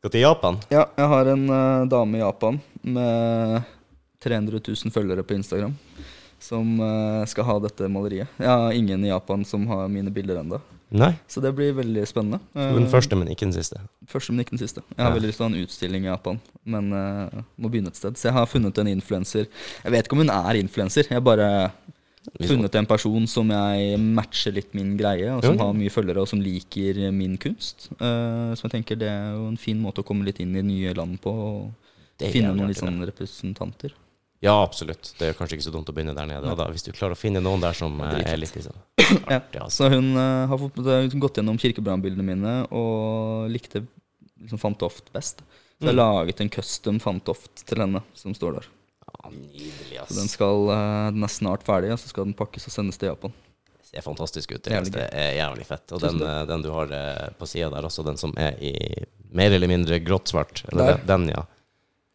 Skal 0.00 0.14
til 0.16 0.24
Japan. 0.24 0.58
Ja, 0.72 0.86
jeg 0.98 1.10
har 1.12 1.30
en 1.34 1.44
uh, 1.52 1.84
dame 1.86 2.18
i 2.18 2.24
Japan 2.24 2.58
med 2.82 3.62
300 4.24 4.58
000 4.66 4.94
følgere 4.94 5.22
på 5.26 5.36
Instagram 5.36 5.76
som 6.42 6.74
uh, 6.82 7.22
skal 7.30 7.46
ha 7.48 7.56
dette 7.62 7.88
maleriet. 7.92 8.30
Jeg 8.40 8.50
har 8.50 8.74
ingen 8.76 9.04
i 9.06 9.12
Japan 9.12 9.44
som 9.46 9.66
har 9.70 9.86
mine 9.92 10.12
bilder 10.14 10.42
ennå. 10.42 10.60
Så 11.26 11.40
det 11.40 11.54
blir 11.56 11.72
veldig 11.72 12.02
spennende. 12.04 12.40
Er 12.52 12.74
den 12.76 12.88
første, 12.90 13.16
men 13.16 13.30
ikke 13.32 13.46
den 13.46 13.54
siste. 13.56 13.80
Første, 14.10 14.32
men 14.34 14.44
ikke 14.44 14.56
den 14.56 14.60
siste. 14.60 14.82
Jeg 14.90 15.00
har 15.00 15.10
Ja. 15.10 15.14
veldig 15.16 15.30
lyst 15.30 15.38
til 15.40 15.46
å 15.46 15.48
ha 15.48 15.54
en 15.54 15.64
utstilling 15.64 16.04
i 16.04 16.10
Japan, 16.10 16.40
men 16.66 16.92
uh, 16.92 17.42
må 17.56 17.70
begynne 17.72 17.88
et 17.88 17.96
sted. 17.96 18.18
Så 18.20 18.28
jeg 18.28 18.36
har 18.36 18.46
funnet 18.46 18.76
en 18.78 18.90
influenser. 18.92 19.46
Jeg 19.84 19.92
vet 19.92 20.04
ikke 20.04 20.18
om 20.18 20.24
hun 20.26 20.34
er 20.34 20.60
influenser. 20.60 21.08
Jeg 21.08 21.16
har 21.16 21.24
bare 21.24 21.48
funnet 22.44 22.74
en 22.78 22.86
person 22.86 23.26
som 23.26 23.48
jeg 23.50 23.98
matcher 23.98 24.52
litt 24.54 24.74
min 24.74 24.92
greie, 24.96 25.30
og 25.32 25.42
som 25.42 25.58
har 25.58 25.72
mye 25.74 25.90
følgere, 25.90 26.22
og 26.22 26.28
som 26.28 26.42
liker 26.44 27.10
min 27.10 27.38
kunst. 27.40 27.88
Uh, 27.96 28.52
så 28.54 28.68
jeg 28.68 28.76
tenker 28.76 29.00
det 29.00 29.08
er 29.08 29.32
jo 29.32 29.48
en 29.48 29.56
fin 29.56 29.80
måte 29.80 30.04
å 30.04 30.06
komme 30.06 30.28
litt 30.28 30.40
inn 30.44 30.54
i 30.54 30.62
nye 30.62 30.92
land 30.94 31.18
på, 31.24 31.32
og 31.32 31.72
finne 32.22 32.52
noen 32.54 32.68
litt 32.70 32.78
sånn 32.82 33.00
representanter. 33.08 33.96
Ja, 34.42 34.56
absolutt. 34.64 35.12
Det 35.20 35.28
er 35.30 35.36
kanskje 35.38 35.54
ikke 35.58 35.68
så 35.68 35.72
dumt 35.74 35.90
å 35.90 35.94
begynne 35.94 36.14
der 36.16 36.26
nede. 36.26 36.52
Da, 36.58 36.64
hvis 36.74 36.82
du 36.82 36.90
klarer 36.90 37.14
å 37.14 37.18
finne 37.20 37.38
noen 37.44 37.62
der 37.62 37.76
som 37.78 37.94
Ja, 38.02 38.08
eh, 38.18 38.32
er 38.32 38.40
litt 38.42 38.56
liksom 38.58 38.74
artig, 39.30 39.60
altså. 39.62 39.84
Så 39.84 39.90
hun 39.92 40.08
uh, 40.18 40.48
har 40.50 40.58
fått, 40.58 40.80
liksom 40.82 41.22
gått 41.22 41.38
gjennom 41.38 41.60
kirkebrannbildene 41.62 42.26
mine 42.26 42.54
og 42.74 43.46
likte 43.54 43.84
liksom 44.42 44.58
Fantoft 44.58 45.12
best. 45.14 45.44
Så 45.78 45.86
jeg 45.86 45.92
har 45.92 45.94
Mm. 45.94 46.00
laget 46.02 46.40
en 46.40 46.50
custom 46.50 46.98
Fantoft 47.02 47.62
til 47.66 47.80
henne, 47.82 48.02
som 48.18 48.34
står 48.34 48.58
der. 48.58 48.66
Ja, 49.12 49.30
nydelig, 49.30 50.02
Så 50.08 50.18
den, 50.18 50.28
skal, 50.30 50.66
uh, 50.70 51.10
den 51.14 51.22
er 51.26 51.32
snart 51.38 51.62
ferdig, 51.66 51.92
og 51.94 51.98
så 52.02 52.10
skal 52.10 52.26
den 52.26 52.34
pakkes 52.38 52.66
og 52.66 52.74
sendes 52.74 52.98
til 52.98 53.10
Japan. 53.12 53.32
Det 53.78 53.88
ser 53.90 54.02
fantastisk 54.06 54.52
ut. 54.56 54.62
Det, 54.66 54.82
Det 54.94 55.06
er 55.12 55.32
jævlig 55.38 55.66
fett. 55.70 55.86
Og 55.94 56.02
den, 56.02 56.18
den 56.50 56.62
du 56.66 56.70
har 56.74 56.90
på 57.38 57.46
sida 57.46 57.70
der 57.70 57.86
også, 57.86 58.02
den 58.06 58.18
som 58.18 58.34
er 58.38 58.58
i 58.62 58.74
mer 59.30 59.52
eller 59.54 59.68
mindre 59.70 59.98
grått-svart. 60.02 60.64
Eller 60.72 60.98
den, 61.06 61.28
ja. 61.30 61.42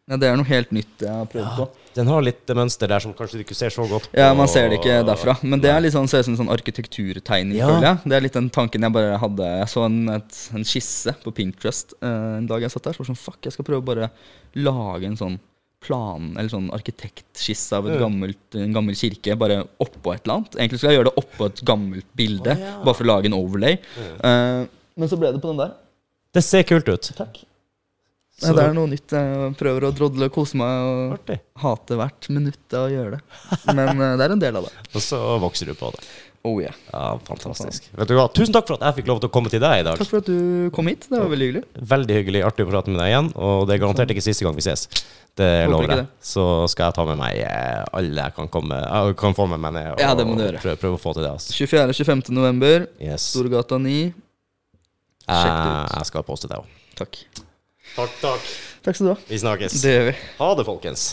Ja, 0.08 0.16
Det 0.16 0.28
er 0.28 0.36
noe 0.40 0.48
helt 0.48 0.70
nytt 0.72 1.04
jeg 1.04 1.12
har 1.12 1.28
prøvd 1.28 1.52
på. 1.60 1.68
Den 1.98 2.10
har 2.12 2.22
litt 2.22 2.50
mønster 2.54 2.90
der 2.90 3.02
som 3.02 3.14
kanskje 3.16 3.40
du 3.40 3.44
ikke 3.44 3.56
ser 3.58 3.74
så 3.74 3.86
godt 3.90 4.06
på. 4.08 4.18
Ja, 4.20 4.30
Man 4.38 4.50
ser 4.50 4.70
det 4.70 4.78
ikke 4.78 5.00
derfra, 5.06 5.34
men 5.42 5.62
det 5.62 5.72
er 5.72 5.82
litt 5.82 5.96
sånn, 5.96 6.06
ser 6.10 6.22
ut 6.22 6.28
som 6.28 6.36
en 6.36 6.40
sånn 6.44 6.54
arkitekturtegning. 6.54 7.58
Ja. 7.58 7.72
føler 7.72 7.88
jeg 7.88 8.12
Det 8.12 8.18
er 8.18 8.24
litt 8.28 8.38
den 8.38 8.50
tanken 8.54 8.86
jeg 8.86 8.94
bare 8.94 9.18
hadde. 9.18 9.50
Jeg 9.64 9.72
så 9.74 9.84
en, 9.88 10.00
et, 10.14 10.40
en 10.54 10.66
skisse 10.68 11.14
på 11.24 11.34
Pinterest 11.34 11.96
uh, 11.98 12.38
en 12.38 12.46
dag 12.50 12.62
jeg 12.62 12.74
satt 12.74 12.86
der. 12.86 12.94
Så 12.96 13.02
var 13.02 13.08
det 13.08 13.12
sånn, 13.14 13.22
fuck, 13.24 13.40
jeg 13.48 13.56
skal 13.56 13.66
prøve 13.66 13.82
å 13.82 13.88
bare 13.90 14.10
lage 14.58 15.10
en 15.10 15.18
sånn 15.18 15.38
plan, 15.84 16.32
eller 16.34 16.50
sånn 16.50 16.70
arkitektskisse 16.74 17.78
av 17.78 17.86
Ja. 17.86 17.98
gammelt, 18.02 18.40
en 18.58 18.72
gammel 18.74 18.96
kirke 18.98 19.36
bare 19.38 19.60
oppå 19.78 20.14
et 20.14 20.24
eller 20.24 20.40
annet. 20.40 20.56
Egentlig 20.58 20.80
skulle 20.80 20.94
jeg 20.94 21.00
gjøre 21.00 21.10
det 21.12 21.22
oppå 21.22 21.46
et 21.46 21.62
gammelt 21.66 22.08
bilde, 22.18 22.54
oh, 22.54 22.64
ja. 22.66 22.72
bare 22.82 22.98
for 22.98 23.06
å 23.06 23.12
lage 23.12 23.30
en 23.30 23.38
overlay. 23.38 23.78
Eh, 23.98 24.64
men 24.98 25.10
så 25.10 25.18
ble 25.20 25.30
det 25.34 25.42
på 25.42 25.52
den 25.52 25.62
der. 25.62 25.76
Det 26.34 26.42
ser 26.44 26.66
kult 26.66 26.90
ut. 26.90 27.12
Takk. 27.16 27.44
Så- 28.38 28.54
det 28.54 28.64
er 28.68 28.74
noe 28.76 28.86
nytt. 28.86 29.10
Jeg 29.10 29.56
prøver 29.58 29.88
å 29.88 29.92
drodle 29.94 30.28
og 30.28 30.32
kose 30.32 30.54
meg 30.60 30.70
og 30.86 31.16
Artig. 31.18 31.40
hate 31.58 31.96
hvert 31.98 32.28
minutt 32.30 32.74
av 32.78 32.86
å 32.86 32.92
gjøre 32.92 33.16
det. 33.18 33.74
Men 33.74 34.00
eh, 34.00 34.16
det 34.16 34.24
er 34.28 34.34
en 34.36 34.42
del 34.46 34.56
av 34.60 34.68
det. 34.68 34.72
Og 34.94 35.02
så 35.02 35.18
vokser 35.42 35.66
du 35.66 35.74
på 35.74 35.90
det. 35.96 36.04
Oh 36.46 36.60
yeah. 36.62 36.72
Ja, 36.94 37.18
fantastisk. 37.26 37.88
Vet 37.98 38.08
du 38.08 38.14
hva, 38.14 38.28
Tusen 38.32 38.54
takk 38.54 38.68
for 38.70 38.78
at 38.78 38.84
jeg 38.86 39.00
fikk 39.02 39.08
lov 39.10 39.18
til 39.20 39.28
å 39.28 39.32
komme 39.34 39.50
til 39.50 39.58
deg 39.60 39.80
i 39.80 39.82
dag. 39.88 39.98
Takk 39.98 40.06
for 40.12 40.22
at 40.22 40.28
du 40.30 40.70
kom 40.72 40.86
hit. 40.86 41.08
Det 41.10 41.18
var 41.18 41.26
veldig 41.32 41.48
hyggelig. 41.48 41.64
Veldig 41.90 42.14
hyggelig, 42.20 42.42
artig 42.46 42.64
å 42.64 42.70
prate 42.70 42.92
med 42.94 43.00
deg 43.02 43.10
igjen. 43.10 43.30
Og 43.34 43.66
det 43.66 43.74
er 43.74 43.82
garantert 43.82 44.14
ikke 44.14 44.22
siste 44.22 44.46
gang 44.46 44.54
vi 44.54 44.62
ses. 44.64 44.86
Det 45.38 45.50
lover 45.68 45.90
jeg. 45.96 46.06
Så 46.22 46.44
skal 46.70 46.88
jeg 46.88 46.96
ta 47.00 47.04
med 47.10 47.18
meg 47.18 47.42
eh, 47.42 47.82
alle 47.98 48.22
jeg 48.22 48.36
kan, 48.38 48.48
komme, 48.54 48.78
jeg 48.78 49.18
kan 49.18 49.34
få 49.34 49.48
med 49.50 49.60
meg 49.66 49.74
ned. 49.80 49.90
Og, 49.96 50.00
Ja, 50.06 50.14
det 50.14 50.28
må 50.30 50.38
du 50.38 50.44
gjøre. 50.46 50.62
Prøve, 50.62 50.78
prøve 50.86 50.94
å 50.96 51.02
få 51.02 51.16
til 51.18 51.26
det. 51.26 51.34
Altså. 51.34 51.58
24.-25. 51.58 52.30
november, 52.38 52.86
Yes. 53.02 53.26
Storgata 53.34 53.82
9. 53.82 54.14
sjekk 55.26 55.58
det 55.58 55.74
ut. 55.74 55.98
Jeg 55.98 56.10
skal 56.14 56.26
poste 56.30 56.48
det 56.54 56.62
òg. 56.62 56.70
Takk. 57.02 57.18
Takk, 57.98 58.12
takk. 58.22 58.50
Takk 58.86 58.94
skal 58.94 59.08
du 59.08 59.10
ha. 59.10 59.16
Vi 59.26 59.38
snakkes. 59.42 59.80
Det 59.82 59.94
gjør 59.96 60.04
vi. 60.12 60.18
Ha 60.38 60.50
det, 60.54 60.64
folkens. 60.68 61.08